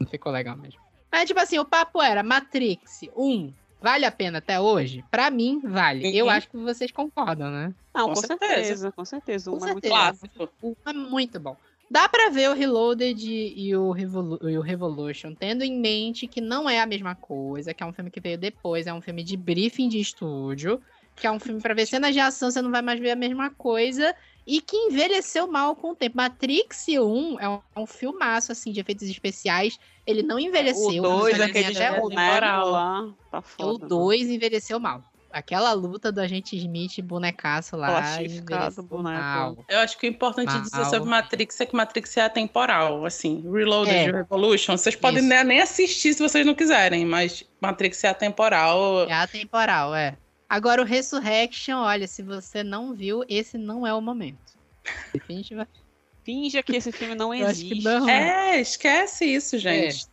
Não 0.00 0.06
ficou 0.08 0.32
legal 0.32 0.56
mesmo. 0.56 0.80
Mas, 1.10 1.28
tipo 1.28 1.38
assim, 1.38 1.58
o 1.58 1.64
papo 1.64 2.02
era 2.02 2.22
Matrix 2.22 3.02
1, 3.16 3.52
vale 3.80 4.04
a 4.04 4.10
pena 4.10 4.38
até 4.38 4.58
hoje? 4.58 5.04
Pra 5.10 5.30
mim, 5.30 5.60
vale. 5.62 6.16
Eu 6.16 6.24
Uhum. 6.26 6.30
acho 6.32 6.48
que 6.48 6.56
vocês 6.56 6.90
concordam, 6.90 7.50
né? 7.50 7.72
Não, 7.94 8.08
Com 8.08 8.14
com, 8.14 8.20
certeza. 8.22 8.54
certeza. 8.54 8.92
com 8.92 9.04
certeza. 9.04 9.50
Com 9.50 9.56
Uma 9.58 9.68
é 9.68 9.72
muito 9.72 9.82
certeza. 9.88 9.94
Clássico. 10.28 10.50
O 10.62 10.70
1 10.70 10.90
é 10.90 10.92
muito 10.92 11.38
bom. 11.38 11.56
Dá 11.92 12.08
pra 12.08 12.30
ver 12.30 12.48
o 12.48 12.54
Reloaded 12.54 13.22
e 13.22 13.76
o, 13.76 13.90
Revolu 13.90 14.38
e 14.48 14.56
o 14.56 14.62
Revolution, 14.62 15.34
tendo 15.34 15.62
em 15.62 15.78
mente 15.78 16.26
que 16.26 16.40
não 16.40 16.68
é 16.68 16.80
a 16.80 16.86
mesma 16.86 17.14
coisa, 17.14 17.74
que 17.74 17.82
é 17.82 17.86
um 17.86 17.92
filme 17.92 18.10
que 18.10 18.18
veio 18.18 18.38
depois, 18.38 18.86
é 18.86 18.94
um 18.94 19.02
filme 19.02 19.22
de 19.22 19.36
briefing 19.36 19.90
de 19.90 20.00
estúdio, 20.00 20.80
que 21.14 21.26
é 21.26 21.30
um 21.30 21.38
filme 21.38 21.60
pra 21.60 21.74
ver 21.74 21.84
cenas 21.84 22.14
de 22.14 22.18
ação, 22.18 22.50
você 22.50 22.62
não 22.62 22.70
vai 22.70 22.80
mais 22.80 22.98
ver 22.98 23.10
a 23.10 23.14
mesma 23.14 23.50
coisa, 23.50 24.14
e 24.46 24.62
que 24.62 24.74
envelheceu 24.74 25.46
mal 25.46 25.76
com 25.76 25.90
o 25.90 25.94
tempo. 25.94 26.16
Matrix 26.16 26.88
1 26.88 27.38
é 27.38 27.46
um, 27.46 27.60
é 27.76 27.80
um 27.80 27.86
filmaço, 27.86 28.52
assim, 28.52 28.72
de 28.72 28.80
efeitos 28.80 29.06
especiais, 29.06 29.78
ele 30.06 30.22
não 30.22 30.38
envelheceu. 30.38 31.02
O 31.02 31.02
não 31.02 31.18
2, 31.18 31.34
envelheceu 31.34 31.44
aquele 31.44 31.76
até 31.76 32.00
boneco 32.00 32.06
hoje. 32.06 32.16
temporal. 32.16 32.70
lá, 32.70 33.14
tá 33.30 33.38
O 33.40 33.42
foda. 33.42 33.86
2 33.86 34.30
envelheceu 34.30 34.80
mal. 34.80 35.04
Aquela 35.32 35.72
luta 35.72 36.12
do 36.12 36.20
agente 36.20 36.56
Smith 36.56 37.00
bonecaço 37.02 37.76
lá. 37.76 37.88
Plastificado, 37.88 38.82
boneco. 38.82 39.20
mal. 39.20 39.64
Eu 39.68 39.78
acho 39.78 39.96
que 39.98 40.06
o 40.06 40.10
importante 40.10 40.52
dizer 40.60 40.76
Mal. 40.82 40.90
sobre 40.90 41.08
Matrix 41.08 41.60
é 41.60 41.66
que 41.66 41.74
Matrix 41.74 42.16
é 42.16 42.20
atemporal. 42.22 43.04
Assim, 43.06 43.42
Reloaded 43.50 43.94
É. 43.94 44.10
Revolution, 44.10 44.76
vocês 44.76 44.94
podem 44.94 45.20
Isso. 45.20 45.28
nem 45.28 45.44
nem 45.44 45.60
assistir 45.60 46.14
se 46.14 46.22
vocês 46.22 46.44
não 46.44 46.54
quiserem, 46.54 47.06
mas 47.06 47.44
Matrix 47.60 48.04
é 48.04 48.08
atemporal. 48.08 49.08
É 49.08 49.14
atemporal, 49.14 49.94
é. 49.94 50.16
Agora 50.48 50.82
o 50.82 50.84
Resurrection, 50.84 51.78
olha, 51.78 52.06
se 52.06 52.22
você 52.22 52.62
não 52.62 52.94
viu, 52.94 53.24
esse 53.28 53.56
não 53.56 53.86
é 53.86 53.94
o 53.94 54.00
momento. 54.02 54.52
Definitivamente. 55.14 55.80
Finja 56.24 56.62
que 56.62 56.76
esse 56.76 56.92
filme 56.92 57.14
não 57.14 57.32
existe. 57.34 57.82
não. 57.82 58.08
É, 58.08 58.60
esquece 58.60 59.24
isso, 59.24 59.56
gente. 59.58 60.06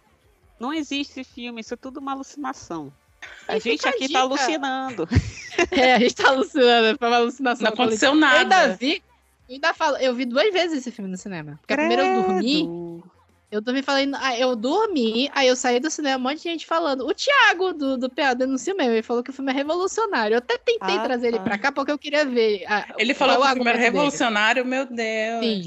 Não 0.59 0.73
existe 0.73 1.19
esse 1.19 1.29
filme, 1.29 1.61
isso 1.61 1.73
é 1.73 1.77
tudo 1.77 1.99
uma 1.99 2.13
alucinação. 2.13 2.91
A 3.47 3.57
E 3.57 3.59
gente 3.59 3.85
a 3.87 3.89
aqui 3.89 4.07
dica. 4.07 4.13
tá 4.13 4.19
alucinando. 4.21 5.07
É, 5.71 5.95
a 5.95 5.99
gente 5.99 6.15
tá 6.15 6.29
alucinando, 6.29 6.97
foi 6.97 7.07
uma 7.09 7.17
alucinação. 7.17 7.63
Não 7.65 7.73
aconteceu 7.73 8.11
coletiva. 8.11 8.33
Eu 8.33 8.39
ainda 8.39 8.55
nada. 8.67 8.77
vi, 8.77 9.03
eu 9.47 9.55
ainda 9.55 9.73
falo, 9.73 9.97
eu 9.97 10.15
vi 10.15 10.23
duas 10.25 10.53
vezes 10.53 10.77
esse 10.77 10.91
filme 10.91 11.11
no 11.11 11.17
cinema. 11.17 11.57
Porque 11.59 11.73
a 11.73 11.77
primeira 11.77 12.03
eu 12.03 12.13
dormi, 12.23 12.43
Credo. 12.43 13.03
eu 13.51 13.59
dormi 13.61 13.81
falando, 13.81 14.15
ah, 14.21 14.37
eu 14.39 14.55
dormi, 14.55 15.29
aí 15.33 15.47
eu 15.49 15.55
saí 15.57 15.79
do 15.81 15.89
cinema, 15.91 16.17
um 16.17 16.29
monte 16.29 16.37
de 16.37 16.43
gente 16.43 16.65
falando. 16.65 17.05
O 17.05 17.13
Thiago 17.13 17.73
do, 17.73 17.97
do 17.97 18.09
PA 18.09 18.33
denunciou 18.33 18.77
mesmo, 18.77 18.93
ele 18.93 19.03
falou 19.03 19.21
que 19.21 19.31
o 19.31 19.33
filme 19.33 19.51
é 19.51 19.55
revolucionário. 19.55 20.35
Eu 20.35 20.37
até 20.37 20.57
tentei 20.57 20.97
Ah, 20.97 21.03
trazer 21.03 21.27
ele 21.27 21.39
tá. 21.39 21.43
pra 21.43 21.57
cá 21.57 21.71
porque 21.73 21.91
eu 21.91 21.99
queria 21.99 22.23
ver. 22.25 22.63
ah, 22.67 22.87
Ele 22.97 23.13
falou 23.13 23.35
é 23.35 23.37
que 23.37 23.43
o 23.43 23.49
filme 23.51 23.69
era 23.69 23.79
argumento 23.79 23.91
dele. 23.91 23.97
revolucionário, 23.97 24.65
meu 24.65 24.85
Deus. 24.85 25.43
Sim, 25.43 25.63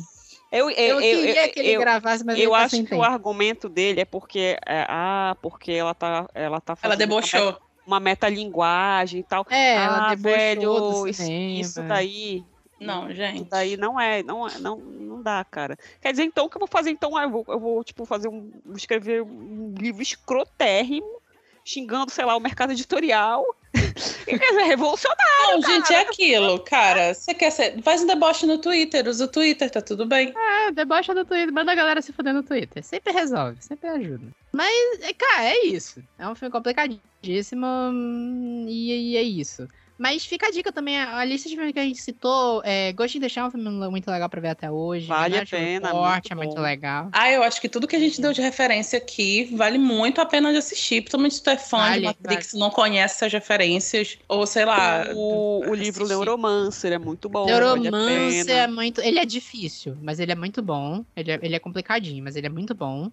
Eu, 0.53 0.69
eu, 0.71 1.01
eu, 1.01 1.01
eu, 1.01 1.01
queria 1.01 1.47
eu, 1.47 1.53
que 1.53 1.61
ele 1.61 1.71
eu, 1.71 1.81
gravasse, 1.81 2.23
mas 2.23 2.39
eu 2.39 2.45
eu 2.45 2.55
acho 2.55 2.77
sem 2.77 2.85
que 2.85 2.95
o 2.95 3.03
argumento 3.03 3.71
dele 3.71 4.03
é 4.03 4.05
porque. 4.05 4.59
é, 4.67 4.87
ah, 4.87 5.35
porque 5.41 5.73
ela 5.73 5.95
tá. 5.95 6.29
Ela 6.35 6.61
tá 6.61 6.73
Ela 6.83 6.93
fazendo 6.93 6.99
debochou. 6.99 7.59
Uma 7.87 7.99
metalinguagem 7.99 9.21
e 9.21 9.23
tal. 9.25 9.45
É, 9.51 9.75
ela 9.75 10.11
ah, 10.11 10.15
debochou 10.15 10.37
velho, 10.37 11.09
isso, 11.09 11.23
cinema. 11.23 11.61
isso 11.61 11.83
daí. 11.83 12.45
Não, 12.79 13.07
Isso 13.07 13.17
gente. 13.17 13.49
daí 13.49 13.77
não 13.77 13.99
é, 13.99 14.23
não 14.23 14.47
é, 14.47 14.59
não, 14.59 14.77
não 14.77 15.23
dá, 15.23 15.45
cara. 15.45 15.79
Quer 16.01 16.11
dizer, 16.11 16.25
então, 16.25 16.47
o 16.47 16.51
que 16.51 16.57
eu 16.57 16.61
vou 16.61 16.69
fazer? 16.69 16.91
Então, 16.91 17.17
ah, 17.17 17.23
eu 17.23 17.31
vou, 17.31 17.45
eu 17.49 17.61
vou 17.61 17.85
tipo, 17.85 18.05
fazer 18.05 18.29
um. 18.29 18.51
vou 18.65 18.77
escrever 18.77 19.23
um 19.23 19.73
livro 19.79 20.03
escrotérrimo, 20.03 21.22
xingando, 21.65 22.11
sei 22.11 22.25
lá, 22.25 22.37
o 22.37 22.41
mercado 22.41 22.73
editorial. 22.73 23.45
Quer 24.25 24.39
dizer, 24.39 24.63
revolucionário. 24.65 25.61
Não, 25.61 25.63
gente, 25.63 25.93
é 25.93 26.01
aquilo, 26.01 26.59
cara. 26.61 27.15
Você 27.15 27.35
quer 27.35 27.51
ser. 27.51 27.83
Faz 27.83 28.03
um 28.03 28.07
deboche 28.07 28.47
no 28.47 28.59
Twitter, 28.59 29.07
usa 29.07 29.25
o 29.25 29.29
Twitter, 29.29 29.71
tá 29.71 29.81
tudo 29.81 30.07
bem. 30.07 30.33
É, 30.37 30.71
debocha 30.71 31.15
no 31.15 31.25
Twitter, 31.25 31.53
manda 31.53 31.73
a 31.73 31.75
galera 31.75 32.01
se 32.01 32.13
fuder 32.13 32.33
no 32.33 32.43
Twitter. 32.43 32.83
Sempre 32.83 33.13
resolve, 33.13 33.57
sempre 33.61 33.89
ajuda. 33.89 34.27
Mas, 34.53 35.01
é, 35.01 35.13
cara, 35.13 35.45
é 35.45 35.67
isso. 35.67 36.03
É 36.19 36.29
um 36.29 36.35
filme 36.35 36.53
complicadíssimo 36.53 37.67
hum, 37.67 38.67
e, 38.69 39.13
e 39.13 39.17
é 39.17 39.23
isso. 39.23 39.69
Mas 40.03 40.27
fica 40.27 40.49
a 40.49 40.51
dica 40.51 40.73
também, 40.73 40.99
a 41.01 41.25
lista 41.25 41.49
de 41.49 41.55
filmes 41.55 41.73
que 41.73 41.79
a 41.79 41.85
gente 41.85 42.03
citou, 42.03 42.61
é, 42.65 42.93
Ghost 42.93 43.17
in 43.17 43.21
the 43.21 43.29
Shell 43.29 43.45
é 43.45 43.47
um 43.47 43.51
filme 43.53 43.89
muito 43.89 44.11
legal 44.11 44.29
pra 44.29 44.41
ver 44.41 44.49
até 44.49 44.69
hoje. 44.69 45.07
Vale 45.07 45.39
a 45.39 45.47
pena, 45.47 45.87
Report 45.87 46.13
muito 46.13 46.33
é 46.33 46.35
muito 46.35 46.55
bom. 46.57 46.61
legal. 46.61 47.09
Ah, 47.13 47.31
eu 47.31 47.41
acho 47.45 47.61
que 47.61 47.69
tudo 47.69 47.87
que 47.87 47.95
a 47.95 48.01
gente 48.01 48.21
deu 48.21 48.33
de 48.33 48.41
referência 48.43 48.99
aqui 48.99 49.45
vale 49.55 49.79
muito 49.79 50.21
a 50.21 50.27
pena 50.27 50.51
de 50.51 50.59
assistir. 50.59 51.03
Principalmente 51.03 51.37
se 51.37 51.43
tu 51.45 51.51
é 51.51 51.57
fã 51.57 51.79
Vale, 51.79 52.01
de 52.01 52.07
Matrix 52.07 52.53
e 52.53 52.59
não 52.59 52.69
conhece 52.69 53.15
essas 53.15 53.33
referências. 53.33 54.19
Ou 54.27 54.45
sei 54.45 54.65
lá. 54.65 55.07
O, 55.15 55.61
o 55.61 55.63
assistir. 55.67 55.85
livro 55.85 56.09
Neuromancer 56.09 56.93
é 56.93 56.99
muito 56.99 57.29
bom. 57.29 57.47
vale 57.47 57.53
Neuromancer 57.53 58.47
pena. 58.47 58.59
é 58.59 58.67
muito. 58.67 59.01
Ele 59.01 59.21
é 59.21 59.25
difícil, 59.25 59.97
mas 60.03 60.19
ele 60.19 60.33
é 60.33 60.37
muito 60.37 60.61
bom. 60.61 61.05
Ele 61.15 61.31
é, 61.31 61.39
ele 61.41 61.55
é 61.55 61.61
complicadinho, 61.61 62.25
mas 62.25 62.35
ele 62.35 62.49
é 62.49 62.51
muito 62.51 62.75
bom. 62.75 63.09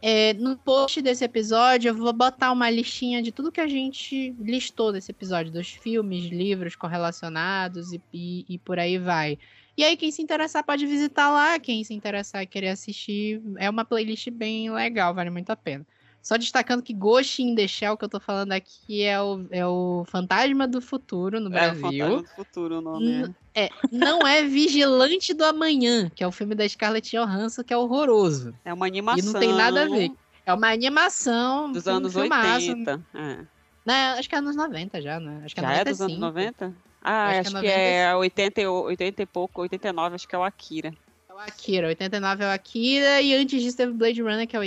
É, 0.00 0.32
no 0.34 0.56
post 0.56 1.02
desse 1.02 1.24
episódio, 1.24 1.88
eu 1.88 1.94
vou 1.94 2.12
botar 2.12 2.52
uma 2.52 2.70
listinha 2.70 3.20
de 3.20 3.32
tudo 3.32 3.50
que 3.50 3.60
a 3.60 3.66
gente 3.66 4.30
listou 4.38 4.92
desse 4.92 5.10
episódio, 5.10 5.52
dos 5.52 5.70
filmes, 5.70 6.24
livros 6.26 6.76
correlacionados 6.76 7.92
e, 7.92 8.00
e, 8.12 8.46
e 8.48 8.58
por 8.58 8.78
aí 8.78 8.96
vai. 8.98 9.38
E 9.76 9.84
aí, 9.84 9.96
quem 9.96 10.10
se 10.12 10.22
interessar 10.22 10.64
pode 10.64 10.86
visitar 10.86 11.30
lá. 11.30 11.58
Quem 11.58 11.82
se 11.84 11.94
interessar 11.94 12.42
e 12.42 12.46
querer 12.46 12.68
assistir, 12.70 13.42
é 13.58 13.68
uma 13.70 13.84
playlist 13.84 14.30
bem 14.30 14.70
legal, 14.70 15.14
vale 15.14 15.30
muito 15.30 15.50
a 15.50 15.56
pena. 15.56 15.86
Só 16.28 16.36
destacando 16.36 16.82
que 16.82 16.92
Ghost 16.92 17.42
in 17.42 17.54
the 17.54 17.66
Shell, 17.66 17.96
que 17.96 18.04
eu 18.04 18.08
tô 18.10 18.20
falando 18.20 18.52
aqui, 18.52 19.02
é 19.02 19.18
o, 19.18 19.46
é 19.50 19.66
o 19.66 20.04
Fantasma 20.10 20.68
do 20.68 20.78
Futuro 20.78 21.40
no 21.40 21.46
É, 21.46 21.48
o 21.48 21.50
Brasil. 21.74 21.80
Fantasma 22.04 22.22
do 22.22 22.28
Futuro 22.28 22.78
o 22.78 22.80
nome. 22.82 23.06
N- 23.06 23.34
É, 23.54 23.70
não 23.90 24.26
é 24.28 24.44
Vigilante 24.44 25.32
do 25.32 25.42
Amanhã, 25.42 26.10
que 26.14 26.22
é 26.22 26.26
o 26.26 26.30
filme 26.30 26.54
da 26.54 26.68
Scarlett 26.68 27.16
Johansson, 27.16 27.64
que 27.64 27.72
é 27.72 27.76
horroroso. 27.78 28.54
É. 28.62 28.68
é 28.68 28.74
uma 28.74 28.84
animação. 28.84 29.30
E 29.30 29.32
não 29.32 29.40
tem 29.40 29.54
nada 29.54 29.84
a 29.84 29.88
ver. 29.88 30.10
É 30.44 30.52
uma 30.52 30.70
animação 30.70 31.72
Dos 31.72 31.86
um 31.86 31.92
anos 31.92 32.12
filmaço. 32.12 32.68
80. 32.72 33.00
É. 33.14 33.38
Né, 33.86 34.08
acho 34.18 34.28
que 34.28 34.34
é 34.34 34.38
anos 34.38 34.54
90 34.54 35.00
já, 35.00 35.18
né? 35.18 35.40
Acho 35.46 35.54
que 35.54 35.60
Já 35.62 35.72
é 35.72 35.80
é 35.80 35.84
dos 35.86 36.00
anos 36.02 36.18
95. 36.18 36.20
90? 36.20 36.74
Ah, 37.00 37.28
Acho 37.28 37.40
acho, 37.40 37.50
que 37.52 37.56
é 37.56 37.60
que 37.62 37.68
é 37.70 38.14
80, 38.16 38.60
e- 38.60 38.66
80 38.66 39.22
e 39.22 39.26
pouco, 39.26 39.62
89, 39.62 40.14
acho 40.16 40.28
que 40.28 40.34
é 40.34 40.38
o 40.38 40.42
Akira. 40.44 40.92
É 41.26 41.32
o 41.32 41.38
Akira, 41.38 41.86
89 41.88 42.44
é 42.44 42.48
o 42.48 42.50
Akira, 42.50 43.22
e 43.22 43.32
antes 43.34 43.62
disso 43.62 43.78
teve 43.78 43.92
Blade 43.94 44.20
Runner, 44.20 44.46
que 44.46 44.54
é 44.54 44.58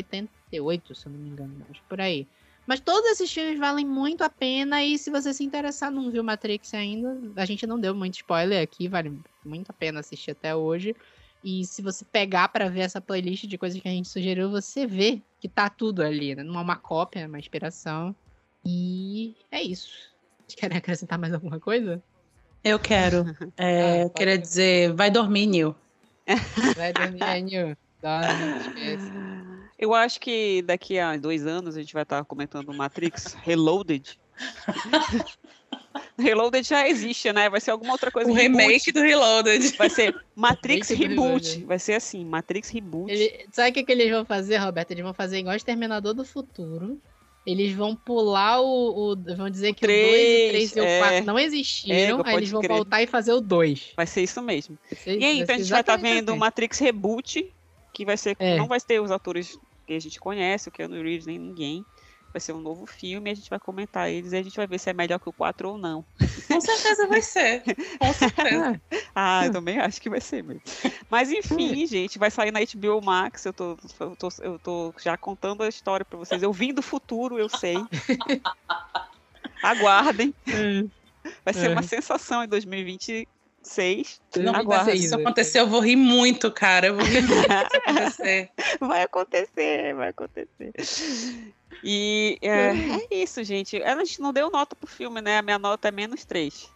88, 0.60 0.96
se 0.96 1.08
eu 1.08 1.12
não 1.12 1.20
me 1.20 1.30
engano, 1.30 1.66
acho 1.70 1.82
que 1.82 1.88
por 1.88 2.02
aí. 2.02 2.28
Mas 2.68 2.80
todos 2.80 3.10
esses 3.12 3.32
filmes 3.32 3.58
valem 3.60 3.86
muito 3.86 4.24
a 4.24 4.30
pena, 4.30 4.84
e 4.84 4.98
se 4.98 5.10
você 5.10 5.34
se 5.34 5.44
interessar, 5.44 5.92
não 5.92 6.12
viu 6.12 6.24
Matrix 6.24 6.74
ainda, 6.74 7.20
a 7.36 7.46
gente 7.46 7.66
não 7.66 7.80
deu 7.80 7.96
muito 7.96 8.16
spoiler 8.16 8.62
aqui, 8.62 8.88
vale 8.88 9.20
muito 9.44 9.70
a 9.72 9.74
pena 9.74 10.00
assistir 10.00 10.32
até 10.32 10.56
hoje. 10.56 10.96
E 11.44 11.66
se 11.66 11.82
você 11.82 12.06
pegar 12.06 12.50
pra 12.50 12.70
ver 12.70 12.82
essa 12.82 13.02
playlist 13.02 13.46
de 13.46 13.58
coisas 13.58 13.82
que 13.82 13.88
a 13.88 13.92
gente 13.92 14.08
sugeriu, 14.10 14.52
você 14.52 14.86
vê 14.86 15.24
que 15.40 15.50
tá 15.50 15.70
tudo 15.70 16.04
ali, 16.04 16.36
né? 16.36 16.44
Não 16.44 16.60
é 16.60 16.62
uma 16.62 16.76
cópia, 16.76 17.22
é 17.22 17.28
uma 17.28 17.40
inspiração. 17.40 18.16
E 18.64 19.36
é 19.50 19.62
isso. 19.62 19.90
Vocês 20.48 20.56
querem 20.56 20.78
acrescentar 20.78 21.18
mais 21.18 21.34
alguma 21.34 21.60
coisa? 21.60 22.04
Eu 22.64 22.78
quero. 22.80 23.26
É, 23.58 24.04
Ah, 24.04 24.10
queria 24.10 24.38
dizer, 24.38 24.94
vai 24.94 25.10
dormir, 25.12 25.46
Nil. 25.48 25.76
Vai 26.76 26.94
dormir, 26.94 27.24
Anil. 27.24 27.76
Dorme, 28.02 28.56
esquece. 28.58 29.41
Eu 29.82 29.96
acho 29.96 30.20
que 30.20 30.62
daqui 30.62 31.00
a 31.00 31.18
dois 31.18 31.48
anos 31.48 31.76
a 31.76 31.80
gente 31.82 31.92
vai 31.94 32.04
estar 32.04 32.24
comentando 32.24 32.72
Matrix 32.72 33.34
Reloaded. 33.42 34.20
Reloaded 36.18 36.68
já 36.68 36.88
existe, 36.88 37.34
né? 37.34 37.50
Vai 37.50 37.60
ser 37.60 37.72
alguma 37.72 37.94
outra 37.94 38.12
coisa. 38.12 38.30
O 38.30 38.34
reboot. 38.34 38.62
remake 38.62 38.92
do 38.92 39.02
Reloaded. 39.02 39.76
Vai 39.78 39.90
ser 39.90 40.16
Matrix 40.36 40.90
Reboot. 40.90 41.64
Vai 41.66 41.80
ser 41.80 41.94
assim, 41.94 42.24
Matrix 42.24 42.70
Reboot. 42.70 43.12
Ele- 43.12 43.48
sabe 43.52 43.72
o 43.72 43.74
que, 43.74 43.84
que 43.84 43.92
eles 43.92 44.12
vão 44.12 44.24
fazer, 44.24 44.58
Roberto? 44.58 44.92
Eles 44.92 45.04
vão 45.04 45.16
fazer 45.16 45.40
igual 45.40 45.56
Exterminador 45.56 46.14
do 46.14 46.24
Futuro. 46.24 47.02
Eles 47.44 47.74
vão 47.74 47.96
pular 47.96 48.62
o. 48.62 49.14
o- 49.14 49.36
vão 49.36 49.50
dizer 49.50 49.74
que 49.74 49.84
o 49.84 49.88
2, 49.88 50.00
o 50.00 50.10
três, 50.12 50.72
3 50.72 50.76
e 50.76 50.80
o 50.80 50.84
é. 50.84 51.00
4 51.00 51.26
não 51.26 51.40
existiram. 51.40 51.96
É, 51.96 52.30
aí 52.30 52.36
eles 52.36 52.52
vão 52.52 52.62
crer. 52.62 52.76
voltar 52.76 53.02
e 53.02 53.08
fazer 53.08 53.34
o 53.34 53.42
2. 53.42 53.94
Vai 53.98 54.06
ser 54.06 54.22
isso 54.22 54.42
mesmo. 54.44 54.78
Vai 55.04 55.18
E 55.18 55.26
aí, 55.26 55.40
então 55.40 55.56
a 55.56 55.58
gente 55.58 55.72
vai 55.72 55.82
estar 55.82 55.98
vendo 55.98 56.30
uma. 56.30 56.38
Matrix 56.46 56.78
Reboot, 56.78 57.52
que 57.92 58.06
vai 58.06 58.16
ser. 58.16 58.36
É. 58.38 58.58
Não 58.58 58.68
vai 58.68 58.80
ter 58.80 59.02
os 59.02 59.10
atores 59.10 59.58
que 59.92 59.98
a 59.98 60.02
gente 60.02 60.20
conhece, 60.20 60.70
o 60.70 60.72
Keanu 60.72 61.02
Reeves, 61.02 61.26
nem 61.26 61.38
ninguém. 61.38 61.86
Vai 62.34 62.40
ser 62.40 62.54
um 62.54 62.62
novo 62.62 62.86
filme, 62.86 63.30
a 63.30 63.34
gente 63.34 63.50
vai 63.50 63.60
comentar 63.60 64.10
eles 64.10 64.32
e 64.32 64.38
a 64.38 64.42
gente 64.42 64.56
vai 64.56 64.66
ver 64.66 64.80
se 64.80 64.90
é 64.90 64.94
melhor 64.94 65.20
que 65.20 65.28
o 65.28 65.34
4 65.34 65.68
ou 65.68 65.78
não. 65.78 66.06
Com 66.48 66.62
certeza 66.62 67.06
vai 67.08 67.22
ser. 67.22 67.62
Com 68.00 68.14
certeza. 68.16 68.82
Ah, 69.14 69.46
eu 69.46 69.52
também 69.52 69.80
acho 69.80 70.02
que 70.02 70.10
vai 70.10 70.22
ser 70.22 70.42
mesmo. 70.42 70.62
Mas 71.10 71.30
enfim, 71.30 71.86
gente, 71.86 72.18
vai 72.18 72.32
sair 72.32 72.52
na 72.52 72.62
HBO 72.62 73.02
Max. 73.04 73.44
Eu 73.44 73.52
tô, 73.52 73.78
eu 74.00 74.16
tô, 74.16 74.30
eu 74.40 74.60
tô 74.60 74.94
já 75.04 75.18
contando 75.18 75.62
a 75.64 75.68
história 75.68 76.06
pra 76.06 76.18
vocês. 76.18 76.42
Eu 76.42 76.54
vim 76.54 76.74
do 76.74 76.82
futuro, 76.82 77.38
eu 77.38 77.50
sei. 77.50 77.76
Aguardem. 79.62 80.34
Vai 81.44 81.54
ser 81.54 81.66
É. 81.66 81.70
uma 81.70 81.84
sensação 81.84 82.42
em 82.42 82.48
2026. 83.64 84.22
Não, 84.38 84.86
se 84.86 85.06
isso 85.06 85.16
acontecer, 85.16 85.60
eu 85.60 85.68
vou 85.68 85.80
rir 85.80 85.96
muito, 85.96 86.52
cara. 86.52 86.88
Eu 86.88 86.96
vou 86.96 87.06
rir 87.06 87.22
muito 87.22 87.42
se 87.42 87.48
isso 87.48 87.78
acontecer. 87.78 88.50
Vai 88.80 89.04
acontecer, 89.04 89.96
vai 89.96 90.10
acontecer. 90.10 90.74
E 91.84 92.38
é, 92.42 92.70
é 92.70 93.16
isso, 93.24 93.44
gente. 93.44 93.82
A 93.84 93.98
gente 93.98 94.22
não 94.22 94.34
deu 94.34 94.50
nota 94.50 94.76
pro 94.76 94.88
filme, 94.88 95.22
né? 95.22 95.38
A 95.38 95.42
minha 95.42 95.60
nota 95.60 95.88
é 95.88 95.92
menos 95.92 96.26
3. 96.26 96.70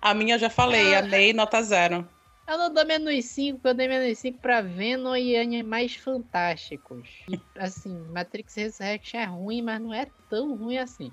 A 0.00 0.14
minha 0.14 0.34
eu 0.34 0.38
já 0.38 0.50
falei, 0.50 0.94
amei, 0.94 1.32
nota 1.32 1.62
zero. 1.62 2.06
Eu 2.48 2.58
não 2.58 2.74
dou 2.74 2.84
menos 2.84 3.24
5, 3.24 3.58
porque 3.58 3.68
eu 3.68 3.74
dei 3.74 3.88
menos 3.88 4.18
5 4.18 4.38
pra 4.38 4.60
Venom 4.60 5.14
e 5.14 5.36
Animais 5.36 5.94
Fantásticos. 5.94 7.08
E, 7.28 7.40
assim, 7.56 7.96
Matrix 8.10 8.54
Resurrection 8.54 9.20
é 9.20 9.24
ruim, 9.24 9.62
mas 9.62 9.80
não 9.80 9.94
é 9.94 10.06
tão 10.28 10.56
ruim 10.56 10.76
assim. 10.76 11.12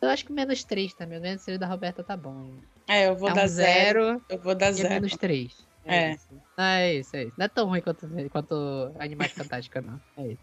Eu 0.00 0.08
acho 0.08 0.24
que 0.24 0.32
menos 0.32 0.62
3 0.64 0.94
também. 0.94 1.18
O 1.18 1.20
menos 1.22 1.44
3 1.44 1.58
da 1.58 1.66
Roberta 1.66 2.04
tá 2.04 2.16
bom. 2.16 2.52
É, 2.88 3.06
eu 3.06 3.14
vou 3.14 3.28
é 3.28 3.34
dar 3.34 3.44
um 3.44 3.48
zero. 3.48 4.04
zero 4.04 4.22
Eu 4.28 4.38
vou 4.38 4.54
dar 4.54 4.66
e 4.66 4.70
é 4.70 4.72
zero. 4.72 4.94
menos 4.94 5.16
3. 5.16 5.52
É. 5.84 6.12
isso. 6.12 6.28
Não, 6.56 6.64
é 6.64 6.94
isso, 6.94 7.16
é 7.16 7.22
isso. 7.24 7.32
Não 7.36 7.44
é 7.44 7.48
tão 7.48 7.66
ruim 7.66 7.80
quanto, 7.80 8.08
quanto 8.30 8.92
Animais 8.98 9.32
Fantásticos, 9.32 9.84
não. 9.84 10.00
É 10.16 10.28
isso. 10.28 10.42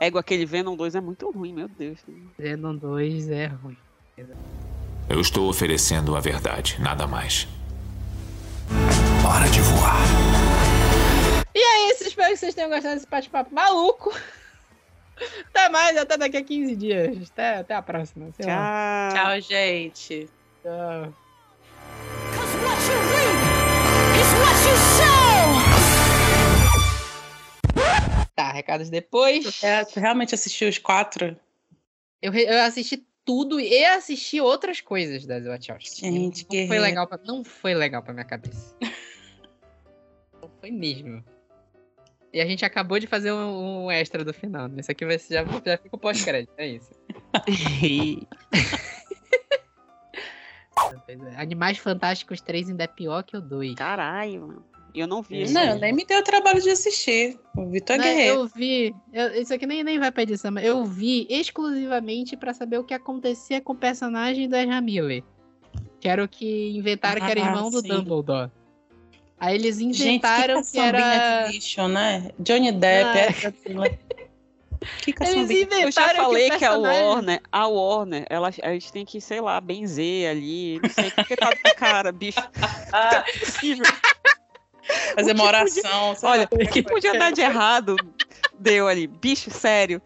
Ego, 0.00 0.18
aquele 0.18 0.46
Venom 0.46 0.76
2 0.76 0.94
é 0.94 1.00
muito 1.00 1.30
ruim, 1.30 1.52
meu 1.52 1.68
Deus. 1.68 1.98
Venom 2.38 2.74
2 2.76 3.30
é 3.30 3.46
ruim. 3.46 3.76
Eu 5.08 5.20
estou 5.20 5.48
oferecendo 5.48 6.16
a 6.16 6.20
verdade, 6.20 6.80
nada 6.80 7.06
mais. 7.06 7.48
Hora 9.26 9.48
de 9.50 9.60
voar. 9.60 9.98
E 11.54 11.58
é 11.58 11.92
isso, 11.92 12.04
espero 12.04 12.30
que 12.30 12.36
vocês 12.36 12.54
tenham 12.54 12.70
gostado 12.70 12.94
desse 12.94 13.08
bate-papo 13.08 13.52
maluco. 13.54 14.14
Até 15.48 15.68
mais, 15.68 15.96
até 15.96 16.16
daqui 16.16 16.36
a 16.36 16.44
15 16.44 16.76
dias. 16.76 17.30
Até, 17.32 17.56
até 17.56 17.74
a 17.74 17.82
próxima. 17.82 18.26
lá. 18.38 19.08
Tchau. 19.12 19.24
Tchau, 19.24 19.40
gente. 19.40 20.30
Tchau. 20.62 21.12
Tá, 28.34 28.52
recados 28.52 28.88
depois. 28.88 29.62
É, 29.62 29.84
tu 29.84 29.98
realmente 29.98 30.34
assistiu 30.34 30.68
os 30.68 30.78
quatro? 30.78 31.36
Eu, 32.22 32.32
eu 32.32 32.62
assisti 32.62 33.04
tudo 33.24 33.60
e 33.60 33.84
assisti 33.84 34.40
outras 34.40 34.80
coisas 34.80 35.26
das 35.26 35.44
Wachowski. 35.44 36.00
Gente, 36.00 36.42
não 36.42 36.48
foi 36.48 36.56
guerreiro. 36.56 36.82
legal 36.82 37.06
pra, 37.06 37.18
Não 37.26 37.44
foi 37.44 37.74
legal 37.74 38.02
pra 38.02 38.12
minha 38.12 38.24
cabeça. 38.24 38.74
não 40.40 40.48
foi 40.60 40.70
mesmo. 40.70 41.22
E 42.32 42.40
a 42.40 42.46
gente 42.46 42.64
acabou 42.64 42.98
de 42.98 43.06
fazer 43.06 43.32
um, 43.32 43.86
um 43.86 43.90
extra 43.90 44.24
do 44.24 44.32
final, 44.32 44.68
né? 44.68 44.80
Isso 44.80 44.90
aqui 44.92 45.04
vai 45.04 45.18
ser, 45.18 45.34
já, 45.34 45.44
já 45.44 45.78
fica 45.78 45.96
o 45.96 45.98
pós-crédito, 45.98 46.52
é 46.58 46.66
isso. 46.68 46.90
É. 51.08 51.40
Animais 51.40 51.78
Fantásticos 51.78 52.40
3 52.40 52.70
ainda 52.70 52.84
é 52.84 52.86
pior 52.86 53.22
que 53.22 53.36
o 53.36 53.40
2. 53.40 53.74
Caralho, 53.74 54.40
mano. 54.46 54.64
Eu 54.94 55.06
não 55.06 55.22
vi 55.22 55.42
esse. 55.42 55.52
Não, 55.52 55.78
nem 55.78 55.92
me 55.92 56.04
deu 56.04 56.18
o 56.20 56.24
trabalho 56.24 56.60
de 56.60 56.70
assistir. 56.70 57.38
O 57.56 57.66
Vitor 57.66 57.96
é 57.96 57.98
Né, 57.98 58.04
Guerreiro. 58.04 58.40
eu 58.40 58.46
vi, 58.48 58.94
eu- 59.12 59.40
isso 59.40 59.52
aqui 59.54 59.66
nem, 59.66 59.84
nem 59.84 59.98
vai 59.98 60.10
pra 60.10 60.22
edição, 60.22 60.50
mas 60.50 60.64
eu 60.64 60.84
vi 60.84 61.26
exclusivamente 61.30 62.36
pra 62.36 62.52
saber 62.54 62.78
o 62.78 62.84
que 62.84 62.94
acontecia 62.94 63.60
com 63.60 63.74
o 63.74 63.76
personagem 63.76 64.48
do 64.48 64.56
Ezra 64.56 64.80
Miller. 64.80 65.22
Que 66.00 66.08
era 66.08 66.24
o 66.24 66.28
que 66.28 66.70
inventaram 66.76 67.20
que 67.24 67.30
era 67.30 67.40
Ah, 67.44 67.46
irmão 67.48 67.70
do 67.70 67.80
sim. 67.80 67.88
Dumbledore. 67.88 68.50
Aí 69.38 69.54
eles 69.54 69.78
Gente, 69.78 70.02
inventaram 70.02 70.62
que 70.62 70.72
que, 70.72 70.78
era. 70.80 71.44
de 71.46 71.52
bicho, 71.52 71.86
né? 71.86 72.30
Johnny 72.40 72.72
Depp, 72.72 73.46
Ah. 73.46 73.52
Que 75.02 75.14
Eles 75.20 75.68
Eu 75.80 75.90
já 75.92 76.14
falei 76.14 76.50
o 76.50 76.58
que 76.58 76.64
a 76.64 76.76
Warner, 76.76 77.40
a 77.50 77.66
Warner, 77.66 78.26
ela, 78.30 78.48
a 78.62 78.72
gente 78.72 78.92
tem 78.92 79.04
que, 79.04 79.20
sei 79.20 79.40
lá, 79.40 79.60
benzer 79.60 80.30
ali. 80.30 80.80
Não 80.82 80.90
sei 80.90 81.10
porque 81.10 81.36
tá 81.36 81.50
na 81.64 81.74
cara, 81.74 82.12
bicho. 82.12 82.38
Ah, 82.90 83.10
Não 83.10 83.18
é 83.18 83.38
possível. 83.38 83.84
fazer 85.14 85.32
uma 85.32 85.42
que 85.42 85.48
oração. 85.48 86.14
sei 86.16 86.28
Olha, 86.28 86.48
o 86.50 86.58
que 86.68 86.82
podia 86.82 87.18
dar 87.18 87.32
de 87.32 87.42
errado 87.42 87.96
deu 88.58 88.88
ali. 88.88 89.06
Bicho, 89.06 89.50
sério. 89.50 90.00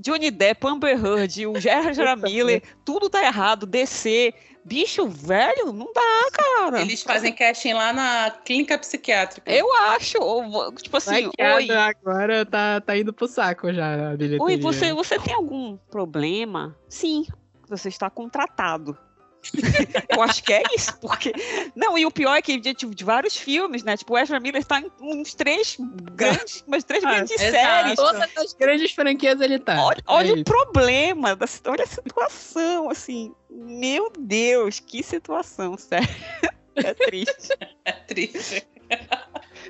Johnny 0.00 0.30
Depp, 0.30 0.64
Amber 0.66 1.04
Heard, 1.04 1.46
o 1.46 1.56
Ezra 1.56 2.14
Miller, 2.14 2.62
tudo 2.84 3.10
tá 3.10 3.24
errado. 3.24 3.66
DC. 3.66 4.32
Bicho, 4.64 5.08
velho, 5.08 5.72
não 5.72 5.90
dá, 5.92 6.30
cara. 6.32 6.80
Eles 6.80 7.02
fazem 7.02 7.32
casting 7.32 7.72
lá 7.72 7.92
na 7.92 8.30
clínica 8.44 8.78
psiquiátrica. 8.78 9.50
Eu 9.50 9.72
acho. 9.74 10.18
ou, 10.18 10.72
tipo 10.74 10.96
assim, 10.96 11.26
oi. 11.26 11.66
que 11.66 11.72
agora 11.72 12.44
tá, 12.44 12.80
tá 12.80 12.96
indo 12.96 13.12
pro 13.12 13.26
saco 13.26 13.72
já 13.72 14.10
a 14.12 14.16
bilheteria. 14.16 14.42
Oi, 14.42 14.56
você, 14.58 14.92
você 14.92 15.18
tem 15.18 15.34
algum 15.34 15.76
problema? 15.90 16.76
Sim, 16.88 17.26
você 17.68 17.88
está 17.88 18.10
contratado. 18.10 18.96
Eu 20.08 20.22
acho 20.22 20.42
que 20.44 20.52
é 20.52 20.62
isso, 20.76 20.96
porque. 21.00 21.32
Não, 21.74 21.96
e 21.96 22.04
o 22.04 22.10
pior 22.10 22.34
é 22.36 22.42
que 22.42 22.58
de, 22.58 22.74
tipo, 22.74 22.94
de 22.94 23.04
vários 23.04 23.36
filmes, 23.36 23.82
né? 23.82 23.96
Tipo, 23.96 24.14
o 24.14 24.18
Ezra 24.18 24.38
Miller 24.38 24.60
está 24.60 24.80
em 24.80 24.90
uns 25.00 25.34
três 25.34 25.76
grandes, 26.12 26.62
umas 26.66 26.84
três 26.84 27.02
Ah, 27.04 27.14
grandes 27.14 27.32
exato. 27.32 27.50
séries. 27.50 27.94
Todas 27.96 28.36
as 28.36 28.52
grandes 28.52 28.92
franquias 28.92 29.40
ele 29.40 29.58
tá. 29.58 29.82
Olha, 29.82 30.02
olha 30.06 30.28
É 30.28 30.32
o 30.32 30.34
isso. 30.36 30.44
problema, 30.44 31.34
da, 31.34 31.46
olha 31.66 31.84
a 31.84 31.86
situação, 31.86 32.90
assim. 32.90 33.32
Meu 33.50 34.12
Deus, 34.18 34.78
que 34.80 35.02
situação, 35.02 35.76
sério. 35.78 36.08
É 36.76 36.94
triste. 36.94 37.48
É 37.84 37.92
triste. 37.92 38.66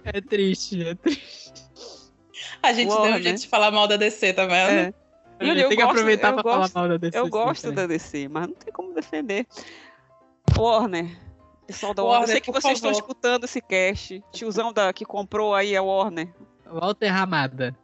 É 0.05 0.21
triste, 0.21 0.85
é 0.87 0.95
triste. 0.95 1.53
A 2.63 2.73
gente 2.73 2.89
Uau, 2.89 3.03
deu 3.03 3.11
um 3.13 3.15
né? 3.15 3.23
jeito 3.23 3.41
de 3.41 3.49
falar 3.49 3.71
mal 3.71 3.89
da 3.89 3.97
DC, 3.97 4.33
tá 4.35 4.45
vendo? 4.47 4.71
É. 4.71 4.95
E 5.41 5.45
olha, 5.51 5.55
Tem 5.55 5.63
eu 5.63 5.69
que 5.71 5.77
gosto- 5.77 5.91
aproveitar 5.91 6.29
eu 6.29 6.35
pra 6.35 6.43
falar 6.43 6.57
gosto- 6.59 6.75
mal 6.75 6.89
da 6.89 6.97
DC. 6.99 7.19
Eu 7.19 7.29
gosto 7.29 7.63
cara. 7.63 7.75
da 7.77 7.87
DC, 7.87 8.29
mas 8.29 8.47
não 8.49 8.55
tem 8.55 8.73
como 8.73 8.93
defender. 8.95 9.47
Warner. 10.57 11.19
Pessoal 11.67 11.95
da 11.95 12.03
Warner. 12.03 12.23
Eu 12.23 12.27
sei 12.27 12.35
Warner, 12.37 12.43
que 12.43 12.53
vocês 12.53 12.75
estão 12.75 12.91
favor. 12.91 13.01
escutando 13.01 13.45
esse 13.45 13.61
cast. 13.61 14.23
Tiozão 14.33 14.73
da, 14.73 14.93
que 14.93 15.05
comprou 15.05 15.55
aí 15.55 15.77
a 15.77 15.83
Warner. 15.83 16.29
Walter 16.67 17.09
Ramada. 17.09 17.77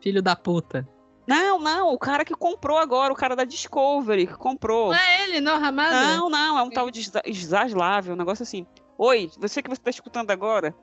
Filho 0.00 0.22
da 0.22 0.36
puta. 0.36 0.86
Não, 1.26 1.58
não, 1.58 1.92
o 1.92 1.98
cara 1.98 2.24
que 2.24 2.34
comprou 2.34 2.78
agora, 2.78 3.12
o 3.12 3.16
cara 3.16 3.36
da 3.36 3.44
Discovery, 3.44 4.26
que 4.26 4.34
comprou. 4.34 4.88
Não 4.88 4.94
é 4.98 5.24
ele, 5.24 5.40
não, 5.40 5.60
Ramada? 5.60 6.16
Não, 6.16 6.30
não, 6.30 6.58
é 6.58 6.62
um 6.62 6.70
tal 6.70 6.90
de 6.90 7.02
Zas- 7.02 7.22
Zaslav, 7.44 8.10
um 8.10 8.16
negócio 8.16 8.42
assim. 8.42 8.66
Oi, 8.96 9.30
você 9.38 9.62
que 9.62 9.68
você 9.68 9.80
tá 9.80 9.90
escutando 9.90 10.30
agora, 10.30 10.74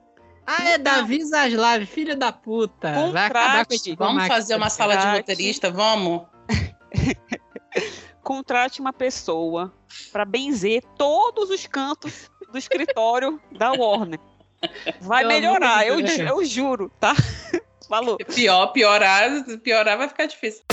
Ah, 0.46 0.70
é 0.70 0.78
Davi 0.78 1.24
Zaslav, 1.24 1.86
filho 1.86 2.16
da 2.16 2.32
puta. 2.32 3.10
Vai 3.12 3.26
acabar 3.26 3.66
com 3.66 3.74
esse 3.74 3.90
Contrate. 3.90 3.98
Vamos 3.98 4.24
Max, 4.24 4.28
fazer 4.28 4.56
uma 4.56 4.70
sala 4.70 4.96
de 4.96 5.08
roteirista, 5.08 5.72
vamos? 5.72 6.22
contrate 8.26 8.82
uma 8.82 8.92
pessoa 8.92 9.72
pra 10.12 10.26
benzer 10.26 10.84
todos 10.98 11.52
os 11.52 11.68
cantos 11.68 12.32
do 12.52 12.58
escritório 12.58 13.40
da 13.52 13.72
Warner. 13.72 14.20
Vai 15.00 15.24
melhorar, 15.24 15.86
eu, 15.88 16.00
eu 16.00 16.44
juro, 16.44 16.92
tá? 17.00 17.14
Falou. 17.88 18.18
Pior, 18.18 18.68
piorar, 18.68 19.30
piorar 19.62 19.96
vai 19.96 20.08
ficar 20.10 20.26
difícil. 20.26 20.64